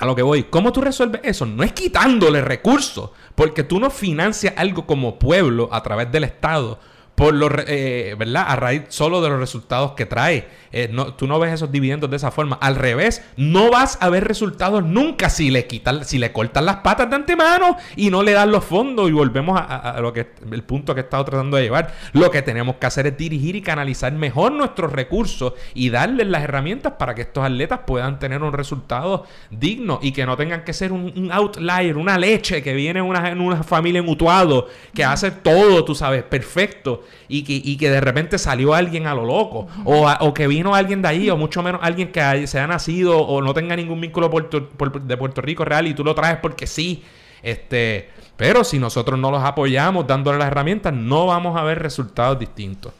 A 0.00 0.06
lo 0.06 0.16
que 0.16 0.22
voy, 0.22 0.44
¿cómo 0.44 0.72
tú 0.72 0.80
resuelves 0.80 1.20
eso? 1.24 1.44
No 1.44 1.62
es 1.62 1.74
quitándole 1.74 2.40
recursos, 2.40 3.10
porque 3.34 3.64
tú 3.64 3.78
no 3.78 3.90
financias 3.90 4.54
algo 4.56 4.86
como 4.86 5.18
pueblo 5.18 5.68
a 5.70 5.82
través 5.82 6.10
del 6.10 6.24
Estado, 6.24 6.80
por 7.14 7.34
los, 7.34 7.50
eh, 7.66 8.14
¿verdad? 8.18 8.46
A 8.48 8.56
raíz 8.56 8.84
solo 8.88 9.20
de 9.20 9.28
los 9.28 9.38
resultados 9.38 9.92
que 9.92 10.06
trae. 10.06 10.48
Eh, 10.72 10.88
no, 10.90 11.12
tú 11.14 11.26
no 11.26 11.38
ves 11.38 11.52
esos 11.52 11.70
dividendos 11.70 12.08
de 12.08 12.16
esa 12.16 12.30
forma. 12.30 12.56
Al 12.62 12.76
revés, 12.76 13.22
no 13.36 13.70
vas 13.70 13.98
a 14.00 14.08
ver 14.08 14.26
resultados 14.26 14.82
nunca 14.84 15.28
si 15.28 15.50
le 15.50 15.66
quitan, 15.66 16.04
si 16.06 16.18
le 16.18 16.32
cortan 16.32 16.64
las 16.64 16.76
patas 16.76 17.10
de 17.10 17.16
antemano 17.16 17.76
y 17.96 18.08
no 18.08 18.22
le 18.22 18.32
dan 18.32 18.50
los 18.50 18.64
fondos. 18.64 19.08
Y 19.10 19.12
volvemos 19.12 19.58
a, 19.60 19.64
a- 19.64 19.90
a 19.96 20.00
lo 20.00 20.12
que 20.14 20.28
el 20.50 20.62
punto 20.62 20.94
que 20.94 21.00
he 21.00 21.04
estado 21.04 21.24
tratando 21.26 21.56
de 21.58 21.64
llevar. 21.64 21.92
Lo 22.14 22.30
que 22.30 22.40
tenemos 22.40 22.76
que 22.76 22.86
hacer 22.86 23.06
es 23.08 23.18
dirigir 23.18 23.54
y 23.56 23.60
canalizar 23.60 24.12
mejor 24.12 24.52
nuestros 24.52 24.90
recursos 24.92 25.52
y 25.74 25.90
darles 25.90 26.26
las 26.28 26.42
herramientas 26.42 26.94
para 26.98 27.14
que 27.14 27.22
estos 27.22 27.44
atletas 27.44 27.80
puedan 27.86 28.18
tener 28.18 28.42
un 28.42 28.52
resultado 28.54 29.26
digno 29.50 29.98
y 30.00 30.12
que 30.12 30.24
no 30.24 30.36
tengan 30.38 30.64
que 30.64 30.72
ser 30.72 30.92
un, 30.92 31.12
un 31.16 31.32
outlier, 31.32 31.96
una 31.98 32.16
leche 32.16 32.62
que 32.62 32.72
viene 32.72 33.00
en 33.00 33.04
una, 33.06 33.30
en 33.30 33.40
una 33.42 33.62
familia 33.62 34.00
en 34.00 34.08
Utuado, 34.08 34.68
que 34.94 35.04
hace 35.04 35.30
todo, 35.32 35.84
tú 35.84 35.94
sabes, 35.94 36.22
perfecto, 36.22 37.04
y 37.28 37.42
que, 37.44 37.60
y 37.64 37.76
que 37.76 37.90
de 37.90 38.00
repente 38.00 38.38
salió 38.38 38.74
alguien 38.74 39.06
a 39.06 39.14
lo 39.14 39.24
loco, 39.24 39.66
o, 39.84 40.08
a- 40.08 40.18
o 40.20 40.34
que 40.34 40.46
vino 40.46 40.74
alguien 40.74 41.02
de 41.02 41.08
ahí, 41.08 41.30
o 41.30 41.36
mucho 41.36 41.62
menos 41.62 41.80
alguien 41.82 42.12
que 42.12 42.46
se 42.46 42.58
ha 42.58 42.66
nacido 42.66 43.18
o 43.18 43.40
no 43.42 43.54
tenga 43.54 43.76
ningún 43.76 44.00
vínculo 44.00 44.28
de 44.30 45.16
Puerto 45.16 45.40
Rico 45.40 45.64
real 45.64 45.86
y 45.86 45.94
tú 45.94 46.04
lo 46.04 46.14
traes 46.14 46.38
porque 46.38 46.66
sí. 46.66 47.02
Este, 47.42 48.10
pero 48.36 48.64
si 48.64 48.78
nosotros 48.78 49.18
no 49.18 49.30
los 49.30 49.42
apoyamos 49.42 50.06
dándole 50.06 50.38
las 50.38 50.48
herramientas, 50.48 50.92
no 50.92 51.26
vamos 51.26 51.56
a 51.58 51.62
ver 51.64 51.78
resultados 51.80 52.38
distintos. 52.38 52.92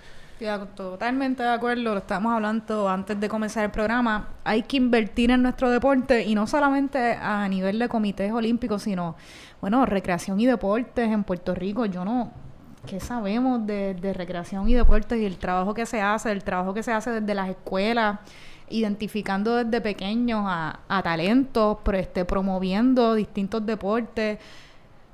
Totalmente 0.75 1.43
de 1.43 1.51
acuerdo, 1.51 1.83
lo 1.93 1.99
estábamos 1.99 2.33
hablando 2.33 2.89
antes 2.89 3.21
de 3.21 3.29
comenzar 3.29 3.65
el 3.65 3.71
programa. 3.71 4.29
Hay 4.45 4.63
que 4.63 4.79
invertir 4.79 5.31
en 5.31 5.43
nuestro 5.43 5.69
deporte 5.69 6.25
y 6.25 6.35
no 6.35 6.47
solamente 6.47 7.13
a 7.13 7.47
nivel 7.49 7.79
de 7.79 7.89
comités 7.89 8.33
olímpicos, 8.33 8.83
sino, 8.85 9.17
bueno, 9.61 9.85
recreación 9.85 10.41
y 10.41 10.47
deportes 10.47 11.11
en 11.11 11.25
Puerto 11.25 11.55
Rico. 11.55 11.85
Yo 11.85 12.07
no, 12.07 12.33
¿qué 12.87 13.01
sabemos 13.01 13.66
de, 13.66 13.95
de 13.95 14.12
recreación 14.12 14.68
y 14.68 14.74
deportes 14.74 15.18
y 15.20 15.24
el 15.26 15.37
trabajo 15.39 15.74
que 15.74 15.87
se 15.87 16.01
hace, 16.01 16.33
el 16.33 16.43
trabajo 16.45 16.74
que 16.74 16.83
se 16.83 16.93
hace 16.93 17.11
desde 17.20 17.35
las 17.35 17.49
escuelas? 17.49 18.18
identificando 18.72 19.57
desde 19.57 19.81
pequeños 19.81 20.45
a, 20.47 20.78
a 20.89 21.03
talentos, 21.03 21.78
pero, 21.85 21.99
este, 21.99 22.24
promoviendo 22.24 23.14
distintos 23.14 23.66
deportes. 23.66 24.39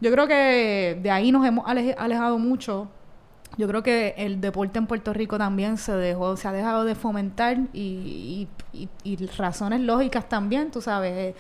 Yo 0.01 0.13
creo 0.13 0.27
que 0.29 0.99
de 1.03 1.11
ahí 1.11 1.33
nos 1.33 1.47
hemos 1.47 1.65
alejado 1.67 2.39
mucho 2.39 2.89
yo 3.59 3.67
creo 3.69 3.83
que 3.83 4.13
el 4.19 4.41
deporte 4.43 4.79
en 4.79 4.87
Puerto 4.87 5.15
Rico 5.15 5.39
también 5.39 5.79
se 5.79 5.93
dejó, 5.93 6.37
se 6.37 6.47
ha 6.49 6.53
dejado 6.53 6.85
de 6.85 6.95
fomentar 6.95 7.57
y, 7.73 8.49
y- 8.75 8.89
y- 9.05 9.15
y 9.15 9.27
razones 9.29 9.81
lógicas 9.81 10.29
también, 10.29 10.71
tú 10.71 10.83
sabes. 10.83 11.35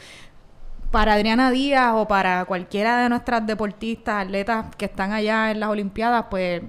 Para 0.91 1.15
Adriana 1.15 1.51
Díaz 1.51 1.93
o 1.95 2.09
para 2.09 2.45
cualquiera 2.45 3.03
de 3.03 3.09
nuestras 3.09 3.47
deportistas, 3.47 4.25
atletas 4.25 4.67
que 4.77 4.87
están 4.87 5.13
allá 5.13 5.51
en 5.51 5.61
las 5.61 5.69
Olimpiadas, 5.69 6.27
pues 6.31 6.63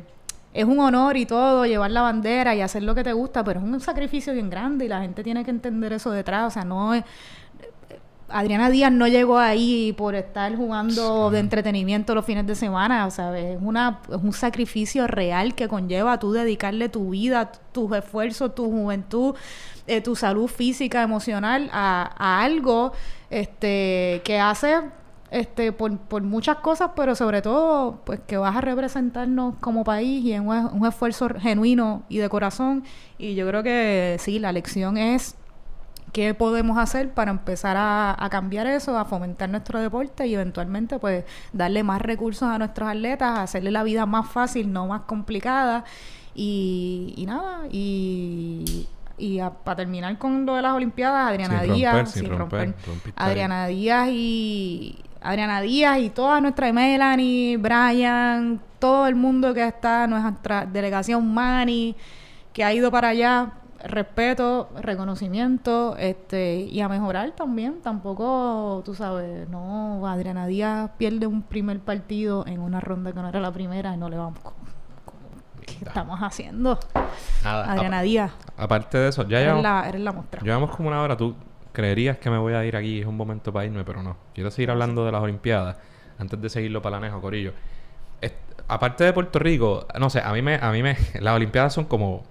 es 0.53 0.65
un 0.65 0.79
honor 0.79 1.17
y 1.17 1.25
todo 1.25 1.65
llevar 1.65 1.91
la 1.91 2.01
bandera 2.01 2.55
y 2.55 2.61
hacer 2.61 2.83
lo 2.83 2.95
que 2.95 3.03
te 3.03 3.13
gusta, 3.13 3.43
pero 3.43 3.59
es 3.59 3.65
un 3.65 3.79
sacrificio 3.79 4.33
bien 4.33 4.49
grande 4.49 4.85
y 4.85 4.87
la 4.87 5.01
gente 5.01 5.23
tiene 5.23 5.45
que 5.45 5.51
entender 5.51 5.93
eso 5.93 6.09
detrás. 6.11 6.47
O 6.47 6.49
sea, 6.51 6.65
no 6.65 6.95
es, 6.95 7.03
Adriana 8.29 8.69
Díaz 8.69 8.91
no 8.91 9.07
llegó 9.07 9.37
ahí 9.37 9.93
por 9.93 10.15
estar 10.15 10.55
jugando 10.55 11.29
de 11.29 11.39
entretenimiento 11.39 12.13
los 12.13 12.25
fines 12.25 12.45
de 12.45 12.55
semana, 12.55 13.05
o 13.05 13.11
sea, 13.11 13.37
es, 13.37 13.57
una, 13.61 14.01
es 14.09 14.21
un 14.21 14.33
sacrificio 14.33 15.07
real 15.07 15.55
que 15.55 15.67
conlleva 15.67 16.19
tú 16.19 16.33
dedicarle 16.33 16.89
tu 16.89 17.11
vida, 17.11 17.51
tus 17.71 17.95
esfuerzos, 17.95 18.53
tu 18.53 18.69
juventud, 18.69 19.35
eh, 19.85 20.01
tu 20.01 20.15
salud 20.15 20.47
física, 20.47 21.03
emocional 21.03 21.69
a, 21.71 22.15
a 22.17 22.43
algo 22.43 22.91
este, 23.29 24.21
que 24.23 24.39
hace 24.39 24.81
este, 25.31 25.73
por, 25.73 25.97
por 25.97 26.23
muchas 26.23 26.57
cosas, 26.57 26.91
pero 26.95 27.15
sobre 27.15 27.41
todo 27.41 28.01
pues 28.05 28.19
que 28.25 28.37
vas 28.37 28.55
a 28.55 28.61
representarnos 28.61 29.55
como 29.59 29.83
país 29.83 30.23
y 30.23 30.33
en 30.33 30.47
un, 30.47 30.85
esfuerzo 30.87 31.27
genuino 31.39 32.03
y 32.09 32.17
de 32.19 32.29
corazón. 32.29 32.83
Y 33.17 33.35
yo 33.35 33.47
creo 33.47 33.63
que 33.63 34.17
sí, 34.19 34.39
la 34.39 34.51
lección 34.51 34.97
es 34.97 35.35
qué 36.13 36.33
podemos 36.33 36.77
hacer 36.77 37.13
para 37.13 37.31
empezar 37.31 37.75
a, 37.77 38.27
cambiar 38.31 38.67
eso, 38.67 38.97
a 38.97 39.05
fomentar 39.05 39.49
nuestro 39.49 39.79
deporte 39.81 40.25
y 40.27 40.33
eventualmente 40.35 40.99
pues 40.99 41.25
darle 41.53 41.83
más 41.83 42.01
recursos 42.01 42.43
a 42.43 42.57
nuestros 42.57 42.89
atletas, 42.89 43.37
hacerle 43.39 43.71
la 43.71 43.83
vida 43.83 44.05
más 44.05 44.29
fácil, 44.29 44.71
no 44.71 44.87
más 44.87 45.01
complicada. 45.01 45.83
Y 46.39 47.25
nada, 47.27 47.67
y, 47.71 48.87
y 49.17 49.39
para 49.63 49.75
terminar 49.77 50.17
con 50.17 50.45
lo 50.45 50.55
de 50.55 50.61
las 50.61 50.73
Olimpiadas, 50.73 51.31
Adriana 51.31 51.61
Sin 51.61 51.73
Díaz, 51.73 51.95
romper, 51.95 52.07
sin 52.07 52.37
romper, 52.37 52.75
rompiste 52.85 53.13
ahí. 53.15 53.29
Adriana 53.29 53.67
Díaz 53.67 54.09
y 54.11 54.99
Adriana 55.21 55.61
Díaz 55.61 55.99
y 55.99 56.09
toda 56.09 56.39
nuestra 56.41 56.71
Melanie, 56.71 57.57
Brian, 57.57 58.61
todo 58.79 59.07
el 59.07 59.15
mundo 59.15 59.53
que 59.53 59.67
está, 59.67 60.07
nuestra 60.07 60.65
delegación 60.65 61.33
Mani, 61.33 61.95
que 62.53 62.63
ha 62.63 62.73
ido 62.73 62.91
para 62.91 63.09
allá, 63.09 63.53
respeto, 63.83 64.69
reconocimiento, 64.81 65.95
este, 65.97 66.61
y 66.61 66.79
a 66.81 66.89
mejorar 66.89 67.31
también. 67.31 67.81
Tampoco, 67.81 68.81
tú 68.85 68.93
sabes, 68.93 69.49
no, 69.49 70.05
Adriana 70.07 70.47
Díaz 70.47 70.91
pierde 70.97 71.27
un 71.27 71.41
primer 71.41 71.79
partido 71.79 72.45
en 72.47 72.61
una 72.61 72.79
ronda 72.79 73.11
que 73.11 73.19
no 73.19 73.29
era 73.29 73.39
la 73.39 73.51
primera 73.51 73.93
y 73.93 73.97
no 73.97 74.09
le 74.09 74.17
vamos. 74.17 74.39
¿Qué 75.67 75.85
estamos 75.85 76.19
haciendo? 76.21 76.79
Nada, 77.43 77.71
Adriana 77.73 78.01
Díaz, 78.01 78.31
aparte 78.57 78.97
de 78.97 79.09
eso, 79.09 79.27
ya 79.27 79.37
eres 79.41 79.47
llevamos, 79.53 79.63
la, 79.63 79.89
eres 79.89 80.01
la 80.01 80.11
muestra. 80.13 80.41
llevamos 80.41 80.75
como 80.75 80.87
una 80.89 81.01
hora. 81.01 81.15
Tú 81.17 81.35
creerías 81.73 82.17
que 82.17 82.29
me 82.29 82.37
voy 82.37 82.53
a 82.53 82.65
ir 82.65 82.75
aquí, 82.75 83.01
es 83.01 83.05
un 83.05 83.15
momento 83.17 83.51
para 83.53 83.65
irme, 83.65 83.83
pero 83.83 84.01
no. 84.01 84.15
Quiero 84.33 84.49
seguir 84.49 84.71
hablando 84.71 85.05
de 85.05 85.11
las 85.11 85.21
Olimpiadas 85.21 85.77
antes 86.17 86.41
de 86.41 86.49
seguirlo 86.49 86.81
para 86.81 86.99
la 86.99 87.05
Nejo, 87.07 87.21
Corillo. 87.21 87.51
Es- 88.21 88.33
aparte 88.67 89.03
de 89.03 89.13
Puerto 89.13 89.39
Rico, 89.39 89.85
no 89.99 90.09
sé, 90.09 90.21
a 90.21 90.31
mí 90.33 90.41
me, 90.41 90.55
a 90.55 90.71
mí 90.71 90.81
me, 90.81 90.95
las 91.19 91.35
Olimpiadas 91.35 91.73
son 91.73 91.85
como, 91.85 92.23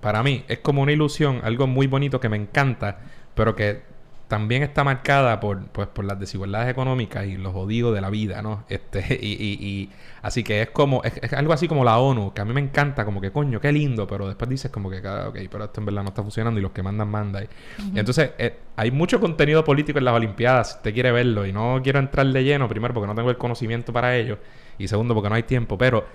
para 0.00 0.22
mí, 0.22 0.44
es 0.48 0.58
como 0.60 0.80
una 0.82 0.92
ilusión, 0.92 1.40
algo 1.44 1.66
muy 1.66 1.86
bonito 1.86 2.18
que 2.20 2.28
me 2.30 2.36
encanta, 2.38 2.98
pero 3.34 3.54
que 3.54 3.82
también 4.28 4.62
está 4.62 4.84
marcada 4.84 5.40
por, 5.40 5.66
pues, 5.68 5.88
por 5.88 6.04
las 6.04 6.20
desigualdades 6.20 6.70
económicas 6.70 7.26
y 7.26 7.38
los 7.38 7.54
jodidos 7.54 7.94
de 7.94 8.02
la 8.02 8.10
vida, 8.10 8.42
¿no? 8.42 8.64
Este, 8.68 9.00
y, 9.20 9.32
y, 9.32 9.66
y 9.66 9.90
así 10.20 10.44
que 10.44 10.60
es 10.62 10.70
como, 10.70 11.02
es, 11.02 11.14
es 11.22 11.32
algo 11.32 11.54
así 11.54 11.66
como 11.66 11.82
la 11.82 11.98
ONU, 11.98 12.34
que 12.34 12.42
a 12.42 12.44
mí 12.44 12.52
me 12.52 12.60
encanta, 12.60 13.06
como 13.06 13.22
que 13.22 13.32
coño, 13.32 13.58
qué 13.58 13.72
lindo, 13.72 14.06
pero 14.06 14.28
después 14.28 14.50
dices 14.50 14.70
como 14.70 14.90
que, 14.90 15.00
ah, 15.04 15.28
ok, 15.28 15.38
pero 15.50 15.64
esto 15.64 15.80
en 15.80 15.86
verdad 15.86 16.02
no 16.02 16.10
está 16.10 16.22
funcionando 16.22 16.60
y 16.60 16.62
los 16.62 16.72
que 16.72 16.82
mandan, 16.82 17.08
mandan. 17.08 17.48
Y 17.94 17.98
entonces, 17.98 18.32
eh, 18.36 18.58
hay 18.76 18.90
mucho 18.90 19.18
contenido 19.18 19.64
político 19.64 19.98
en 19.98 20.04
las 20.04 20.14
Olimpiadas, 20.14 20.72
si 20.72 20.76
usted 20.76 20.92
quiere 20.92 21.10
verlo, 21.10 21.46
y 21.46 21.52
no 21.52 21.80
quiero 21.82 21.98
entrar 21.98 22.26
de 22.26 22.44
lleno, 22.44 22.68
primero 22.68 22.92
porque 22.92 23.06
no 23.06 23.14
tengo 23.14 23.30
el 23.30 23.38
conocimiento 23.38 23.94
para 23.94 24.14
ello, 24.14 24.38
y 24.76 24.88
segundo 24.88 25.14
porque 25.14 25.30
no 25.30 25.36
hay 25.36 25.44
tiempo, 25.44 25.78
pero 25.78 26.06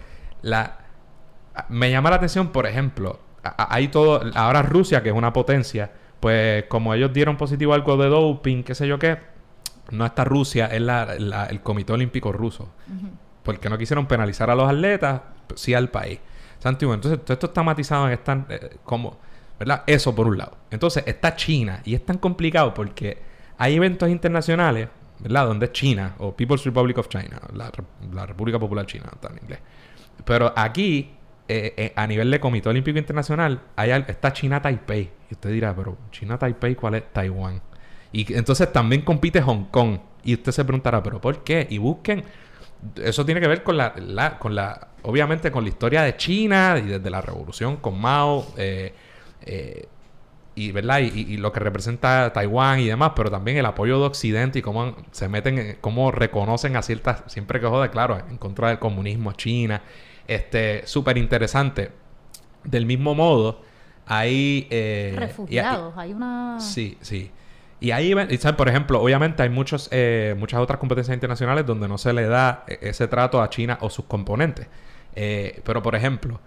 la, 0.43 0.77
me 1.69 1.89
llama 1.89 2.11
la 2.11 2.17
atención, 2.17 2.49
por 2.49 2.67
ejemplo, 2.67 3.19
hay 3.57 3.87
todo, 3.87 4.21
ahora 4.35 4.61
Rusia, 4.61 5.01
que 5.01 5.09
es 5.09 5.15
una 5.15 5.33
potencia, 5.33 5.91
Pues 6.23 6.63
como 6.69 6.93
ellos 6.93 7.11
dieron 7.11 7.35
positivo 7.35 7.73
algo 7.73 7.97
de 7.97 8.07
doping, 8.07 8.63
qué 8.63 8.73
sé 8.75 8.87
yo 8.87 8.97
qué, 8.97 9.17
no 9.91 10.05
está 10.05 10.23
Rusia, 10.23 10.67
es 10.67 10.79
la, 10.79 11.15
la- 11.19 11.47
el 11.47 11.59
Comité 11.61 11.91
Olímpico 11.91 12.31
Ruso. 12.31 12.69
Porque 13.43 13.69
no 13.69 13.77
quisieron 13.77 14.05
penalizar 14.07 14.49
a 14.49 14.55
los 14.55 14.69
atletas, 14.69 15.19
sí 15.55 15.73
al 15.73 15.89
país. 15.89 16.19
Santiago, 16.59 16.93
entonces 16.93 17.19
todo 17.25 17.33
esto 17.33 17.47
está 17.47 17.61
matizado 17.61 18.07
en 18.07 18.13
esta, 18.13 18.45
eh, 18.47 18.77
como, 18.85 19.17
¿verdad? 19.59 19.83
Eso 19.85 20.15
por 20.15 20.27
un 20.27 20.37
lado. 20.37 20.55
Entonces 20.71 21.03
está 21.05 21.35
China 21.35 21.81
y 21.83 21.93
es 21.93 22.05
tan 22.05 22.17
complicado 22.19 22.73
porque 22.73 23.21
hay 23.57 23.75
eventos 23.75 24.07
internacionales, 24.09 24.87
¿verdad? 25.19 25.45
Donde 25.47 25.65
es 25.65 25.71
China 25.73 26.15
o 26.19 26.33
People's 26.33 26.63
Republic 26.63 26.97
of 26.99 27.09
China, 27.09 27.37
la, 27.53 27.69
la 28.13 28.25
República 28.25 28.57
Popular 28.57 28.85
China, 28.85 29.09
está 29.11 29.27
en 29.27 29.39
inglés. 29.43 29.59
Pero 30.23 30.53
aquí, 30.55 31.11
eh, 31.47 31.73
eh, 31.77 31.93
a 31.95 32.07
nivel 32.07 32.31
de 32.31 32.39
Comité 32.39 32.69
Olímpico 32.69 32.97
Internacional, 32.97 33.61
hay, 33.75 33.91
está 34.07 34.31
China 34.33 34.61
Taipei. 34.61 35.11
Y 35.29 35.33
usted 35.33 35.51
dirá, 35.51 35.75
pero 35.75 35.97
China 36.11 36.37
Taipei, 36.37 36.75
¿cuál 36.75 36.95
es 36.95 37.11
Taiwán? 37.13 37.61
Y 38.11 38.33
entonces 38.33 38.71
también 38.71 39.01
compite 39.01 39.41
Hong 39.41 39.65
Kong. 39.65 39.99
Y 40.23 40.35
usted 40.35 40.51
se 40.51 40.63
preguntará, 40.63 41.01
¿pero 41.03 41.19
por 41.19 41.43
qué? 41.43 41.67
Y 41.69 41.77
busquen. 41.79 42.23
Eso 43.01 43.25
tiene 43.25 43.41
que 43.41 43.47
ver 43.47 43.63
con 43.63 43.77
la, 43.77 43.93
la- 43.97 44.37
con 44.39 44.55
la, 44.55 44.89
obviamente 45.03 45.51
con 45.51 45.63
la 45.63 45.69
historia 45.69 46.01
de 46.03 46.15
China 46.17 46.75
y 46.83 46.87
desde 46.87 47.09
la 47.09 47.21
revolución 47.21 47.77
con 47.77 47.99
Mao, 47.99 48.45
eh, 48.57 48.93
y 50.55 50.71
verdad 50.71 50.99
y, 50.99 51.37
lo 51.37 51.51
que 51.51 51.59
representa 51.59 52.31
Taiwán 52.31 52.79
y 52.79 52.85
demás, 52.87 53.13
pero 53.15 53.31
también 53.31 53.57
el 53.57 53.65
apoyo 53.65 53.99
de 53.99 54.05
Occidente 54.05 54.59
y 54.59 54.61
cómo 54.61 54.95
se 55.11 55.27
meten, 55.27 55.57
en- 55.57 55.77
cómo 55.81 56.11
reconocen 56.11 56.75
a 56.75 56.83
ciertas, 56.83 57.23
siempre 57.27 57.59
que 57.59 57.65
jode, 57.65 57.89
claro, 57.89 58.19
en 58.29 58.37
contra 58.37 58.67
del 58.69 58.77
comunismo 58.79 59.31
China, 59.33 59.81
este, 60.27 60.85
súper 60.87 61.17
interesante. 61.17 61.91
Del 62.63 62.85
mismo 62.85 63.13
modo, 63.15 63.61
hay 64.05 64.67
eh, 64.69 65.11
y- 65.13 65.19
Refugiados, 65.19 65.93
hay 65.97 66.13
una... 66.13 66.57
Sí, 66.59 66.97
sí. 67.01 67.31
Y 67.79 67.91
ahí, 67.91 68.13
ven- 68.13 68.29
y, 68.31 68.37
¿sabes? 68.37 68.55
por 68.55 68.69
ejemplo, 68.69 69.01
obviamente 69.01 69.43
hay 69.43 69.49
muchos, 69.49 69.89
eh, 69.91 70.35
muchas 70.37 70.61
otras 70.61 70.79
competencias 70.79 71.13
internacionales 71.13 71.65
donde 71.65 71.87
no 71.89 71.97
se 71.97 72.13
le 72.13 72.25
da 72.25 72.63
eh, 72.67 72.77
ese 72.81 73.07
trato 73.09 73.41
a 73.41 73.49
China 73.49 73.77
o 73.81 73.89
sus 73.89 74.05
componentes. 74.05 74.67
Eh, 75.15 75.61
pero, 75.65 75.81
por 75.83 75.93
ejemplo, 75.95 76.39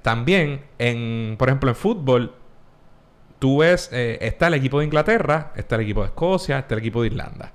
también, 0.00 0.62
en, 0.78 1.36
por 1.38 1.48
ejemplo, 1.48 1.68
en 1.70 1.76
fútbol, 1.76 2.34
tú 3.38 3.58
ves, 3.58 3.90
eh, 3.92 4.18
está 4.22 4.46
el 4.46 4.54
equipo 4.54 4.78
de 4.78 4.86
Inglaterra, 4.86 5.52
está 5.56 5.74
el 5.74 5.82
equipo 5.82 6.00
de 6.00 6.06
Escocia, 6.06 6.60
está 6.60 6.74
el 6.74 6.80
equipo 6.80 7.02
de 7.02 7.08
Irlanda. 7.08 7.52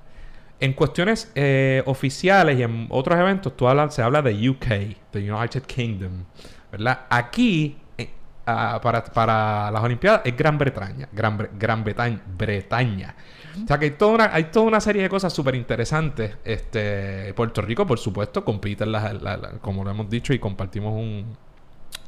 En 0.60 0.72
cuestiones 0.72 1.30
eh, 1.36 1.82
oficiales 1.86 2.58
y 2.58 2.62
en 2.64 2.86
otros 2.90 3.18
eventos, 3.18 3.56
tú 3.56 3.68
hablas, 3.68 3.94
se 3.94 4.02
habla 4.02 4.22
de 4.22 4.48
UK, 4.50 4.66
de 5.12 5.32
United 5.32 5.62
Kingdom, 5.62 6.24
¿verdad? 6.72 7.06
Aquí, 7.08 7.78
eh, 7.96 8.10
ah, 8.46 8.80
para, 8.82 9.04
para 9.04 9.70
las 9.70 9.82
Olimpiadas, 9.84 10.22
es 10.24 10.36
Gran 10.36 10.58
Bretaña, 10.58 11.08
Gran, 11.12 11.38
Bre- 11.38 11.50
Gran 11.56 11.84
Bretaña, 11.84 12.20
Bretaña. 12.36 13.14
O 13.62 13.66
sea 13.68 13.78
que 13.78 13.84
hay 13.86 13.90
toda 13.92 14.12
una, 14.14 14.34
hay 14.34 14.44
toda 14.44 14.66
una 14.66 14.80
serie 14.80 15.02
de 15.02 15.08
cosas 15.08 15.32
súper 15.32 15.54
interesantes. 15.54 16.36
Este, 16.44 17.32
Puerto 17.34 17.62
Rico, 17.62 17.86
por 17.86 17.98
supuesto, 18.00 18.44
compite, 18.44 18.82
en 18.84 18.92
la- 18.92 19.52
como 19.60 19.84
lo 19.84 19.90
hemos 19.90 20.10
dicho, 20.10 20.32
y 20.32 20.40
compartimos 20.40 20.92
un, 20.92 21.36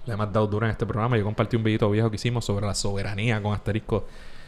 le 0.07 0.13
hemos 0.13 0.33
dado 0.33 0.49
duro 0.49 0.67
en 0.67 0.73
este 0.73 0.87
programa. 0.87 1.17
Yo 1.17 1.25
compartí 1.25 1.55
un 1.57 1.63
videito 1.63 1.89
viejo 1.89 2.11
que 2.11 2.17
hicimos 2.17 2.45
sobre 2.45 2.67
la 2.67 2.75
soberanía 2.75 3.41
con 3.41 3.53
asterisco 3.55 4.07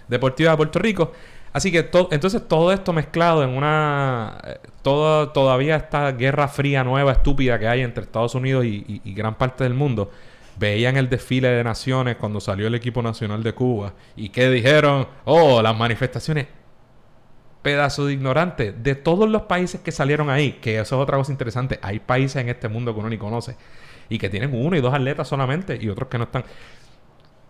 deportiva 0.08 0.50
de 0.52 0.56
Puerto 0.56 0.78
Rico. 0.80 1.12
Así 1.52 1.70
que 1.70 1.82
to- 1.82 2.08
entonces 2.12 2.46
todo 2.48 2.72
esto 2.72 2.92
mezclado 2.92 3.42
en 3.44 3.50
una... 3.50 4.38
eh, 4.44 4.58
todo, 4.82 5.30
todavía 5.30 5.76
esta 5.76 6.12
guerra 6.12 6.48
fría 6.48 6.82
nueva, 6.84 7.12
estúpida 7.12 7.58
que 7.58 7.68
hay 7.68 7.82
entre 7.82 8.04
Estados 8.04 8.34
Unidos 8.34 8.64
y, 8.64 9.00
y- 9.04 9.14
gran 9.14 9.34
parte 9.36 9.64
del 9.64 9.74
mundo. 9.74 10.10
Veían 10.58 10.96
el 10.96 11.08
desfile 11.08 11.48
de 11.48 11.64
naciones 11.64 12.16
cuando 12.16 12.40
salió 12.40 12.66
el 12.66 12.74
equipo 12.74 13.02
nacional 13.02 13.42
de 13.42 13.52
Cuba. 13.54 13.92
¿Y 14.16 14.28
qué 14.30 14.50
dijeron? 14.50 15.08
Oh, 15.24 15.60
las 15.62 15.76
manifestaciones 15.76 16.46
pedazo 17.62 18.06
de 18.06 18.14
ignorante 18.14 18.72
de 18.72 18.94
todos 18.96 19.28
los 19.30 19.42
países 19.42 19.80
que 19.80 19.92
salieron 19.92 20.30
ahí, 20.30 20.54
que 20.60 20.80
eso 20.80 20.96
es 20.96 21.02
otra 21.02 21.16
cosa 21.16 21.30
interesante. 21.32 21.78
Hay 21.82 22.00
países 22.00 22.36
en 22.42 22.48
este 22.48 22.68
mundo 22.68 22.92
que 22.92 23.00
uno 23.00 23.08
ni 23.08 23.18
conoce 23.18 23.56
y 24.08 24.18
que 24.18 24.28
tienen 24.28 24.50
uno 24.52 24.76
y 24.76 24.80
dos 24.80 24.92
atletas 24.92 25.28
solamente 25.28 25.78
y 25.80 25.88
otros 25.88 26.08
que 26.08 26.18
no 26.18 26.24
están. 26.24 26.44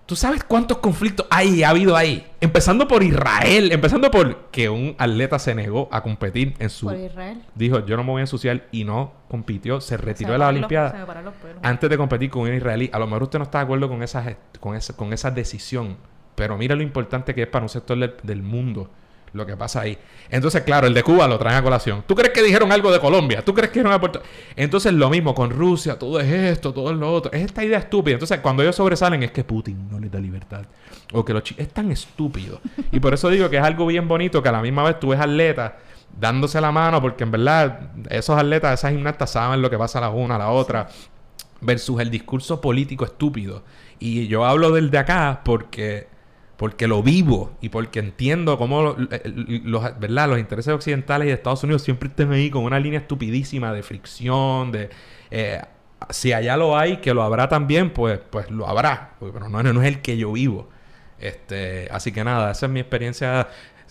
¿Tú 0.06 0.16
sabes 0.16 0.42
cuántos 0.44 0.78
conflictos 0.78 1.26
hay 1.30 1.62
ha 1.62 1.70
habido 1.70 1.96
ahí? 1.96 2.26
Empezando 2.40 2.88
por 2.88 3.02
Israel, 3.02 3.70
empezando 3.72 4.10
por 4.10 4.50
que 4.50 4.68
un 4.68 4.94
atleta 4.98 5.38
se 5.38 5.54
negó 5.54 5.88
a 5.92 6.02
competir 6.02 6.54
en 6.58 6.70
su 6.70 6.86
Por 6.86 6.96
Israel. 6.98 7.42
dijo, 7.54 7.86
"Yo 7.86 7.96
no 7.96 8.02
me 8.02 8.10
voy 8.10 8.20
a 8.20 8.22
ensuciar" 8.22 8.66
y 8.72 8.84
no 8.84 9.12
compitió, 9.28 9.80
se 9.80 9.96
retiró 9.96 10.28
Se 10.28 10.32
de 10.32 10.38
la 10.38 10.48
olimpiada 10.48 11.06
antes 11.62 11.88
de 11.88 11.96
competir 11.96 12.30
con 12.30 12.42
un 12.42 12.54
israelí. 12.54 12.90
A 12.92 12.98
lo 12.98 13.06
mejor 13.06 13.24
usted 13.24 13.38
no 13.38 13.44
está 13.44 13.58
de 13.58 13.64
acuerdo 13.64 13.88
con 13.88 14.02
esa, 14.02 14.36
con 14.60 14.74
esa, 14.74 14.96
con 14.96 15.12
esa 15.12 15.30
decisión, 15.30 15.96
pero 16.34 16.58
mira 16.58 16.74
lo 16.74 16.82
importante 16.82 17.34
que 17.34 17.42
es 17.42 17.48
para 17.48 17.64
un 17.64 17.68
sector 17.68 17.96
del, 17.96 18.14
del 18.22 18.42
mundo 18.42 18.90
lo 19.32 19.46
que 19.46 19.56
pasa 19.56 19.82
ahí. 19.82 19.98
Entonces, 20.30 20.62
claro, 20.62 20.86
el 20.86 20.94
de 20.94 21.02
Cuba 21.02 21.26
lo 21.26 21.38
traen 21.38 21.56
a 21.56 21.62
colación. 21.62 22.04
¿Tú 22.06 22.14
crees 22.14 22.32
que 22.32 22.42
dijeron 22.42 22.70
algo 22.72 22.92
de 22.92 23.00
Colombia? 23.00 23.44
¿Tú 23.44 23.54
crees 23.54 23.70
que 23.70 23.80
dijeron 23.80 23.92
a 23.92 24.00
Puerto 24.00 24.22
Entonces, 24.56 24.92
lo 24.92 25.10
mismo 25.10 25.34
con 25.34 25.50
Rusia, 25.50 25.98
todo 25.98 26.20
es 26.20 26.30
esto, 26.30 26.72
todo 26.72 26.90
es 26.90 26.96
lo 26.96 27.12
otro. 27.12 27.32
Es 27.32 27.42
esta 27.42 27.64
idea 27.64 27.78
estúpida. 27.78 28.14
Entonces, 28.14 28.40
cuando 28.40 28.62
ellos 28.62 28.76
sobresalen 28.76 29.22
es 29.22 29.30
que 29.30 29.44
Putin 29.44 29.88
no 29.90 29.98
les 29.98 30.10
da 30.10 30.20
libertad. 30.20 30.64
O 31.12 31.24
que 31.24 31.32
los 31.32 31.42
Es 31.56 31.68
tan 31.68 31.90
estúpido. 31.90 32.60
Y 32.90 33.00
por 33.00 33.14
eso 33.14 33.28
digo 33.30 33.48
que 33.50 33.56
es 33.56 33.62
algo 33.62 33.86
bien 33.86 34.08
bonito 34.08 34.42
que 34.42 34.48
a 34.48 34.52
la 34.52 34.62
misma 34.62 34.82
vez 34.84 35.00
tú 35.00 35.08
ves 35.08 35.20
atletas 35.20 35.72
dándose 36.18 36.60
la 36.60 36.72
mano, 36.72 37.00
porque 37.00 37.24
en 37.24 37.30
verdad 37.30 37.90
esos 38.10 38.38
atletas, 38.38 38.78
esas 38.78 38.92
gimnastas 38.92 39.30
saben 39.30 39.62
lo 39.62 39.70
que 39.70 39.78
pasa 39.78 39.98
a 39.98 40.02
la 40.02 40.10
una, 40.10 40.36
a 40.36 40.38
la 40.38 40.50
otra 40.50 40.88
versus 41.62 42.00
el 42.00 42.10
discurso 42.10 42.60
político 42.60 43.04
estúpido. 43.04 43.62
Y 43.98 44.26
yo 44.26 44.44
hablo 44.44 44.70
del 44.72 44.90
de 44.90 44.98
acá 44.98 45.40
porque 45.44 46.08
porque 46.62 46.86
lo 46.86 47.02
vivo 47.02 47.50
y 47.60 47.70
porque 47.70 47.98
entiendo 47.98 48.56
cómo 48.56 48.82
lo- 48.82 48.96
eh, 49.10 49.20
los, 49.64 49.82
¿verdad? 49.98 50.28
los 50.28 50.38
intereses 50.38 50.72
occidentales 50.72 51.26
y 51.26 51.28
de 51.30 51.34
Estados 51.34 51.64
Unidos 51.64 51.82
siempre 51.82 52.08
están 52.08 52.30
ahí 52.30 52.50
con 52.50 52.62
una 52.62 52.78
línea 52.78 53.00
estupidísima 53.00 53.72
de 53.72 53.82
fricción, 53.82 54.70
de 54.70 54.88
eh, 55.32 55.60
si 56.10 56.32
allá 56.32 56.56
lo 56.56 56.78
hay, 56.78 56.98
que 56.98 57.12
lo 57.14 57.24
habrá 57.24 57.48
también, 57.48 57.90
pues, 57.92 58.20
pues 58.30 58.48
lo 58.48 58.68
habrá, 58.68 59.14
Pues, 59.18 59.32
pero 59.32 59.48
no, 59.48 59.60
no 59.60 59.82
es 59.82 59.88
el 59.88 60.00
que 60.02 60.16
yo 60.16 60.30
vivo. 60.30 60.68
Este, 61.18 61.88
así 61.90 62.12
que 62.12 62.22
nada, 62.22 62.52
esa 62.52 62.66
es 62.66 62.70
mi 62.72 62.78
experiencia 62.78 63.48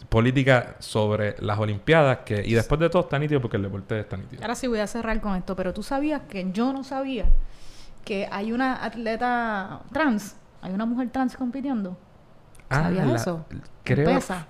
política 0.08 0.78
sobre 0.80 1.36
las 1.40 1.60
Olimpiadas 1.60 2.20
que 2.20 2.42
y 2.48 2.54
después 2.54 2.80
de 2.80 2.90
todo 2.90 3.02
está 3.02 3.20
nítido 3.20 3.42
porque 3.42 3.58
el 3.58 3.64
deporte 3.64 4.00
está 4.00 4.16
nítido. 4.16 4.42
Ahora 4.44 4.56
sí 4.56 4.68
voy 4.68 4.80
a 4.80 4.88
cerrar 4.88 5.20
con 5.20 5.36
esto, 5.36 5.58
pero 5.58 5.74
tú 5.74 5.84
sabías 5.84 6.22
que 6.30 6.50
yo 6.54 6.72
no 6.72 6.86
sabía 6.86 7.26
que 8.06 8.30
hay 8.32 8.54
una 8.54 8.82
atleta 8.86 9.82
trans, 9.92 10.38
hay 10.62 10.72
una 10.72 10.86
mujer 10.86 11.10
trans 11.10 11.36
compitiendo. 11.36 11.98
¿Sabías 12.76 13.08
la- 13.08 13.16
eso? 13.16 13.46
Creo, 13.84 14.06
Pesa. 14.16 14.48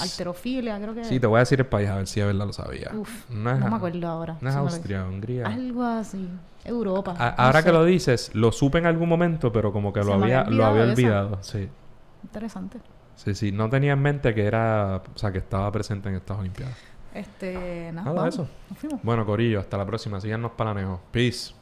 Alterofilia, 0.00 0.78
creo 0.78 0.94
que 0.94 1.04
Sí, 1.04 1.18
te 1.18 1.26
voy 1.26 1.36
a 1.36 1.40
decir 1.40 1.58
el 1.60 1.66
país 1.66 1.88
a 1.88 1.96
ver 1.96 2.06
si 2.06 2.20
de 2.20 2.26
verdad 2.26 2.46
lo 2.46 2.52
sabía. 2.52 2.90
Uf, 2.94 3.30
no 3.30 3.50
es, 3.50 3.58
no 3.58 3.70
me 3.70 3.76
acuerdo 3.76 4.06
ahora. 4.06 4.36
No 4.40 4.50
es 4.50 4.56
Austria, 4.56 5.04
Hungría. 5.06 5.46
Algo 5.46 5.82
así. 5.82 6.28
Europa. 6.64 7.14
A- 7.18 7.30
no 7.30 7.34
ahora 7.44 7.60
sé. 7.60 7.66
que 7.66 7.72
lo 7.72 7.84
dices, 7.86 8.30
lo 8.34 8.52
supe 8.52 8.78
en 8.78 8.86
algún 8.86 9.08
momento, 9.08 9.50
pero 9.50 9.72
como 9.72 9.92
que 9.92 10.00
Se 10.02 10.06
lo 10.06 10.14
había, 10.14 10.44
lo 10.44 10.66
había 10.66 10.82
olvidado 10.82 11.26
olvidado. 11.28 11.42
Sí. 11.42 11.68
Interesante. 12.22 12.78
sí, 13.16 13.34
sí. 13.34 13.50
No 13.52 13.70
tenía 13.70 13.92
en 13.94 14.02
mente 14.02 14.34
que 14.34 14.44
era, 14.44 14.96
o 15.14 15.18
sea, 15.18 15.32
que 15.32 15.38
estaba 15.38 15.70
presente 15.72 16.10
en 16.10 16.16
estas 16.16 16.38
Olimpiadas. 16.38 16.76
Este, 17.14 17.90
nada, 17.92 18.04
Nada, 18.04 18.12
vamos. 18.16 18.34
eso. 18.34 18.48
Nos 18.68 18.78
fuimos. 18.78 19.00
Bueno, 19.02 19.24
Corillo, 19.24 19.60
hasta 19.60 19.78
la 19.78 19.86
próxima. 19.86 20.20
Síganos 20.20 20.52
para 20.52 20.74
Nejo. 20.74 21.00
Peace. 21.10 21.54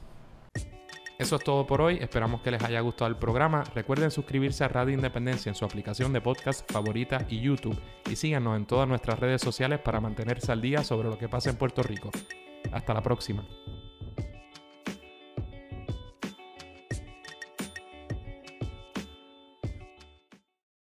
Eso 1.19 1.37
es 1.37 1.45
todo 1.45 1.67
por 1.67 1.81
hoy. 1.81 1.97
Esperamos 2.01 2.43
que 2.43 2.51
les 2.51 2.63
haya 2.63 2.81
gustado 2.81 3.09
el 3.09 3.17
programa. 3.17 3.65
Recuerden 3.75 4.11
suscribirse 4.11 4.65
a 4.65 4.69
Radio 4.69 4.95
Independencia 4.95 5.49
en 5.49 5.55
su 5.55 5.65
aplicación 5.65 6.13
de 6.13 6.21
podcast 6.21 6.71
favorita 6.71 7.27
y 7.31 7.41
YouTube. 7.41 7.81
Y 8.11 8.17
síganos 8.17 8.57
en 8.57 8.67
todas 8.67 8.87
nuestras 8.87 9.19
redes 9.19 9.41
sociales 9.41 9.81
para 9.81 10.01
mantenerse 10.01 10.53
al 10.53 10.61
día 10.61 10.85
sobre 10.85 11.09
lo 11.09 11.17
que 11.17 11.29
pasa 11.29 11.49
en 11.49 11.57
Puerto 11.57 11.83
Rico. 11.83 12.11
Hasta 12.71 12.93
la 12.93 13.03
próxima. 13.03 13.47